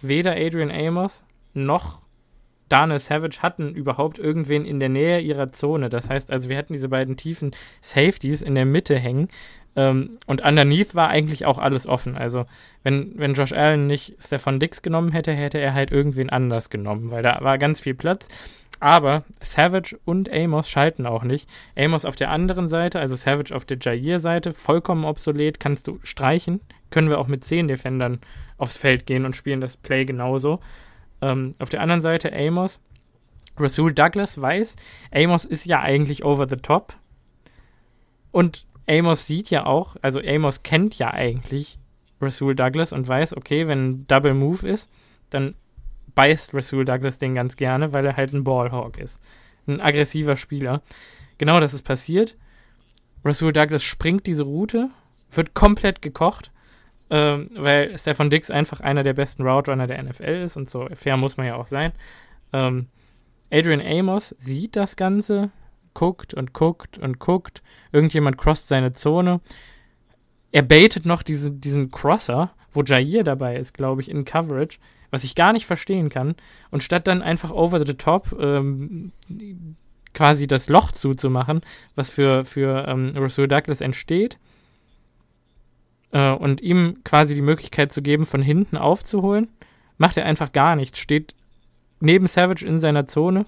Weder 0.00 0.32
Adrian 0.32 0.70
Amos 0.70 1.24
noch 1.54 2.00
Daniel 2.68 2.98
Savage 2.98 3.42
hatten 3.42 3.74
überhaupt 3.74 4.18
irgendwen 4.18 4.64
in 4.64 4.78
der 4.78 4.90
Nähe 4.90 5.20
ihrer 5.20 5.52
Zone. 5.52 5.88
Das 5.88 6.10
heißt 6.10 6.30
also, 6.30 6.48
wir 6.48 6.56
hatten 6.56 6.74
diese 6.74 6.88
beiden 6.88 7.16
tiefen 7.16 7.52
Safeties 7.80 8.42
in 8.42 8.54
der 8.54 8.66
Mitte 8.66 8.98
hängen. 8.98 9.28
Ähm, 9.78 10.18
und 10.26 10.42
underneath 10.42 10.96
war 10.96 11.08
eigentlich 11.08 11.46
auch 11.46 11.58
alles 11.58 11.86
offen. 11.86 12.16
Also, 12.16 12.46
wenn, 12.82 13.12
wenn 13.16 13.34
Josh 13.34 13.52
Allen 13.52 13.86
nicht 13.86 14.16
Stefan 14.18 14.58
Dix 14.58 14.82
genommen 14.82 15.12
hätte, 15.12 15.32
hätte 15.32 15.58
er 15.58 15.72
halt 15.72 15.92
irgendwen 15.92 16.30
anders 16.30 16.68
genommen, 16.68 17.12
weil 17.12 17.22
da 17.22 17.38
war 17.42 17.58
ganz 17.58 17.78
viel 17.78 17.94
Platz. 17.94 18.26
Aber 18.80 19.22
Savage 19.40 19.96
und 20.04 20.32
Amos 20.32 20.68
schalten 20.68 21.06
auch 21.06 21.22
nicht. 21.22 21.48
Amos 21.76 22.04
auf 22.04 22.16
der 22.16 22.30
anderen 22.30 22.66
Seite, 22.66 22.98
also 22.98 23.14
Savage 23.14 23.54
auf 23.54 23.64
der 23.64 23.78
Jair-Seite, 23.78 24.52
vollkommen 24.52 25.04
obsolet, 25.04 25.60
kannst 25.60 25.86
du 25.86 26.00
streichen. 26.02 26.60
Können 26.90 27.08
wir 27.08 27.18
auch 27.20 27.28
mit 27.28 27.44
10 27.44 27.68
Defendern 27.68 28.18
aufs 28.56 28.76
Feld 28.76 29.06
gehen 29.06 29.24
und 29.24 29.36
spielen 29.36 29.60
das 29.60 29.76
Play 29.76 30.04
genauso. 30.04 30.58
Ähm, 31.22 31.54
auf 31.60 31.68
der 31.68 31.82
anderen 31.82 32.02
Seite 32.02 32.32
Amos. 32.32 32.80
Rasul 33.56 33.92
Douglas 33.92 34.40
weiß, 34.40 34.74
Amos 35.12 35.44
ist 35.44 35.66
ja 35.66 35.80
eigentlich 35.80 36.24
over 36.24 36.48
the 36.48 36.56
top. 36.56 36.94
Und 38.30 38.67
Amos 38.88 39.26
sieht 39.26 39.50
ja 39.50 39.66
auch, 39.66 39.96
also 40.02 40.20
Amos 40.20 40.62
kennt 40.62 40.98
ja 40.98 41.12
eigentlich 41.12 41.78
Rasul 42.20 42.54
Douglas 42.54 42.92
und 42.92 43.06
weiß, 43.06 43.36
okay, 43.36 43.68
wenn 43.68 43.88
ein 43.88 44.06
Double 44.06 44.34
Move 44.34 44.66
ist, 44.66 44.90
dann 45.30 45.54
beißt 46.14 46.54
Rasul 46.54 46.84
Douglas 46.84 47.18
den 47.18 47.34
ganz 47.34 47.56
gerne, 47.56 47.92
weil 47.92 48.04
er 48.04 48.16
halt 48.16 48.32
ein 48.32 48.44
Ballhawk 48.44 48.98
ist. 48.98 49.20
Ein 49.66 49.80
aggressiver 49.80 50.36
Spieler. 50.36 50.82
Genau 51.36 51.60
das 51.60 51.74
ist 51.74 51.82
passiert. 51.82 52.36
Rasul 53.24 53.52
Douglas 53.52 53.84
springt 53.84 54.26
diese 54.26 54.44
Route, 54.44 54.90
wird 55.30 55.54
komplett 55.54 56.02
gekocht, 56.02 56.50
ähm, 57.10 57.46
weil 57.54 57.96
Stefan 57.98 58.30
Dix 58.30 58.50
einfach 58.50 58.80
einer 58.80 59.02
der 59.02 59.14
besten 59.14 59.46
Route 59.46 59.70
Runner 59.70 59.86
der 59.86 60.02
NFL 60.02 60.42
ist 60.44 60.56
und 60.56 60.68
so 60.68 60.88
fair 60.94 61.16
muss 61.16 61.36
man 61.36 61.46
ja 61.46 61.56
auch 61.56 61.66
sein. 61.66 61.92
Ähm, 62.52 62.86
Adrian 63.50 63.80
Amos 63.80 64.34
sieht 64.38 64.76
das 64.76 64.96
Ganze, 64.96 65.50
guckt 65.94 66.34
und 66.34 66.52
guckt 66.52 66.98
und 66.98 67.18
guckt. 67.18 67.62
Irgendjemand 67.92 68.38
crosst 68.38 68.68
seine 68.68 68.92
Zone. 68.92 69.40
Er 70.52 70.62
baitet 70.62 71.06
noch 71.06 71.22
diese, 71.22 71.50
diesen 71.50 71.90
Crosser, 71.90 72.52
wo 72.72 72.82
Jair 72.82 73.24
dabei 73.24 73.56
ist, 73.56 73.74
glaube 73.74 74.02
ich, 74.02 74.10
in 74.10 74.24
Coverage 74.24 74.78
was 75.10 75.24
ich 75.24 75.34
gar 75.34 75.52
nicht 75.52 75.66
verstehen 75.66 76.08
kann. 76.08 76.34
Und 76.70 76.82
statt 76.82 77.06
dann 77.06 77.22
einfach 77.22 77.50
over 77.50 77.84
the 77.84 77.94
top 77.94 78.36
ähm, 78.38 79.12
quasi 80.14 80.46
das 80.46 80.68
Loch 80.68 80.92
zuzumachen, 80.92 81.62
was 81.94 82.10
für, 82.10 82.44
für 82.44 82.86
ähm, 82.88 83.12
Rasul 83.14 83.48
Douglas 83.48 83.80
entsteht, 83.80 84.38
äh, 86.12 86.32
und 86.32 86.60
ihm 86.60 86.98
quasi 87.04 87.34
die 87.34 87.42
Möglichkeit 87.42 87.92
zu 87.92 88.02
geben, 88.02 88.26
von 88.26 88.42
hinten 88.42 88.76
aufzuholen, 88.76 89.48
macht 89.96 90.16
er 90.16 90.24
einfach 90.24 90.52
gar 90.52 90.76
nichts. 90.76 90.98
Steht 90.98 91.34
neben 92.00 92.26
Savage 92.26 92.66
in 92.66 92.78
seiner 92.78 93.06
Zone 93.06 93.46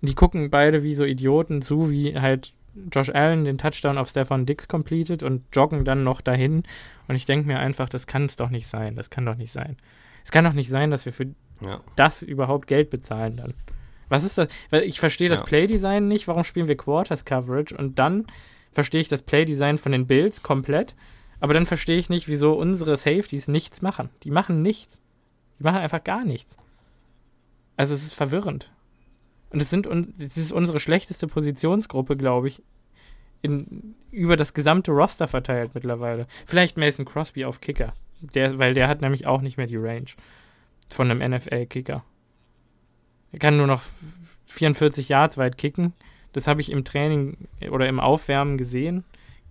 und 0.00 0.08
die 0.08 0.14
gucken 0.14 0.50
beide 0.50 0.82
wie 0.82 0.94
so 0.94 1.04
Idioten 1.04 1.62
zu, 1.62 1.90
wie 1.90 2.18
halt 2.18 2.54
Josh 2.92 3.10
Allen 3.10 3.44
den 3.44 3.58
Touchdown 3.58 3.98
auf 3.98 4.10
Stefan 4.10 4.46
Dix 4.46 4.68
completed 4.68 5.22
und 5.22 5.44
joggen 5.52 5.84
dann 5.84 6.04
noch 6.04 6.20
dahin. 6.20 6.64
Und 7.08 7.16
ich 7.16 7.24
denke 7.24 7.46
mir 7.46 7.58
einfach, 7.58 7.88
das 7.88 8.06
kann 8.06 8.26
es 8.26 8.36
doch 8.36 8.50
nicht 8.50 8.66
sein. 8.66 8.96
Das 8.96 9.10
kann 9.10 9.24
doch 9.24 9.36
nicht 9.36 9.52
sein. 9.52 9.76
Es 10.24 10.30
kann 10.30 10.44
doch 10.44 10.52
nicht 10.52 10.68
sein, 10.68 10.90
dass 10.90 11.06
wir 11.06 11.12
für 11.12 11.28
ja. 11.62 11.80
das 11.96 12.22
überhaupt 12.22 12.66
Geld 12.66 12.90
bezahlen 12.90 13.36
dann. 13.36 13.54
Was 14.08 14.24
ist 14.24 14.38
das? 14.38 14.48
Weil 14.70 14.82
ich 14.82 15.00
verstehe 15.00 15.28
das 15.28 15.40
ja. 15.40 15.46
Playdesign 15.46 16.06
nicht. 16.06 16.28
Warum 16.28 16.44
spielen 16.44 16.68
wir 16.68 16.76
Quarters 16.76 17.24
Coverage? 17.24 17.76
Und 17.76 17.98
dann 17.98 18.26
verstehe 18.70 19.00
ich 19.00 19.08
das 19.08 19.22
Playdesign 19.22 19.78
von 19.78 19.92
den 19.92 20.06
Bills 20.06 20.42
komplett. 20.42 20.94
Aber 21.40 21.54
dann 21.54 21.66
verstehe 21.66 21.98
ich 21.98 22.08
nicht, 22.08 22.28
wieso 22.28 22.52
unsere 22.52 22.96
Safeties 22.96 23.48
nichts 23.48 23.82
machen. 23.82 24.10
Die 24.22 24.30
machen 24.30 24.62
nichts. 24.62 25.02
Die 25.58 25.64
machen 25.64 25.78
einfach 25.78 26.04
gar 26.04 26.24
nichts. 26.24 26.56
Also 27.76 27.94
es 27.94 28.04
ist 28.04 28.14
verwirrend. 28.14 28.70
Und 29.50 29.62
es 29.62 29.70
sind 29.70 29.86
es 29.86 30.36
ist 30.36 30.52
unsere 30.52 30.80
schlechteste 30.80 31.26
Positionsgruppe, 31.26 32.16
glaube 32.16 32.48
ich, 32.48 32.62
in, 33.42 33.94
über 34.10 34.36
das 34.36 34.54
gesamte 34.54 34.90
Roster 34.90 35.28
verteilt 35.28 35.72
mittlerweile. 35.74 36.26
Vielleicht 36.46 36.76
Mason 36.76 37.04
Crosby 37.04 37.44
auf 37.44 37.60
Kicker. 37.60 37.92
Der, 38.20 38.58
weil 38.58 38.74
der 38.74 38.88
hat 38.88 39.02
nämlich 39.02 39.26
auch 39.26 39.42
nicht 39.42 39.56
mehr 39.56 39.66
die 39.66 39.76
Range 39.76 40.06
von 40.88 41.10
einem 41.10 41.30
NFL-Kicker. 41.32 42.02
Er 43.32 43.38
kann 43.38 43.56
nur 43.56 43.66
noch 43.66 43.82
44 44.46 45.08
Yards 45.08 45.36
weit 45.36 45.58
kicken. 45.58 45.92
Das 46.32 46.46
habe 46.46 46.60
ich 46.60 46.70
im 46.70 46.84
Training 46.84 47.36
oder 47.70 47.88
im 47.88 48.00
Aufwärmen 48.00 48.56
gesehen 48.56 49.04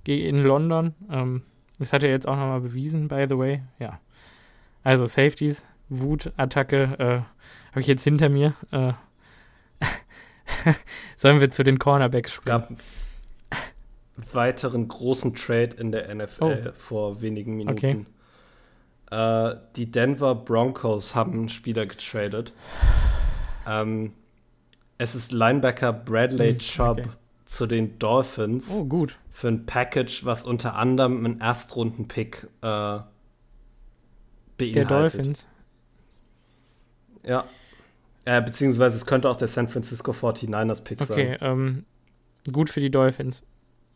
in 0.07 0.43
London. 0.43 0.93
Ähm, 1.09 1.43
das 1.79 1.93
hat 1.93 2.03
er 2.03 2.09
jetzt 2.09 2.27
auch 2.27 2.35
nochmal 2.35 2.61
bewiesen, 2.61 3.07
by 3.07 3.25
the 3.27 3.37
way. 3.37 3.61
Ja. 3.79 3.99
Also 4.83 5.05
Safeties, 5.05 5.65
Wut, 5.89 6.31
Attacke 6.37 6.83
äh, 6.99 7.71
habe 7.71 7.81
ich 7.81 7.87
jetzt 7.87 8.03
hinter 8.03 8.29
mir. 8.29 8.53
Äh, 8.71 8.93
Sollen 11.17 11.39
wir 11.39 11.49
zu 11.51 11.63
den 11.63 11.79
Cornerbacks 11.79 12.33
springen? 12.33 12.61
Es 12.61 12.69
gab 12.69 12.69
einen 12.69 14.33
weiteren 14.33 14.87
großen 14.87 15.35
Trade 15.35 15.75
in 15.77 15.91
der 15.91 16.13
NFL 16.13 16.67
oh. 16.67 16.71
vor 16.75 17.21
wenigen 17.21 17.55
Minuten. 17.55 17.77
Okay. 17.77 18.05
Äh, 19.11 19.55
die 19.75 19.91
Denver 19.91 20.35
Broncos 20.35 21.15
haben 21.15 21.33
einen 21.33 21.49
Spieler 21.49 21.85
getradet. 21.85 22.53
Ähm, 23.67 24.13
es 24.97 25.15
ist 25.15 25.31
Linebacker 25.31 25.93
Bradley 25.93 26.51
hm, 26.51 26.59
Chubb 26.59 26.99
okay. 26.99 27.09
zu 27.45 27.67
den 27.67 27.99
Dolphins. 27.99 28.71
Oh, 28.71 28.85
gut. 28.85 29.17
Für 29.31 29.49
ein 29.49 29.65
Package, 29.65 30.25
was 30.25 30.43
unter 30.43 30.75
anderem 30.75 31.25
einen 31.25 31.41
Erstrunden-Pick 31.41 32.47
äh, 32.61 32.99
beinhaltet. 34.57 34.75
Der 34.75 34.85
Dolphins. 34.85 35.45
Ja. 37.23 37.45
Äh, 38.25 38.41
beziehungsweise 38.41 38.97
es 38.97 39.05
könnte 39.05 39.29
auch 39.29 39.35
der 39.35 39.47
San 39.47 39.67
Francisco 39.67 40.11
49ers 40.11 40.83
Pick 40.83 41.01
okay, 41.01 41.07
sein. 41.07 41.35
Okay, 41.35 41.37
ähm, 41.41 41.85
gut 42.51 42.69
für 42.69 42.79
die 42.79 42.91
Dolphins. 42.91 43.43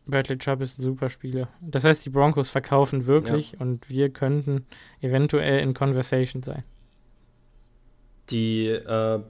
Bradley 0.06 0.38
Chubb 0.38 0.60
ist 0.60 0.78
ein 0.78 0.82
super 0.82 1.08
Spieler. 1.08 1.48
Das 1.60 1.84
heißt, 1.84 2.04
die 2.04 2.10
Broncos 2.10 2.48
verkaufen 2.48 3.06
wirklich 3.06 3.52
ja. 3.52 3.60
und 3.60 3.88
wir 3.88 4.10
könnten 4.10 4.66
eventuell 5.00 5.58
in 5.58 5.74
Conversation 5.74 6.42
sein. 6.42 6.64
Die 8.30 8.68
äh, 8.68 9.20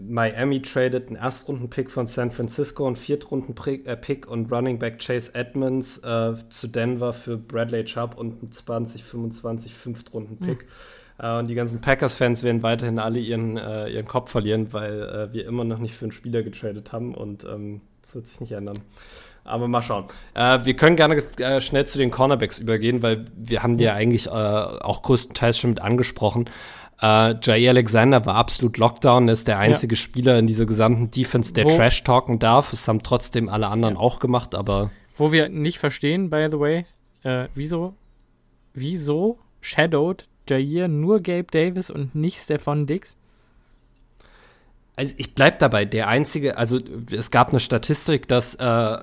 Miami 0.00 0.62
tradet 0.62 1.08
einen 1.08 1.16
Erstrunden-Pick 1.16 1.90
von 1.90 2.06
San 2.06 2.30
Francisco, 2.30 2.86
einen 2.86 2.94
Viertrunden-Pick 2.94 4.26
äh, 4.26 4.28
und 4.28 4.52
Running 4.52 4.78
Back 4.78 5.00
Chase 5.00 5.34
Edmonds 5.34 5.98
äh, 5.98 6.34
zu 6.48 6.68
Denver 6.68 7.12
für 7.12 7.36
Bradley 7.36 7.84
Chubb 7.84 8.16
und 8.16 8.40
einen 8.40 8.52
2025 8.52 9.74
Fünftrunden-Pick. 9.74 10.66
Mhm. 11.18 11.38
und 11.38 11.46
die 11.48 11.54
ganzen 11.54 11.80
Packers-Fans 11.80 12.42
werden 12.42 12.62
weiterhin 12.62 12.98
alle 12.98 13.18
ihren, 13.18 13.56
äh, 13.56 13.88
ihren 13.88 14.06
Kopf 14.06 14.30
verlieren, 14.30 14.72
weil 14.72 15.02
äh, 15.02 15.32
wir 15.32 15.46
immer 15.46 15.64
noch 15.64 15.78
nicht 15.78 15.94
für 15.94 16.04
einen 16.04 16.12
Spieler 16.12 16.42
getradet 16.42 16.92
haben 16.92 17.14
und 17.14 17.44
ähm, 17.44 17.80
das 18.02 18.14
wird 18.14 18.28
sich 18.28 18.40
nicht 18.40 18.52
ändern. 18.52 18.80
Aber 19.44 19.68
mal 19.68 19.82
schauen. 19.82 20.06
Äh, 20.34 20.64
wir 20.64 20.74
können 20.74 20.96
gerne 20.96 21.22
äh, 21.38 21.60
schnell 21.60 21.86
zu 21.86 21.98
den 21.98 22.10
Cornerbacks 22.10 22.58
übergehen, 22.58 23.02
weil 23.02 23.24
wir 23.36 23.62
haben 23.62 23.76
die 23.76 23.84
ja 23.84 23.94
eigentlich 23.94 24.26
äh, 24.26 24.30
auch 24.30 25.02
größtenteils 25.02 25.58
schon 25.58 25.70
mit 25.70 25.80
angesprochen. 25.80 26.50
Äh, 27.00 27.34
Jay 27.42 27.68
Alexander 27.68 28.24
war 28.26 28.36
absolut 28.36 28.78
Lockdown, 28.78 29.28
ist 29.28 29.46
der 29.48 29.58
einzige 29.58 29.94
ja. 29.94 30.00
Spieler 30.00 30.38
in 30.38 30.46
dieser 30.46 30.66
gesamten 30.66 31.10
Defense, 31.10 31.52
der 31.52 31.66
Wo, 31.66 31.68
Trash 31.68 32.02
talken 32.02 32.38
darf. 32.38 32.70
Das 32.70 32.88
haben 32.88 33.02
trotzdem 33.02 33.48
alle 33.48 33.68
anderen 33.68 33.94
ja. 33.94 34.00
auch 34.00 34.18
gemacht, 34.18 34.54
aber. 34.54 34.90
Wo 35.16 35.30
wir 35.30 35.48
nicht 35.48 35.78
verstehen, 35.78 36.30
by 36.30 36.48
the 36.50 36.58
way, 36.58 36.86
äh, 37.22 37.48
wieso, 37.54 37.94
wieso 38.74 39.38
shadowed 39.60 40.26
Jair 40.48 40.88
nur 40.88 41.20
Gabe 41.20 41.46
Davis 41.50 41.90
und 41.90 42.14
nicht 42.14 42.38
Stefan 42.38 42.86
Dix? 42.86 43.16
Also 44.96 45.14
ich 45.18 45.34
bleib 45.34 45.58
dabei, 45.58 45.84
der 45.84 46.08
einzige, 46.08 46.56
also 46.56 46.80
es 47.10 47.30
gab 47.30 47.50
eine 47.50 47.60
Statistik, 47.60 48.28
dass 48.28 48.54
äh, 48.54 48.98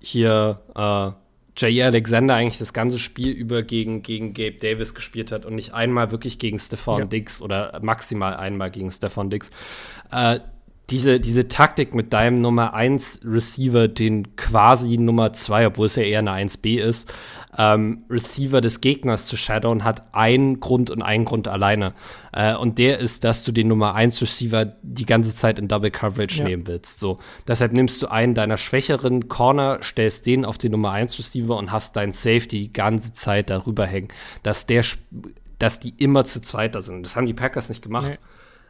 hier 0.00 0.60
äh, 0.74 1.10
Jay 1.56 1.82
Alexander 1.82 2.34
eigentlich 2.34 2.58
das 2.58 2.72
ganze 2.72 2.98
Spiel 2.98 3.30
über 3.30 3.62
gegen, 3.62 4.02
gegen 4.02 4.34
Gabe 4.34 4.56
Davis 4.60 4.94
gespielt 4.94 5.32
hat 5.32 5.44
und 5.44 5.54
nicht 5.54 5.74
einmal 5.74 6.10
wirklich 6.10 6.38
gegen 6.38 6.58
Stefan 6.58 6.98
ja. 7.00 7.04
Diggs 7.04 7.42
oder 7.42 7.78
maximal 7.82 8.36
einmal 8.36 8.70
gegen 8.70 8.90
Stefan 8.90 9.30
Diggs. 9.30 9.50
Äh, 10.10 10.40
diese, 10.90 11.20
diese 11.20 11.48
Taktik 11.48 11.94
mit 11.94 12.12
deinem 12.12 12.40
Nummer 12.40 12.74
1 12.74 13.20
Receiver, 13.24 13.88
den 13.88 14.36
quasi 14.36 14.96
Nummer 14.96 15.32
2, 15.32 15.66
obwohl 15.66 15.86
es 15.86 15.96
ja 15.96 16.02
eher 16.02 16.20
eine 16.20 16.32
1B 16.32 16.80
ist, 16.80 17.12
ähm, 17.58 18.04
Receiver 18.08 18.60
des 18.60 18.80
Gegners 18.80 19.26
zu 19.26 19.36
shadowen, 19.36 19.84
hat 19.84 20.14
einen 20.14 20.60
Grund 20.60 20.90
und 20.90 21.02
einen 21.02 21.24
Grund 21.24 21.48
alleine. 21.48 21.92
Äh, 22.32 22.54
und 22.54 22.78
der 22.78 22.98
ist, 22.98 23.24
dass 23.24 23.42
du 23.42 23.52
den 23.52 23.68
Nummer 23.68 23.94
1 23.94 24.22
Receiver 24.22 24.66
die 24.82 25.06
ganze 25.06 25.34
Zeit 25.34 25.58
in 25.58 25.66
Double 25.68 25.90
Coverage 25.90 26.38
ja. 26.38 26.44
nehmen 26.44 26.66
willst. 26.66 27.00
So. 27.00 27.18
Deshalb 27.46 27.72
nimmst 27.72 28.00
du 28.00 28.06
einen 28.06 28.34
deiner 28.34 28.56
schwächeren 28.56 29.28
Corner, 29.28 29.80
stellst 29.82 30.26
den 30.26 30.44
auf 30.44 30.56
den 30.56 30.72
Nummer 30.72 30.92
1 30.92 31.18
Receiver 31.18 31.56
und 31.56 31.72
hast 31.72 31.96
deinen 31.96 32.12
Safety 32.12 32.60
die 32.60 32.72
ganze 32.72 33.12
Zeit 33.12 33.50
darüber 33.50 33.86
hängen, 33.86 34.08
dass 34.42 34.66
der 34.66 34.84
dass 35.58 35.80
die 35.80 35.92
immer 35.98 36.24
zu 36.24 36.40
zweiter 36.40 36.82
sind. 36.82 37.04
Das 37.04 37.16
haben 37.16 37.26
die 37.26 37.34
Packers 37.34 37.68
nicht 37.68 37.82
gemacht. 37.82 38.10
Nee. 38.10 38.18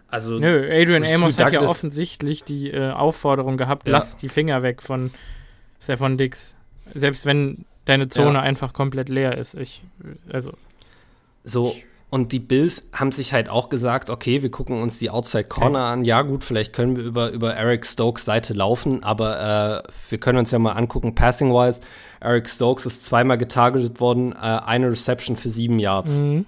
Also, 0.08 0.38
Nö, 0.38 0.66
Adrian 0.72 1.04
Amos 1.04 1.38
hat 1.38 1.52
ja 1.52 1.60
offensichtlich 1.60 2.42
die 2.42 2.70
äh, 2.70 2.92
Aufforderung 2.92 3.58
gehabt, 3.58 3.86
ja. 3.86 3.92
lass 3.92 4.16
die 4.16 4.30
Finger 4.30 4.62
weg 4.62 4.80
von 4.80 5.10
Stefan 5.80 6.16
Dix. 6.16 6.54
Selbst 6.94 7.26
wenn 7.26 7.66
deine 7.88 8.08
Zone 8.08 8.34
ja. 8.34 8.40
einfach 8.40 8.72
komplett 8.72 9.08
leer 9.08 9.36
ist. 9.36 9.54
Ich, 9.54 9.82
also. 10.30 10.52
So, 11.44 11.74
und 12.10 12.32
die 12.32 12.38
Bills 12.38 12.88
haben 12.92 13.12
sich 13.12 13.32
halt 13.32 13.48
auch 13.48 13.68
gesagt, 13.68 14.08
okay, 14.08 14.42
wir 14.42 14.50
gucken 14.50 14.80
uns 14.80 14.98
die 14.98 15.10
Outside 15.10 15.44
Corner 15.44 15.78
okay. 15.80 15.92
an. 15.92 16.04
Ja, 16.04 16.22
gut, 16.22 16.42
vielleicht 16.42 16.72
können 16.72 16.96
wir 16.96 17.04
über, 17.04 17.30
über 17.32 17.54
Eric 17.54 17.86
Stokes 17.86 18.24
Seite 18.24 18.54
laufen, 18.54 19.02
aber 19.02 19.84
äh, 19.84 19.90
wir 20.10 20.18
können 20.18 20.38
uns 20.38 20.50
ja 20.50 20.58
mal 20.58 20.72
angucken, 20.72 21.14
passing-wise. 21.14 21.80
Eric 22.20 22.48
Stokes 22.48 22.86
ist 22.86 23.04
zweimal 23.04 23.36
getargetet 23.36 24.00
worden, 24.00 24.32
äh, 24.32 24.36
eine 24.36 24.90
Reception 24.90 25.36
für 25.36 25.50
sieben 25.50 25.78
Yards. 25.78 26.18
Mhm. 26.18 26.46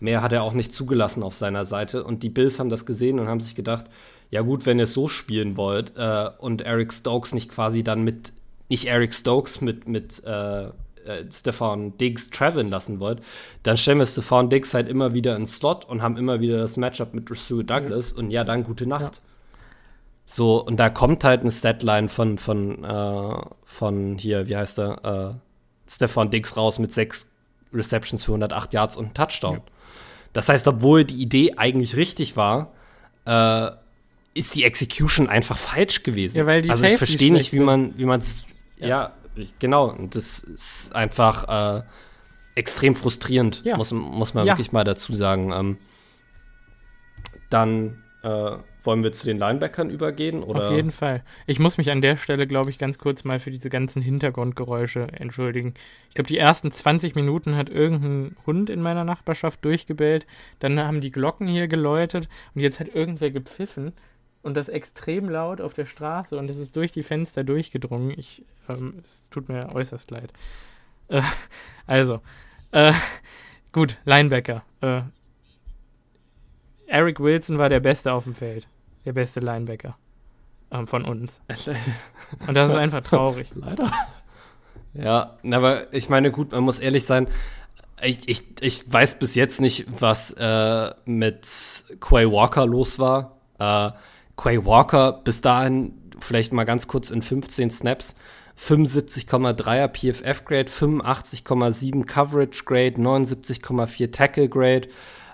Mehr 0.00 0.22
hat 0.22 0.32
er 0.32 0.42
auch 0.42 0.52
nicht 0.52 0.74
zugelassen 0.74 1.22
auf 1.22 1.34
seiner 1.34 1.64
Seite. 1.64 2.04
Und 2.04 2.22
die 2.22 2.30
Bills 2.30 2.58
haben 2.58 2.68
das 2.68 2.84
gesehen 2.84 3.18
und 3.18 3.28
haben 3.28 3.40
sich 3.40 3.54
gedacht, 3.54 3.86
ja 4.30 4.40
gut, 4.40 4.66
wenn 4.66 4.78
ihr 4.78 4.84
es 4.84 4.92
so 4.92 5.08
spielen 5.08 5.56
wollt 5.56 5.92
äh, 5.96 6.28
und 6.38 6.62
Eric 6.62 6.92
Stokes 6.92 7.32
nicht 7.34 7.50
quasi 7.50 7.82
dann 7.84 8.02
mit, 8.02 8.32
nicht 8.68 8.86
Eric 8.86 9.14
Stokes 9.14 9.60
mit, 9.60 9.88
mit 9.88 10.22
äh, 10.24 10.64
äh, 10.64 10.70
Stefan 11.30 11.96
Diggs 11.98 12.30
traveln 12.30 12.70
lassen 12.70 13.00
wollt, 13.00 13.20
dann 13.62 13.76
stellen 13.76 13.98
wir 13.98 14.06
Stefan 14.06 14.48
Diggs 14.48 14.74
halt 14.74 14.88
immer 14.88 15.14
wieder 15.14 15.36
ins 15.36 15.56
Slot 15.56 15.84
und 15.84 16.02
haben 16.02 16.16
immer 16.16 16.40
wieder 16.40 16.58
das 16.58 16.76
Matchup 16.76 17.14
mit 17.14 17.30
Rasul 17.30 17.64
Douglas 17.64 18.12
ja. 18.12 18.16
und 18.16 18.30
ja, 18.30 18.44
dann 18.44 18.64
gute 18.64 18.86
Nacht. 18.86 19.16
Ja. 19.16 19.20
So, 20.26 20.64
und 20.64 20.78
da 20.78 20.88
kommt 20.88 21.22
halt 21.22 21.42
eine 21.42 21.50
Statline 21.50 22.08
von, 22.08 22.38
von, 22.38 22.82
äh, 22.82 23.36
von 23.64 24.16
hier, 24.16 24.48
wie 24.48 24.56
heißt 24.56 24.78
er, 24.78 25.04
äh, 25.04 25.90
Stefan 25.90 26.30
Diggs 26.30 26.56
raus 26.56 26.78
mit 26.78 26.94
sechs 26.94 27.30
Receptions 27.74 28.24
für 28.24 28.32
108 28.32 28.72
Yards 28.72 28.96
und 28.96 29.14
Touchdown. 29.14 29.56
Ja. 29.56 29.62
Das 30.32 30.48
heißt, 30.48 30.66
obwohl 30.66 31.04
die 31.04 31.20
Idee 31.20 31.54
eigentlich 31.56 31.96
richtig 31.96 32.36
war, 32.36 32.72
äh, 33.26 33.70
ist 34.34 34.54
die 34.54 34.64
Execution 34.64 35.28
einfach 35.28 35.58
falsch 35.58 36.02
gewesen. 36.02 36.38
Ja, 36.38 36.46
weil 36.46 36.62
die 36.62 36.70
also 36.70 36.84
ich 36.84 36.96
verstehe 36.96 37.32
nicht, 37.32 37.52
wie 37.52 37.60
man, 37.60 37.96
wie 37.98 38.04
man 38.04 38.20
es, 38.20 38.46
ja. 38.76 38.88
ja, 38.88 39.12
genau. 39.58 39.90
Und 39.90 40.14
das 40.16 40.40
ist 40.40 40.94
einfach 40.94 41.78
äh, 41.78 41.82
extrem 42.54 42.94
frustrierend, 42.94 43.64
ja. 43.64 43.76
muss, 43.76 43.92
muss 43.92 44.34
man 44.34 44.46
ja. 44.46 44.52
wirklich 44.52 44.72
mal 44.72 44.84
dazu 44.84 45.12
sagen. 45.12 45.52
Ähm, 45.52 45.78
dann 47.50 48.02
äh, 48.22 48.56
wollen 48.84 49.02
wir 49.02 49.12
zu 49.12 49.26
den 49.26 49.38
Linebackern 49.38 49.90
übergehen? 49.90 50.42
Oder? 50.42 50.68
Auf 50.68 50.74
jeden 50.74 50.90
Fall. 50.90 51.22
Ich 51.46 51.58
muss 51.58 51.78
mich 51.78 51.90
an 51.90 52.02
der 52.02 52.16
Stelle, 52.16 52.46
glaube 52.46 52.70
ich, 52.70 52.78
ganz 52.78 52.98
kurz 52.98 53.24
mal 53.24 53.38
für 53.38 53.50
diese 53.50 53.70
ganzen 53.70 54.02
Hintergrundgeräusche 54.02 55.08
entschuldigen. 55.12 55.74
Ich 56.08 56.14
glaube, 56.14 56.28
die 56.28 56.38
ersten 56.38 56.70
20 56.70 57.14
Minuten 57.14 57.56
hat 57.56 57.70
irgendein 57.70 58.36
Hund 58.46 58.70
in 58.70 58.82
meiner 58.82 59.04
Nachbarschaft 59.04 59.64
durchgebellt. 59.64 60.26
Dann 60.58 60.78
haben 60.78 61.00
die 61.00 61.10
Glocken 61.10 61.46
hier 61.46 61.68
geläutet 61.68 62.28
und 62.54 62.60
jetzt 62.60 62.80
hat 62.80 62.94
irgendwer 62.94 63.30
gepfiffen 63.30 63.92
und 64.44 64.54
das 64.54 64.68
extrem 64.68 65.28
laut 65.28 65.60
auf 65.60 65.74
der 65.74 65.86
Straße 65.86 66.36
und 66.36 66.50
es 66.50 66.56
ist 66.56 66.76
durch 66.76 66.92
die 66.92 67.02
Fenster 67.02 67.44
durchgedrungen. 67.44 68.10
Ich, 68.16 68.44
ähm, 68.68 69.00
es 69.02 69.24
tut 69.30 69.48
mir 69.48 69.74
äußerst 69.74 70.10
leid. 70.10 70.32
Äh, 71.08 71.22
also, 71.86 72.20
äh, 72.70 72.92
gut, 73.72 73.98
Linebacker. 74.04 74.62
Äh, 74.80 75.02
Eric 76.86 77.20
Wilson 77.20 77.58
war 77.58 77.68
der 77.68 77.80
Beste 77.80 78.12
auf 78.12 78.24
dem 78.24 78.34
Feld 78.34 78.68
der 79.04 79.12
beste 79.12 79.40
Linebacker 79.40 79.96
ähm, 80.70 80.86
von 80.86 81.04
uns. 81.04 81.40
Und 82.46 82.54
das 82.54 82.70
ist 82.70 82.76
einfach 82.76 83.02
traurig. 83.02 83.50
Leider. 83.54 83.90
Ja, 84.94 85.38
aber 85.50 85.92
ich 85.92 86.08
meine, 86.08 86.30
gut, 86.30 86.52
man 86.52 86.62
muss 86.62 86.78
ehrlich 86.78 87.04
sein, 87.04 87.28
ich, 88.02 88.28
ich, 88.28 88.42
ich 88.60 88.92
weiß 88.92 89.18
bis 89.18 89.34
jetzt 89.34 89.60
nicht, 89.60 89.86
was 90.00 90.32
äh, 90.32 90.92
mit 91.04 91.48
Quay 92.00 92.30
Walker 92.30 92.66
los 92.66 92.98
war. 92.98 93.38
Äh, 93.58 93.92
Quay 94.36 94.64
Walker 94.64 95.12
bis 95.12 95.40
dahin, 95.40 95.94
vielleicht 96.18 96.52
mal 96.52 96.64
ganz 96.64 96.88
kurz 96.88 97.10
in 97.10 97.22
15 97.22 97.70
Snaps, 97.70 98.14
75,3er 98.58 99.88
PFF 99.88 100.44
Grade, 100.44 100.70
85,7 100.70 102.04
Coverage 102.04 102.64
Grade, 102.64 103.00
79,4 103.00 104.12
Tackle 104.12 104.48
Grade, 104.48 104.88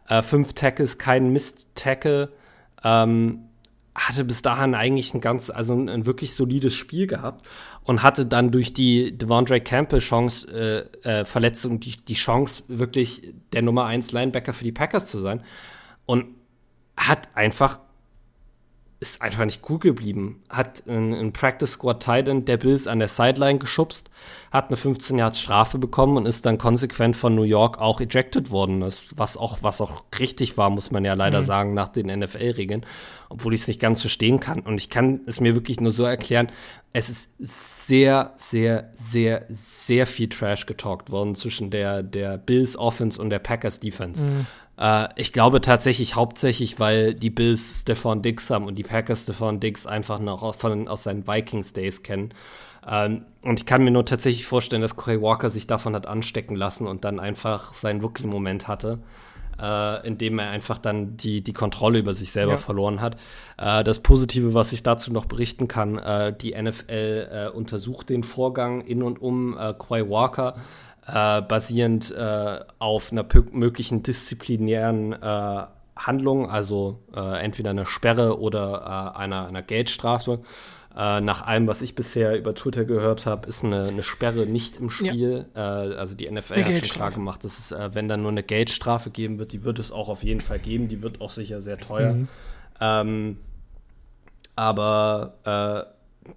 äh, 0.09 0.22
5 0.22 0.55
Tackles, 0.55 0.98
kein 0.98 1.32
Mist 1.32 1.68
Tackle. 1.74 2.30
Ähm, 2.82 3.51
hatte 3.94 4.24
bis 4.24 4.40
dahin 4.42 4.74
eigentlich 4.74 5.14
ein 5.14 5.20
ganz, 5.20 5.51
also 5.51 5.74
ein, 5.74 5.88
ein, 5.88 6.07
wirklich 6.07 6.34
solides 6.34 6.74
Spiel 6.74 7.07
gehabt 7.07 7.46
und 7.84 8.03
hatte 8.03 8.24
dann 8.24 8.51
durch 8.51 8.72
die 8.72 9.16
Devondre 9.16 9.61
Campbell 9.61 9.98
Chance, 9.98 10.88
äh, 11.05 11.09
äh, 11.20 11.24
Verletzung, 11.24 11.80
die, 11.80 11.96
die 11.96 12.14
Chance, 12.14 12.62
wirklich 12.68 13.34
der 13.53 13.62
Nummer 13.62 13.86
1 13.86 14.12
Linebacker 14.12 14.53
für 14.53 14.64
die 14.64 14.72
Packers 14.72 15.11
zu 15.11 15.20
sein. 15.20 15.42
Und 16.07 16.26
hat 16.96 17.28
einfach 17.34 17.80
ist 19.01 19.22
einfach 19.22 19.46
nicht 19.46 19.68
cool 19.68 19.78
geblieben. 19.78 20.42
Hat 20.51 20.82
einen 20.86 21.32
Practice 21.32 21.72
Squad 21.72 22.01
Titan 22.01 22.44
der 22.44 22.59
Bills 22.59 22.86
an 22.86 22.98
der 22.98 23.09
Sideline 23.09 23.59
geschubst, 23.59 24.11
hat 24.51 24.68
eine 24.68 24.76
15 24.76 25.16
Yards 25.16 25.40
Strafe 25.40 25.78
bekommen 25.78 26.16
und 26.16 26.26
ist 26.26 26.44
dann 26.44 26.59
konsequent 26.59 27.14
von 27.14 27.34
New 27.36 27.44
York 27.44 27.78
auch 27.78 28.01
ejected 28.01 28.51
worden. 28.51 28.80
Das, 28.80 29.11
was 29.16 29.36
auch, 29.36 29.59
was 29.62 29.80
auch 29.80 30.05
richtig 30.18 30.57
war, 30.57 30.70
muss 30.70 30.90
man 30.90 31.05
ja 31.05 31.14
leider 31.14 31.38
mhm. 31.38 31.44
sagen, 31.44 31.74
nach 31.74 31.88
den 31.88 32.07
NFL-Regeln. 32.07 32.84
Obwohl 33.28 33.55
ich 33.55 33.61
es 33.61 33.68
nicht 33.68 33.80
ganz 33.80 34.01
verstehen 34.01 34.40
kann. 34.40 34.61
Und 34.61 34.78
ich 34.78 34.90
kann 34.90 35.20
es 35.26 35.40
mir 35.40 35.55
wirklich 35.55 35.80
nur 35.80 35.92
so 35.92 36.05
erklären, 36.05 36.48
es 36.92 37.09
ist 37.09 37.30
sehr, 37.38 38.32
sehr, 38.36 38.90
sehr, 38.96 39.46
sehr 39.48 40.09
viel 40.09 40.28
Trash 40.28 40.66
getalkt 40.66 41.11
worden 41.11 41.36
zwischen 41.36 41.70
der, 41.70 42.03
der 42.03 42.36
Bills 42.36 42.76
Offense 42.76 43.22
und 43.22 43.30
der 43.30 43.38
Packers 43.38 43.78
Defense. 43.78 44.26
Mhm. 44.26 44.46
Äh, 44.76 45.09
ich 45.14 45.32
glaube 45.32 45.61
tatsächlich 45.61 46.16
hauptsächlich, 46.16 46.80
weil 46.80 47.14
die 47.14 47.30
Bills 47.30 47.83
Stefan 47.83 48.22
Diggs 48.22 48.50
haben 48.50 48.66
und 48.66 48.76
die 48.76 48.83
Packers 48.83 49.22
Stefan 49.22 49.61
Diggs 49.61 49.87
einfach 49.87 50.18
noch 50.18 50.54
von, 50.57 50.88
aus 50.88 51.04
seinen 51.04 51.29
Vikings 51.29 51.72
Days 51.72 52.03
kennen. 52.03 52.34
Ähm, 52.86 53.22
und 53.42 53.58
ich 53.58 53.66
kann 53.66 53.84
mir 53.84 53.90
nur 53.90 54.07
tatsächlich 54.07 54.46
vorstellen, 54.46 54.82
dass 54.82 54.96
Corey 54.96 55.20
Walker 55.20 55.50
sich 55.50 55.66
davon 55.66 55.94
hat 55.94 56.07
anstecken 56.07 56.57
lassen 56.57 56.86
und 56.86 57.04
dann 57.04 57.20
einfach 57.20 57.74
seinen 57.74 58.00
Rookie-Moment 58.00 58.68
hatte, 58.68 58.98
äh, 59.61 60.07
indem 60.07 60.38
er 60.38 60.50
einfach 60.50 60.78
dann 60.78 61.16
die, 61.16 61.42
die 61.42 61.52
Kontrolle 61.52 61.98
über 61.98 62.14
sich 62.14 62.32
selber 62.32 62.52
ja. 62.52 62.58
verloren 62.58 63.00
hat. 63.00 63.16
Äh, 63.58 63.84
das 63.84 64.00
Positive, 64.00 64.54
was 64.54 64.72
ich 64.72 64.82
dazu 64.82 65.12
noch 65.12 65.26
berichten 65.26 65.68
kann, 65.68 65.98
äh, 65.98 66.34
die 66.36 66.54
NFL 66.61 67.28
äh, 67.30 67.48
untersucht 67.48 68.08
den 68.08 68.22
Vorgang 68.22 68.80
in 68.82 69.02
und 69.02 69.20
um 69.20 69.57
äh, 69.58 69.74
Corey 69.76 70.08
Walker 70.08 70.54
äh, 71.07 71.42
basierend 71.42 72.14
auf 72.78 73.12
einer 73.12 73.26
möglichen 73.52 74.02
disziplinären 74.02 75.16
Handlung, 75.96 76.48
also 76.48 77.00
entweder 77.12 77.70
eine 77.70 77.84
Sperre 77.84 78.38
oder 78.38 79.16
einer, 79.16 79.48
einer 79.48 79.62
Geldstrafe. 79.62 80.40
Äh, 81.01 81.22
nach 81.22 81.47
allem, 81.47 81.67
was 81.67 81.81
ich 81.81 81.95
bisher 81.95 82.37
über 82.37 82.55
Twitter 82.55 82.85
gehört 82.85 83.25
habe, 83.25 83.49
ist 83.49 83.64
eine, 83.64 83.89
eine, 83.89 84.03
Sperre 84.03 84.45
nicht 84.45 84.77
im 84.77 84.91
Spiel. 84.91 85.47
Ja. 85.55 85.61
also 85.63 86.14
die 86.14 86.31
NFL 86.31 86.53
eine 86.53 86.64
hat 86.77 86.87
schon 86.87 86.97
klar 86.97 87.11
gemacht, 87.11 87.43
dass 87.43 87.59
es, 87.59 87.95
wenn 87.95 88.07
dann 88.07 88.21
nur 88.21 88.31
eine 88.31 88.43
Geldstrafe 88.43 89.09
geben 89.09 89.39
wird, 89.39 89.53
die 89.53 89.64
wird 89.64 89.79
es 89.79 89.93
auch 89.93 90.11
auf 90.11 90.22
jeden 90.22 90.43
Fall 90.43 90.59
geben. 90.59 90.89
Die 90.89 91.01
wird 91.01 91.22
auch 91.22 91.31
sicher 91.31 91.63
sehr 91.63 91.79
teuer. 91.79 92.13
Mhm. 92.13 92.29
Ähm, 92.83 93.39
aber 94.57 95.95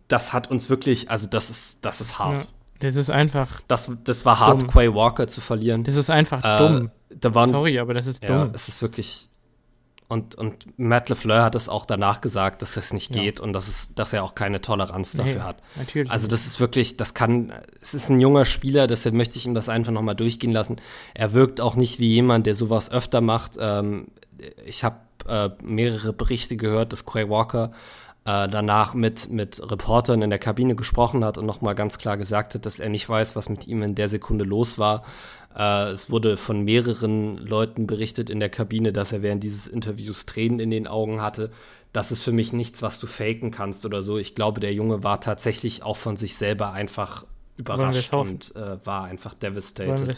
das 0.07 0.31
hat 0.31 0.49
uns 0.49 0.69
wirklich, 0.69 1.11
also 1.11 1.27
das 1.27 1.49
ist, 1.49 1.83
das 1.83 1.99
ist 1.99 2.17
hart. 2.17 2.37
Ja. 2.37 2.45
Das 2.79 2.95
ist 2.95 3.09
einfach. 3.09 3.61
Das, 3.67 3.91
das 4.03 4.25
war 4.25 4.39
hart, 4.39 4.61
dumm. 4.61 4.69
Quay 4.69 4.93
Walker 4.93 5.27
zu 5.27 5.41
verlieren. 5.41 5.83
Das 5.83 5.95
ist 5.95 6.09
einfach 6.09 6.43
äh, 6.43 6.57
dumm. 6.57 6.91
Da 7.09 7.33
waren, 7.33 7.49
Sorry, 7.49 7.79
aber 7.79 7.93
das 7.93 8.07
ist 8.07 8.21
ja, 8.23 8.29
dumm. 8.29 8.51
Es 8.53 8.67
ist 8.67 8.81
wirklich. 8.81 9.29
Und, 10.13 10.35
und 10.35 10.77
Matt 10.77 11.09
LeFleur 11.09 11.41
hat 11.41 11.55
es 11.55 11.67
auch 11.67 11.87
danach 11.87 12.21
gesagt, 12.21 12.61
dass 12.61 12.75
das 12.75 12.93
nicht 12.93 13.15
ja. 13.15 13.23
geht 13.23 13.39
und 13.39 13.51
dass, 13.51 13.67
es, 13.67 13.95
dass 13.95 14.13
er 14.13 14.23
auch 14.23 14.35
keine 14.35 14.61
Toleranz 14.61 15.13
dafür 15.13 15.33
nee, 15.33 15.39
hat. 15.39 15.57
Natürlich. 15.75 16.11
Also, 16.11 16.27
das 16.27 16.45
ist 16.45 16.59
wirklich, 16.59 16.97
das 16.97 17.15
kann, 17.15 17.51
es 17.81 17.95
ist 17.95 18.09
ein 18.09 18.19
junger 18.19 18.45
Spieler, 18.45 18.85
deshalb 18.85 19.15
möchte 19.15 19.39
ich 19.39 19.47
ihm 19.47 19.55
das 19.55 19.69
einfach 19.69 19.91
nochmal 19.91 20.15
durchgehen 20.15 20.51
lassen. 20.51 20.77
Er 21.15 21.33
wirkt 21.33 21.59
auch 21.61 21.75
nicht 21.75 21.99
wie 21.99 22.09
jemand, 22.09 22.45
der 22.45 22.53
sowas 22.53 22.91
öfter 22.91 23.21
macht. 23.21 23.53
Ähm, 23.59 24.09
ich 24.63 24.83
habe 24.83 24.97
äh, 25.27 25.49
mehrere 25.63 26.13
Berichte 26.13 26.57
gehört, 26.57 26.93
dass 26.93 27.07
Quay 27.07 27.27
Walker 27.27 27.71
äh, 28.25 28.47
danach 28.47 28.93
mit, 28.93 29.29
mit 29.29 29.59
Reportern 29.71 30.21
in 30.21 30.29
der 30.29 30.39
Kabine 30.39 30.75
gesprochen 30.75 31.25
hat 31.25 31.37
und 31.39 31.45
nochmal 31.47 31.75
ganz 31.75 31.97
klar 31.97 32.17
gesagt 32.17 32.53
hat, 32.53 32.65
dass 32.65 32.79
er 32.79 32.89
nicht 32.89 33.09
weiß, 33.09 33.35
was 33.35 33.49
mit 33.49 33.67
ihm 33.67 33.81
in 33.81 33.95
der 33.95 34.09
Sekunde 34.09 34.45
los 34.45 34.77
war. 34.77 35.03
Äh, 35.55 35.91
es 35.91 36.09
wurde 36.09 36.37
von 36.37 36.61
mehreren 36.61 37.37
Leuten 37.37 37.87
berichtet 37.87 38.29
in 38.29 38.39
der 38.39 38.49
Kabine, 38.49 38.93
dass 38.93 39.11
er 39.11 39.21
während 39.21 39.43
dieses 39.43 39.67
Interviews 39.67 40.25
Tränen 40.25 40.59
in 40.59 40.71
den 40.71 40.87
Augen 40.87 41.21
hatte. 41.21 41.51
Das 41.91 42.11
ist 42.11 42.23
für 42.23 42.31
mich 42.31 42.53
nichts, 42.53 42.81
was 42.81 42.99
du 42.99 43.07
faken 43.07 43.51
kannst 43.51 43.85
oder 43.85 44.01
so. 44.01 44.17
Ich 44.17 44.35
glaube, 44.35 44.59
der 44.59 44.73
Junge 44.73 45.03
war 45.03 45.21
tatsächlich 45.21 45.83
auch 45.83 45.97
von 45.97 46.17
sich 46.17 46.35
selber 46.35 46.71
einfach 46.71 47.25
überrascht 47.55 48.13
und 48.13 48.55
äh, 48.55 48.83
war 48.85 49.03
einfach 49.03 49.33
devastated. 49.35 50.17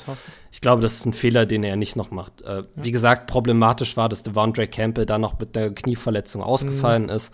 Ich 0.52 0.62
glaube, 0.62 0.82
das 0.82 0.94
ist 0.94 1.06
ein 1.06 1.14
Fehler, 1.14 1.46
den 1.46 1.64
er 1.64 1.76
nicht 1.76 1.96
noch 1.98 2.12
macht. 2.12 2.42
Äh, 2.42 2.58
ja. 2.58 2.62
Wie 2.76 2.92
gesagt, 2.92 3.28
problematisch 3.28 3.98
war, 3.98 4.08
dass 4.08 4.24
Devondre 4.24 4.68
Campbell 4.68 5.06
dann 5.06 5.22
noch 5.22 5.38
mit 5.38 5.56
der 5.56 5.74
Knieverletzung 5.74 6.42
ausgefallen 6.42 7.04
mhm. 7.04 7.10
ist, 7.10 7.34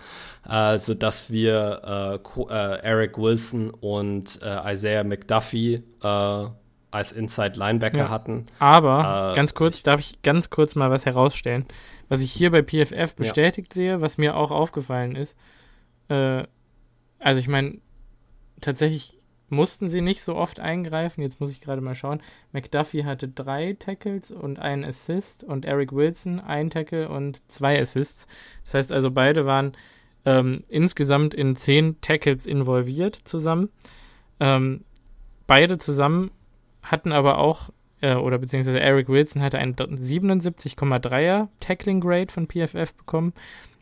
äh, 0.50 0.80
sodass 0.80 1.30
wir 1.30 2.20
äh, 2.26 2.42
äh, 2.50 2.80
Eric 2.82 3.18
Wilson 3.18 3.70
und 3.70 4.42
äh, 4.42 4.74
Isaiah 4.74 5.04
McDuffie 5.04 5.84
als 6.92 7.12
Inside 7.12 7.58
Linebacker 7.58 7.98
ja. 7.98 8.10
hatten. 8.10 8.46
Aber 8.60 9.34
ganz 9.36 9.54
kurz, 9.54 9.78
ich, 9.78 9.84
darf 9.84 10.00
ich 10.00 10.22
ganz 10.22 10.50
kurz 10.50 10.76
mal 10.76 10.92
was 10.92 11.06
herausstellen, 11.06 11.66
was 12.10 12.22
ich 12.22 12.32
hier 12.32 12.52
bei 12.52 12.62
PFF 12.62 13.16
bestätigt 13.16 13.74
ja. 13.74 13.76
sehe, 13.76 14.02
was 14.02 14.18
mir 14.18 14.36
auch 14.36 14.52
aufgefallen 14.52 15.16
ist. 15.16 15.36
also 16.10 17.40
ich 17.40 17.48
meine, 17.48 17.78
tatsächlich 18.60 19.22
mussten 19.52 19.90
sie 19.90 20.02
nicht 20.02 20.24
so 20.24 20.36
oft 20.36 20.60
eingreifen. 20.60 21.22
Jetzt 21.22 21.40
muss 21.40 21.52
ich 21.52 21.60
gerade 21.60 21.82
mal 21.82 21.94
schauen. 21.94 22.22
McDuffie 22.54 23.04
hatte 23.04 23.28
drei 23.28 23.76
Tackles 23.78 24.32
und 24.32 24.60
einen 24.60 24.86
Assist 24.86 25.44
und 25.44 25.66
Eric 25.66 25.92
Wilson 25.92 26.40
ein 26.40 26.70
Tackle 26.70 27.10
und 27.10 27.48
zwei 27.52 27.80
Assists. 27.80 28.28
Das 28.64 28.74
heißt 28.74 28.92
also, 28.94 29.12
beide 29.12 29.46
waren 29.46 29.74
ähm, 30.24 30.64
insgesamt 30.70 31.34
in 31.34 31.56
zehn 31.58 32.00
Tackles 32.00 32.46
involviert 32.46 33.16
zusammen. 33.16 33.70
Ähm, 34.40 34.86
beide 35.48 35.78
zusammen 35.78 36.32
hatten 36.84 37.12
aber 37.12 37.38
auch, 37.38 37.70
äh, 38.02 38.16
oder 38.16 38.38
beziehungsweise 38.38 38.80
Eric 38.80 39.10
Wilson 39.10 39.42
hatte 39.42 39.60
einen 39.60 39.76
77,3er 39.76 41.48
Tackling 41.60 42.02
Grade 42.02 42.32
von 42.32 42.48
PFF 42.48 42.94
bekommen 42.94 43.34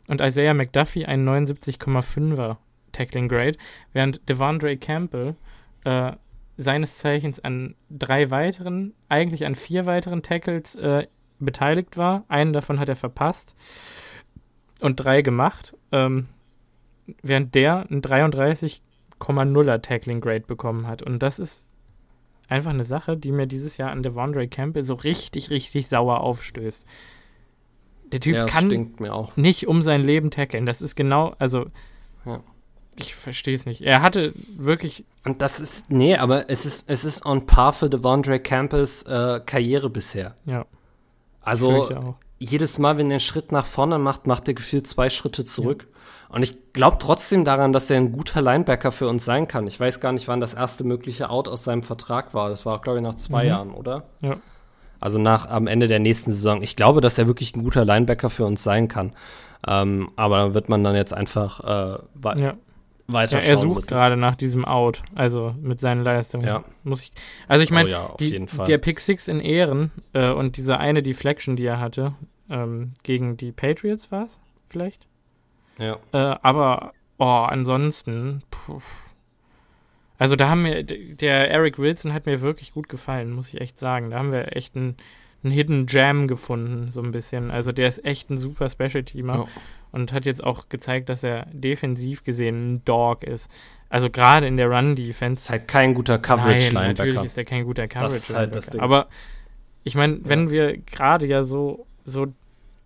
und 0.08 0.20
Isaiah 0.20 0.54
McDuffie 0.54 1.06
einen 1.06 1.28
79,5er 1.28 2.56
Tackling 2.92 3.28
Grade, 3.28 3.56
während 3.92 4.28
Devondre 4.28 4.76
Campbell 4.76 5.36
äh, 5.84 6.12
seines 6.56 6.98
Zeichens 6.98 7.40
an 7.40 7.74
drei 7.88 8.30
weiteren, 8.30 8.92
eigentlich 9.08 9.46
an 9.46 9.54
vier 9.54 9.86
weiteren 9.86 10.22
Tackles 10.22 10.74
äh, 10.74 11.06
beteiligt 11.38 11.96
war. 11.96 12.24
Einen 12.28 12.52
davon 12.52 12.78
hat 12.78 12.88
er 12.88 12.96
verpasst 12.96 13.54
und 14.80 14.96
drei 14.96 15.22
gemacht, 15.22 15.76
ähm, 15.90 16.28
während 17.22 17.54
der 17.54 17.86
ein 17.90 18.02
33,0er 18.02 19.80
Tackling 19.80 20.20
Grade 20.20 20.44
bekommen 20.46 20.86
hat. 20.86 21.02
Und 21.02 21.20
das 21.22 21.38
ist 21.38 21.69
einfach 22.50 22.70
eine 22.70 22.84
Sache, 22.84 23.16
die 23.16 23.32
mir 23.32 23.46
dieses 23.46 23.76
Jahr 23.76 23.90
an 23.90 24.02
Devondre 24.02 24.48
Campbell 24.48 24.84
so 24.84 24.94
richtig, 24.94 25.50
richtig 25.50 25.88
sauer 25.88 26.20
aufstößt. 26.20 26.84
Der 28.12 28.20
Typ 28.20 28.34
ja, 28.34 28.46
kann 28.46 28.94
nicht 29.36 29.68
um 29.68 29.82
sein 29.82 30.02
Leben 30.02 30.30
tackeln. 30.30 30.66
Das 30.66 30.82
ist 30.82 30.96
genau, 30.96 31.34
also 31.38 31.66
ja. 32.24 32.42
Ich 32.96 33.14
verstehe 33.14 33.54
es 33.54 33.66
nicht. 33.66 33.80
Er 33.82 34.02
hatte 34.02 34.34
wirklich. 34.56 35.04
Und 35.24 35.42
das 35.42 35.60
ist, 35.60 35.90
nee, 35.90 36.16
aber 36.16 36.50
es 36.50 36.66
ist, 36.66 36.90
es 36.90 37.04
ist 37.04 37.24
on 37.24 37.46
par 37.46 37.72
für 37.72 37.88
Devondre 37.88 38.40
Campus 38.40 39.02
äh, 39.04 39.40
Karriere 39.46 39.88
bisher. 39.88 40.34
Ja. 40.44 40.66
Also 41.40 42.16
jedes 42.38 42.78
Mal, 42.78 42.98
wenn 42.98 43.06
er 43.06 43.12
einen 43.12 43.20
Schritt 43.20 43.52
nach 43.52 43.64
vorne 43.64 43.98
macht, 43.98 44.26
macht 44.26 44.48
er 44.48 44.54
gefühlt 44.54 44.86
zwei 44.86 45.08
Schritte 45.08 45.44
zurück. 45.44 45.86
Ja. 45.89 45.89
Und 46.30 46.42
ich 46.42 46.72
glaube 46.72 46.98
trotzdem 47.00 47.44
daran, 47.44 47.72
dass 47.72 47.90
er 47.90 47.96
ein 47.96 48.12
guter 48.12 48.40
Linebacker 48.40 48.92
für 48.92 49.08
uns 49.08 49.24
sein 49.24 49.48
kann. 49.48 49.66
Ich 49.66 49.78
weiß 49.78 50.00
gar 50.00 50.12
nicht, 50.12 50.28
wann 50.28 50.40
das 50.40 50.54
erste 50.54 50.84
mögliche 50.84 51.28
Out 51.28 51.48
aus 51.48 51.64
seinem 51.64 51.82
Vertrag 51.82 52.34
war. 52.34 52.48
Das 52.48 52.64
war, 52.64 52.80
glaube 52.80 52.98
ich, 52.98 53.02
nach 53.02 53.16
zwei 53.16 53.42
mhm. 53.42 53.48
Jahren, 53.48 53.70
oder? 53.72 54.04
Ja. 54.20 54.36
Also 55.00 55.18
nach 55.18 55.48
am 55.48 55.66
Ende 55.66 55.88
der 55.88 55.98
nächsten 55.98 56.30
Saison. 56.30 56.62
Ich 56.62 56.76
glaube, 56.76 57.00
dass 57.00 57.18
er 57.18 57.26
wirklich 57.26 57.56
ein 57.56 57.64
guter 57.64 57.84
Linebacker 57.84 58.30
für 58.30 58.44
uns 58.44 58.62
sein 58.62 58.86
kann. 58.86 59.12
Ähm, 59.66 60.10
aber 60.16 60.38
da 60.38 60.54
wird 60.54 60.68
man 60.68 60.84
dann 60.84 60.94
jetzt 60.94 61.12
einfach 61.12 61.60
äh, 61.60 62.40
ja 62.40 62.54
weiter 63.12 63.40
ja, 63.40 63.44
er 63.44 63.56
sucht 63.56 63.88
gerade 63.88 64.16
nach 64.16 64.36
diesem 64.36 64.64
Out, 64.64 65.02
also 65.14 65.54
mit 65.60 65.80
seinen 65.80 66.02
Leistungen. 66.02 66.46
Ja. 66.46 66.64
Muss 66.84 67.02
ich, 67.02 67.12
also 67.48 67.62
ich 67.62 67.70
meine, 67.70 67.88
oh 67.88 68.16
ja, 68.20 68.64
der 68.64 68.78
Pick 68.78 69.00
Six 69.00 69.28
in 69.28 69.40
Ehren 69.40 69.90
äh, 70.12 70.30
und 70.30 70.56
diese 70.56 70.78
eine 70.78 71.02
Deflection, 71.02 71.56
die 71.56 71.64
er 71.64 71.80
hatte, 71.80 72.14
ähm, 72.48 72.92
gegen 73.02 73.36
die 73.36 73.52
Patriots 73.52 74.10
war 74.10 74.26
es 74.26 74.38
vielleicht? 74.68 75.06
Ja. 75.80 75.96
Äh, 76.12 76.38
aber, 76.42 76.92
oh, 77.18 77.24
ansonsten, 77.24 78.42
puh. 78.50 78.80
Also 80.18 80.36
da 80.36 80.50
haben 80.50 80.64
wir, 80.64 80.84
der 80.84 81.50
Eric 81.50 81.78
Wilson 81.78 82.12
hat 82.12 82.26
mir 82.26 82.42
wirklich 82.42 82.72
gut 82.72 82.88
gefallen, 82.88 83.32
muss 83.32 83.48
ich 83.48 83.60
echt 83.60 83.78
sagen. 83.78 84.10
Da 84.10 84.18
haben 84.18 84.32
wir 84.32 84.54
echt 84.54 84.76
einen, 84.76 84.96
einen 85.42 85.52
Hidden 85.52 85.86
Jam 85.88 86.28
gefunden, 86.28 86.90
so 86.92 87.00
ein 87.00 87.10
bisschen. 87.10 87.50
Also 87.50 87.72
der 87.72 87.88
ist 87.88 88.04
echt 88.04 88.28
ein 88.28 88.36
super 88.36 88.68
Special-Teamer. 88.68 89.44
Oh 89.44 89.48
und 89.92 90.12
hat 90.12 90.26
jetzt 90.26 90.42
auch 90.42 90.68
gezeigt, 90.68 91.08
dass 91.08 91.24
er 91.24 91.46
defensiv 91.52 92.24
gesehen 92.24 92.74
ein 92.74 92.84
Dog 92.84 93.24
ist. 93.24 93.50
Also 93.88 94.08
gerade 94.08 94.46
in 94.46 94.56
der 94.56 94.70
Run-Defense. 94.70 95.44
Ist 95.44 95.50
halt 95.50 95.68
kein 95.68 95.94
guter 95.94 96.18
Coverage-Linebacker. 96.18 96.88
Natürlich 96.88 97.24
ist 97.24 97.38
er 97.38 97.44
kein 97.44 97.64
guter 97.64 97.88
Coverage-Linebacker. 97.88 98.70
Halt 98.72 98.80
Aber 98.80 99.08
ich 99.82 99.96
meine, 99.96 100.20
wenn 100.22 100.46
ja. 100.46 100.50
wir 100.50 100.78
gerade 100.78 101.26
ja 101.26 101.42
so, 101.42 101.86
so 102.04 102.26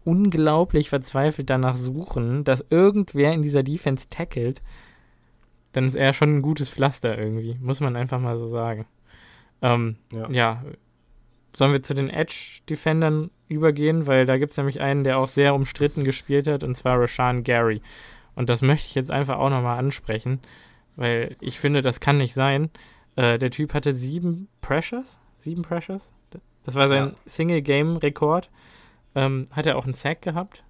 unglaublich 0.05 0.89
verzweifelt 0.89 1.51
danach 1.51 1.77
suchen, 1.77 2.45
dass 2.45 2.65
irgendwer 2.71 3.33
in 3.33 3.43
dieser 3.43 3.63
Defense 3.63 4.09
tackelt, 4.09 4.63
dann 5.73 5.89
ist 5.89 5.97
er 5.97 6.13
schon 6.13 6.37
ein 6.37 6.43
gutes 6.43 6.71
Pflaster 6.71 7.19
irgendwie. 7.19 7.57
Muss 7.61 7.81
man 7.81 7.97
einfach 7.97 8.21
mal 8.21 8.37
so 8.37 8.49
sagen. 8.49 8.87
Ähm, 9.63 9.97
ja. 10.13 10.31
ja. 10.31 10.65
Sollen 11.57 11.73
wir 11.73 11.83
zu 11.83 11.95
den 11.95 12.11
Edge-Defendern 12.11 13.31
übergehen, 13.49 14.07
weil 14.07 14.27
da 14.27 14.37
gibt 14.37 14.53
es 14.53 14.57
nämlich 14.57 14.81
einen, 14.81 15.05
der 15.05 15.19
auch 15.19 15.29
sehr 15.29 15.55
umstritten 15.55 16.05
gespielt 16.05 16.47
hat, 16.49 16.65
und 16.65 16.75
zwar 16.75 17.01
Rashan 17.01 17.45
Gary. 17.45 17.81
Und 18.35 18.49
das 18.49 18.63
möchte 18.63 18.89
ich 18.89 18.95
jetzt 18.95 19.11
einfach 19.11 19.39
auch 19.39 19.51
nochmal 19.51 19.79
ansprechen, 19.79 20.41
weil 20.97 21.37
ich 21.41 21.59
finde, 21.59 21.83
das 21.83 22.01
kann 22.01 22.19
nicht 22.19 22.35
sein. 22.35 22.71
Äh, 23.17 23.39
der 23.39 23.51
Typ 23.51 23.75
hatte 23.75 23.93
sieben 23.93 24.49
Pressures. 24.61 25.19
Sieben 25.37 25.63
Pressures? 25.63 26.11
Das 26.65 26.75
war 26.75 26.89
sein 26.89 27.09
ja. 27.09 27.15
Single-Game-Rekord. 27.27 28.51
Ähm, 29.15 29.47
hat 29.53 29.67
er 29.67 29.77
auch 29.77 29.85
einen 29.85 29.95
Sack 29.95 30.23
gehabt? 30.23 30.65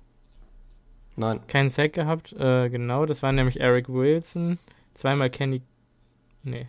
Nein. 1.16 1.40
Keinen 1.46 1.70
Sack 1.70 1.92
gehabt, 1.92 2.32
äh, 2.32 2.68
genau. 2.68 3.06
Das 3.06 3.22
war 3.22 3.32
nämlich 3.32 3.60
Eric 3.60 3.88
Wilson. 3.88 4.58
Zweimal 4.94 5.30
Kenny. 5.30 5.62
Nee. 6.42 6.68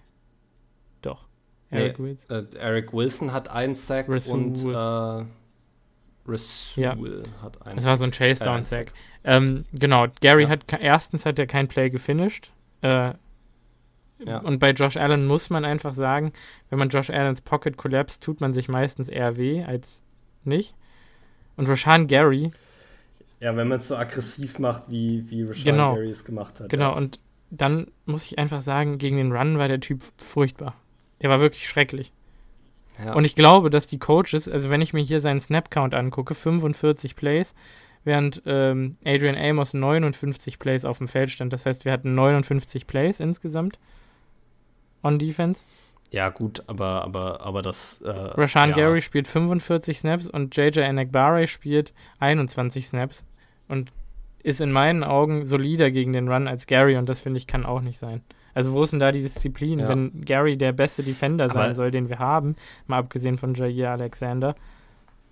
Doch. 1.02 1.27
Eric 1.69 1.99
nee, 1.99 2.06
Wilson. 2.06 2.30
Äh, 2.30 2.57
Eric 2.57 2.93
Wilson 2.93 3.34
hat 3.34 3.49
einen 3.49 3.76
Sack 3.76 4.07
Rasul. 4.07 4.34
und 4.34 4.65
äh, 4.65 5.26
Rasul 6.27 6.84
ja. 6.84 6.95
hat 7.41 7.65
einen. 7.65 7.76
Das 7.76 7.85
war 7.85 7.97
so 7.97 8.06
ein 8.06 8.11
Chase-Down-Sack. 8.11 8.93
Ähm, 9.23 9.65
genau, 9.73 10.07
Gary 10.22 10.43
ja. 10.43 10.49
hat 10.49 10.65
erstens 10.80 11.26
hat 11.26 11.39
er 11.39 11.47
kein 11.47 11.68
Play 11.68 11.89
gefinisht. 11.89 12.52
Äh, 12.81 13.14
ja. 14.19 14.38
Und 14.39 14.60
bei 14.60 14.72
Josh 14.72 14.97
Allen 14.97 15.27
muss 15.27 15.49
man 15.49 15.65
einfach 15.65 15.93
sagen, 15.93 16.31
wenn 16.69 16.80
man 16.80 16.89
Josh 16.89 17.10
Allens 17.10 17.41
Pocket 17.41 17.76
collapse, 17.77 18.19
tut 18.19 18.41
man 18.41 18.53
sich 18.53 18.69
meistens 18.69 19.10
eher 19.10 19.38
weh 19.38 19.64
als 19.64 20.03
nicht. 20.43 20.76
Und 21.57 21.68
Rashan 21.68 22.07
Gary. 22.07 22.52
Ja, 23.40 23.56
wenn 23.56 23.68
man 23.68 23.80
es 23.80 23.88
so 23.88 23.95
aggressiv 23.95 24.60
macht, 24.60 24.84
wie, 24.88 25.30
wie 25.30 25.44
Rashan 25.44 25.64
genau, 25.64 25.95
Gary 25.95 26.10
es 26.10 26.26
gemacht 26.26 26.60
hat. 26.60 26.69
Genau, 26.69 26.91
ja. 26.91 26.98
und 26.98 27.19
dann 27.52 27.88
muss 28.06 28.26
ich 28.26 28.40
einfach 28.40 28.61
sagen, 28.61 28.98
gegen 28.98 29.18
den 29.18 29.32
Run 29.32 29.57
war 29.57 29.68
der 29.68 29.80
Typ 29.80 30.02
furchtbar. 30.18 30.76
Der 31.22 31.30
war 31.30 31.40
wirklich 31.40 31.68
schrecklich. 31.68 32.11
Ja. 33.03 33.14
Und 33.14 33.26
ich 33.26 33.36
glaube, 33.36 33.69
dass 33.69 33.88
die 33.88 33.99
Coaches, 33.99 34.48
also 34.48 34.69
wenn 34.69 34.82
ich 34.82 34.94
mir 34.94 35.02
hier 35.02 35.19
seinen 35.19 35.40
Snap-Count 35.40 35.94
angucke, 35.94 36.34
45 36.34 37.15
Plays, 37.15 37.53
während 38.06 38.44
ähm, 38.45 38.98
Adrian 39.03 39.36
Amos 39.36 39.73
59 39.73 40.60
Plays 40.60 40.86
auf 40.86 40.99
dem 40.99 41.07
Feld 41.07 41.32
stand. 41.32 41.52
Das 41.52 41.65
heißt, 41.65 41.84
wir 41.86 41.91
hatten 41.91 42.15
59 42.15 42.88
Plays 42.88 43.19
insgesamt 43.19 43.80
on 45.03 45.19
Defense. 45.19 45.65
Ja, 46.15 46.29
gut, 46.29 46.63
aber, 46.67 47.03
aber, 47.03 47.41
aber 47.41 47.61
das. 47.61 47.99
Äh, 47.99 48.09
Rashan 48.09 48.69
ja. 48.69 48.75
Gary 48.77 49.01
spielt 49.01 49.27
45 49.27 49.99
Snaps 49.99 50.29
und 50.29 50.55
JJ 50.55 50.79
Enekbare 50.79 51.45
spielt 51.45 51.93
21 52.19 52.87
Snaps 52.87 53.25
und 53.67 53.91
ist 54.41 54.61
in 54.61 54.71
meinen 54.71 55.03
Augen 55.03 55.45
solider 55.45 55.91
gegen 55.91 56.13
den 56.13 56.29
Run 56.29 56.47
als 56.47 56.67
Gary 56.67 56.95
und 56.95 57.09
das 57.09 57.19
finde 57.19 57.39
ich 57.39 57.47
kann 57.47 57.65
auch 57.65 57.81
nicht 57.81 57.99
sein. 57.99 58.21
Also 58.53 58.71
wo 58.71 58.83
ist 58.83 58.91
denn 58.91 59.01
da 59.01 59.11
die 59.11 59.23
Disziplin, 59.23 59.79
ja. 59.79 59.89
wenn 59.89 60.21
Gary 60.23 60.55
der 60.55 60.71
beste 60.71 61.03
Defender 61.03 61.49
sein 61.49 61.65
Aber 61.65 61.75
soll, 61.75 61.91
den 61.91 62.07
wir 62.07 62.19
haben, 62.19 62.55
mal 62.87 62.99
abgesehen 62.99 63.37
von 63.37 63.53
Jair 63.53 63.91
Alexander, 63.91 64.55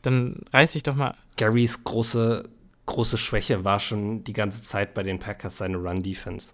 dann 0.02 0.42
reiß 0.52 0.76
ich 0.76 0.84
doch 0.84 0.96
mal. 0.96 1.16
Garys 1.38 1.86
große, 1.86 2.44
große 2.88 3.18
Schwäche 3.18 3.64
war 3.64 3.80
schon 3.80 4.26
die 4.26 4.34
ganze 4.34 4.62
Zeit 4.64 4.94
bei 4.94 5.04
den 5.04 5.20
Packers 5.20 5.60
seine 5.60 5.78
Run-Defense. 5.78 6.52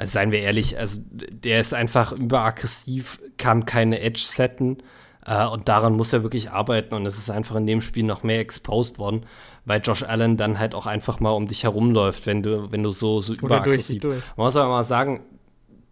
Also 0.00 0.12
seien 0.12 0.32
wir 0.32 0.40
ehrlich, 0.40 0.78
also 0.78 1.02
der 1.10 1.60
ist 1.60 1.74
einfach 1.74 2.12
überaggressiv, 2.12 3.20
kann 3.36 3.66
keine 3.66 4.00
Edge 4.00 4.22
setten. 4.24 4.78
Äh, 5.26 5.44
und 5.44 5.68
daran 5.68 5.92
muss 5.92 6.14
er 6.14 6.22
wirklich 6.22 6.50
arbeiten. 6.50 6.94
Und 6.94 7.04
es 7.04 7.18
ist 7.18 7.28
einfach 7.28 7.56
in 7.56 7.66
dem 7.66 7.82
Spiel 7.82 8.04
noch 8.04 8.22
mehr 8.22 8.40
exposed 8.40 8.98
worden, 8.98 9.26
weil 9.66 9.82
Josh 9.82 10.02
Allen 10.02 10.38
dann 10.38 10.58
halt 10.58 10.74
auch 10.74 10.86
einfach 10.86 11.20
mal 11.20 11.32
um 11.32 11.48
dich 11.48 11.64
herumläuft, 11.64 12.24
wenn 12.24 12.42
du, 12.42 12.72
wenn 12.72 12.82
du 12.82 12.92
so, 12.92 13.20
so 13.20 13.34
überaggressiv. 13.34 14.02
Man 14.02 14.22
muss 14.36 14.56
aber 14.56 14.70
mal 14.70 14.84
sagen, 14.84 15.20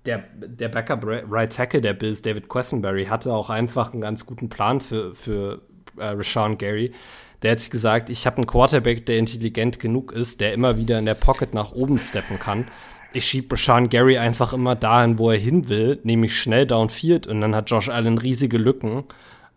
der, 0.06 0.24
der 0.38 0.70
Backup 0.70 1.04
Right 1.04 1.52
Tackle 1.52 1.82
der 1.82 1.92
Bills, 1.92 2.22
David 2.22 2.48
Quessenberry, 2.48 3.04
hatte 3.04 3.34
auch 3.34 3.50
einfach 3.50 3.92
einen 3.92 4.00
ganz 4.00 4.24
guten 4.24 4.48
Plan 4.48 4.80
für, 4.80 5.14
für 5.14 5.60
äh, 5.98 6.06
Rashawn 6.06 6.56
Gary. 6.56 6.94
Der 7.42 7.50
hat 7.50 7.60
sich 7.60 7.70
gesagt, 7.70 8.08
ich 8.08 8.24
habe 8.24 8.38
einen 8.38 8.46
Quarterback, 8.46 9.04
der 9.04 9.18
intelligent 9.18 9.78
genug 9.78 10.12
ist, 10.12 10.40
der 10.40 10.54
immer 10.54 10.78
wieder 10.78 10.98
in 10.98 11.04
der 11.04 11.14
Pocket 11.14 11.52
nach 11.52 11.72
oben 11.72 11.98
steppen 11.98 12.38
kann. 12.38 12.68
Ich 13.12 13.24
schiebe 13.24 13.54
Rashawn 13.54 13.88
Gary 13.88 14.18
einfach 14.18 14.52
immer 14.52 14.74
dahin, 14.74 15.18
wo 15.18 15.30
er 15.30 15.38
hin 15.38 15.68
will, 15.68 15.98
nämlich 16.02 16.38
schnell 16.38 16.66
downfield 16.66 17.26
und 17.26 17.40
dann 17.40 17.54
hat 17.54 17.70
Josh 17.70 17.88
Allen 17.88 18.18
riesige 18.18 18.58
Lücken, 18.58 19.04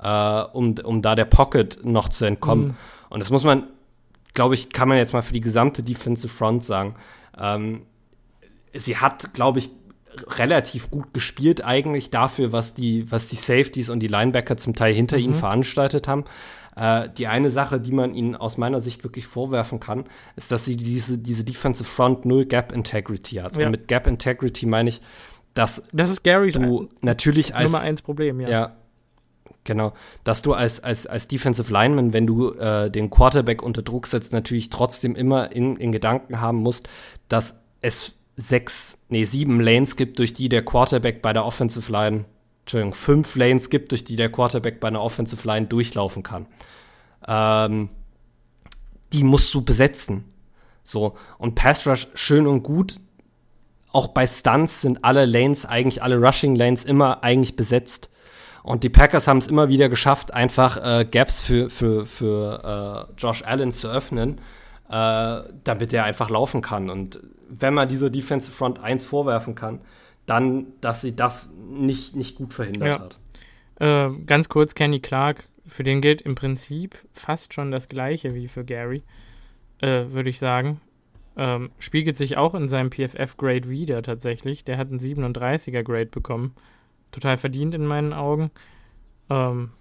äh, 0.02 0.42
um, 0.54 0.76
um 0.84 1.02
da 1.02 1.16
der 1.16 1.26
Pocket 1.26 1.80
noch 1.84 2.10
zu 2.10 2.26
entkommen. 2.26 2.68
Mhm. 2.68 2.76
Und 3.10 3.20
das 3.20 3.30
muss 3.30 3.44
man, 3.44 3.68
glaube 4.34 4.56
ich, 4.56 4.70
kann 4.70 4.88
man 4.88 4.98
jetzt 4.98 5.14
mal 5.14 5.22
für 5.22 5.34
die 5.34 5.42
gesamte 5.42 5.84
Defensive 5.84 6.34
Front 6.34 6.66
sagen. 6.66 6.96
Ähm, 7.38 7.82
sie 8.74 8.98
hat, 8.98 9.34
glaube 9.34 9.60
ich, 9.60 9.70
relativ 10.38 10.92
gut 10.92 11.14
gespielt 11.14 11.64
eigentlich 11.64 12.10
dafür, 12.10 12.52
was 12.52 12.74
die, 12.74 13.10
was 13.12 13.28
die 13.28 13.36
Safeties 13.36 13.90
und 13.90 14.00
die 14.00 14.08
Linebacker 14.08 14.58
zum 14.58 14.76
Teil 14.76 14.94
hinter 14.94 15.18
mhm. 15.18 15.24
ihnen 15.24 15.36
veranstaltet 15.36 16.08
haben. 16.08 16.26
Äh, 16.76 17.10
die 17.18 17.28
eine 17.28 17.50
Sache, 17.50 17.80
die 17.80 17.92
man 17.92 18.14
ihnen 18.14 18.36
aus 18.36 18.58
meiner 18.58 18.80
Sicht 18.80 19.04
wirklich 19.04 19.28
vorwerfen 19.28 19.80
kann, 19.80 20.06
ist, 20.36 20.52
dass 20.52 20.66
sie 20.66 20.78
diese, 20.78 21.18
diese 21.18 21.44
Defensive 21.44 21.90
Front 21.90 22.26
null 22.26 22.46
Gap 22.46 22.72
Integrity 22.72 23.36
hat. 23.36 23.58
Ja. 23.58 23.66
Und 23.66 23.72
mit 23.72 23.88
Gap 23.88 24.08
Integrity 24.08 24.66
meine 24.66 24.90
ich, 24.90 25.02
dass 25.54 25.84
das 25.92 26.10
ist 26.10 26.24
Garys 26.24 26.54
du 26.54 26.88
natürlich 27.02 27.56
als 27.56 27.72
Nummer 27.72 27.84
eins 27.84 28.02
Problem, 28.02 28.40
ja. 28.40 28.50
ja 28.50 28.76
genau, 29.64 29.94
dass 30.24 30.42
du 30.42 30.54
als, 30.54 30.84
als, 30.84 31.08
als 31.08 31.28
Defensive 31.28 31.72
Lineman, 31.72 32.14
wenn 32.14 32.28
du 32.28 32.54
äh, 32.54 32.90
den 32.90 33.10
Quarterback 33.10 33.62
unter 33.62 33.82
Druck 33.82 34.08
setzt, 34.08 34.34
natürlich 34.34 34.70
trotzdem 34.70 35.16
immer 35.16 35.52
in, 35.52 35.78
in 35.78 35.92
Gedanken 35.92 36.42
haben 36.42 36.60
musst, 36.60 36.88
dass 37.28 37.60
es 37.82 38.16
sechs, 38.36 38.98
nee, 39.10 39.24
sieben 39.24 39.60
Lanes 39.60 39.96
gibt, 39.96 40.20
durch 40.20 40.34
die 40.34 40.50
der 40.50 40.64
Quarterback 40.64 41.22
bei 41.22 41.34
der 41.34 41.46
Offensive 41.46 41.92
Line, 41.92 42.26
Entschuldigung, 42.72 42.94
fünf 42.94 43.36
Lanes 43.36 43.70
gibt, 43.70 43.92
durch 43.92 44.06
die 44.06 44.16
der 44.16 44.32
Quarterback 44.32 44.80
bei 44.80 44.88
einer 44.88 45.02
Offensive 45.02 45.46
Line 45.46 45.68
durchlaufen 45.68 46.24
kann. 46.24 46.46
Ähm, 47.28 47.90
die 49.12 49.26
musst 49.26 49.54
du 49.54 49.62
besetzen. 49.62 50.24
So, 50.82 51.18
und 51.38 51.56
Pass 51.56 51.86
Rush 51.86 52.08
schön 52.14 52.48
und 52.48 52.64
gut. 52.64 53.02
Auch 53.92 54.08
bei 54.08 54.26
Stunts 54.26 54.82
sind 54.82 55.04
alle 55.04 55.26
Lanes, 55.26 55.66
eigentlich 55.66 56.02
alle 56.02 56.18
Rushing 56.18 56.56
Lanes 56.56 56.86
immer 56.86 57.26
eigentlich 57.26 57.58
besetzt. 57.58 58.10
Und 58.64 58.84
die 58.84 58.90
Packers 58.90 59.28
haben 59.28 59.40
es 59.40 59.48
immer 59.48 59.68
wieder 59.68 59.90
geschafft, 59.90 60.34
einfach 60.34 60.78
äh, 60.78 61.04
Gaps 61.04 61.42
für, 61.42 61.70
für, 61.70 62.06
für 62.06 63.10
äh, 63.10 63.14
Josh 63.20 63.44
Allen 63.44 63.74
zu 63.74 63.90
öffnen, 63.90 64.40
äh, 64.90 65.42
damit 65.66 65.92
er 65.94 66.06
einfach 66.06 66.30
laufen 66.30 66.62
kann. 66.62 66.90
Und 66.90 67.20
wenn 67.50 67.74
man 67.74 67.90
dieser 67.90 68.10
Defensive 68.10 68.56
Front 68.56 68.80
1 68.80 69.04
vorwerfen 69.04 69.56
kann, 69.56 69.82
dann, 70.26 70.68
dass 70.82 71.02
sie 71.02 71.16
das 71.16 71.52
nicht, 71.54 72.16
nicht 72.16 72.36
gut 72.36 72.54
verhindert 72.54 72.88
ja. 72.88 73.00
hat. 73.00 73.20
Äh, 73.80 74.24
ganz 74.26 74.50
kurz, 74.50 74.76
Kenny 74.76 75.00
Clark, 75.00 75.46
für 75.66 75.84
den 75.84 76.02
gilt 76.02 76.22
im 76.22 76.36
Prinzip 76.36 76.98
fast 77.14 77.54
schon 77.54 77.72
das 77.72 77.88
Gleiche 77.88 78.36
wie 78.36 78.48
für 78.48 78.64
Gary, 78.64 79.04
äh, 79.80 80.06
würde 80.12 80.30
ich 80.30 80.40
sagen. 80.40 80.82
Ähm, 81.38 81.72
spiegelt 81.80 82.18
sich 82.18 82.38
auch 82.38 82.54
in 82.56 82.68
seinem 82.68 82.92
PFF-Grade 82.92 83.70
wieder 83.70 84.04
tatsächlich. 84.04 84.66
Der 84.66 84.78
hat 84.78 84.90
einen 84.90 85.00
37er-Grade 85.00 86.08
bekommen. 86.08 86.54
Total 87.12 87.38
verdient 87.38 87.74
in 87.74 87.86
meinen 87.86 88.14
Augen. 88.14 88.52
Ähm, 89.30 89.72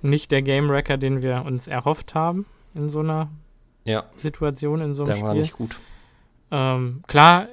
nicht 0.00 0.32
der 0.32 0.42
Game-Wrecker, 0.42 0.96
den 0.96 1.22
wir 1.22 1.44
uns 1.44 1.66
erhofft 1.66 2.14
haben 2.14 2.46
in 2.74 2.88
so 2.88 3.00
einer 3.00 3.30
ja. 3.84 4.04
Situation, 4.16 4.80
in 4.80 4.94
so 4.94 5.04
einem 5.04 5.12
der 5.12 5.14
Spiel. 5.14 5.28
war 5.28 5.34
nicht 5.34 5.52
gut. 5.52 5.78
Ähm, 6.50 7.02
klar, 7.06 7.48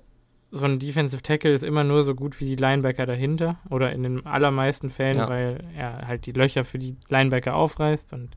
so 0.51 0.65
ein 0.65 0.79
Defensive 0.79 1.21
Tackle 1.21 1.53
ist 1.53 1.63
immer 1.63 1.83
nur 1.83 2.03
so 2.03 2.13
gut 2.13 2.39
wie 2.39 2.45
die 2.45 2.55
Linebacker 2.55 3.05
dahinter 3.05 3.57
oder 3.69 3.91
in 3.93 4.03
den 4.03 4.25
allermeisten 4.25 4.89
Fällen, 4.89 5.17
ja. 5.17 5.29
weil 5.29 5.63
er 5.75 6.07
halt 6.07 6.25
die 6.25 6.33
Löcher 6.33 6.65
für 6.65 6.77
die 6.77 6.97
Linebacker 7.07 7.55
aufreißt 7.55 8.13
und 8.13 8.29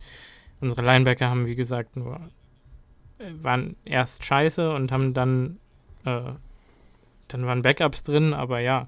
unsere 0.60 0.82
Linebacker 0.82 1.28
haben, 1.28 1.46
wie 1.46 1.56
gesagt, 1.56 1.96
nur 1.96 2.20
äh, 3.18 3.24
waren 3.42 3.76
erst 3.84 4.24
scheiße 4.24 4.72
und 4.72 4.92
haben 4.92 5.12
dann 5.12 5.58
äh, 6.04 6.32
dann 7.28 7.46
waren 7.46 7.62
Backups 7.62 8.04
drin, 8.04 8.32
aber 8.32 8.60
ja, 8.60 8.86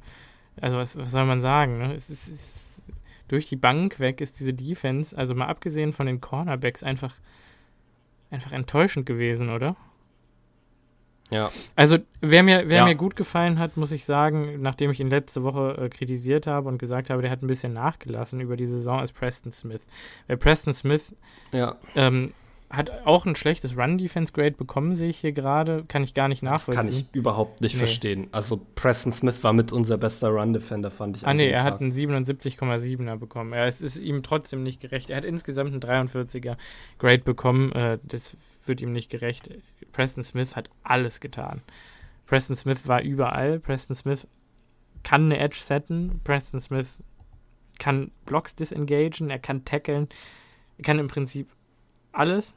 also 0.60 0.76
was, 0.76 0.96
was 0.96 1.10
soll 1.10 1.24
man 1.24 1.42
sagen? 1.42 1.78
Ne? 1.78 1.94
Es, 1.94 2.10
ist, 2.10 2.28
es 2.28 2.34
ist, 2.34 2.82
durch 3.28 3.48
die 3.48 3.56
Bank 3.56 3.98
weg 3.98 4.20
ist 4.20 4.38
diese 4.38 4.54
Defense, 4.54 5.16
also 5.16 5.34
mal 5.34 5.46
abgesehen 5.46 5.92
von 5.92 6.06
den 6.06 6.20
Cornerbacks, 6.20 6.82
einfach 6.82 7.14
einfach 8.30 8.52
enttäuschend 8.52 9.06
gewesen, 9.06 9.50
oder? 9.50 9.76
Ja. 11.30 11.50
Also, 11.74 11.98
wer 12.20 12.42
mir, 12.42 12.68
wer 12.68 12.78
ja. 12.78 12.84
mir 12.84 12.94
gut 12.94 13.16
gefallen 13.16 13.58
hat, 13.58 13.76
muss 13.76 13.92
ich 13.92 14.04
sagen, 14.04 14.60
nachdem 14.60 14.90
ich 14.90 15.00
ihn 15.00 15.10
letzte 15.10 15.42
Woche 15.42 15.76
äh, 15.78 15.88
kritisiert 15.88 16.46
habe 16.46 16.68
und 16.68 16.78
gesagt 16.78 17.10
habe, 17.10 17.22
der 17.22 17.30
hat 17.30 17.42
ein 17.42 17.48
bisschen 17.48 17.72
nachgelassen 17.72 18.40
über 18.40 18.56
die 18.56 18.66
Saison, 18.66 19.02
ist 19.02 19.12
Preston 19.12 19.52
Smith. 19.52 19.86
Weil 20.28 20.36
Preston 20.36 20.72
Smith 20.72 21.14
ja. 21.52 21.76
ähm, 21.96 22.32
hat 22.70 23.06
auch 23.06 23.26
ein 23.26 23.36
schlechtes 23.36 23.76
Run-Defense-Grade 23.76 24.52
bekommen, 24.52 24.96
sehe 24.96 25.08
ich 25.08 25.18
hier 25.18 25.32
gerade. 25.32 25.84
Kann 25.88 26.02
ich 26.02 26.14
gar 26.14 26.28
nicht 26.28 26.42
nachvollziehen. 26.42 26.86
Das 26.86 26.94
kann 26.94 27.06
ich 27.10 27.14
überhaupt 27.14 27.60
nicht 27.60 27.74
nee. 27.74 27.78
verstehen. 27.80 28.28
Also, 28.30 28.60
Preston 28.76 29.12
Smith 29.12 29.42
war 29.42 29.52
mit 29.52 29.72
unser 29.72 29.98
bester 29.98 30.28
Run-Defender, 30.28 30.90
fand 30.90 31.16
ich. 31.16 31.26
Ah, 31.26 31.34
nee, 31.34 31.48
er 31.48 31.62
Tag. 31.62 31.74
hat 31.74 31.80
einen 31.80 31.92
77,7er 31.92 33.16
bekommen. 33.16 33.52
Er, 33.52 33.66
es 33.66 33.80
ist 33.80 33.98
ihm 33.98 34.22
trotzdem 34.22 34.62
nicht 34.62 34.80
gerecht. 34.80 35.10
Er 35.10 35.16
hat 35.16 35.24
insgesamt 35.24 35.72
einen 35.72 36.08
43er 36.08 36.56
Grade 36.98 37.22
bekommen. 37.22 37.72
Äh, 37.72 37.98
das 38.04 38.36
wird 38.68 38.80
ihm 38.80 38.92
nicht 38.92 39.10
gerecht. 39.10 39.50
Preston 39.92 40.22
Smith 40.22 40.56
hat 40.56 40.70
alles 40.82 41.20
getan. 41.20 41.62
Preston 42.26 42.56
Smith 42.56 42.86
war 42.86 43.02
überall. 43.02 43.60
Preston 43.60 43.94
Smith 43.94 44.26
kann 45.02 45.26
eine 45.26 45.38
Edge 45.38 45.58
setten. 45.60 46.20
Preston 46.24 46.60
Smith 46.60 46.88
kann 47.78 48.10
Blocks 48.24 48.54
disengagen. 48.54 49.30
Er 49.30 49.38
kann 49.38 49.64
tackeln. 49.64 50.08
Er 50.78 50.84
kann 50.84 50.98
im 50.98 51.08
Prinzip 51.08 51.48
alles 52.12 52.54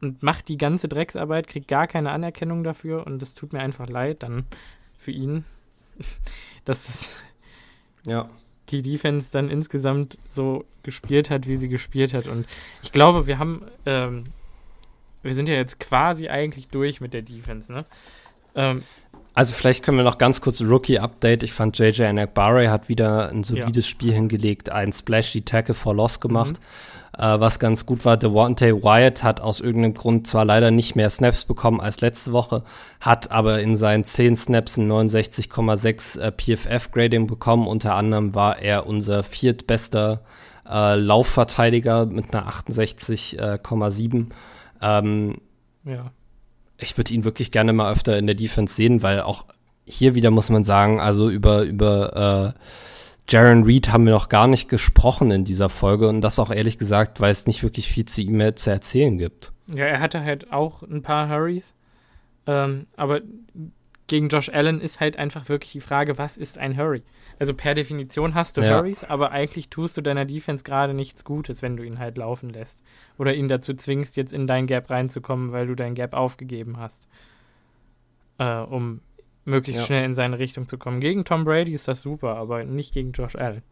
und 0.00 0.22
macht 0.22 0.48
die 0.48 0.58
ganze 0.58 0.88
Drecksarbeit, 0.88 1.46
kriegt 1.46 1.68
gar 1.68 1.86
keine 1.86 2.10
Anerkennung 2.10 2.64
dafür 2.64 3.06
und 3.06 3.20
das 3.20 3.34
tut 3.34 3.52
mir 3.52 3.60
einfach 3.60 3.88
leid 3.88 4.22
dann 4.22 4.46
für 4.98 5.10
ihn, 5.10 5.44
dass 6.64 6.88
es 6.88 7.16
ja. 8.04 8.28
die 8.70 8.82
Defense 8.82 9.30
dann 9.30 9.50
insgesamt 9.50 10.18
so 10.28 10.64
gespielt 10.82 11.30
hat, 11.30 11.46
wie 11.46 11.56
sie 11.56 11.68
gespielt 11.68 12.14
hat. 12.14 12.26
Und 12.26 12.46
ich 12.82 12.92
glaube, 12.92 13.26
wir 13.26 13.38
haben 13.38 13.62
ähm, 13.84 14.24
wir 15.22 15.34
sind 15.34 15.48
ja 15.48 15.54
jetzt 15.54 15.80
quasi 15.80 16.28
eigentlich 16.28 16.68
durch 16.68 17.00
mit 17.00 17.14
der 17.14 17.22
Defense, 17.22 17.72
ne? 17.72 17.84
Ähm, 18.54 18.82
also 19.34 19.54
vielleicht 19.54 19.84
können 19.84 19.96
wir 19.96 20.04
noch 20.04 20.18
ganz 20.18 20.40
kurz 20.40 20.60
Rookie-Update. 20.60 21.44
Ich 21.44 21.52
fand 21.52 21.78
JJ 21.78 22.04
Anakbare 22.04 22.70
hat 22.70 22.88
wieder 22.88 23.30
ein 23.30 23.44
solides 23.44 23.86
ja. 23.86 23.90
Spiel 23.90 24.12
hingelegt, 24.12 24.70
einen 24.70 24.92
Splashy 24.92 25.42
Tackle 25.42 25.74
for 25.74 25.94
Loss 25.94 26.18
gemacht, 26.18 26.60
mhm. 27.16 27.24
äh, 27.24 27.40
was 27.40 27.60
ganz 27.60 27.86
gut 27.86 28.04
war. 28.04 28.16
Devontae 28.16 28.82
Wyatt 28.82 29.22
hat 29.22 29.40
aus 29.40 29.60
irgendeinem 29.60 29.94
Grund 29.94 30.26
zwar 30.26 30.44
leider 30.44 30.72
nicht 30.72 30.96
mehr 30.96 31.08
Snaps 31.10 31.44
bekommen 31.44 31.80
als 31.80 32.00
letzte 32.00 32.32
Woche, 32.32 32.64
hat 33.00 33.30
aber 33.30 33.60
in 33.60 33.76
seinen 33.76 34.04
10 34.04 34.36
Snaps 34.36 34.76
ein 34.78 34.90
69,6 34.90 36.20
äh, 36.20 36.32
PFF-Grading 36.32 37.28
bekommen. 37.28 37.68
Unter 37.68 37.94
anderem 37.94 38.34
war 38.34 38.58
er 38.58 38.86
unser 38.86 39.22
viertbester 39.22 40.22
äh, 40.68 40.96
Laufverteidiger 40.96 42.06
mit 42.06 42.34
einer 42.34 42.48
68,7. 42.50 44.26
Ähm, 44.80 45.38
ja. 45.84 46.10
Ich 46.78 46.96
würde 46.96 47.12
ihn 47.14 47.24
wirklich 47.24 47.50
gerne 47.50 47.72
mal 47.72 47.92
öfter 47.92 48.16
in 48.18 48.26
der 48.26 48.34
Defense 48.34 48.74
sehen, 48.74 49.02
weil 49.02 49.20
auch 49.20 49.46
hier 49.84 50.14
wieder 50.14 50.30
muss 50.30 50.50
man 50.50 50.64
sagen, 50.64 51.00
also 51.00 51.28
über, 51.28 51.62
über 51.62 52.54
äh, 52.56 52.60
Jaron 53.28 53.64
Reed 53.64 53.92
haben 53.92 54.06
wir 54.06 54.12
noch 54.12 54.28
gar 54.28 54.46
nicht 54.46 54.68
gesprochen 54.68 55.30
in 55.30 55.44
dieser 55.44 55.68
Folge 55.68 56.08
und 56.08 56.20
das 56.20 56.38
auch 56.38 56.50
ehrlich 56.50 56.78
gesagt, 56.78 57.20
weil 57.20 57.30
es 57.30 57.46
nicht 57.46 57.62
wirklich 57.62 57.88
viel 57.88 58.04
zu 58.04 58.22
ihm 58.22 58.36
mehr 58.36 58.56
zu 58.56 58.70
erzählen 58.70 59.18
gibt. 59.18 59.52
Ja, 59.72 59.84
er 59.84 60.00
hatte 60.00 60.24
halt 60.24 60.52
auch 60.52 60.82
ein 60.82 61.02
paar 61.02 61.28
Hurries, 61.28 61.74
ähm, 62.46 62.86
aber 62.96 63.20
gegen 64.10 64.28
Josh 64.28 64.48
Allen 64.48 64.80
ist 64.80 64.98
halt 64.98 65.16
einfach 65.16 65.48
wirklich 65.48 65.70
die 65.70 65.80
Frage, 65.80 66.18
was 66.18 66.36
ist 66.36 66.58
ein 66.58 66.76
Hurry? 66.76 67.04
Also 67.38 67.54
per 67.54 67.74
Definition 67.74 68.34
hast 68.34 68.56
du 68.56 68.60
ja. 68.60 68.76
Hurries, 68.76 69.04
aber 69.04 69.30
eigentlich 69.30 69.70
tust 69.70 69.96
du 69.96 70.00
deiner 70.00 70.24
Defense 70.24 70.64
gerade 70.64 70.94
nichts 70.94 71.24
Gutes, 71.24 71.62
wenn 71.62 71.76
du 71.76 71.84
ihn 71.84 72.00
halt 72.00 72.18
laufen 72.18 72.50
lässt. 72.50 72.82
Oder 73.18 73.34
ihn 73.34 73.46
dazu 73.46 73.72
zwingst, 73.72 74.16
jetzt 74.16 74.32
in 74.32 74.48
dein 74.48 74.66
Gap 74.66 74.90
reinzukommen, 74.90 75.52
weil 75.52 75.68
du 75.68 75.76
dein 75.76 75.94
Gap 75.94 76.12
aufgegeben 76.12 76.76
hast. 76.78 77.08
Äh, 78.38 78.62
um 78.62 79.00
möglichst 79.44 79.82
ja. 79.82 79.86
schnell 79.86 80.04
in 80.04 80.14
seine 80.14 80.40
Richtung 80.40 80.66
zu 80.66 80.76
kommen. 80.76 80.98
Gegen 80.98 81.24
Tom 81.24 81.44
Brady 81.44 81.72
ist 81.72 81.86
das 81.86 82.02
super, 82.02 82.34
aber 82.34 82.64
nicht 82.64 82.92
gegen 82.92 83.12
Josh 83.12 83.36
Allen. 83.36 83.62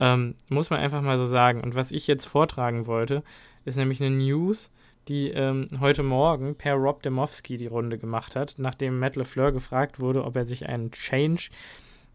Ähm, 0.00 0.34
muss 0.48 0.68
man 0.70 0.80
einfach 0.80 1.00
mal 1.00 1.16
so 1.16 1.26
sagen. 1.26 1.60
Und 1.60 1.76
was 1.76 1.92
ich 1.92 2.08
jetzt 2.08 2.26
vortragen 2.26 2.88
wollte, 2.88 3.22
ist 3.64 3.76
nämlich 3.76 4.02
eine 4.02 4.16
News, 4.16 4.72
die 5.08 5.30
ähm, 5.30 5.68
heute 5.80 6.02
Morgen 6.02 6.56
per 6.56 6.74
Rob 6.74 7.02
Demowski 7.02 7.56
die 7.56 7.66
Runde 7.66 7.98
gemacht 7.98 8.36
hat, 8.36 8.54
nachdem 8.58 8.98
Matt 8.98 9.16
LeFleur 9.16 9.52
gefragt 9.52 10.00
wurde, 10.00 10.24
ob 10.24 10.36
er 10.36 10.44
sich 10.44 10.68
einen 10.68 10.90
Change 10.90 11.50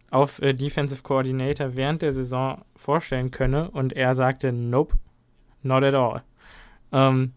auf 0.09 0.41
äh, 0.41 0.53
Defensive 0.53 1.03
Coordinator 1.03 1.77
während 1.77 2.01
der 2.01 2.11
Saison 2.11 2.63
vorstellen 2.76 3.31
könne 3.31 3.72
und 3.72 3.93
er 3.93 4.13
sagte, 4.13 4.51
nope, 4.51 4.97
not 5.63 5.84
at 5.84 5.95
all. 5.95 6.23
Ähm, 6.91 7.34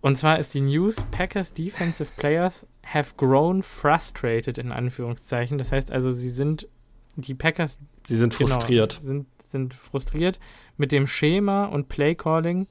und 0.00 0.16
zwar 0.16 0.38
ist 0.38 0.54
die 0.54 0.60
News, 0.60 1.04
Packers 1.10 1.54
Defensive 1.54 2.10
Players 2.16 2.66
have 2.84 3.14
grown 3.16 3.62
frustrated 3.62 4.58
in 4.58 4.72
Anführungszeichen. 4.72 5.58
Das 5.58 5.72
heißt 5.72 5.92
also, 5.92 6.10
sie 6.10 6.30
sind, 6.30 6.68
die 7.16 7.34
Packers. 7.34 7.78
Sie 8.04 8.16
sind 8.16 8.36
genau, 8.36 8.50
frustriert. 8.50 9.00
Sind, 9.02 9.26
sind 9.48 9.74
frustriert 9.74 10.40
mit 10.76 10.92
dem 10.92 11.06
Schema 11.06 11.66
und 11.66 11.88
Playcalling. 11.88 12.68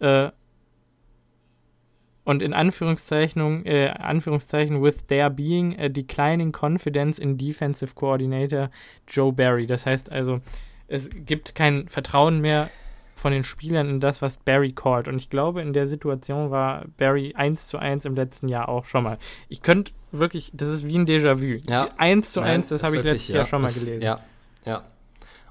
Äh, 0.00 0.30
und 2.26 2.42
in 2.42 2.52
Anführungszeichen, 2.52 3.64
äh, 3.64 3.88
Anführungszeichen, 3.88 4.82
with 4.82 5.06
there 5.06 5.30
being 5.30 5.78
a 5.78 5.88
declining 5.88 6.52
confidence 6.52 7.20
in 7.20 7.38
Defensive 7.38 7.94
Coordinator 7.94 8.68
Joe 9.08 9.32
Barry. 9.32 9.66
Das 9.66 9.86
heißt 9.86 10.10
also, 10.10 10.40
es 10.88 11.08
gibt 11.14 11.54
kein 11.54 11.88
Vertrauen 11.88 12.40
mehr 12.40 12.68
von 13.14 13.32
den 13.32 13.44
Spielern 13.44 13.88
in 13.88 14.00
das, 14.00 14.22
was 14.22 14.38
Barry 14.38 14.72
callt. 14.72 15.06
Und 15.06 15.16
ich 15.16 15.30
glaube, 15.30 15.62
in 15.62 15.72
der 15.72 15.86
Situation 15.86 16.50
war 16.50 16.84
Barry 16.98 17.32
1 17.36 17.68
zu 17.68 17.78
1 17.78 18.04
im 18.04 18.16
letzten 18.16 18.48
Jahr 18.48 18.68
auch 18.68 18.86
schon 18.86 19.04
mal. 19.04 19.18
Ich 19.48 19.62
könnte 19.62 19.92
wirklich, 20.10 20.50
das 20.52 20.68
ist 20.70 20.86
wie 20.86 20.98
ein 20.98 21.06
Déjà-vu. 21.06 21.60
Ja. 21.70 21.88
1 21.96 22.32
zu 22.32 22.40
1, 22.40 22.68
das 22.68 22.82
habe 22.82 22.96
ich 22.96 23.04
letztes 23.04 23.28
ja, 23.28 23.36
Jahr 23.36 23.46
schon 23.46 23.62
mal 23.62 23.72
gelesen. 23.72 24.02
Ja, 24.02 24.20
ja. 24.64 24.82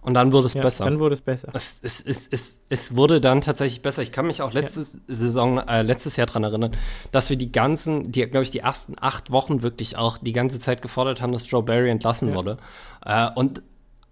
Und 0.05 0.13
dann 0.13 0.31
wurde 0.31 0.45
es 0.45 0.53
ja, 0.53 0.61
besser. 0.61 0.85
Dann 0.85 0.99
wurde 0.99 1.15
es 1.15 1.21
besser. 1.21 1.49
Es, 1.53 1.79
es, 1.81 1.99
es, 1.99 2.27
es, 2.27 2.59
es 2.69 2.95
wurde 2.95 3.19
dann 3.19 3.41
tatsächlich 3.41 3.81
besser. 3.81 4.03
Ich 4.03 4.11
kann 4.11 4.27
mich 4.27 4.43
auch 4.43 4.53
letzte 4.53 4.81
ja. 4.81 4.87
Saison, 5.07 5.57
äh, 5.57 5.81
letztes 5.81 6.15
Jahr 6.15 6.27
daran 6.27 6.43
erinnern, 6.43 6.71
dass 7.11 7.31
wir 7.31 7.37
die 7.37 7.51
ganzen, 7.51 8.11
die, 8.11 8.21
glaube 8.21 8.43
ich, 8.43 8.51
die 8.51 8.59
ersten 8.59 8.95
acht 9.01 9.31
Wochen 9.31 9.63
wirklich 9.63 9.97
auch 9.97 10.19
die 10.19 10.31
ganze 10.31 10.59
Zeit 10.59 10.83
gefordert 10.83 11.23
haben, 11.23 11.31
dass 11.31 11.49
Joe 11.49 11.63
Barry 11.63 11.89
entlassen 11.89 12.29
ja. 12.29 12.35
wurde. 12.35 12.57
Äh, 13.03 13.29
und 13.33 13.63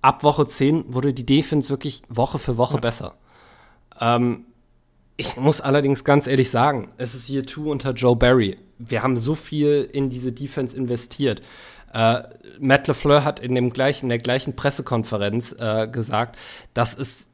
ab 0.01 0.23
Woche 0.23 0.47
10 0.47 0.93
wurde 0.95 1.13
die 1.13 1.27
Defense 1.27 1.69
wirklich 1.69 2.01
Woche 2.09 2.39
für 2.39 2.57
Woche 2.57 2.79
besser. 2.79 3.13
Ähm, 4.01 4.45
ich 5.15 5.37
muss 5.37 5.61
allerdings 5.61 6.03
ganz 6.03 6.25
ehrlich 6.25 6.49
sagen, 6.49 6.91
es 6.97 7.13
ist 7.13 7.29
Year 7.29 7.45
2 7.45 7.69
unter 7.69 7.91
Joe 7.91 8.15
Barry. 8.15 8.57
Wir 8.79 9.03
haben 9.03 9.17
so 9.17 9.35
viel 9.35 9.87
in 9.91 10.09
diese 10.09 10.31
Defense 10.31 10.75
investiert. 10.75 11.43
Äh, 11.93 12.23
Matt 12.59 12.87
LeFleur 12.87 13.23
hat 13.23 13.39
in, 13.39 13.55
dem 13.55 13.71
gleichen, 13.71 14.05
in 14.05 14.09
der 14.09 14.19
gleichen 14.19 14.55
Pressekonferenz 14.55 15.55
äh, 15.57 15.87
gesagt, 15.87 16.37
dass 16.73 16.97
es 16.97 17.29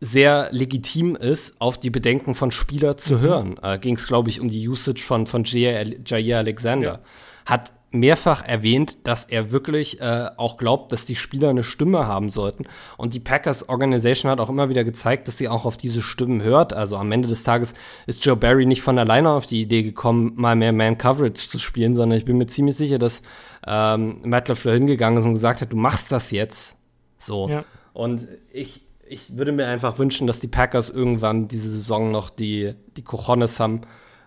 sehr 0.00 0.48
legitim 0.50 1.16
ist, 1.16 1.60
auf 1.60 1.78
die 1.78 1.90
Bedenken 1.90 2.34
von 2.34 2.50
Spielern 2.50 2.98
zu 2.98 3.14
mhm. 3.14 3.20
hören. 3.20 3.60
Äh, 3.62 3.78
Ging 3.78 3.94
es, 3.94 4.06
glaube 4.06 4.30
ich, 4.30 4.40
um 4.40 4.48
die 4.48 4.68
Usage 4.68 5.02
von, 5.02 5.26
von 5.26 5.44
Jair 5.44 6.38
Alexander. 6.38 6.92
Ja. 6.92 7.00
Hat 7.46 7.72
mehrfach 7.94 8.44
erwähnt, 8.44 9.06
dass 9.06 9.24
er 9.24 9.52
wirklich 9.52 10.00
äh, 10.00 10.28
auch 10.36 10.56
glaubt, 10.56 10.92
dass 10.92 11.06
die 11.06 11.16
Spieler 11.16 11.50
eine 11.50 11.62
Stimme 11.62 12.06
haben 12.06 12.30
sollten. 12.30 12.66
Und 12.96 13.14
die 13.14 13.20
Packers 13.20 13.68
Organization 13.68 14.30
hat 14.30 14.40
auch 14.40 14.50
immer 14.50 14.68
wieder 14.68 14.84
gezeigt, 14.84 15.28
dass 15.28 15.38
sie 15.38 15.48
auch 15.48 15.64
auf 15.64 15.76
diese 15.76 16.02
Stimmen 16.02 16.42
hört. 16.42 16.72
Also 16.72 16.96
am 16.96 17.10
Ende 17.12 17.28
des 17.28 17.44
Tages 17.44 17.74
ist 18.06 18.24
Joe 18.24 18.36
Barry 18.36 18.66
nicht 18.66 18.82
von 18.82 18.98
alleine 18.98 19.30
auf 19.30 19.46
die 19.46 19.62
Idee 19.62 19.82
gekommen, 19.82 20.32
mal 20.36 20.56
mehr 20.56 20.72
Man-Coverage 20.72 21.48
zu 21.48 21.58
spielen, 21.58 21.94
sondern 21.94 22.18
ich 22.18 22.24
bin 22.24 22.36
mir 22.36 22.46
ziemlich 22.46 22.76
sicher, 22.76 22.98
dass 22.98 23.22
ähm, 23.66 24.20
Matt 24.24 24.48
LaFleur 24.48 24.74
hingegangen 24.74 25.18
ist 25.18 25.24
und 25.24 25.32
gesagt 25.32 25.60
hat, 25.60 25.72
du 25.72 25.76
machst 25.76 26.12
das 26.12 26.30
jetzt. 26.30 26.76
So. 27.16 27.48
Ja. 27.48 27.64
Und 27.92 28.26
ich, 28.52 28.82
ich 29.08 29.36
würde 29.36 29.52
mir 29.52 29.66
einfach 29.66 29.98
wünschen, 29.98 30.26
dass 30.26 30.40
die 30.40 30.48
Packers 30.48 30.90
irgendwann 30.90 31.48
diese 31.48 31.68
Saison 31.68 32.08
noch 32.08 32.28
die, 32.30 32.74
die 32.96 33.02
Cojones 33.02 33.60
haben, 33.60 33.82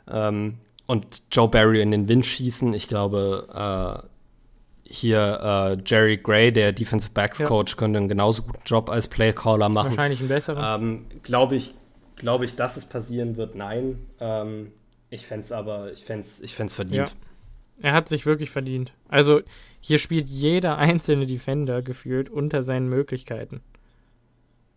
ähm, 0.10 0.60
und 0.88 1.23
Joe 1.31 1.47
Barry 1.47 1.81
in 1.81 1.91
den 1.91 2.07
Wind 2.07 2.26
schießen. 2.26 2.73
Ich 2.73 2.88
glaube, 2.88 4.03
äh, 4.03 4.07
hier 4.84 5.77
äh, 5.77 5.84
Jerry 5.85 6.18
Gray, 6.18 6.51
der 6.51 6.72
Defensive 6.72 7.14
Backs 7.14 7.43
Coach, 7.43 7.73
ja. 7.73 7.77
könnte 7.77 7.99
einen 7.99 8.07
genauso 8.07 8.43
guten 8.43 8.61
Job 8.65 8.89
als 8.89 9.07
Playcaller 9.07 9.69
machen. 9.69 9.89
Wahrscheinlich 9.89 10.19
einen 10.19 10.30
besseren. 10.30 10.81
Ähm, 10.84 11.05
glaube 11.23 11.57
ich, 11.57 11.76
glaube 12.15 12.45
ich, 12.45 12.55
dass 12.55 12.77
es 12.77 12.85
passieren 12.85 13.35
wird? 13.35 13.55
Nein. 13.55 13.99
Ähm, 14.19 14.72
ich 15.09 15.27
fände 15.27 15.43
es 15.43 15.51
aber, 15.51 15.91
ich 15.91 16.03
fände 16.03 16.27
ich 16.41 16.55
fänd's 16.55 16.76
verdient. 16.76 17.09
Ja. 17.09 17.89
Er 17.89 17.93
hat 17.93 18.09
sich 18.09 18.26
wirklich 18.26 18.49
verdient. 18.49 18.91
Also 19.07 19.41
hier 19.81 19.99
spielt 19.99 20.27
jeder 20.27 20.77
einzelne 20.77 21.27
Defender 21.27 21.81
gefühlt 21.81 22.30
unter 22.30 22.64
seinen 22.64 22.89
Möglichkeiten. 22.89 23.61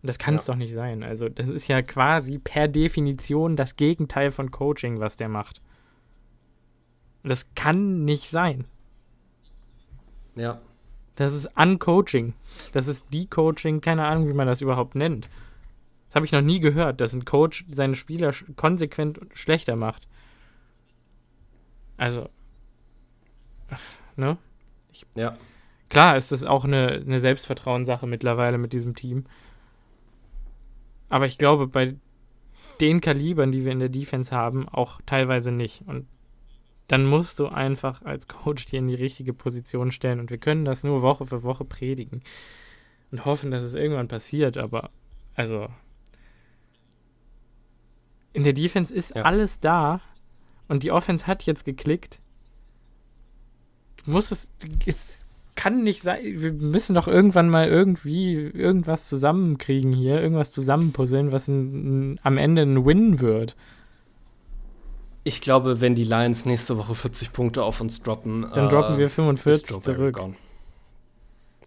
Das 0.03 0.19
kann 0.19 0.35
es 0.35 0.47
ja. 0.47 0.53
doch 0.53 0.57
nicht 0.57 0.73
sein. 0.73 1.03
Also 1.03 1.29
das 1.29 1.47
ist 1.47 1.67
ja 1.67 1.81
quasi 1.81 2.37
per 2.37 2.67
Definition 2.67 3.55
das 3.55 3.75
Gegenteil 3.75 4.31
von 4.31 4.51
Coaching, 4.51 4.99
was 4.99 5.15
der 5.15 5.29
macht. 5.29 5.61
Und 7.23 7.29
das 7.29 7.53
kann 7.55 8.03
nicht 8.05 8.29
sein. 8.29 8.65
Ja. 10.35 10.59
Das 11.15 11.33
ist 11.33 11.49
Uncoaching. 11.55 12.33
Das 12.71 12.87
ist 12.87 13.13
Decoaching, 13.13 13.81
keine 13.81 14.05
Ahnung, 14.05 14.27
wie 14.27 14.33
man 14.33 14.47
das 14.47 14.61
überhaupt 14.61 14.95
nennt. 14.95 15.29
Das 16.07 16.15
habe 16.15 16.25
ich 16.25 16.31
noch 16.31 16.41
nie 16.41 16.59
gehört, 16.59 16.99
dass 16.99 17.13
ein 17.13 17.25
Coach 17.25 17.65
seine 17.69 17.95
Spieler 17.95 18.33
konsequent 18.55 19.19
schlechter 19.33 19.75
macht. 19.75 20.07
Also, 21.97 22.29
ne? 24.15 24.37
Ich, 24.91 25.05
ja. 25.15 25.37
Klar 25.89 26.17
ist 26.17 26.31
das 26.31 26.43
auch 26.43 26.65
eine, 26.65 27.03
eine 27.05 27.19
Selbstvertrauenssache 27.19 28.07
mittlerweile 28.07 28.57
mit 28.57 28.73
diesem 28.73 28.95
Team. 28.95 29.25
Aber 31.09 31.25
ich 31.25 31.37
glaube, 31.37 31.67
bei 31.67 31.95
den 32.79 33.01
Kalibern, 33.01 33.51
die 33.51 33.65
wir 33.65 33.71
in 33.71 33.79
der 33.79 33.89
Defense 33.89 34.35
haben, 34.35 34.67
auch 34.67 35.01
teilweise 35.05 35.51
nicht. 35.51 35.83
Und 35.85 36.07
dann 36.91 37.05
musst 37.05 37.39
du 37.39 37.47
einfach 37.47 38.01
als 38.01 38.27
Coach 38.27 38.65
dir 38.65 38.79
in 38.79 38.89
die 38.89 38.95
richtige 38.95 39.31
Position 39.31 39.93
stellen. 39.93 40.19
Und 40.19 40.29
wir 40.29 40.37
können 40.37 40.65
das 40.65 40.83
nur 40.83 41.01
Woche 41.01 41.25
für 41.25 41.41
Woche 41.41 41.63
predigen 41.63 42.21
und 43.11 43.23
hoffen, 43.23 43.49
dass 43.49 43.63
es 43.63 43.75
irgendwann 43.75 44.09
passiert. 44.09 44.57
Aber 44.57 44.89
also 45.33 45.69
in 48.33 48.43
der 48.43 48.51
Defense 48.51 48.93
ist 48.93 49.15
ja. 49.15 49.21
alles 49.21 49.61
da 49.61 50.01
und 50.67 50.83
die 50.83 50.91
Offense 50.91 51.27
hat 51.27 51.43
jetzt 51.43 51.63
geklickt. 51.63 52.19
Muss 54.05 54.31
es, 54.31 54.51
es 54.85 55.25
kann 55.55 55.83
nicht 55.83 56.01
sein. 56.01 56.41
Wir 56.41 56.51
müssen 56.51 56.93
doch 56.93 57.07
irgendwann 57.07 57.47
mal 57.47 57.69
irgendwie 57.69 58.33
irgendwas 58.33 59.07
zusammenkriegen 59.07 59.93
hier, 59.93 60.21
irgendwas 60.21 60.51
zusammenpuzzeln, 60.51 61.31
was 61.31 61.47
ein, 61.47 62.15
ein, 62.15 62.19
am 62.23 62.37
Ende 62.37 62.63
ein 62.63 62.85
Win 62.85 63.21
wird. 63.21 63.55
Ich 65.23 65.41
glaube, 65.41 65.81
wenn 65.81 65.95
die 65.95 66.03
Lions 66.03 66.45
nächste 66.45 66.77
Woche 66.77 66.95
40 66.95 67.31
Punkte 67.31 67.63
auf 67.63 67.79
uns 67.79 68.01
droppen, 68.01 68.49
dann 68.53 68.65
äh, 68.65 68.69
droppen 68.69 68.97
wir 68.97 69.09
45 69.09 69.81
zurück. 69.81 70.15
Gone. 70.15 70.35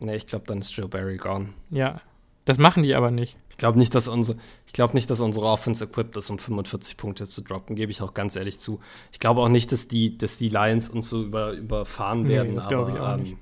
Nee, 0.00 0.16
ich 0.16 0.26
glaube, 0.26 0.44
dann 0.46 0.58
ist 0.58 0.76
Joe 0.76 0.88
Barry 0.88 1.16
gone. 1.16 1.50
Ja, 1.70 2.00
das 2.44 2.58
machen 2.58 2.82
die 2.82 2.94
aber 2.94 3.10
nicht. 3.10 3.36
Ich 3.50 3.56
glaube 3.56 3.78
nicht, 3.78 3.94
dass 3.94 4.08
unsere, 4.08 4.36
ich 4.66 4.72
glaube 4.72 4.94
nicht, 4.94 5.08
dass 5.08 5.20
unsere 5.20 5.46
Offense 5.46 5.84
equipped 5.84 6.16
ist, 6.16 6.28
um 6.30 6.38
45 6.38 6.96
Punkte 6.96 7.26
zu 7.28 7.42
droppen, 7.42 7.76
gebe 7.76 7.92
ich 7.92 8.02
auch 8.02 8.12
ganz 8.12 8.34
ehrlich 8.36 8.58
zu. 8.58 8.80
Ich 9.12 9.20
glaube 9.20 9.40
auch 9.40 9.48
nicht, 9.48 9.70
dass 9.70 9.86
die, 9.86 10.18
dass 10.18 10.36
die 10.36 10.48
Lions 10.48 10.88
uns 10.88 11.08
so 11.08 11.22
über, 11.22 11.52
überfahren 11.52 12.28
werden. 12.28 12.50
Nee, 12.50 12.54
das 12.56 12.68
glaube 12.68 12.90
ich 12.90 12.98
auch 12.98 13.14
ähm, 13.14 13.22
nicht. 13.22 13.36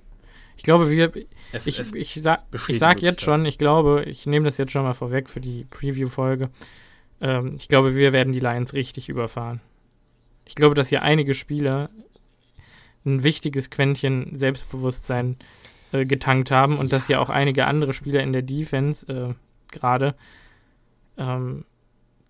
Ich 0.59 0.65
glaube, 0.65 0.91
wir, 0.91 1.11
es, 1.53 1.67
ich, 1.67 1.81
es 1.81 1.95
ich, 1.95 2.23
sag, 2.23 2.45
ich 2.69 2.79
sag 2.79 3.01
jetzt 3.01 3.23
schon, 3.23 3.47
ich 3.47 3.57
glaube, 3.57 4.05
ich 4.05 4.27
nehme 4.27 4.45
das 4.45 4.59
jetzt 4.59 4.71
schon 4.71 4.83
mal 4.83 4.93
vorweg 4.93 5.31
für 5.31 5.41
die 5.41 5.65
Preview-Folge. 5.71 6.51
Ähm, 7.21 7.57
ich 7.59 7.69
glaube, 7.69 7.95
wir 7.95 8.13
werden 8.13 8.33
die 8.33 8.41
Lions 8.41 8.75
richtig 8.75 9.09
überfahren. 9.09 9.61
Ich 10.53 10.57
glaube, 10.57 10.75
dass 10.75 10.89
hier 10.89 11.01
einige 11.01 11.33
Spieler 11.33 11.89
ein 13.07 13.23
wichtiges 13.23 13.71
Quäntchen 13.71 14.39
Selbstbewusstsein 14.39 15.39
äh, 15.93 16.05
getankt 16.05 16.51
haben 16.51 16.77
und 16.77 16.93
ja. 16.93 16.99
dass 16.99 17.07
hier 17.07 17.23
auch 17.23 17.31
einige 17.31 17.67
andere 17.67 17.95
Spieler 17.95 18.23
in 18.23 18.35
der 18.35 18.43
Defense 18.43 19.11
äh, 19.11 19.35
gerade, 19.73 20.15
ähm, 21.17 21.65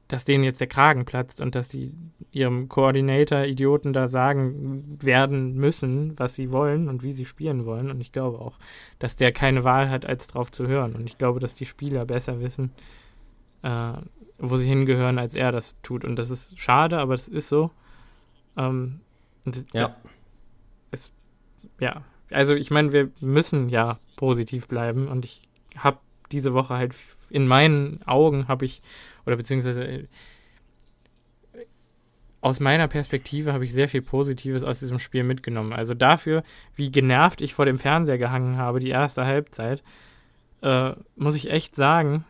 dass 0.06 0.24
denen 0.24 0.44
jetzt 0.44 0.60
der 0.60 0.68
Kragen 0.68 1.04
platzt 1.04 1.40
und 1.40 1.56
dass 1.56 1.66
die 1.66 1.94
ihrem 2.30 2.68
Koordinator-Idioten 2.68 3.92
da 3.92 4.06
sagen 4.06 4.98
werden 5.02 5.56
müssen, 5.56 6.16
was 6.16 6.36
sie 6.36 6.52
wollen 6.52 6.88
und 6.88 7.02
wie 7.02 7.10
sie 7.10 7.24
spielen 7.24 7.66
wollen. 7.66 7.90
Und 7.90 8.00
ich 8.00 8.12
glaube 8.12 8.38
auch, 8.38 8.56
dass 9.00 9.16
der 9.16 9.32
keine 9.32 9.64
Wahl 9.64 9.90
hat, 9.90 10.06
als 10.06 10.28
drauf 10.28 10.52
zu 10.52 10.68
hören. 10.68 10.94
Und 10.94 11.08
ich 11.08 11.18
glaube, 11.18 11.40
dass 11.40 11.56
die 11.56 11.66
Spieler 11.66 12.04
besser 12.04 12.40
wissen, 12.40 12.70
äh, 13.62 13.94
wo 14.38 14.56
sie 14.58 14.68
hingehören, 14.68 15.18
als 15.18 15.34
er 15.34 15.50
das 15.50 15.74
tut. 15.82 16.04
Und 16.04 16.14
das 16.14 16.30
ist 16.30 16.60
schade, 16.60 16.98
aber 16.98 17.14
es 17.14 17.26
ist 17.26 17.48
so. 17.48 17.72
Ähm, 18.56 19.00
ja. 19.72 19.96
Es, 20.90 21.12
ja, 21.80 22.02
also 22.30 22.54
ich 22.54 22.70
meine, 22.70 22.92
wir 22.92 23.10
müssen 23.20 23.68
ja 23.68 23.98
positiv 24.16 24.68
bleiben 24.68 25.08
und 25.08 25.24
ich 25.24 25.42
habe 25.76 25.98
diese 26.30 26.54
Woche 26.54 26.74
halt 26.76 26.94
in 27.30 27.46
meinen 27.46 28.00
Augen 28.06 28.48
habe 28.48 28.64
ich, 28.64 28.82
oder 29.26 29.36
beziehungsweise 29.36 29.84
äh, 29.84 30.06
aus 32.40 32.60
meiner 32.60 32.88
Perspektive 32.88 33.52
habe 33.52 33.64
ich 33.64 33.72
sehr 33.72 33.88
viel 33.88 34.02
Positives 34.02 34.64
aus 34.64 34.80
diesem 34.80 34.98
Spiel 34.98 35.22
mitgenommen. 35.22 35.72
Also 35.72 35.94
dafür, 35.94 36.42
wie 36.74 36.90
genervt 36.90 37.40
ich 37.40 37.54
vor 37.54 37.66
dem 37.66 37.78
Fernseher 37.78 38.18
gehangen 38.18 38.58
habe, 38.58 38.80
die 38.80 38.88
erste 38.88 39.24
Halbzeit, 39.24 39.82
äh, 40.60 40.92
muss 41.16 41.36
ich 41.36 41.50
echt 41.50 41.76
sagen, 41.76 42.24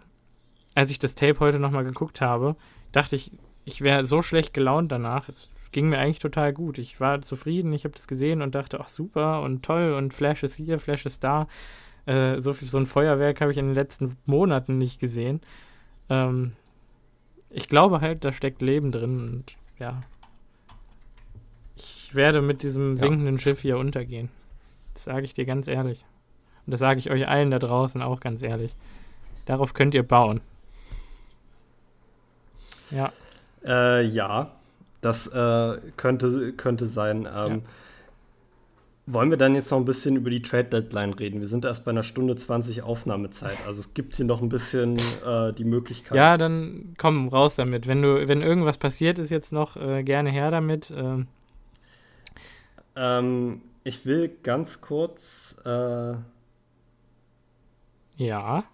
als 0.74 0.90
ich 0.90 0.98
das 0.98 1.14
Tape 1.14 1.40
heute 1.40 1.58
nochmal 1.58 1.84
geguckt 1.84 2.20
habe, 2.20 2.56
dachte 2.92 3.16
ich, 3.16 3.32
ich 3.64 3.80
wäre 3.80 4.04
so 4.04 4.22
schlecht 4.22 4.54
gelaunt 4.54 4.92
danach. 4.92 5.28
Es 5.28 5.51
ging 5.72 5.88
mir 5.88 5.98
eigentlich 5.98 6.18
total 6.18 6.52
gut. 6.52 6.78
Ich 6.78 7.00
war 7.00 7.22
zufrieden, 7.22 7.72
ich 7.72 7.84
habe 7.84 7.94
das 7.94 8.06
gesehen 8.06 8.42
und 8.42 8.54
dachte, 8.54 8.78
ach 8.80 8.88
super 8.88 9.42
und 9.42 9.64
toll 9.64 9.94
und 9.94 10.14
Flash 10.14 10.42
ist 10.42 10.54
hier, 10.54 10.78
Flash 10.78 11.04
ist 11.06 11.24
da. 11.24 11.48
Äh, 12.06 12.40
so, 12.40 12.52
so 12.52 12.78
ein 12.78 12.86
Feuerwerk 12.86 13.40
habe 13.40 13.52
ich 13.52 13.58
in 13.58 13.66
den 13.66 13.74
letzten 13.74 14.16
Monaten 14.26 14.78
nicht 14.78 15.00
gesehen. 15.00 15.40
Ähm, 16.08 16.52
ich 17.50 17.68
glaube 17.68 18.00
halt, 18.00 18.24
da 18.24 18.32
steckt 18.32 18.62
Leben 18.62 18.92
drin 18.92 19.20
und 19.20 19.56
ja. 19.78 20.02
Ich 21.76 22.14
werde 22.14 22.42
mit 22.42 22.62
diesem 22.62 22.96
sinkenden 22.96 23.36
ja. 23.36 23.40
Schiff 23.40 23.60
hier 23.60 23.78
untergehen. 23.78 24.28
Das 24.94 25.04
sage 25.04 25.24
ich 25.24 25.34
dir 25.34 25.46
ganz 25.46 25.68
ehrlich. 25.68 26.04
Und 26.66 26.72
das 26.72 26.80
sage 26.80 26.98
ich 26.98 27.10
euch 27.10 27.26
allen 27.26 27.50
da 27.50 27.58
draußen 27.58 28.02
auch 28.02 28.20
ganz 28.20 28.42
ehrlich. 28.42 28.74
Darauf 29.46 29.74
könnt 29.74 29.94
ihr 29.94 30.02
bauen. 30.02 30.40
Ja. 32.90 33.12
Äh, 33.64 34.02
ja, 34.02 34.50
das 35.02 35.26
äh, 35.26 35.78
könnte, 35.96 36.54
könnte 36.54 36.86
sein. 36.86 37.26
Ähm, 37.26 37.26
ja. 37.26 37.58
Wollen 39.06 39.30
wir 39.30 39.36
dann 39.36 39.56
jetzt 39.56 39.70
noch 39.72 39.78
ein 39.78 39.84
bisschen 39.84 40.14
über 40.14 40.30
die 40.30 40.42
Trade 40.42 40.68
Deadline 40.68 41.12
reden? 41.12 41.40
Wir 41.40 41.48
sind 41.48 41.64
erst 41.64 41.84
bei 41.84 41.90
einer 41.90 42.04
Stunde 42.04 42.36
20 42.36 42.82
Aufnahmezeit. 42.82 43.58
Also 43.66 43.80
es 43.80 43.94
gibt 43.94 44.14
hier 44.14 44.24
noch 44.24 44.40
ein 44.40 44.48
bisschen 44.48 44.96
äh, 45.26 45.52
die 45.52 45.64
Möglichkeit. 45.64 46.16
Ja, 46.16 46.38
dann 46.38 46.94
komm 46.98 47.26
raus 47.26 47.56
damit. 47.56 47.88
Wenn 47.88 48.00
du, 48.00 48.28
wenn 48.28 48.42
irgendwas 48.42 48.78
passiert 48.78 49.18
ist 49.18 49.30
jetzt 49.30 49.52
noch, 49.52 49.76
äh, 49.76 50.04
gerne 50.04 50.30
her 50.30 50.52
damit. 50.52 50.94
Ähm. 50.96 51.26
ähm, 52.94 53.62
ich 53.82 54.06
will 54.06 54.30
ganz 54.44 54.80
kurz. 54.80 55.56
Äh, 55.64 56.14
ja. 58.18 58.64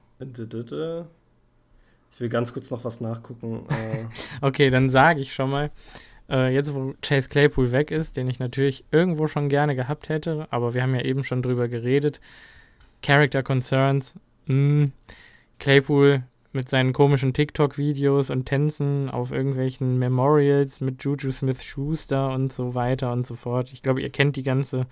Ich 2.12 2.20
will 2.20 2.28
ganz 2.28 2.52
kurz 2.52 2.70
noch 2.70 2.84
was 2.84 3.00
nachgucken. 3.00 3.64
Äh. 3.70 4.04
okay, 4.42 4.68
dann 4.68 4.90
sage 4.90 5.20
ich 5.20 5.32
schon 5.32 5.48
mal. 5.48 5.70
Äh, 6.28 6.54
jetzt, 6.54 6.74
wo 6.74 6.94
Chase 7.02 7.28
Claypool 7.28 7.72
weg 7.72 7.90
ist, 7.90 8.16
den 8.16 8.28
ich 8.28 8.38
natürlich 8.38 8.84
irgendwo 8.90 9.28
schon 9.28 9.48
gerne 9.48 9.74
gehabt 9.74 10.08
hätte, 10.08 10.46
aber 10.50 10.74
wir 10.74 10.82
haben 10.82 10.94
ja 10.94 11.02
eben 11.02 11.24
schon 11.24 11.42
drüber 11.42 11.68
geredet. 11.68 12.20
Character 13.02 13.42
Concerns. 13.42 14.14
Mh, 14.46 14.54
hm, 14.54 14.92
Claypool 15.58 16.22
mit 16.52 16.68
seinen 16.68 16.92
komischen 16.92 17.34
TikTok-Videos 17.34 18.30
und 18.30 18.46
Tänzen 18.46 19.10
auf 19.10 19.32
irgendwelchen 19.32 19.98
Memorials 19.98 20.80
mit 20.80 21.02
Juju 21.04 21.30
Smith-Schuster 21.30 22.32
und 22.32 22.52
so 22.52 22.74
weiter 22.74 23.12
und 23.12 23.26
so 23.26 23.34
fort. 23.34 23.72
Ich 23.72 23.82
glaube, 23.82 24.00
ihr 24.00 24.10
kennt 24.10 24.36
die 24.36 24.42
ganze 24.42 24.86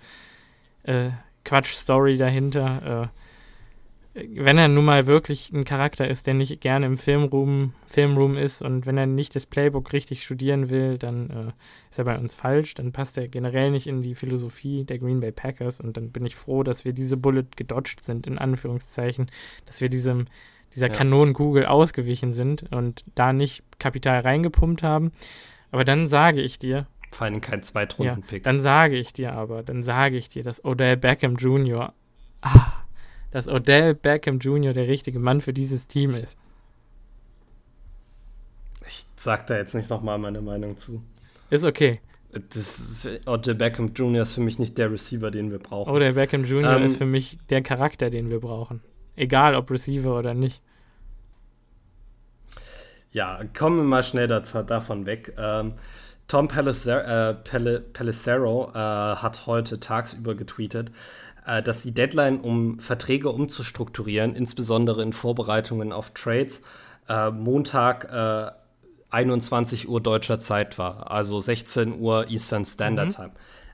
äh, 0.83 1.09
Quatsch-Story 1.45 2.17
dahinter. 2.17 3.03
Äh, 3.03 3.26
wenn 4.35 4.57
er 4.57 4.67
nun 4.67 4.85
mal 4.85 5.05
wirklich 5.05 5.51
ein 5.51 5.63
Charakter 5.63 6.07
ist, 6.07 6.25
der 6.25 6.33
nicht 6.33 6.59
gerne 6.61 6.87
im 6.87 6.97
Filmroom, 6.97 7.73
Filmroom 7.85 8.35
ist 8.35 8.61
und 8.61 8.85
wenn 8.85 8.97
er 8.97 9.05
nicht 9.05 9.35
das 9.35 9.45
Playbook 9.45 9.93
richtig 9.93 10.23
studieren 10.23 10.69
will, 10.69 10.97
dann 10.97 11.29
äh, 11.29 11.51
ist 11.89 11.99
er 11.99 12.05
bei 12.05 12.17
uns 12.17 12.33
falsch. 12.33 12.73
Dann 12.73 12.91
passt 12.91 13.17
er 13.17 13.27
generell 13.27 13.69
nicht 13.69 13.85
in 13.85 14.01
die 14.01 14.15
Philosophie 14.15 14.85
der 14.85 14.97
Green 14.97 15.19
Bay 15.19 15.31
Packers 15.31 15.79
und 15.79 15.97
dann 15.97 16.11
bin 16.11 16.25
ich 16.25 16.35
froh, 16.35 16.63
dass 16.63 16.83
wir 16.83 16.93
diese 16.93 17.17
Bullet 17.17 17.45
gedodged 17.55 18.03
sind, 18.03 18.25
in 18.25 18.39
Anführungszeichen, 18.39 19.29
dass 19.65 19.81
wir 19.81 19.89
diesem, 19.89 20.25
dieser 20.73 20.87
ja. 20.87 20.93
Kanonenkugel 20.93 21.65
ausgewichen 21.65 22.33
sind 22.33 22.71
und 22.71 23.05
da 23.13 23.33
nicht 23.33 23.63
Kapital 23.77 24.21
reingepumpt 24.21 24.81
haben. 24.81 25.11
Aber 25.71 25.85
dann 25.85 26.07
sage 26.07 26.41
ich 26.41 26.57
dir, 26.57 26.87
vor 27.11 27.25
allem 27.25 27.39
kein 27.39 27.63
Zweitrunden-Pick. 27.63 28.45
Ja, 28.45 28.51
dann 28.51 28.61
sage 28.61 28.95
ich 28.95 29.13
dir 29.13 29.33
aber, 29.33 29.63
dann 29.63 29.83
sage 29.83 30.17
ich 30.17 30.27
dir, 30.27 30.43
dass 30.43 30.65
Odell 30.65 30.97
Beckham 30.97 31.35
Jr. 31.35 31.93
Ah, 32.41 32.83
dass 33.31 33.47
Odell 33.47 33.93
Beckham 33.93 34.39
Jr. 34.39 34.73
der 34.73 34.87
richtige 34.87 35.19
Mann 35.19 35.41
für 35.41 35.53
dieses 35.53 35.87
Team 35.87 36.15
ist. 36.15 36.37
Ich 38.87 39.05
sag 39.17 39.47
da 39.47 39.57
jetzt 39.57 39.75
nicht 39.75 39.89
nochmal 39.89 40.17
meine 40.17 40.41
Meinung 40.41 40.77
zu. 40.77 41.01
Ist 41.49 41.65
okay. 41.65 41.99
Das 42.31 42.55
ist, 42.55 43.27
Odell 43.27 43.55
Beckham 43.55 43.93
Jr. 43.93 44.21
ist 44.21 44.33
für 44.33 44.41
mich 44.41 44.59
nicht 44.59 44.77
der 44.77 44.91
Receiver, 44.91 45.31
den 45.31 45.51
wir 45.51 45.59
brauchen. 45.59 45.91
Odell 45.91 46.13
Beckham 46.13 46.43
Jr. 46.43 46.77
Ähm, 46.77 46.83
ist 46.83 46.97
für 46.97 47.05
mich 47.05 47.37
der 47.49 47.61
Charakter, 47.61 48.09
den 48.09 48.29
wir 48.29 48.39
brauchen. 48.39 48.81
Egal 49.15 49.55
ob 49.55 49.71
Receiver 49.71 50.17
oder 50.17 50.33
nicht. 50.33 50.61
Ja, 53.11 53.39
kommen 53.57 53.77
wir 53.77 53.83
mal 53.83 54.03
schnell 54.03 54.27
dazu, 54.27 54.61
davon 54.61 55.05
weg. 55.05 55.33
Ähm, 55.37 55.73
Tom 56.27 56.49
Pelissero, 56.49 56.99
äh, 56.99 57.33
Pelissero 57.93 58.69
äh, 58.73 58.75
hat 58.75 59.47
heute 59.47 59.79
tagsüber 59.79 60.35
getweetet, 60.35 60.91
dass 61.63 61.81
die 61.81 61.93
Deadline, 61.93 62.41
um 62.41 62.79
Verträge 62.79 63.29
umzustrukturieren, 63.29 64.35
insbesondere 64.35 65.01
in 65.01 65.13
Vorbereitungen 65.13 65.93
auf 65.93 66.11
Trades, 66.11 66.61
äh, 67.07 67.31
Montag 67.31 68.11
21 69.09 69.85
äh, 69.85 69.87
Uhr 69.87 70.01
deutscher 70.01 70.39
Zeit 70.39 70.77
war, 70.77 71.09
also 71.11 71.39
16 71.39 71.99
Uhr 71.99 72.29
Eastern 72.29 72.65
Standard 72.65 73.07
mhm. 73.07 73.11
Time. 73.11 73.31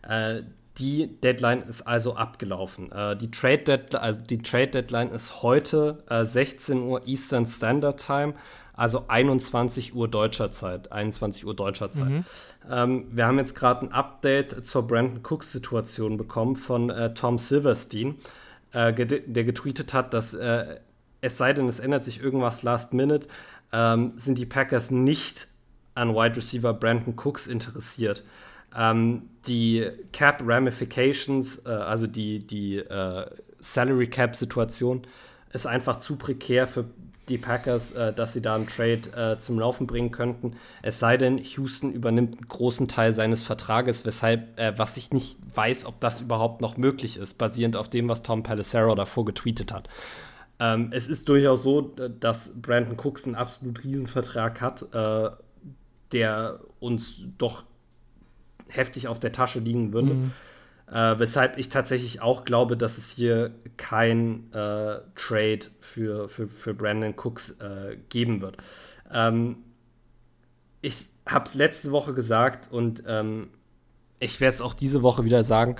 Äh, 0.08 0.44
die 0.78 1.20
Deadline 1.22 1.62
ist 1.64 1.82
also 1.82 2.16
abgelaufen. 2.16 2.92
Äh, 2.92 3.16
die, 3.16 3.30
Trade 3.30 3.60
Deadline, 3.60 4.02
also 4.02 4.20
die 4.22 4.40
Trade 4.40 4.68
Deadline 4.68 5.10
ist 5.10 5.44
heute 5.44 6.04
16 6.10 6.82
Uhr 6.82 7.08
Eastern 7.08 7.46
Standard 7.46 8.04
Time 8.04 8.34
also 8.74 9.06
21 9.08 9.96
Uhr 9.96 10.08
deutscher 10.08 10.52
Zeit. 10.52 10.92
21 10.92 11.46
Uhr 11.46 11.56
deutscher 11.56 11.92
Zeit. 11.92 12.10
Mhm. 12.10 12.26
Ähm, 12.70 13.08
wir 13.12 13.28
haben 13.28 13.38
jetzt 13.38 13.56
gerade 13.56 13.86
ein 13.86 13.92
Update 13.92 14.66
zur 14.66 14.88
Brandon 14.88 15.22
Cooks-Situation 15.24 16.18
bekommen 16.18 16.56
von 16.56 16.90
äh, 16.90 17.14
Tom 17.14 17.38
Silverstein, 17.38 18.16
äh, 18.72 18.94
der 18.94 19.44
getweetet 19.44 19.94
hat, 19.94 20.14
dass 20.14 20.34
äh, 20.34 20.80
es 21.22 21.38
sei 21.38 21.54
denn, 21.54 21.68
es 21.68 21.80
ändert 21.80 22.04
sich 22.04 22.22
irgendwas 22.22 22.64
last 22.64 22.94
minute, 22.94 23.28
ähm, 23.72 24.14
sind 24.18 24.38
die 24.38 24.46
Packers 24.46 24.92
nicht 24.92 25.48
an 25.96 26.16
Wide 26.16 26.36
Receiver 26.36 26.74
Brandon 26.74 27.16
Cooks 27.16 27.48
interessiert. 27.48 28.24
Ähm, 28.76 29.30
die 29.48 29.88
Cap 30.12 30.42
Ramifications, 30.44 31.66
äh, 31.66 31.70
also 31.70 32.08
die, 32.08 32.46
die 32.46 32.78
äh, 32.78 33.26
Salary 33.60 34.08
Cap 34.08 34.36
Situation, 34.36 35.04
ist 35.52 35.68
einfach 35.68 35.98
zu 35.98 36.16
prekär 36.16 36.68
für 36.68 36.86
die 37.30 37.38
Packers, 37.38 37.94
äh, 37.94 38.14
dass 38.14 38.34
sie 38.34 38.42
da 38.42 38.56
einen 38.56 38.68
Trade 38.68 39.34
äh, 39.34 39.38
zum 39.38 39.60
Laufen 39.60 39.88
bringen 39.88 40.12
könnten. 40.12 40.58
Es 40.82 41.00
sei 41.00 41.18
denn, 41.18 41.38
Houston 41.38 41.92
übernimmt 41.92 42.36
einen 42.36 42.48
großen 42.48 42.88
Teil 42.88 43.14
seines 43.14 43.44
Vertrages, 43.44 44.06
weshalb, 44.06 44.60
äh, 44.60 44.78
was 44.78 44.98
ich 44.98 45.12
nicht 45.12 45.38
weiß, 45.56 45.86
ob 45.86 46.00
das 46.02 46.22
überhaupt 46.22 46.62
noch 46.62 46.78
möglich 46.78 47.18
ist, 47.18 47.38
basierend 47.38 47.76
auf 47.76 47.90
dem, 47.90 48.10
was 48.10 48.24
Tom 48.24 48.44
Pelissero 48.44 48.96
davor 48.96 49.26
getweetet 49.26 49.72
hat. 49.72 49.90
Ähm, 50.60 50.90
es 50.92 51.08
ist 51.08 51.30
durchaus 51.30 51.64
so, 51.64 51.82
dass 51.82 52.52
Brandon 52.62 52.98
Cooks 52.98 53.26
einen 53.26 53.36
absolut 53.36 53.84
Riesenvertrag 53.84 54.62
hat, 54.62 54.86
äh, 54.94 55.30
der 56.12 56.60
uns 56.80 57.22
doch 57.38 57.64
heftig 58.68 59.08
auf 59.08 59.20
der 59.20 59.32
Tasche 59.32 59.60
liegen 59.60 59.94
würde. 59.94 60.14
Mhm. 60.14 60.32
Äh, 60.92 61.18
weshalb 61.18 61.58
ich 61.58 61.70
tatsächlich 61.70 62.22
auch 62.22 62.46
glaube, 62.46 62.78
dass 62.78 62.98
es 62.98 63.12
hier 63.12 63.52
kein 63.78 64.52
äh, 64.52 65.00
Trade 65.16 65.60
für, 65.80 66.30
für, 66.30 66.48
für 66.48 66.74
Brandon 66.74 67.14
Cooks 67.16 67.52
äh, 67.60 67.98
geben 68.10 68.42
wird. 68.42 68.58
Ähm, 69.12 69.58
ich 70.82 71.08
habe 71.26 71.46
es 71.46 71.56
letzte 71.56 71.92
Woche 71.92 72.14
gesagt 72.14 72.72
und 72.72 73.04
ähm, 73.08 73.50
ich 74.20 74.40
werde 74.42 74.56
es 74.56 74.62
auch 74.62 74.74
diese 74.74 75.02
Woche 75.02 75.24
wieder 75.24 75.44
sagen. 75.44 75.78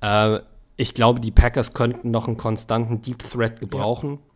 Äh, 0.00 0.40
ich 0.76 0.94
glaube, 0.94 1.20
die 1.20 1.30
Packers 1.30 1.74
könnten 1.74 2.10
noch 2.10 2.26
einen 2.26 2.36
konstanten 2.36 3.02
Deep 3.02 3.18
Threat 3.30 3.60
gebrauchen. 3.60 4.18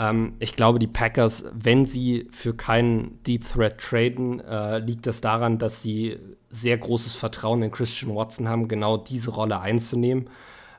Ähm, 0.00 0.34
ich 0.38 0.56
glaube, 0.56 0.78
die 0.78 0.86
Packers, 0.86 1.44
wenn 1.52 1.84
sie 1.84 2.26
für 2.32 2.54
keinen 2.54 3.22
Deep 3.24 3.44
Threat 3.46 3.78
traden, 3.78 4.40
äh, 4.40 4.78
liegt 4.78 5.06
das 5.06 5.20
daran, 5.20 5.58
dass 5.58 5.82
sie 5.82 6.18
sehr 6.48 6.78
großes 6.78 7.14
Vertrauen 7.14 7.62
in 7.62 7.70
Christian 7.70 8.14
Watson 8.14 8.48
haben, 8.48 8.66
genau 8.66 8.96
diese 8.96 9.30
Rolle 9.30 9.60
einzunehmen, 9.60 10.30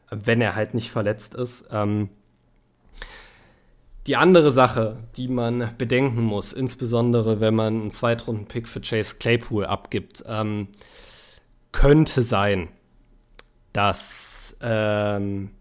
wenn 0.10 0.42
er 0.42 0.56
halt 0.56 0.74
nicht 0.74 0.90
verletzt 0.90 1.36
ist. 1.36 1.70
Ähm, 1.72 2.10
die 4.08 4.16
andere 4.16 4.52
Sache, 4.52 4.98
die 5.16 5.28
man 5.28 5.70
bedenken 5.78 6.24
muss, 6.24 6.54
insbesondere 6.54 7.40
wenn 7.40 7.54
man 7.54 7.82
einen 7.82 7.92
Zweitrunden-Pick 7.92 8.68
für 8.68 8.82
Chase 8.82 9.18
Claypool 9.20 9.66
abgibt, 9.66 10.24
ähm, 10.28 10.70
könnte 11.72 12.24
sein, 12.24 12.70
dass 13.72 14.58
ähm, 14.62 15.52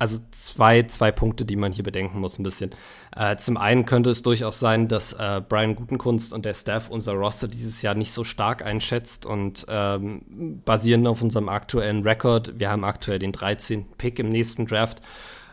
also 0.00 0.18
zwei, 0.30 0.84
zwei 0.84 1.12
Punkte, 1.12 1.44
die 1.44 1.56
man 1.56 1.72
hier 1.72 1.84
bedenken 1.84 2.20
muss, 2.20 2.38
ein 2.38 2.42
bisschen. 2.42 2.70
Äh, 3.14 3.36
zum 3.36 3.58
einen 3.58 3.84
könnte 3.84 4.08
es 4.08 4.22
durchaus 4.22 4.58
sein, 4.58 4.88
dass 4.88 5.12
äh, 5.12 5.42
Brian 5.46 5.76
Gutenkunst 5.76 6.32
und 6.32 6.46
der 6.46 6.54
Staff 6.54 6.88
unser 6.88 7.12
Roster 7.12 7.48
dieses 7.48 7.82
Jahr 7.82 7.94
nicht 7.94 8.10
so 8.10 8.24
stark 8.24 8.64
einschätzt 8.64 9.26
und 9.26 9.66
ähm, 9.68 10.62
basierend 10.64 11.06
auf 11.06 11.20
unserem 11.20 11.50
aktuellen 11.50 12.02
Rekord, 12.02 12.58
wir 12.58 12.70
haben 12.70 12.82
aktuell 12.82 13.18
den 13.18 13.32
13. 13.32 13.84
Pick 13.98 14.18
im 14.18 14.30
nächsten 14.30 14.64
Draft, 14.64 15.02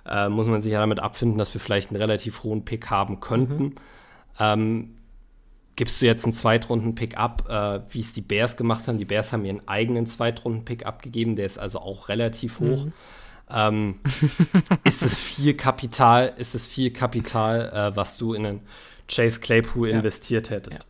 äh, 0.09 0.29
muss 0.29 0.47
man 0.47 0.61
sich 0.61 0.71
ja 0.71 0.79
damit 0.79 0.99
abfinden, 0.99 1.37
dass 1.37 1.53
wir 1.53 1.59
vielleicht 1.59 1.89
einen 1.89 2.01
relativ 2.01 2.43
hohen 2.43 2.63
Pick 2.63 2.89
haben 2.89 3.19
könnten. 3.19 3.63
Mhm. 3.63 3.75
Ähm, 4.39 4.95
gibst 5.75 6.01
du 6.01 6.05
jetzt 6.05 6.23
einen 6.23 6.33
Zweitrunden-Pick 6.33 7.17
ab, 7.17 7.49
äh, 7.49 7.81
wie 7.93 7.99
es 7.99 8.13
die 8.13 8.21
Bears 8.21 8.55
gemacht 8.55 8.87
haben? 8.87 8.97
Die 8.97 9.03
Bears 9.03 9.33
haben 9.33 9.43
ihren 9.43 9.67
eigenen 9.67 10.07
Zweitrunden-Pick 10.07 10.85
abgegeben, 10.85 11.35
der 11.35 11.47
ist 11.47 11.59
also 11.59 11.79
auch 11.79 12.07
relativ 12.07 12.61
hoch. 12.61 12.85
Mhm 12.85 12.93
ähm, 13.51 13.99
ist 14.83 15.01
es 15.01 15.17
viel 15.17 15.53
Kapital, 15.55 16.33
ist 16.37 16.55
es 16.55 16.67
viel 16.67 16.91
Kapital, 16.91 17.71
äh, 17.73 17.95
was 17.95 18.17
du 18.17 18.33
in 18.33 18.45
einen 18.45 18.61
Chase 19.07 19.39
Claypool 19.39 19.89
ja. 19.89 19.97
investiert 19.97 20.49
hättest. 20.49 20.79
Ja. 20.79 20.85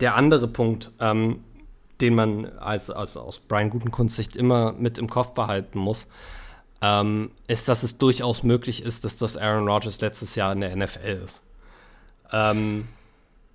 Der 0.00 0.14
andere 0.14 0.48
Punkt, 0.48 0.90
ähm, 1.00 1.44
den 2.00 2.14
man 2.14 2.46
als, 2.58 2.90
als 2.90 3.16
aus 3.16 3.38
Brian 3.38 3.70
Gutenkunst 3.70 4.16
Sicht 4.16 4.36
immer 4.36 4.72
mit 4.72 4.98
im 4.98 5.10
Kopf 5.10 5.32
behalten 5.32 5.78
muss, 5.78 6.06
ähm, 6.80 7.30
ist, 7.46 7.68
dass 7.68 7.82
es 7.82 7.98
durchaus 7.98 8.42
möglich 8.42 8.82
ist, 8.82 9.04
dass 9.04 9.18
das 9.18 9.36
Aaron 9.36 9.68
Rodgers 9.68 10.00
letztes 10.00 10.34
Jahr 10.34 10.52
in 10.52 10.60
der 10.60 10.74
NFL 10.74 11.20
ist. 11.22 11.42
Ähm, 12.32 12.88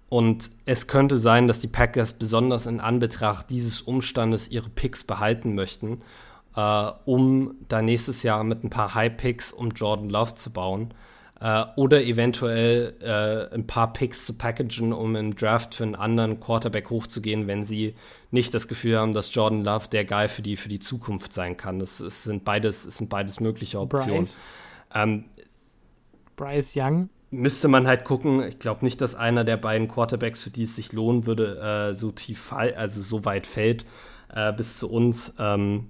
und 0.09 0.51
es 0.65 0.85
könnte 0.87 1.17
sein, 1.17 1.47
dass 1.47 1.59
die 1.59 1.67
Packers 1.67 2.13
besonders 2.13 2.67
in 2.67 2.79
Anbetracht 2.79 3.49
dieses 3.49 3.81
Umstandes 3.81 4.47
ihre 4.47 4.69
Picks 4.69 5.03
behalten 5.03 5.55
möchten, 5.55 6.01
äh, 6.55 6.91
um 7.05 7.55
da 7.67 7.81
nächstes 7.81 8.23
Jahr 8.23 8.43
mit 8.43 8.63
ein 8.63 8.69
paar 8.69 8.95
High-Picks 8.95 9.51
um 9.51 9.71
Jordan 9.71 10.09
Love 10.09 10.35
zu 10.35 10.51
bauen. 10.51 10.93
Äh, 11.41 11.65
oder 11.75 12.01
eventuell 12.03 12.95
äh, 13.01 13.53
ein 13.53 13.67
paar 13.67 13.91
Picks 13.91 14.25
zu 14.25 14.37
packagen, 14.37 14.93
um 14.93 15.15
im 15.17 15.35
Draft 15.35 15.75
für 15.75 15.83
einen 15.83 15.95
anderen 15.95 16.39
Quarterback 16.39 16.89
hochzugehen, 16.89 17.47
wenn 17.47 17.63
sie 17.63 17.93
nicht 18.31 18.53
das 18.53 18.69
Gefühl 18.69 18.97
haben, 18.97 19.13
dass 19.13 19.33
Jordan 19.33 19.65
Love 19.65 19.89
der 19.89 20.05
Guy 20.05 20.29
für 20.29 20.41
die, 20.41 20.55
für 20.55 20.69
die 20.69 20.79
Zukunft 20.79 21.33
sein 21.33 21.57
kann. 21.57 21.79
Das, 21.79 21.97
das 21.97 22.23
sind, 22.23 22.45
beides, 22.45 22.85
das 22.85 22.97
sind 22.97 23.09
beides 23.09 23.41
mögliche 23.41 23.79
Optionen. 23.79 24.21
Bryce, 24.21 24.39
ähm, 24.93 25.25
Bryce 26.37 26.73
Young 26.75 27.09
müsste 27.31 27.67
man 27.67 27.85
halt 27.85 28.05
gucken. 28.05 28.41
Ich 28.43 28.59
glaube 28.59 28.85
nicht, 28.85 29.01
dass 29.01 29.13
einer 29.13 29.43
der 29.43 29.57
beiden 29.57 29.89
Quarterbacks, 29.89 30.41
für 30.41 30.51
die 30.51 30.63
es 30.63 30.77
sich 30.77 30.93
lohnen 30.93 31.25
würde, 31.25 31.89
äh, 31.89 31.93
so 31.93 32.11
tief 32.11 32.53
also 32.53 33.01
so 33.01 33.25
weit 33.25 33.45
fällt 33.45 33.85
äh, 34.33 34.53
bis 34.53 34.79
zu 34.79 34.89
uns. 34.89 35.33
Ähm, 35.37 35.89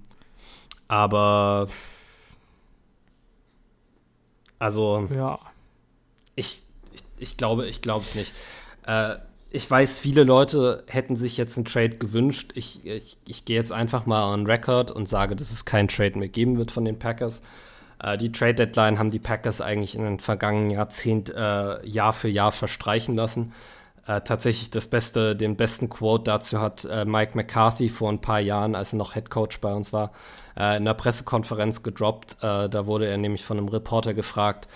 aber 0.88 1.68
also, 4.58 5.06
ja. 5.14 5.38
ich, 6.34 6.62
ich, 6.92 7.02
ich 7.18 7.36
glaube, 7.36 7.66
ich 7.66 7.82
glaube 7.82 8.04
es 8.04 8.14
nicht. 8.14 8.32
Äh, 8.86 9.16
ich 9.50 9.70
weiß, 9.70 9.98
viele 9.98 10.24
Leute 10.24 10.84
hätten 10.86 11.16
sich 11.16 11.36
jetzt 11.36 11.56
einen 11.56 11.64
Trade 11.64 11.96
gewünscht. 11.96 12.52
Ich, 12.54 12.84
ich, 12.84 13.16
ich 13.26 13.44
gehe 13.44 13.56
jetzt 13.56 13.72
einfach 13.72 14.06
mal 14.06 14.32
on 14.32 14.46
Record 14.46 14.90
und 14.90 15.08
sage, 15.08 15.36
dass 15.36 15.50
es 15.50 15.64
keinen 15.64 15.88
Trade 15.88 16.18
mehr 16.18 16.28
geben 16.28 16.58
wird 16.58 16.70
von 16.70 16.84
den 16.84 16.98
Packers. 16.98 17.42
Äh, 18.02 18.18
die 18.18 18.32
Trade 18.32 18.54
Deadline 18.54 18.98
haben 18.98 19.10
die 19.10 19.18
Packers 19.18 19.60
eigentlich 19.60 19.94
in 19.94 20.02
den 20.02 20.18
vergangenen 20.18 20.70
Jahrzehnt 20.70 21.30
äh, 21.30 21.86
Jahr 21.86 22.12
für 22.12 22.28
Jahr 22.28 22.52
verstreichen 22.52 23.14
lassen. 23.14 23.52
Äh, 24.06 24.20
tatsächlich 24.20 24.70
das 24.70 24.86
beste, 24.86 25.34
den 25.34 25.56
besten 25.56 25.88
Quote 25.88 26.24
dazu 26.24 26.60
hat 26.60 26.84
äh, 26.84 27.04
Mike 27.04 27.32
McCarthy 27.34 27.88
vor 27.88 28.08
ein 28.08 28.20
paar 28.20 28.38
Jahren, 28.38 28.76
als 28.76 28.92
er 28.92 28.98
noch 28.98 29.14
Head 29.14 29.30
Coach 29.30 29.60
bei 29.60 29.74
uns 29.74 29.92
war, 29.92 30.12
äh, 30.56 30.76
in 30.76 30.82
einer 30.82 30.94
Pressekonferenz 30.94 31.82
gedroppt. 31.82 32.36
Äh, 32.40 32.68
da 32.68 32.86
wurde 32.86 33.08
er 33.08 33.16
nämlich 33.16 33.44
von 33.44 33.58
einem 33.58 33.66
Reporter 33.68 34.14
gefragt, 34.14 34.68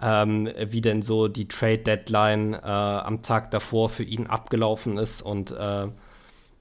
ähm, 0.00 0.48
wie 0.68 0.80
denn 0.80 1.02
so 1.02 1.28
die 1.28 1.48
Trade 1.48 1.78
Deadline 1.78 2.54
äh, 2.54 2.58
am 2.60 3.20
Tag 3.20 3.50
davor 3.50 3.90
für 3.90 4.04
ihn 4.04 4.26
abgelaufen 4.26 4.96
ist 4.96 5.20
und 5.20 5.50
äh, 5.50 5.88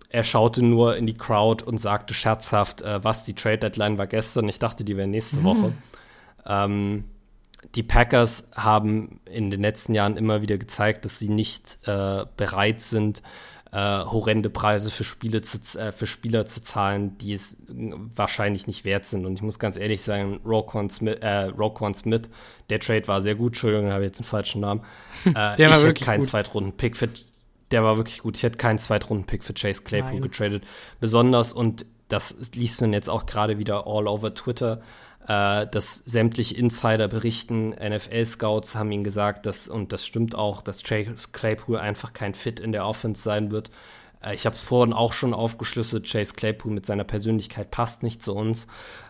er 0.09 0.23
schaute 0.23 0.63
nur 0.63 0.97
in 0.97 1.05
die 1.05 1.17
Crowd 1.17 1.63
und 1.63 1.79
sagte 1.79 2.13
scherzhaft, 2.13 2.81
was 2.81 3.23
die 3.25 3.35
Trade 3.35 3.57
Deadline 3.57 3.97
war 3.97 4.07
gestern. 4.07 4.47
Ich 4.47 4.57
dachte, 4.57 4.85
die 4.85 4.95
wäre 4.95 5.05
nächste 5.05 5.39
mhm. 5.39 5.43
Woche. 5.43 5.73
Ähm, 6.45 7.03
die 7.75 7.83
Packers 7.83 8.49
haben 8.55 9.19
in 9.25 9.49
den 9.49 9.61
letzten 9.61 9.93
Jahren 9.93 10.17
immer 10.17 10.41
wieder 10.41 10.57
gezeigt, 10.57 11.05
dass 11.05 11.19
sie 11.19 11.29
nicht 11.29 11.79
äh, 11.85 12.25
bereit 12.37 12.81
sind, 12.81 13.21
äh, 13.71 14.05
horrende 14.05 14.49
Preise 14.49 14.91
für, 14.91 15.03
Spiele 15.03 15.41
zu, 15.41 15.57
äh, 15.77 15.91
für 15.91 16.07
Spieler 16.07 16.45
zu 16.45 16.61
zahlen, 16.61 17.17
die 17.17 17.33
es 17.33 17.57
wahrscheinlich 18.15 18.67
nicht 18.67 18.85
wert 18.85 19.05
sind. 19.05 19.25
Und 19.25 19.33
ich 19.35 19.41
muss 19.41 19.59
ganz 19.59 19.77
ehrlich 19.77 20.01
sagen, 20.01 20.39
Roquan 20.45 20.89
Smith, 20.89 21.17
äh, 21.21 21.43
Roquan 21.45 21.93
Smith 21.93 22.23
der 22.69 22.79
Trade 22.79 23.07
war 23.07 23.21
sehr 23.21 23.35
gut. 23.35 23.49
Entschuldigung, 23.53 23.91
habe 23.91 24.03
jetzt 24.03 24.19
einen 24.19 24.27
falschen 24.27 24.61
Namen. 24.61 24.81
Äh, 25.25 25.55
der 25.57 25.69
war 25.69 25.79
ich 25.79 25.83
wirklich 25.83 26.05
keinen 26.05 26.23
Zweitrunden-Pick 26.23 26.95
für 26.95 27.09
der 27.71 27.83
war 27.83 27.97
wirklich 27.97 28.19
gut. 28.19 28.37
Ich 28.37 28.43
hätte 28.43 28.57
keinen 28.57 28.79
Zweitrunden-Pick 28.79 29.43
für 29.43 29.53
Chase 29.53 29.81
Claypool 29.83 30.13
Nein. 30.13 30.21
getradet. 30.21 30.63
Besonders, 31.01 31.51
und 31.51 31.85
das 32.07 32.51
liest 32.55 32.79
man 32.79 32.93
jetzt 32.93 33.09
auch 33.09 33.25
gerade 33.25 33.57
wieder 33.57 33.85
all 33.85 34.07
over 34.07 34.33
Twitter, 34.33 34.81
äh, 35.27 35.67
dass 35.67 35.97
sämtliche 35.97 36.55
Insider 36.55 37.07
berichten, 37.07 37.71
NFL-Scouts 37.71 38.75
haben 38.75 38.91
ihnen 38.91 39.03
gesagt, 39.03 39.45
dass, 39.45 39.67
und 39.67 39.91
das 39.91 40.05
stimmt 40.05 40.35
auch, 40.35 40.61
dass 40.61 40.83
Chase 40.83 41.29
Claypool 41.31 41.77
einfach 41.77 42.13
kein 42.13 42.33
Fit 42.33 42.59
in 42.59 42.71
der 42.71 42.85
Offense 42.85 43.21
sein 43.21 43.51
wird. 43.51 43.69
Äh, 44.23 44.35
ich 44.35 44.45
habe 44.45 44.55
es 44.55 44.61
vorhin 44.61 44.93
auch 44.93 45.13
schon 45.13 45.33
aufgeschlüsselt, 45.33 46.09
Chase 46.09 46.33
Claypool 46.33 46.71
mit 46.71 46.85
seiner 46.85 47.03
Persönlichkeit 47.03 47.71
passt 47.71 48.03
nicht 48.03 48.23
zu 48.23 48.33
uns. 48.33 48.67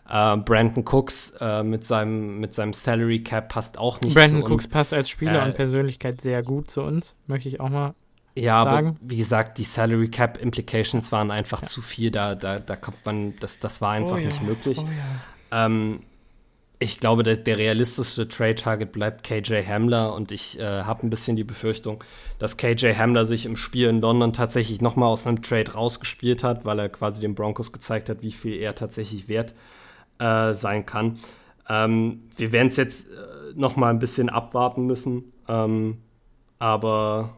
Äh, 0.09 0.37
Brandon 0.37 0.83
Cooks 0.87 1.35
äh, 1.39 1.63
mit, 1.63 1.83
seinem, 1.83 2.39
mit 2.39 2.53
seinem 2.53 2.73
Salary 2.73 3.21
Cap 3.21 3.49
passt 3.49 3.77
auch 3.77 4.01
nicht 4.01 4.15
Brandon 4.15 4.29
zu 4.29 4.35
uns. 4.37 4.43
Brandon 4.43 4.53
Cooks 4.53 4.67
passt 4.67 4.93
als 4.93 5.09
Spieler 5.09 5.43
und 5.43 5.49
äh, 5.51 5.53
Persönlichkeit 5.53 6.21
sehr 6.21 6.41
gut 6.41 6.71
zu 6.71 6.81
uns, 6.81 7.15
möchte 7.27 7.49
ich 7.49 7.59
auch 7.59 7.69
mal 7.69 7.93
ja, 8.33 8.63
sagen. 8.63 8.87
aber 8.87 8.97
wie 9.01 9.17
gesagt, 9.17 9.57
die 9.57 9.63
Salary 9.63 10.09
Cap 10.09 10.37
Implications 10.37 11.11
waren 11.11 11.31
einfach 11.31 11.61
ja. 11.61 11.67
zu 11.67 11.81
viel. 11.81 12.11
Da, 12.11 12.35
da, 12.35 12.59
da 12.59 12.75
kommt 12.75 13.03
man, 13.05 13.35
das, 13.39 13.59
das 13.59 13.81
war 13.81 13.91
einfach 13.91 14.17
oh 14.17 14.17
ja. 14.17 14.27
nicht 14.27 14.43
möglich. 14.43 14.77
Oh 14.79 14.85
ja. 14.85 15.65
Ähm, 15.65 16.01
ich 16.79 16.99
glaube, 16.99 17.23
der, 17.23 17.37
der 17.37 17.57
realistischste 17.57 18.27
Trade-Target 18.27 18.91
bleibt 18.91 19.23
KJ 19.23 19.63
Hamler 19.65 20.13
und 20.13 20.31
ich 20.31 20.59
äh, 20.59 20.83
habe 20.83 21.05
ein 21.05 21.09
bisschen 21.09 21.35
die 21.35 21.43
Befürchtung, 21.43 22.03
dass 22.37 22.57
KJ 22.57 22.93
Hamler 22.93 23.25
sich 23.25 23.45
im 23.47 23.55
Spiel 23.55 23.89
in 23.89 23.99
London 23.99 24.31
tatsächlich 24.31 24.79
nochmal 24.79 25.09
aus 25.09 25.25
einem 25.25 25.41
Trade 25.41 25.73
rausgespielt 25.73 26.43
hat, 26.43 26.65
weil 26.65 26.77
er 26.77 26.89
quasi 26.89 27.19
den 27.19 27.33
Broncos 27.33 27.71
gezeigt 27.71 28.09
hat, 28.09 28.21
wie 28.21 28.31
viel 28.31 28.57
er 28.57 28.75
tatsächlich 28.75 29.27
wert 29.27 29.55
äh, 30.19 30.53
sein 30.53 30.85
kann. 30.85 31.17
Ähm, 31.67 32.23
wir 32.37 32.51
werden 32.51 32.67
es 32.67 32.77
jetzt 32.77 33.07
äh, 33.09 33.53
nochmal 33.55 33.89
ein 33.91 33.99
bisschen 33.99 34.29
abwarten 34.29 34.85
müssen, 34.85 35.33
ähm, 35.47 35.97
aber. 36.59 37.35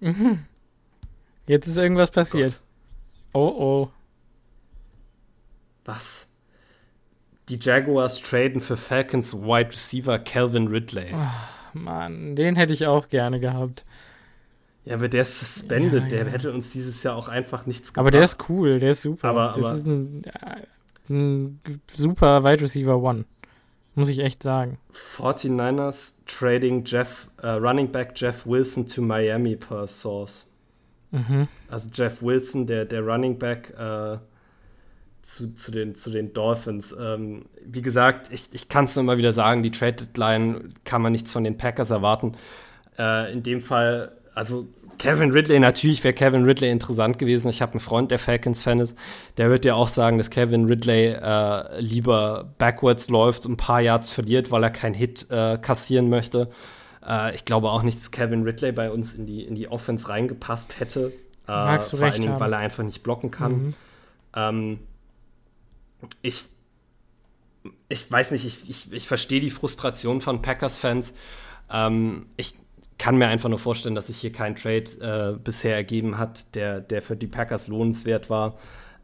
Mhm. 0.00 0.44
Jetzt 1.46 1.66
ist 1.66 1.78
irgendwas 1.78 2.10
passiert. 2.10 2.60
Oh 3.32 3.48
oh. 3.56 3.90
Was? 5.86 6.27
Die 7.48 7.58
Jaguars 7.60 8.20
traden 8.20 8.60
für 8.60 8.76
Falcons 8.76 9.34
Wide 9.34 9.70
Receiver 9.70 10.18
Calvin 10.18 10.68
Ridley. 10.68 11.12
Oh, 11.14 11.78
Mann, 11.78 12.36
den 12.36 12.56
hätte 12.56 12.72
ich 12.72 12.86
auch 12.86 13.08
gerne 13.08 13.40
gehabt. 13.40 13.84
Ja, 14.84 14.94
aber 14.94 15.08
der 15.08 15.22
ist 15.22 15.38
suspended. 15.38 16.04
Ja, 16.04 16.08
der 16.08 16.24
ja. 16.24 16.32
hätte 16.32 16.52
uns 16.52 16.70
dieses 16.70 17.02
Jahr 17.02 17.16
auch 17.16 17.28
einfach 17.28 17.66
nichts 17.66 17.92
gemacht. 17.92 18.00
Aber 18.00 18.10
der 18.10 18.24
ist 18.24 18.48
cool, 18.48 18.80
der 18.80 18.90
ist 18.90 19.02
super. 19.02 19.28
Aber, 19.28 19.52
das 19.54 19.64
aber 19.64 19.74
ist 19.74 19.86
ein, 19.86 20.22
ein 21.10 21.60
super 21.90 22.42
Wide 22.42 22.62
Receiver 22.62 22.98
One. 22.98 23.24
Muss 23.94 24.08
ich 24.08 24.20
echt 24.20 24.42
sagen. 24.42 24.78
49ers 25.16 26.14
trading 26.26 26.84
Jeff, 26.84 27.28
uh, 27.42 27.48
Running 27.48 27.90
Back 27.90 28.12
Jeff 28.14 28.46
Wilson 28.46 28.86
to 28.86 29.02
Miami 29.02 29.56
per 29.56 29.88
Source. 29.88 30.46
Mhm. 31.10 31.48
Also 31.68 31.90
Jeff 31.92 32.22
Wilson, 32.22 32.66
der, 32.66 32.84
der 32.84 33.02
Running 33.02 33.38
Back, 33.38 33.74
uh, 33.78 34.18
zu, 35.28 35.54
zu, 35.54 35.70
den, 35.70 35.94
zu 35.94 36.10
den 36.10 36.32
Dolphins. 36.32 36.94
Ähm, 36.98 37.44
wie 37.62 37.82
gesagt, 37.82 38.32
ich, 38.32 38.48
ich 38.52 38.68
kann 38.70 38.86
es 38.86 38.96
nur 38.96 39.04
mal 39.04 39.18
wieder 39.18 39.34
sagen, 39.34 39.62
die 39.62 39.70
Trade 39.70 39.92
Deadline 39.92 40.70
kann 40.84 41.02
man 41.02 41.12
nichts 41.12 41.30
von 41.30 41.44
den 41.44 41.58
Packers 41.58 41.90
erwarten. 41.90 42.32
Äh, 42.98 43.30
in 43.32 43.42
dem 43.42 43.60
Fall, 43.60 44.12
also 44.34 44.66
Kevin 44.96 45.30
Ridley, 45.30 45.60
natürlich 45.60 46.02
wäre 46.02 46.14
Kevin 46.14 46.44
Ridley 46.44 46.70
interessant 46.70 47.18
gewesen. 47.18 47.50
Ich 47.50 47.60
habe 47.60 47.72
einen 47.72 47.80
Freund, 47.80 48.10
der 48.10 48.18
Falcons-Fan 48.18 48.80
ist. 48.80 48.96
Der 49.36 49.50
wird 49.50 49.66
ja 49.66 49.74
auch 49.74 49.88
sagen, 49.88 50.16
dass 50.16 50.30
Kevin 50.30 50.64
Ridley 50.64 51.08
äh, 51.08 51.78
lieber 51.78 52.54
backwards 52.56 53.10
läuft 53.10 53.44
und 53.44 53.52
ein 53.52 53.56
paar 53.58 53.82
Yards 53.82 54.08
verliert, 54.08 54.50
weil 54.50 54.64
er 54.64 54.70
keinen 54.70 54.94
Hit 54.94 55.26
äh, 55.30 55.58
kassieren 55.58 56.08
möchte. 56.08 56.48
Äh, 57.06 57.34
ich 57.34 57.44
glaube 57.44 57.70
auch 57.70 57.82
nicht, 57.82 57.98
dass 57.98 58.10
Kevin 58.10 58.44
Ridley 58.44 58.72
bei 58.72 58.90
uns 58.90 59.12
in 59.12 59.26
die, 59.26 59.44
in 59.44 59.56
die 59.56 59.68
Offense 59.68 60.08
reingepasst 60.08 60.80
hätte. 60.80 61.12
Äh, 61.46 61.52
Magst 61.52 61.92
du 61.92 61.98
vor 61.98 62.06
recht 62.06 62.14
allen 62.14 62.22
Dingen, 62.22 62.32
haben. 62.34 62.40
weil 62.40 62.54
er 62.54 62.60
einfach 62.60 62.82
nicht 62.82 63.02
blocken 63.02 63.30
kann. 63.30 63.52
Mhm. 63.52 63.74
Ähm, 64.34 64.78
ich, 66.22 66.46
ich 67.88 68.10
weiß 68.10 68.30
nicht, 68.32 68.44
ich, 68.44 68.68
ich, 68.68 68.92
ich 68.92 69.08
verstehe 69.08 69.40
die 69.40 69.50
Frustration 69.50 70.20
von 70.20 70.42
Packers-Fans. 70.42 71.14
Ähm, 71.70 72.26
ich 72.36 72.54
kann 72.98 73.16
mir 73.16 73.28
einfach 73.28 73.48
nur 73.48 73.58
vorstellen, 73.58 73.94
dass 73.94 74.08
sich 74.08 74.18
hier 74.18 74.32
kein 74.32 74.56
Trade 74.56 75.36
äh, 75.36 75.38
bisher 75.38 75.76
ergeben 75.76 76.18
hat, 76.18 76.54
der, 76.54 76.80
der 76.80 77.00
für 77.00 77.16
die 77.16 77.28
Packers 77.28 77.68
lohnenswert 77.68 78.28
war. 78.28 78.58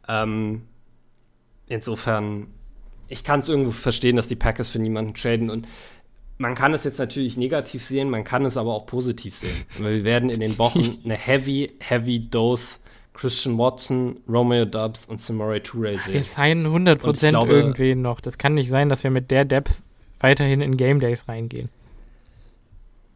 Ähm, 0.07 0.63
insofern, 1.69 2.47
ich 3.07 3.23
kann 3.23 3.39
es 3.39 3.49
irgendwo 3.49 3.71
verstehen, 3.71 4.17
dass 4.17 4.27
die 4.27 4.35
Packers 4.35 4.69
für 4.69 4.79
niemanden 4.79 5.13
traden 5.13 5.49
und 5.49 5.67
man 6.37 6.53
kann 6.53 6.73
es 6.73 6.83
jetzt 6.83 6.99
natürlich 6.99 7.37
negativ 7.37 7.85
sehen, 7.85 8.09
man 8.09 8.25
kann 8.25 8.43
es 8.43 8.57
aber 8.57 8.73
auch 8.73 8.85
positiv 8.85 9.35
sehen. 9.35 9.55
wir 9.77 10.03
werden 10.03 10.29
in 10.29 10.41
den 10.41 10.57
Wochen 10.57 10.99
eine 11.05 11.15
heavy, 11.15 11.71
heavy 11.79 12.29
Dose 12.29 12.79
Christian 13.15 13.57
Watson, 13.57 14.17
Romeo 14.27 14.65
Dubs 14.65 15.05
und 15.05 15.19
Samori 15.19 15.61
Toure 15.61 15.97
sehen. 15.97 16.13
Wir 16.13 16.23
signen 16.23 16.67
100% 16.67 17.29
glaube, 17.29 17.53
irgendwen 17.53 18.01
noch. 18.01 18.21
Das 18.21 18.37
kann 18.37 18.53
nicht 18.53 18.69
sein, 18.69 18.89
dass 18.89 19.03
wir 19.03 19.11
mit 19.11 19.31
der 19.31 19.45
Depth 19.45 19.81
weiterhin 20.19 20.61
in 20.61 20.77
Game 20.77 20.99
Days 20.99 21.27
reingehen. 21.27 21.69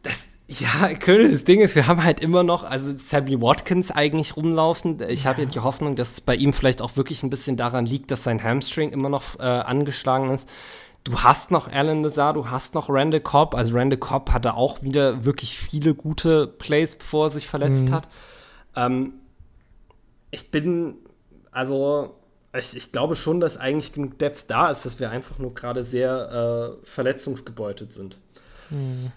Das, 0.02 0.26
ja, 0.48 0.94
König, 0.94 1.32
das 1.32 1.44
Ding 1.44 1.60
ist, 1.60 1.74
wir 1.76 1.86
haben 1.86 2.02
halt 2.02 2.20
immer 2.20 2.42
noch, 2.42 2.64
also 2.64 2.90
Sammy 2.92 3.40
Watkins 3.40 3.90
eigentlich 3.90 4.36
rumlaufen. 4.36 4.98
Ich 5.08 5.24
ja. 5.24 5.30
habe 5.30 5.42
ja 5.42 5.48
die 5.48 5.60
Hoffnung, 5.60 5.96
dass 5.96 6.12
es 6.12 6.20
bei 6.20 6.34
ihm 6.34 6.52
vielleicht 6.52 6.82
auch 6.82 6.96
wirklich 6.96 7.22
ein 7.22 7.30
bisschen 7.30 7.56
daran 7.56 7.86
liegt, 7.86 8.10
dass 8.10 8.24
sein 8.24 8.42
Hamstring 8.42 8.90
immer 8.90 9.08
noch 9.08 9.38
äh, 9.38 9.42
angeschlagen 9.42 10.30
ist. 10.30 10.48
Du 11.04 11.20
hast 11.20 11.50
noch 11.50 11.68
Alan 11.68 12.02
Lazar, 12.02 12.34
du 12.34 12.50
hast 12.50 12.74
noch 12.74 12.90
Randall 12.90 13.20
Cobb. 13.20 13.54
Also 13.54 13.74
Randall 13.76 13.98
Cobb 13.98 14.30
hatte 14.32 14.54
auch 14.54 14.82
wieder 14.82 15.24
wirklich 15.24 15.58
viele 15.58 15.94
gute 15.94 16.46
Plays, 16.46 16.96
bevor 16.96 17.26
er 17.26 17.30
sich 17.30 17.48
verletzt 17.48 17.88
mhm. 17.88 17.92
hat. 17.92 18.08
Ähm, 18.76 19.14
ich 20.30 20.50
bin, 20.50 20.96
also 21.50 22.16
ich, 22.56 22.76
ich, 22.76 22.92
glaube 22.92 23.16
schon, 23.16 23.40
dass 23.40 23.56
eigentlich 23.56 23.92
genug 23.92 24.18
Depth 24.18 24.44
da 24.48 24.70
ist, 24.70 24.84
dass 24.84 24.98
wir 24.98 25.10
einfach 25.10 25.38
nur 25.38 25.54
gerade 25.54 25.84
sehr 25.84 26.78
äh, 26.82 26.86
verletzungsgebeutet 26.86 27.92
sind. 27.92 28.18
Hm. 28.70 29.12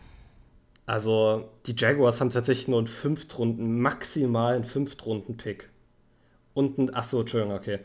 Also 0.85 1.49
die 1.65 1.75
Jaguars 1.77 2.19
haben 2.19 2.29
tatsächlich 2.29 2.67
nur 2.67 2.79
einen 2.79 2.87
Fünftrunden, 2.87 3.79
maximal 3.79 4.55
einen 4.55 4.65
Fünftrunden-Pick. 4.65 5.69
Und 6.53 6.77
ein, 6.77 6.93
achso, 6.93 7.21
Entschuldigung, 7.21 7.55
okay. 7.55 7.79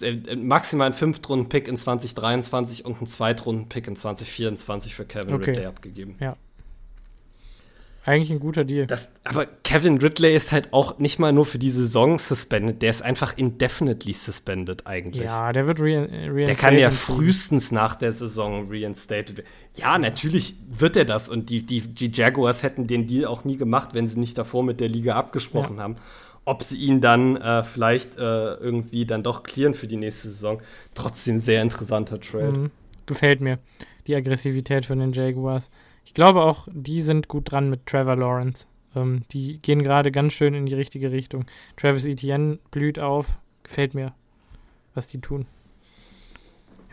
Äh, 0.00 0.12
äh, 0.12 0.36
maximal 0.36 0.86
einen 0.86 0.94
Fünftrunden-Pick 0.94 1.68
in 1.68 1.76
2023 1.76 2.84
und 2.84 2.98
einen 2.98 3.06
Zweitrunden-Pick 3.06 3.86
in 3.86 3.96
2024 3.96 4.94
für 4.94 5.04
Kevin 5.04 5.34
okay. 5.34 5.50
Ridley 5.50 5.66
abgegeben. 5.66 6.16
Ja. 6.18 6.36
Eigentlich 8.10 8.30
ein 8.32 8.40
guter 8.40 8.64
Deal. 8.64 8.88
Das, 8.88 9.08
aber 9.22 9.46
Kevin 9.46 9.98
Ridley 9.98 10.34
ist 10.34 10.50
halt 10.50 10.72
auch 10.72 10.98
nicht 10.98 11.20
mal 11.20 11.32
nur 11.32 11.46
für 11.46 11.60
die 11.60 11.70
Saison 11.70 12.18
suspended, 12.18 12.82
der 12.82 12.90
ist 12.90 13.02
einfach 13.02 13.38
indefinitely 13.38 14.12
suspended 14.12 14.84
eigentlich. 14.84 15.26
Ja, 15.26 15.52
der 15.52 15.68
wird 15.68 15.78
reinstated. 15.78 16.34
Re 16.34 16.44
der 16.46 16.54
kann 16.56 16.76
ja 16.76 16.90
frühestens 16.90 17.70
nach 17.70 17.94
der 17.94 18.12
Saison 18.12 18.66
reinstated 18.68 19.38
werden. 19.38 19.48
Ja, 19.76 19.96
natürlich 19.96 20.56
wird 20.68 20.96
er 20.96 21.04
das 21.04 21.28
und 21.28 21.50
die, 21.50 21.64
die, 21.64 21.82
die 21.82 22.10
Jaguars 22.12 22.64
hätten 22.64 22.88
den 22.88 23.06
Deal 23.06 23.26
auch 23.26 23.44
nie 23.44 23.56
gemacht, 23.56 23.90
wenn 23.92 24.08
sie 24.08 24.18
nicht 24.18 24.36
davor 24.36 24.64
mit 24.64 24.80
der 24.80 24.88
Liga 24.88 25.14
abgesprochen 25.14 25.76
ja. 25.76 25.84
haben. 25.84 25.94
Ob 26.44 26.64
sie 26.64 26.78
ihn 26.78 27.00
dann 27.00 27.36
äh, 27.36 27.62
vielleicht 27.62 28.16
äh, 28.16 28.54
irgendwie 28.54 29.06
dann 29.06 29.22
doch 29.22 29.44
clearen 29.44 29.74
für 29.74 29.86
die 29.86 29.96
nächste 29.96 30.30
Saison. 30.30 30.60
Trotzdem 30.96 31.38
sehr 31.38 31.62
interessanter 31.62 32.18
Trade. 32.18 32.58
Mhm. 32.58 32.70
Gefällt 33.06 33.40
mir. 33.40 33.60
Die 34.08 34.16
Aggressivität 34.16 34.84
von 34.84 34.98
den 34.98 35.12
Jaguars. 35.12 35.70
Ich 36.10 36.14
glaube 36.14 36.42
auch, 36.42 36.66
die 36.72 37.02
sind 37.02 37.28
gut 37.28 37.52
dran 37.52 37.70
mit 37.70 37.86
Trevor 37.86 38.16
Lawrence. 38.16 38.66
Ähm, 38.96 39.22
die 39.30 39.58
gehen 39.58 39.84
gerade 39.84 40.10
ganz 40.10 40.32
schön 40.32 40.54
in 40.54 40.66
die 40.66 40.74
richtige 40.74 41.12
Richtung. 41.12 41.44
Travis 41.76 42.04
Etienne 42.04 42.58
blüht 42.72 42.98
auf. 42.98 43.38
Gefällt 43.62 43.94
mir, 43.94 44.12
was 44.92 45.06
die 45.06 45.20
tun. 45.20 45.46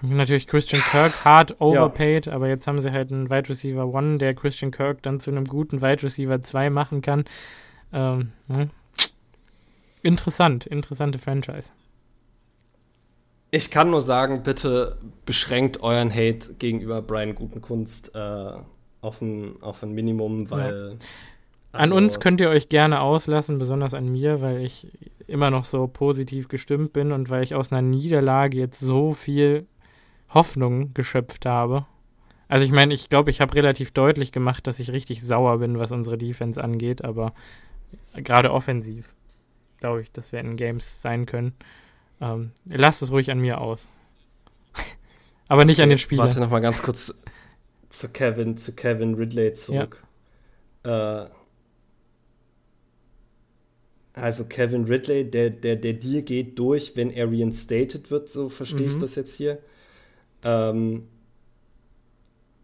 Natürlich 0.04 0.46
Christian 0.46 0.84
Kirk 0.84 1.26
hart 1.26 1.60
overpaid, 1.60 2.28
ja. 2.28 2.34
aber 2.34 2.48
jetzt 2.48 2.68
haben 2.68 2.80
sie 2.80 2.92
halt 2.92 3.12
einen 3.12 3.32
Wide 3.32 3.50
Receiver 3.50 3.88
One, 3.88 4.20
der 4.20 4.36
Christian 4.36 4.70
Kirk 4.70 5.02
dann 5.02 5.20
zu 5.20 5.32
einem 5.32 5.46
guten 5.46 5.82
Wide 5.82 6.04
Receiver 6.04 6.40
2 6.40 6.70
machen 6.70 7.02
kann. 7.02 7.26
Ähm, 7.92 8.34
ne? 8.48 8.70
Interessant, 10.04 10.68
interessante 10.68 11.18
Franchise. 11.18 11.72
Ich 13.50 13.72
kann 13.72 13.90
nur 13.90 14.04
sagen, 14.04 14.44
bitte 14.44 15.00
beschränkt 15.26 15.82
euren 15.82 16.14
Hate 16.14 16.54
gegenüber 16.60 17.02
Brian 17.02 17.34
Gutenkunst 17.34 18.14
äh, 18.14 18.52
auf 19.02 19.22
ein, 19.22 19.62
auf 19.62 19.84
ein 19.84 19.94
Minimum, 19.94 20.50
weil. 20.50 20.74
Ja. 20.74 21.08
Also, 21.74 21.84
an 21.84 21.92
uns 21.92 22.20
könnt 22.20 22.42
ihr 22.42 22.50
euch 22.50 22.70
gerne 22.70 23.02
auslassen, 23.02 23.60
besonders 23.60 23.94
an 23.94 24.08
mir, 24.08 24.42
weil 24.42 24.62
ich 24.62 24.88
immer 25.28 25.52
noch 25.52 25.66
so 25.66 25.88
positiv 25.88 26.48
gestimmt 26.48 26.94
bin 26.94 27.12
und 27.12 27.30
weil 27.30 27.44
ich 27.44 27.54
aus 27.54 27.72
einer 27.72 27.82
Niederlage 27.82 28.58
jetzt 28.58 28.80
so 28.80 29.14
viel 29.14 29.68
Hoffnung 30.30 30.94
geschöpft 30.94 31.46
habe. 31.46 31.86
Also 32.48 32.66
ich 32.66 32.72
meine, 32.72 32.94
ich 32.94 33.10
glaube, 33.10 33.30
ich 33.30 33.42
habe 33.42 33.54
relativ 33.54 33.92
deutlich 33.92 34.32
gemacht, 34.32 34.66
dass 34.66 34.80
ich 34.80 34.92
richtig 34.92 35.22
sauer 35.22 35.60
bin, 35.60 35.78
was 35.78 35.92
unsere 35.92 36.18
Defense 36.18 36.64
angeht, 36.64 37.04
aber 37.04 37.34
gerade 38.16 38.54
offensiv 38.54 39.14
glaube 39.80 40.02
ich, 40.02 40.12
dass 40.12 40.32
wir 40.32 40.40
in 40.40 40.58
Games 40.58 41.02
sein 41.02 41.26
können. 41.26 41.54
Ähm, 42.20 42.52
lasst 42.66 43.02
es 43.02 43.12
ruhig 43.12 43.30
an 43.32 43.40
mir 43.40 43.62
aus. 43.62 43.86
aber 45.48 45.66
nicht 45.66 45.78
okay, 45.78 45.84
an 45.84 45.90
den 45.90 45.98
Spielern. 45.98 46.26
Warte 46.26 46.40
noch 46.40 46.50
mal 46.50 46.60
ganz 46.60 46.82
kurz 46.82 47.20
zu 47.90 48.10
Kevin, 48.10 48.58
zu 48.58 48.74
Kevin 48.74 49.16
Ridley 49.16 49.54
zurück. 49.54 50.04
Ja. 50.86 51.26
Äh, 51.26 51.30
also 54.14 54.46
Kevin 54.46 54.86
Ridley, 54.86 55.30
der, 55.30 55.52
der, 55.52 55.76
der 55.76 55.94
Deal 55.94 56.24
geht 56.24 56.58
durch, 56.58 56.96
wenn 56.96 57.12
er 57.12 57.32
reinstated 57.32 58.10
wird, 58.10 58.30
so 58.30 58.50
verstehe 58.50 58.88
mhm. 58.88 58.96
ich 58.96 59.00
das 59.00 59.16
jetzt 59.16 59.36
hier. 59.36 59.60
Ähm, 60.44 61.08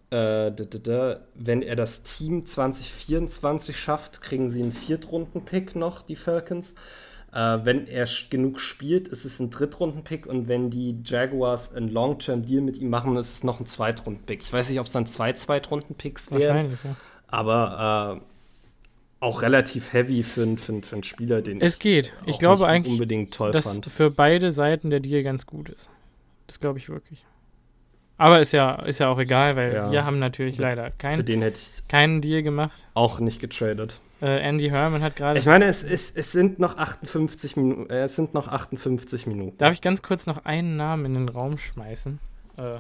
äh, 0.10 0.52
da, 0.52 0.52
da, 0.52 0.78
da, 0.80 1.28
wenn 1.36 1.62
er 1.62 1.76
das 1.76 2.04
Team 2.04 2.46
2024 2.46 3.78
schafft, 3.78 4.22
kriegen 4.22 4.50
sie 4.50 4.62
einen 4.62 4.72
Viertrunden-Pick 4.72 5.76
noch, 5.76 6.02
die 6.02 6.16
Falcons. 6.16 6.76
Äh, 7.34 7.66
wenn 7.66 7.88
er 7.88 8.08
genug 8.30 8.60
spielt, 8.60 9.08
ist 9.08 9.26
es 9.26 9.40
ein 9.40 9.50
Drittrunden-Pick 9.50 10.28
und 10.28 10.48
wenn 10.48 10.70
die 10.70 11.00
Jaguars 11.04 11.74
einen 11.74 11.90
Long-Term-Deal 11.90 12.62
mit 12.62 12.78
ihm 12.78 12.90
machen, 12.90 13.16
ist 13.16 13.34
es 13.34 13.44
noch 13.44 13.60
ein 13.60 13.66
Zweitrunden-Pick. 13.66 14.42
Ich 14.42 14.54
weiß 14.54 14.70
nicht, 14.70 14.80
ob 14.80 14.86
es 14.86 14.92
dann 14.92 15.08
zwei 15.08 15.34
Zweitrunden-Picks 15.34 16.32
wären. 16.32 16.42
Wahrscheinlich, 16.42 16.84
ja. 16.84 16.96
Aber 17.28 18.22
äh, 18.22 19.24
auch 19.24 19.42
relativ 19.42 19.94
heavy 19.94 20.22
für, 20.22 20.46
für, 20.58 20.82
für 20.84 20.96
einen 20.96 21.04
Spieler, 21.04 21.42
den 21.42 21.60
es 21.60 21.80
geht. 21.80 22.14
Ich 22.28 22.38
glaube 22.38 22.68
eigentlich, 22.68 22.94
unbedingt 22.94 23.34
toll 23.34 23.52
dass 23.52 23.66
fand. 23.66 23.88
für 23.88 24.12
beide 24.12 24.52
Seiten 24.52 24.92
der 24.92 25.00
Deal 25.00 25.24
ganz 25.24 25.48
gut 25.48 25.70
ist. 25.70 25.90
Das 26.46 26.60
glaube 26.60 26.78
ich 26.78 26.90
wirklich. 26.90 27.26
Aber 28.18 28.42
ist 28.42 28.52
ja, 28.52 28.76
ist 28.76 29.00
ja 29.00 29.10
auch 29.10 29.18
egal, 29.18 29.56
weil 29.56 29.74
ja. 29.74 29.92
wir 29.92 30.06
haben 30.06 30.20
natürlich 30.20 30.58
leider 30.58 30.92
kein, 30.92 31.26
keinen 31.88 32.22
Deal 32.22 32.44
gemacht. 32.44 32.86
Auch 32.94 33.20
nicht 33.20 33.40
getradet. 33.40 34.00
Äh, 34.24 34.40
Andy 34.40 34.70
Herman 34.70 35.04
hat 35.04 35.18
gerade. 35.18 35.38
Ich 35.38 35.46
meine, 35.46 35.66
es, 35.66 35.84
es, 35.84 36.10
es 36.12 36.32
sind 36.32 36.58
noch 36.58 36.78
58 36.78 37.58
Minuten. 37.58 37.90
Äh, 37.90 38.04
es 38.04 38.16
sind 38.16 38.34
noch 38.34 38.48
58 38.48 39.28
Minuten. 39.28 39.58
Darf 39.58 39.74
ich 39.74 39.82
ganz 39.82 40.02
kurz 40.02 40.26
noch 40.26 40.46
einen 40.46 40.78
Namen 40.78 41.04
in 41.04 41.14
den 41.16 41.28
Raum 41.28 41.58
schmeißen? 41.58 42.20
Äh, 42.56 42.80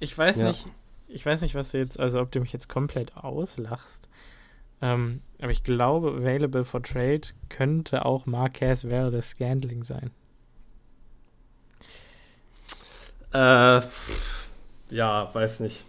ich 0.00 0.18
weiß 0.18 0.38
ja. 0.38 0.48
nicht, 0.48 0.66
ich 1.06 1.24
weiß 1.24 1.42
nicht, 1.42 1.54
was 1.54 1.70
du 1.70 1.78
jetzt, 1.78 2.00
also 2.00 2.20
ob 2.20 2.32
du 2.32 2.40
mich 2.40 2.52
jetzt 2.52 2.68
komplett 2.68 3.16
auslachst. 3.16 4.08
Ähm, 4.82 5.20
aber 5.40 5.52
ich 5.52 5.62
glaube, 5.62 6.08
available 6.08 6.64
for 6.64 6.82
trade 6.82 7.28
könnte 7.48 8.04
auch 8.04 8.26
Marquez 8.26 8.84
Valdez 8.84 9.30
Scandling 9.30 9.84
sein. 9.84 10.10
Äh, 13.32 13.82
ja, 14.90 15.32
weiß 15.32 15.60
nicht. 15.60 15.84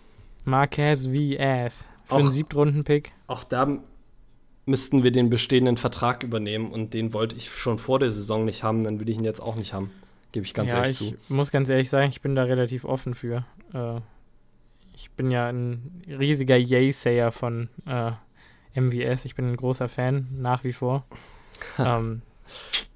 Marquez 0.45 1.07
VS 1.07 1.87
für 2.05 2.13
auch, 2.13 2.19
einen 2.19 2.31
Siebtrunden-Pick. 2.31 3.11
Auch 3.25 3.43
da 3.43 3.79
müssten 4.67 5.03
wir 5.03 5.11
den 5.11 5.29
bestehenden 5.29 5.77
Vertrag 5.77 6.23
übernehmen 6.23 6.71
und 6.71 6.93
den 6.93 7.13
wollte 7.13 7.35
ich 7.35 7.49
schon 7.49 7.79
vor 7.79 7.99
der 7.99 8.11
Saison 8.11 8.45
nicht 8.45 8.63
haben, 8.63 8.83
dann 8.83 8.99
würde 8.99 9.11
ich 9.11 9.17
ihn 9.17 9.23
jetzt 9.23 9.39
auch 9.39 9.55
nicht 9.55 9.73
haben. 9.73 9.91
Gebe 10.33 10.45
ich 10.45 10.53
ganz 10.53 10.71
ja, 10.71 10.79
ehrlich 10.79 11.01
ich 11.01 11.09
zu. 11.11 11.33
muss 11.33 11.51
ganz 11.51 11.69
ehrlich 11.69 11.89
sagen, 11.89 12.09
ich 12.09 12.21
bin 12.21 12.35
da 12.35 12.43
relativ 12.43 12.83
offen 12.83 13.15
für. 13.15 13.45
Äh, 13.73 14.01
ich 14.93 15.09
bin 15.11 15.31
ja 15.31 15.47
ein 15.47 16.03
riesiger 16.07 16.57
Yay-Sayer 16.57 17.31
von 17.31 17.69
äh, 17.85 18.11
MVS. 18.79 19.25
Ich 19.25 19.35
bin 19.35 19.51
ein 19.51 19.55
großer 19.55 19.87
Fan, 19.87 20.27
nach 20.37 20.63
wie 20.63 20.73
vor. 20.73 21.05
ähm, 21.79 22.21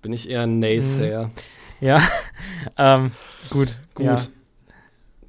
bin 0.02 0.14
ich 0.14 0.30
eher 0.30 0.42
ein 0.42 0.60
Naysayer. 0.60 1.32
Ja, 1.80 2.02
ähm, 2.78 3.12
gut. 3.50 3.80
Gut. 3.96 4.06
Ja. 4.06 4.22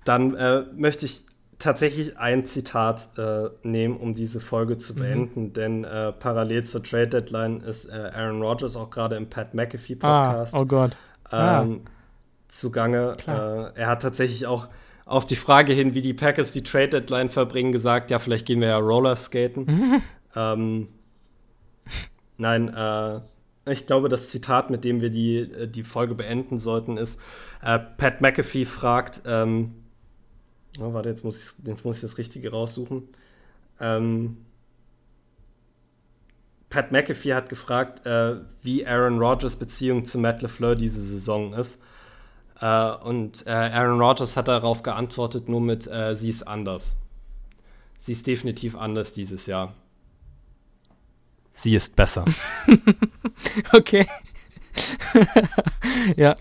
Dann 0.04 0.34
äh, 0.34 0.64
möchte 0.74 1.06
ich 1.06 1.24
tatsächlich 1.62 2.18
ein 2.18 2.46
Zitat 2.46 3.10
äh, 3.16 3.50
nehmen, 3.62 3.96
um 3.96 4.14
diese 4.14 4.40
Folge 4.40 4.78
zu 4.78 4.94
mhm. 4.94 4.98
beenden, 4.98 5.42
mhm. 5.42 5.52
denn 5.52 5.84
äh, 5.84 6.12
parallel 6.12 6.64
zur 6.64 6.82
Trade 6.82 7.08
Deadline 7.08 7.60
ist 7.60 7.86
äh, 7.86 7.92
Aaron 7.92 8.42
Rodgers 8.42 8.76
auch 8.76 8.90
gerade 8.90 9.16
im 9.16 9.28
Pat 9.28 9.54
McAfee 9.54 9.94
Podcast. 9.94 10.54
Ah, 10.54 10.60
oh 10.60 10.66
Gott. 10.66 10.96
Ähm, 11.30 11.82
ah. 11.84 11.90
Zugange. 12.48 13.14
Äh, 13.26 13.80
er 13.80 13.86
hat 13.86 14.02
tatsächlich 14.02 14.46
auch 14.46 14.68
auf 15.04 15.26
die 15.26 15.36
Frage 15.36 15.72
hin, 15.72 15.94
wie 15.94 16.02
die 16.02 16.14
Packers 16.14 16.52
die 16.52 16.62
Trade 16.62 16.88
Deadline 16.88 17.28
verbringen, 17.28 17.72
gesagt, 17.72 18.10
ja, 18.10 18.18
vielleicht 18.18 18.46
gehen 18.46 18.60
wir 18.60 18.68
ja 18.68 18.78
Rollerskaten. 18.78 19.64
Mhm. 19.64 20.02
Ähm, 20.34 20.88
nein, 22.38 22.72
äh, 22.72 23.20
ich 23.70 23.86
glaube, 23.86 24.08
das 24.08 24.30
Zitat, 24.30 24.70
mit 24.70 24.82
dem 24.82 25.02
wir 25.02 25.10
die, 25.10 25.40
äh, 25.40 25.68
die 25.68 25.82
Folge 25.82 26.14
beenden 26.14 26.58
sollten, 26.58 26.96
ist, 26.96 27.20
Pat 27.60 28.22
McAfee 28.22 28.64
fragt, 28.64 29.20
ähm, 29.26 29.81
Oh, 30.78 30.92
warte, 30.94 31.08
jetzt 31.08 31.24
muss, 31.24 31.38
ich, 31.38 31.66
jetzt 31.66 31.84
muss 31.84 31.96
ich 31.96 32.02
das 32.02 32.18
Richtige 32.18 32.50
raussuchen. 32.50 33.08
Ähm, 33.80 34.38
Pat 36.70 36.90
McAfee 36.90 37.34
hat 37.34 37.48
gefragt, 37.50 38.06
äh, 38.06 38.36
wie 38.62 38.86
Aaron 38.86 39.18
Rodgers 39.18 39.56
Beziehung 39.56 40.06
zu 40.06 40.18
Matt 40.18 40.40
LeFleur 40.40 40.74
diese 40.74 41.02
Saison 41.02 41.52
ist. 41.52 41.80
Äh, 42.60 42.92
und 42.92 43.46
äh, 43.46 43.50
Aaron 43.50 44.00
Rodgers 44.00 44.36
hat 44.36 44.48
darauf 44.48 44.82
geantwortet 44.82 45.48
nur 45.48 45.60
mit, 45.60 45.86
äh, 45.86 46.16
sie 46.16 46.30
ist 46.30 46.46
anders. 46.46 46.96
Sie 47.98 48.12
ist 48.12 48.26
definitiv 48.26 48.76
anders 48.76 49.12
dieses 49.12 49.46
Jahr. 49.46 49.74
Sie 51.52 51.74
ist 51.74 51.94
besser. 51.94 52.24
okay. 53.74 54.06
ja. 56.16 56.34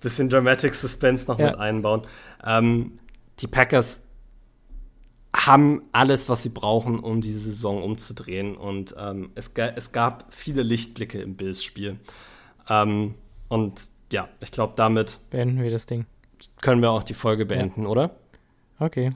Bisschen 0.00 0.28
Dramatic 0.28 0.74
Suspense 0.74 1.26
noch 1.26 1.38
ja. 1.38 1.50
mit 1.50 1.58
einbauen. 1.58 2.02
Ähm, 2.44 2.98
die 3.40 3.46
Packers 3.46 4.00
haben 5.34 5.82
alles, 5.92 6.28
was 6.28 6.42
sie 6.42 6.48
brauchen, 6.48 6.98
um 7.00 7.20
diese 7.20 7.40
Saison 7.40 7.82
umzudrehen. 7.82 8.56
Und 8.56 8.94
ähm, 8.98 9.30
es, 9.34 9.50
es, 9.54 9.92
gab 9.92 10.32
viele 10.32 10.62
Lichtblicke 10.62 11.20
im 11.20 11.36
Bills-Spiel. 11.36 11.98
Ähm, 12.68 13.14
und 13.48 13.82
ja, 14.12 14.28
ich 14.40 14.50
glaube, 14.50 14.72
damit 14.76 15.20
beenden 15.30 15.62
wir 15.62 15.70
das 15.70 15.86
Ding. 15.86 16.06
Können 16.62 16.82
wir 16.82 16.90
auch 16.90 17.02
die 17.02 17.14
Folge 17.14 17.46
beenden, 17.46 17.82
ja. 17.82 17.88
oder? 17.88 18.10
Okay. 18.78 19.12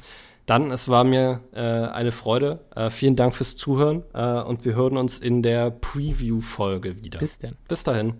Dann, 0.46 0.70
es 0.70 0.88
war 0.88 1.04
mir 1.04 1.40
äh, 1.52 1.60
eine 1.60 2.12
Freude. 2.12 2.60
Äh, 2.74 2.90
vielen 2.90 3.16
Dank 3.16 3.34
fürs 3.34 3.56
Zuhören 3.56 4.02
äh, 4.12 4.40
und 4.40 4.64
wir 4.64 4.74
hören 4.74 4.96
uns 4.96 5.18
in 5.18 5.42
der 5.42 5.70
Preview-Folge 5.70 7.02
wieder. 7.02 7.20
Bis 7.20 7.38
denn. 7.38 7.56
Bis 7.68 7.84
dahin. 7.84 8.14